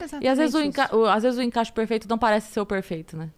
Exatamente 0.00 0.24
E 0.24 0.28
às 0.28 0.38
vezes, 0.38 0.54
o 0.54 0.60
enca- 0.60 0.94
o- 0.96 1.04
às 1.06 1.22
vezes 1.22 1.38
o 1.38 1.42
encaixe 1.42 1.72
perfeito 1.72 2.08
não 2.08 2.18
parece 2.18 2.50
ser 2.52 2.60
o 2.60 2.66
perfeito, 2.66 3.16
né? 3.16 3.30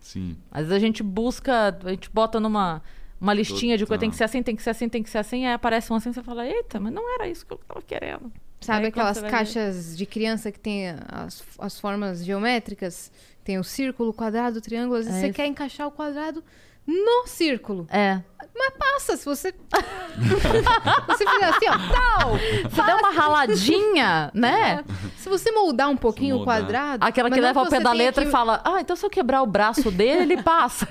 Sim. 0.00 0.36
Às 0.50 0.60
vezes 0.66 0.72
a 0.72 0.78
gente 0.78 1.02
busca, 1.02 1.76
a 1.84 1.90
gente 1.90 2.10
bota 2.10 2.38
numa 2.40 2.82
uma 3.20 3.32
listinha 3.32 3.78
de 3.78 3.84
coisa, 3.86 3.98
Total. 3.98 4.00
tem 4.00 4.10
que 4.10 4.16
ser 4.16 4.24
assim, 4.24 4.42
tem 4.42 4.54
que 4.54 4.62
ser 4.62 4.70
assim, 4.70 4.88
tem 4.90 5.02
que 5.02 5.08
ser 5.08 5.18
assim, 5.18 5.46
aí 5.46 5.54
aparece 5.54 5.90
um 5.92 5.96
assim, 5.96 6.12
você 6.12 6.22
fala, 6.22 6.46
eita, 6.46 6.78
mas 6.78 6.92
não 6.92 7.14
era 7.14 7.26
isso 7.28 7.46
que 7.46 7.52
eu 7.54 7.58
tava 7.58 7.80
querendo. 7.80 8.30
Sabe 8.60 8.82
Aí 8.82 8.86
aquelas 8.88 9.20
caixas 9.22 9.96
de 9.96 10.04
criança 10.04 10.50
que 10.52 10.58
tem 10.60 10.88
as, 11.08 11.42
as 11.58 11.80
formas 11.80 12.24
geométricas? 12.24 13.10
Tem 13.46 13.58
o 13.60 13.64
círculo, 13.64 14.10
o 14.10 14.12
quadrado, 14.12 14.58
o 14.58 14.60
triângulo. 14.60 14.98
Às 14.98 15.04
vezes 15.06 15.18
É 15.18 15.20
você 15.20 15.26
isso. 15.28 15.36
quer 15.36 15.46
encaixar 15.46 15.86
o 15.86 15.90
quadrado 15.92 16.42
no 16.84 17.26
círculo. 17.28 17.86
É. 17.88 18.20
Mas 18.58 18.72
passa, 18.76 19.16
se 19.16 19.24
você. 19.24 19.54
você 21.06 21.24
fizer 21.28 21.44
assim, 21.44 21.66
ó, 21.68 21.78
tal! 21.92 22.32
Você 22.68 22.82
dá 22.82 22.96
uma 22.96 23.12
raladinha, 23.12 24.30
né? 24.34 24.82
Se 25.16 25.28
você 25.28 25.52
moldar 25.52 25.88
um 25.88 25.96
pouquinho 25.96 26.34
o 26.34 26.38
moldar. 26.38 26.60
quadrado. 26.62 27.04
Aquela 27.06 27.30
que 27.30 27.40
leva 27.40 27.60
ao 27.60 27.68
pé 27.68 27.78
da 27.78 27.92
letra 27.92 28.22
que- 28.24 28.28
e 28.28 28.32
fala: 28.32 28.60
Ah, 28.64 28.80
então 28.80 28.96
se 28.96 29.06
eu 29.06 29.10
quebrar 29.10 29.42
o 29.42 29.46
braço 29.46 29.92
dele, 29.92 30.32
ele 30.32 30.42
passa. 30.42 30.88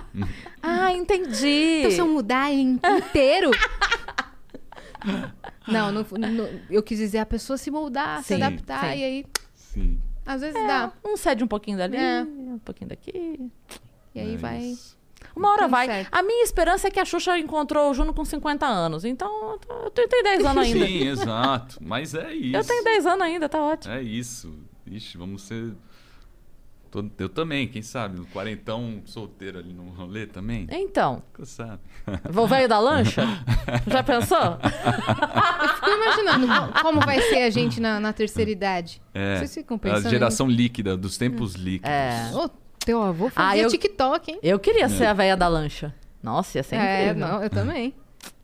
ah, 0.62 0.92
entendi. 0.94 1.80
Então, 1.80 1.90
se 1.90 1.98
eu 1.98 2.08
mudar 2.08 2.50
ele 2.50 2.62
inteiro. 2.62 3.50
Não, 5.66 5.90
não, 5.92 6.04
não- 6.30 6.48
eu 6.70 6.82
quis 6.82 6.98
dizer 6.98 7.18
a 7.18 7.26
pessoa 7.26 7.56
se 7.56 7.70
moldar, 7.70 8.22
se 8.22 8.34
Sim, 8.34 8.42
adaptar, 8.42 8.92
sim. 8.92 8.98
e 9.00 9.04
aí, 9.04 9.26
Sim. 9.54 10.01
Às 10.26 10.40
vezes 10.40 10.56
É, 10.56 10.66
dá. 10.66 10.92
um 11.04 11.16
cede 11.16 11.42
um 11.44 11.46
pouquinho 11.48 11.78
dali, 11.78 11.96
É. 11.96 12.22
um 12.22 12.58
pouquinho 12.58 12.88
daqui. 12.90 13.50
E 14.14 14.20
aí 14.20 14.34
É 14.34 14.36
vai. 14.36 14.74
Uma 15.36 15.50
hora 15.52 15.68
vai. 15.68 15.86
certo. 15.86 16.08
A 16.12 16.22
minha 16.22 16.42
esperança 16.42 16.88
é 16.88 16.90
que 16.90 16.98
a 17.00 17.04
Xuxa 17.04 17.38
encontrou 17.38 17.90
o 17.90 17.94
Juno 17.94 18.12
com 18.12 18.24
50 18.24 18.66
anos. 18.66 19.04
Então, 19.04 19.58
eu 19.84 19.90
tenho, 19.90 20.08
tenho 20.08 20.22
10 20.24 20.44
anos 20.44 20.64
ainda. 20.64 20.86
Sim, 20.86 21.06
exato. 21.08 21.78
Mas 21.80 22.14
é 22.14 22.34
isso. 22.34 22.56
Eu 22.56 22.64
tenho 22.64 22.84
10 22.84 23.06
anos 23.06 23.22
ainda, 23.22 23.48
tá 23.48 23.62
ótimo. 23.62 23.94
É 23.94 24.02
isso. 24.02 24.52
Ixi, 24.86 25.16
vamos 25.16 25.42
ser. 25.42 25.72
Tô- 26.92 27.04
Eu 27.18 27.28
também, 27.30 27.66
quem 27.66 27.80
sabe? 27.80 28.18
No 28.18 28.26
quarentão 28.26 29.00
solteiro 29.06 29.58
ali 29.58 29.72
no 29.72 29.84
rolê 29.90 30.26
também. 30.26 30.68
Então, 30.70 31.22
Nunca 31.32 31.46
sabe. 31.46 31.80
vou 32.30 32.46
velho 32.46 32.68
da 32.68 32.78
lancha? 32.78 33.22
Já 33.88 34.02
pensou? 34.02 34.38
Eu 35.62 35.68
fico 35.74 35.90
imaginando 35.90 36.46
como 36.82 37.00
vai 37.00 37.18
ser 37.22 37.44
a 37.44 37.50
gente 37.50 37.80
na, 37.80 37.98
na 37.98 38.12
terceira 38.12 38.50
idade. 38.50 39.00
É. 39.14 39.38
Vocês 39.38 39.54
ficam 39.54 39.76
a 39.76 39.80
pensando. 39.80 40.10
geração 40.10 40.46
líquida, 40.46 40.94
dos 40.96 41.16
tempos 41.16 41.54
líquidos. 41.54 41.90
É. 41.90 42.30
Ô, 42.34 42.48
teu 42.84 43.02
avô 43.02 43.30
fazia 43.30 43.62
Ah, 43.62 43.64
eu- 43.64 43.70
TikTok, 43.70 44.30
hein? 44.32 44.38
Eu 44.42 44.58
queria 44.58 44.86
ser 44.88 45.06
a 45.06 45.14
velha 45.14 45.36
da 45.36 45.48
lancha. 45.48 45.94
Nossa, 46.22 46.58
ia 46.58 46.62
ser 46.62 46.76
É, 46.76 47.04
incrível. 47.10 47.26
não, 47.26 47.42
eu 47.42 47.48
também. 47.50 47.94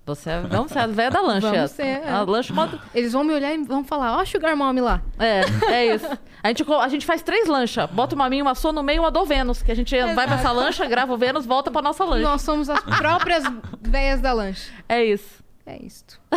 Você 0.08 0.30
é, 0.30 0.40
vamos 0.40 0.72
ser 0.72 0.78
a 0.78 0.86
velha 0.86 1.10
da 1.10 1.20
lancha. 1.20 1.52
Vamos 1.52 1.70
ser, 1.72 1.82
é. 1.82 2.08
A 2.08 2.22
lancha 2.22 2.54
modo... 2.54 2.80
Eles 2.94 3.12
vão 3.12 3.22
me 3.22 3.34
olhar 3.34 3.52
e 3.52 3.62
vão 3.62 3.84
falar, 3.84 4.16
ó, 4.16 4.24
Sugar 4.24 4.56
Mommy 4.56 4.80
lá. 4.80 5.02
É, 5.18 5.42
é 5.70 5.94
isso. 5.94 6.06
A 6.42 6.48
gente, 6.48 6.64
a 6.72 6.88
gente 6.88 7.04
faz 7.04 7.20
três 7.20 7.46
lanchas. 7.46 7.90
Bota 7.90 8.14
uma 8.14 8.26
minha, 8.30 8.42
uma 8.42 8.54
sua 8.54 8.72
no 8.72 8.82
meio 8.82 8.96
e 8.96 9.00
uma 9.00 9.10
do 9.10 9.22
Vênus. 9.26 9.62
Que 9.62 9.70
a 9.70 9.76
gente 9.76 9.94
vai 10.14 10.26
pra 10.26 10.36
essa 10.36 10.50
lancha, 10.50 10.86
grava 10.86 11.12
o 11.12 11.18
Vênus, 11.18 11.44
volta 11.44 11.70
pra 11.70 11.82
nossa 11.82 12.04
lancha. 12.04 12.22
Nós 12.22 12.40
somos 12.40 12.70
as 12.70 12.80
próprias 12.80 13.44
véias 13.82 14.22
da 14.22 14.32
lanche. 14.32 14.70
É 14.88 15.04
isso. 15.04 15.44
É 15.66 15.76
isto. 15.84 16.18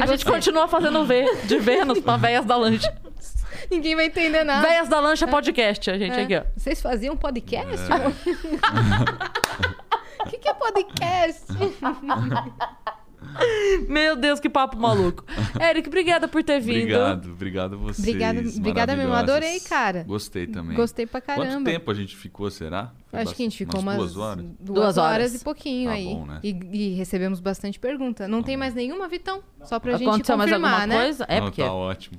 a 0.00 0.06
gente 0.06 0.24
continua 0.24 0.66
fazendo 0.66 1.04
V 1.04 1.36
de 1.44 1.58
Vênus 1.58 2.00
pra 2.00 2.16
véias 2.16 2.46
da 2.46 2.56
lancha. 2.56 2.96
Ninguém 3.70 3.94
vai 3.94 4.06
entender 4.06 4.42
nada. 4.42 4.66
Véias 4.66 4.88
da 4.88 5.00
lancha 5.00 5.26
podcast, 5.26 5.90
a 5.90 5.98
gente 5.98 6.18
É. 6.18 6.22
aqui, 6.22 6.36
ó. 6.36 6.42
Vocês 6.56 6.80
faziam 6.80 7.14
podcast? 7.14 7.76
O 10.24 10.30
que, 10.30 10.38
que 10.38 10.48
é 10.48 10.54
podcast? 10.54 11.44
Meu 13.88 14.16
Deus, 14.16 14.40
que 14.40 14.48
papo 14.48 14.76
maluco. 14.76 15.24
Eric, 15.60 15.88
obrigada 15.88 16.26
por 16.26 16.42
ter 16.42 16.60
vindo. 16.60 16.80
Obrigado, 16.82 17.30
obrigado 17.30 17.74
a 17.74 17.76
vocês. 17.78 18.00
Obrigada- 18.00 18.40
obrigada 18.58 18.96
mesmo, 18.96 19.12
adorei, 19.12 19.60
cara. 19.60 20.02
Gostei 20.02 20.46
também. 20.46 20.76
Gostei 20.76 21.06
pra 21.06 21.20
Quanto 21.20 21.38
caramba. 21.46 21.70
tempo 21.70 21.90
a 21.90 21.94
gente 21.94 22.16
ficou, 22.16 22.50
será? 22.50 22.92
Foi 23.06 23.20
Acho 23.20 23.34
que 23.34 23.42
a 23.42 23.46
gente 23.46 23.56
ficou 23.58 23.80
umas 23.80 23.96
duas 23.96 24.16
horas. 24.16 24.44
duas 24.44 24.56
Duas 24.60 24.98
horas. 24.98 25.12
horas. 25.14 25.34
e 25.40 25.44
pouquinho 25.44 25.88
Tá 25.88 25.94
aí. 25.94 26.04
bom, 26.06 26.26
né? 26.26 26.40
e, 26.42 26.50
e 26.72 26.94
recebemos 26.94 27.38
bastante 27.40 27.78
pergunta. 27.78 28.26
Não 28.26 28.42
tem 28.42 28.56
mais 28.56 28.74
nenhuma, 28.74 29.06
Vitão? 29.08 29.40
Só 29.64 29.78
pra 29.78 29.92
gente 29.96 30.08
Aconteceu 30.08 30.36
mais 30.36 30.50
confirmar, 30.50 30.72
alguma 30.82 30.86
né? 30.94 31.02
coisa? 31.04 31.24
É 31.28 31.36
Não, 31.40 31.46
porque. 31.46 31.62
tá 31.62 31.72
ótimo. 31.72 32.18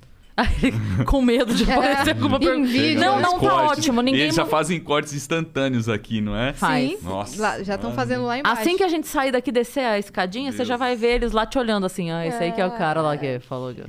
Com 1.06 1.22
medo 1.22 1.54
de 1.54 1.64
aparecer 1.72 2.12
alguma 2.12 2.38
em 2.38 2.40
pergunta. 2.40 2.68
vídeo. 2.68 3.00
Não, 3.00 3.20
não 3.20 3.40
tá 3.40 3.50
cortes. 3.50 3.78
ótimo. 3.80 4.02
E 4.02 4.04
Ninguém. 4.06 4.22
eles 4.22 4.36
já 4.36 4.46
fazem 4.46 4.80
cortes 4.80 5.14
instantâneos 5.14 5.88
aqui, 5.88 6.22
não 6.22 6.36
é? 6.36 6.54
Faz. 6.54 6.90
Sim, 6.90 6.98
Nossa, 7.04 7.42
lá- 7.42 7.64
já 7.64 7.76
estão 7.76 7.94
fazendo 7.94 8.24
lá 8.26 8.40
embaixo. 8.40 8.62
Assim 8.62 8.76
que 8.76 8.84
a 8.84 8.88
gente 8.88 9.08
sair 9.08 9.32
daqui 9.32 9.50
e 9.52 9.54
descer 9.54 9.86
a 9.86 10.00
escadinha, 10.00 10.52
você 10.52 10.66
já 10.66 10.76
vai 10.76 10.96
ver 10.96 11.16
eles 11.16 11.32
lá 11.34 11.46
te 11.46 11.60
olhando 11.60 11.86
assim. 11.86 12.10
Ah, 12.12 12.26
esse 12.26 12.38
aí 12.44 12.52
que 12.52 12.60
é 12.62 12.66
o 12.66 12.72
cara 12.72 13.02
lá 13.02 13.16
que 13.16 13.40
falou. 13.42 13.74
que- 13.74 13.84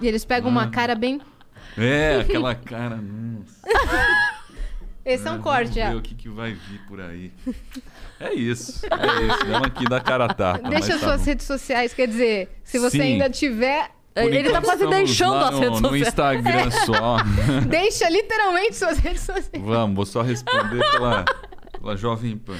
E 0.00 0.08
eles 0.08 0.24
pegam 0.24 0.50
uma 0.50 0.68
cara 0.70 0.94
bem... 0.94 1.20
É, 1.78 2.20
aquela 2.20 2.54
cara. 2.54 2.96
Nossa. 2.96 3.56
Esse 5.04 5.28
é 5.28 5.30
um 5.30 5.40
corte 5.40 5.74
ver 5.74 5.94
o 5.94 6.02
que, 6.02 6.16
que 6.16 6.28
vai 6.28 6.52
vir 6.52 6.80
por 6.88 7.00
aí. 7.00 7.30
É 8.18 8.34
isso. 8.34 8.84
É 8.86 9.26
isso. 9.26 9.46
Vamos 9.46 9.68
aqui 9.68 9.84
dar 9.88 10.00
cara 10.02 10.24
a 10.24 10.34
tapa. 10.34 10.68
Deixa 10.68 10.94
tá 10.94 10.98
suas 10.98 11.20
bom. 11.20 11.26
redes 11.26 11.46
sociais, 11.46 11.94
quer 11.94 12.08
dizer, 12.08 12.48
se 12.64 12.76
você 12.80 12.96
Sim. 12.96 13.02
ainda 13.12 13.30
tiver... 13.30 13.90
Por 14.22 14.32
Ele 14.32 14.50
tá 14.50 14.62
quase 14.62 14.86
deixando 14.86 15.34
as 15.34 15.50
no, 15.50 15.60
redes 15.60 15.80
No 15.80 15.88
sociais. 15.88 16.08
Instagram 16.08 16.70
só. 16.86 17.16
Deixa 17.68 18.08
literalmente 18.08 18.74
suas 18.76 18.98
redes 18.98 19.20
sociais. 19.20 19.62
Vamos, 19.64 19.94
vou 19.94 20.06
só 20.06 20.22
responder 20.22 20.80
pela, 20.90 21.24
pela 21.78 21.96
Jovem 21.96 22.36
Pan. 22.38 22.56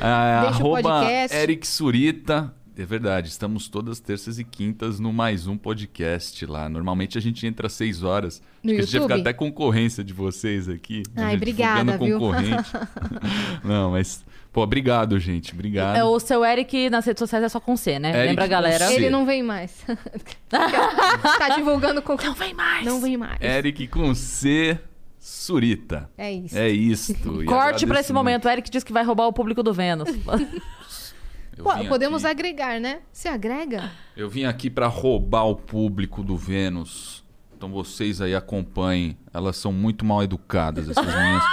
Ah, 0.00 0.44
Deixa 0.46 0.64
o 0.64 0.74
arroba 0.76 0.82
podcast. 0.82 1.36
Eric 1.36 1.66
Surita. 1.66 2.54
É 2.76 2.84
verdade, 2.84 3.26
estamos 3.28 3.68
todas 3.68 3.98
terças 3.98 4.38
e 4.38 4.44
quintas 4.44 5.00
no 5.00 5.12
mais 5.12 5.48
um 5.48 5.56
podcast 5.58 6.46
lá. 6.46 6.68
Normalmente 6.68 7.18
a 7.18 7.20
gente 7.20 7.44
entra 7.44 7.66
às 7.66 7.72
6 7.72 8.04
horas. 8.04 8.40
No 8.62 8.70
Acho 8.70 8.76
que 8.76 8.80
a 8.80 8.84
gente 8.84 8.94
ia 8.94 8.98
YouTube? 9.00 9.10
ficar 9.18 9.20
até 9.30 9.32
concorrência 9.36 10.04
de 10.04 10.12
vocês 10.12 10.68
aqui. 10.68 11.02
Ai, 11.16 11.34
obrigada, 11.34 11.98
viu? 11.98 12.18
concorrente. 12.20 12.70
Não, 13.64 13.90
mas. 13.90 14.24
Pô, 14.58 14.64
obrigado, 14.64 15.20
gente. 15.20 15.52
Obrigado. 15.54 15.96
É, 15.96 16.02
o 16.02 16.18
seu 16.18 16.44
Eric 16.44 16.90
nas 16.90 17.06
redes 17.06 17.20
sociais 17.20 17.44
é 17.44 17.48
só 17.48 17.60
com 17.60 17.76
C, 17.76 17.96
né? 18.00 18.08
Eric 18.08 18.26
Lembra 18.26 18.44
a 18.44 18.46
com 18.48 18.50
galera? 18.50 18.86
C. 18.88 18.94
Ele 18.94 19.08
não 19.08 19.24
vem 19.24 19.40
mais. 19.40 19.84
tá 20.50 21.50
divulgando 21.54 22.02
com... 22.02 22.16
Não 22.16 22.34
vem 22.34 22.52
mais. 22.54 22.84
Não 22.84 23.00
vem 23.00 23.16
mais. 23.16 23.40
Eric 23.40 23.86
com 23.86 24.12
C. 24.16 24.76
Surita. 25.16 26.10
É 26.18 26.32
isso. 26.32 26.58
É 26.58 26.68
isto. 26.68 27.40
E 27.40 27.46
Corte 27.46 27.86
pra 27.86 28.00
esse 28.00 28.10
agradecimento. 28.10 28.14
momento. 28.16 28.44
O 28.46 28.48
Eric 28.48 28.68
disse 28.68 28.84
que 28.84 28.92
vai 28.92 29.04
roubar 29.04 29.28
o 29.28 29.32
público 29.32 29.62
do 29.62 29.72
Vênus. 29.72 30.08
Eu 31.56 31.62
Pô, 31.62 31.76
vim 31.76 31.86
podemos 31.86 32.24
aqui- 32.24 32.32
agregar, 32.32 32.80
né? 32.80 32.98
Se 33.12 33.28
agrega. 33.28 33.92
Eu 34.16 34.28
vim 34.28 34.42
aqui 34.44 34.68
pra 34.68 34.88
roubar 34.88 35.44
o 35.44 35.54
público 35.54 36.24
do 36.24 36.36
Vênus. 36.36 37.24
Então 37.56 37.70
vocês 37.70 38.20
aí 38.20 38.34
acompanhem. 38.34 39.16
Elas 39.32 39.56
são 39.56 39.72
muito 39.72 40.04
mal 40.04 40.20
educadas, 40.24 40.88
essas 40.88 41.06
meninas. 41.06 41.44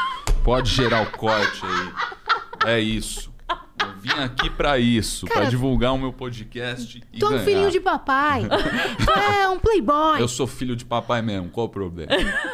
Pode 0.44 0.72
gerar 0.72 1.03
o 1.03 1.11
corte 1.11 1.61
aí. 1.64 2.15
É 2.68 2.80
isso. 2.80 3.34
Eu 3.78 3.92
vim 4.00 4.24
aqui 4.24 4.50
pra 4.50 4.80
isso, 4.80 5.26
pra 5.28 5.36
Cara, 5.36 5.50
divulgar 5.50 5.94
o 5.94 5.98
meu 5.98 6.12
podcast 6.14 7.04
e 7.14 7.20
Tu 7.20 7.26
é 7.26 7.28
um 7.28 7.32
ganhar. 7.32 7.44
filhinho 7.44 7.72
de 7.72 7.80
papai. 7.82 8.44
tu 8.48 9.12
é 9.20 9.48
um 9.50 9.60
playboy. 9.60 10.20
Eu 10.20 10.28
sou 10.30 10.48
filho 10.48 10.76
de 10.76 10.86
papai 10.86 11.22
mesmo, 11.22 11.50
qual 11.50 11.68
o 11.68 11.70
problema? 11.70 12.12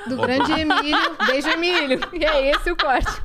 Do 0.08 0.18
grande 0.18 0.52
Emílio. 0.52 1.16
Beijo, 1.28 1.48
Emílio. 1.48 2.00
E 2.12 2.26
é 2.26 2.52
esse 2.52 2.72
o 2.72 2.76
corte. 2.76 3.22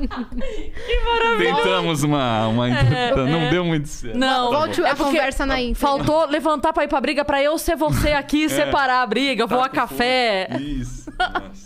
Tentamos 1.39 2.03
uma, 2.03 2.47
uma 2.49 2.69
interpretação, 2.69 3.27
não 3.27 3.51
deu 3.51 3.65
muito 3.65 3.89
certo. 3.89 4.17
Não, 4.19 4.51
Volte 4.53 4.83
é 4.83 4.91
a 4.91 4.95
porque 4.97 5.13
conversa 5.17 5.47
na 5.47 5.61
íntegra. 5.61 5.81
Faltou 5.89 6.27
levantar 6.27 6.73
pra 6.73 6.85
ir 6.85 6.89
pra 6.89 7.01
briga 7.01 7.25
pra 7.25 7.43
eu 7.43 7.57
ser 7.59 7.77
você 7.77 8.13
aqui 8.13 8.45
e 8.45 8.49
separar 8.51 9.03
a 9.03 9.07
briga, 9.07 9.47
voar 9.47 9.63
Tá 9.65 9.69
com 9.71 9.75
café. 9.77 10.49
Isso. 10.61 11.11
Nossa. 11.19 11.66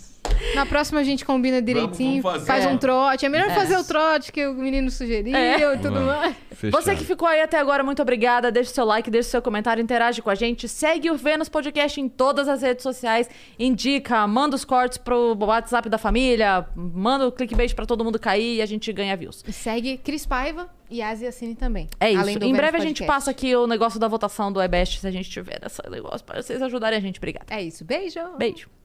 Na 0.55 0.65
próxima 0.65 0.99
a 0.99 1.03
gente 1.03 1.23
combina 1.25 1.61
direitinho, 1.61 2.21
vamos 2.21 2.39
fazer. 2.39 2.45
faz 2.45 2.65
É. 2.65 2.67
um 2.69 2.77
trote. 2.77 3.25
É 3.25 3.29
melhor 3.29 3.49
É. 3.49 3.53
fazer 3.55 3.77
o 3.77 3.83
trote 3.83 4.31
que 4.31 4.45
o 4.47 4.53
menino 4.53 4.89
sugeriu 4.91 5.35
É. 5.35 5.75
e 5.75 5.77
tudo 5.77 5.99
mais. 6.01 6.35
Você 6.71 6.95
que 6.95 7.03
ficou 7.03 7.27
aí 7.27 7.41
até 7.41 7.57
agora, 7.57 7.83
muito 7.83 8.01
obrigada. 8.01 8.51
Deixe 8.51 8.71
seu 8.71 8.85
like, 8.85 9.09
deixe 9.09 9.29
seu 9.29 9.41
comentário, 9.41 9.81
interage 9.81 10.21
com 10.21 10.29
a 10.29 10.35
gente. 10.35 10.67
Segue 10.67 11.09
o 11.09 11.15
Vênus 11.17 11.49
Podcast 11.49 11.99
em 11.99 12.07
todas 12.07 12.47
as 12.47 12.61
redes 12.61 12.83
sociais. 12.83 13.29
Indica, 13.57 14.25
manda 14.27 14.55
os 14.55 14.63
cortes 14.65 14.97
pro 14.97 15.35
WhatsApp 15.39 15.89
da 15.89 15.97
família, 15.97 16.65
manda 16.75 17.27
o 17.27 17.31
clickbait 17.31 17.73
pra 17.73 17.85
todo 17.85 18.03
mundo 18.03 18.19
cair 18.19 18.57
e 18.57 18.61
a 18.61 18.65
gente 18.65 18.91
ganha 18.93 19.15
views. 19.17 19.43
E 19.47 19.51
segue 19.53 19.97
Cris 19.97 20.25
Paiva 20.25 20.69
e 20.89 21.01
Asi 21.01 21.31
Cine 21.31 21.55
também. 21.55 21.87
É 21.99 22.11
isso. 22.11 22.19
Além 22.21 22.37
do 22.37 22.45
em 22.45 22.47
Vênus 22.47 22.57
breve 22.57 22.77
a 22.77 22.79
gente 22.81 22.97
Podcast. 22.99 23.07
passa 23.07 23.31
aqui 23.31 23.55
o 23.55 23.65
negócio 23.65 23.99
da 23.99 24.07
votação 24.07 24.51
do 24.51 24.61
EBEST, 24.61 24.99
se 24.99 25.07
a 25.07 25.11
gente 25.11 25.29
tiver 25.29 25.59
esse 25.65 25.81
negócio, 25.89 26.25
pra 26.25 26.41
vocês 26.41 26.61
ajudarem 26.61 26.97
a 26.97 27.01
gente. 27.01 27.17
Obrigada. 27.17 27.45
É 27.49 27.61
isso. 27.61 27.83
Beijo. 27.85 28.19
Beijo. 28.37 28.80